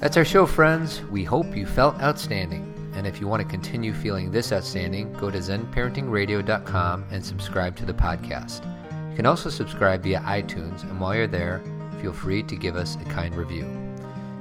That's 0.00 0.16
our 0.16 0.24
show, 0.24 0.44
friends. 0.44 1.02
We 1.10 1.24
hope 1.24 1.56
you 1.56 1.66
felt 1.66 1.98
outstanding. 2.00 2.74
And 2.94 3.06
if 3.06 3.20
you 3.20 3.26
want 3.26 3.42
to 3.42 3.48
continue 3.48 3.94
feeling 3.94 4.30
this 4.30 4.52
outstanding, 4.52 5.12
go 5.14 5.30
to 5.30 5.38
zenparentingradio.com 5.38 7.04
and 7.10 7.24
subscribe 7.24 7.74
to 7.76 7.86
the 7.86 7.94
podcast. 7.94 8.77
Can 9.18 9.26
also 9.26 9.50
subscribe 9.50 10.04
via 10.04 10.20
iTunes, 10.20 10.84
and 10.84 11.00
while 11.00 11.12
you're 11.12 11.26
there, 11.26 11.60
feel 12.00 12.12
free 12.12 12.44
to 12.44 12.54
give 12.54 12.76
us 12.76 12.94
a 12.94 13.04
kind 13.06 13.34
review. 13.34 13.66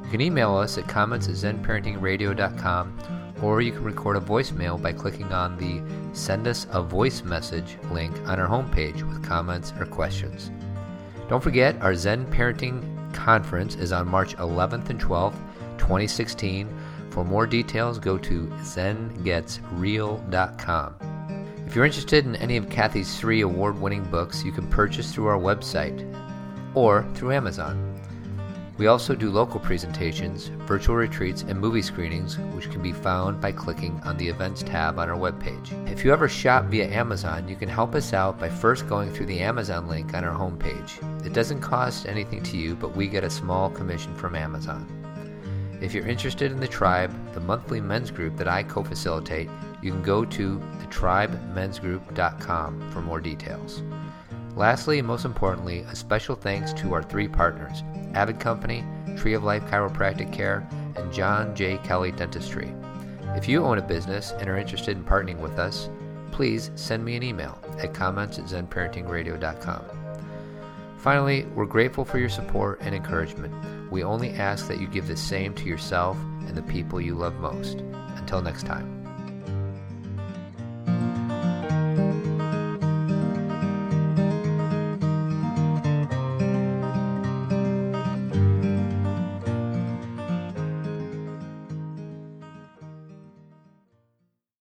You 0.03 0.09
can 0.11 0.21
email 0.21 0.55
us 0.55 0.77
at 0.77 0.87
comments 0.87 1.27
at 1.27 1.33
zenparentingradio.com, 1.33 3.35
or 3.41 3.61
you 3.61 3.71
can 3.71 3.83
record 3.83 4.17
a 4.17 4.21
voicemail 4.21 4.79
by 4.79 4.93
clicking 4.93 5.33
on 5.33 5.57
the 5.57 5.81
Send 6.15 6.47
Us 6.47 6.67
a 6.69 6.83
Voice 6.83 7.23
Message 7.23 7.79
link 7.91 8.15
on 8.27 8.39
our 8.39 8.47
homepage 8.47 9.01
with 9.01 9.23
comments 9.23 9.73
or 9.79 9.87
questions. 9.87 10.51
Don't 11.27 11.41
forget, 11.41 11.81
our 11.81 11.95
Zen 11.95 12.27
Parenting 12.27 12.83
Conference 13.15 13.73
is 13.77 13.91
on 13.91 14.07
March 14.07 14.37
11th 14.37 14.91
and 14.91 15.01
12th, 15.01 15.39
2016. 15.79 16.69
For 17.09 17.25
more 17.25 17.47
details, 17.47 17.97
go 17.97 18.15
to 18.19 18.45
zengetsreal.com. 18.61 21.16
If 21.67 21.75
you're 21.75 21.83
interested 21.83 22.25
in 22.25 22.37
any 22.37 22.55
of 22.55 22.69
Cathy's 22.69 23.19
three 23.19 23.41
award 23.41 23.77
winning 23.81 24.05
books, 24.05 24.41
you 24.41 24.53
can 24.53 24.69
purchase 24.69 25.11
through 25.11 25.27
our 25.27 25.37
website 25.37 26.01
or 26.75 27.05
through 27.13 27.33
Amazon. 27.33 28.01
We 28.77 28.87
also 28.87 29.13
do 29.13 29.29
local 29.29 29.59
presentations, 29.59 30.47
virtual 30.65 30.95
retreats, 30.95 31.41
and 31.41 31.59
movie 31.59 31.81
screenings, 31.81 32.39
which 32.55 32.71
can 32.71 32.81
be 32.81 32.93
found 32.93 33.41
by 33.41 33.51
clicking 33.51 33.99
on 34.05 34.15
the 34.15 34.29
Events 34.29 34.63
tab 34.63 34.97
on 34.97 35.09
our 35.09 35.17
webpage. 35.17 35.91
If 35.91 36.05
you 36.05 36.13
ever 36.13 36.29
shop 36.29 36.67
via 36.67 36.87
Amazon, 36.87 37.49
you 37.49 37.57
can 37.57 37.67
help 37.67 37.95
us 37.95 38.13
out 38.13 38.39
by 38.39 38.47
first 38.47 38.87
going 38.87 39.11
through 39.11 39.25
the 39.25 39.41
Amazon 39.41 39.89
link 39.89 40.13
on 40.13 40.23
our 40.23 40.33
homepage. 40.33 41.25
It 41.25 41.33
doesn't 41.33 41.59
cost 41.59 42.05
anything 42.05 42.43
to 42.43 42.55
you, 42.57 42.75
but 42.75 42.95
we 42.95 43.07
get 43.07 43.25
a 43.25 43.29
small 43.29 43.69
commission 43.69 44.15
from 44.15 44.35
Amazon. 44.35 44.87
If 45.79 45.93
you're 45.93 46.07
interested 46.07 46.51
in 46.51 46.59
the 46.59 46.67
Tribe, 46.67 47.13
the 47.33 47.39
monthly 47.39 47.81
men's 47.81 48.09
group 48.09 48.35
that 48.37 48.47
I 48.47 48.63
co 48.63 48.83
facilitate, 48.83 49.49
you 49.81 49.91
can 49.91 50.01
go 50.01 50.25
to 50.25 50.57
thetribemensgroup.com 50.57 52.91
for 52.91 53.01
more 53.01 53.21
details. 53.21 53.83
Lastly, 54.55 54.99
and 54.99 55.07
most 55.07 55.25
importantly, 55.25 55.79
a 55.81 55.95
special 55.95 56.35
thanks 56.35 56.73
to 56.73 56.93
our 56.93 57.03
three 57.03 57.27
partners 57.27 57.83
Avid 58.13 58.39
Company, 58.39 58.83
Tree 59.15 59.33
of 59.33 59.43
Life 59.43 59.63
Chiropractic 59.65 60.31
Care, 60.33 60.67
and 60.95 61.13
John 61.13 61.55
J. 61.55 61.77
Kelly 61.83 62.11
Dentistry. 62.11 62.73
If 63.35 63.47
you 63.47 63.63
own 63.63 63.77
a 63.77 63.83
business 63.83 64.33
and 64.39 64.49
are 64.49 64.57
interested 64.57 64.97
in 64.97 65.03
partnering 65.03 65.39
with 65.39 65.59
us, 65.59 65.89
please 66.31 66.71
send 66.75 67.05
me 67.05 67.15
an 67.15 67.23
email 67.23 67.59
at 67.79 67.93
comments 67.93 68.39
at 68.39 68.45
zenparentingradio.com. 68.45 69.83
Finally, 70.97 71.45
we're 71.55 71.65
grateful 71.65 72.03
for 72.03 72.17
your 72.17 72.29
support 72.29 72.79
and 72.81 72.95
encouragement. 72.95 73.53
We 73.91 74.03
only 74.03 74.31
ask 74.31 74.67
that 74.67 74.81
you 74.81 74.87
give 74.87 75.07
the 75.07 75.15
same 75.15 75.53
to 75.55 75.65
yourself 75.65 76.17
and 76.47 76.55
the 76.55 76.63
people 76.63 76.99
you 76.99 77.13
love 77.13 77.35
most. 77.35 77.79
Until 78.17 78.41
next 78.41 78.65
time. 78.65 78.96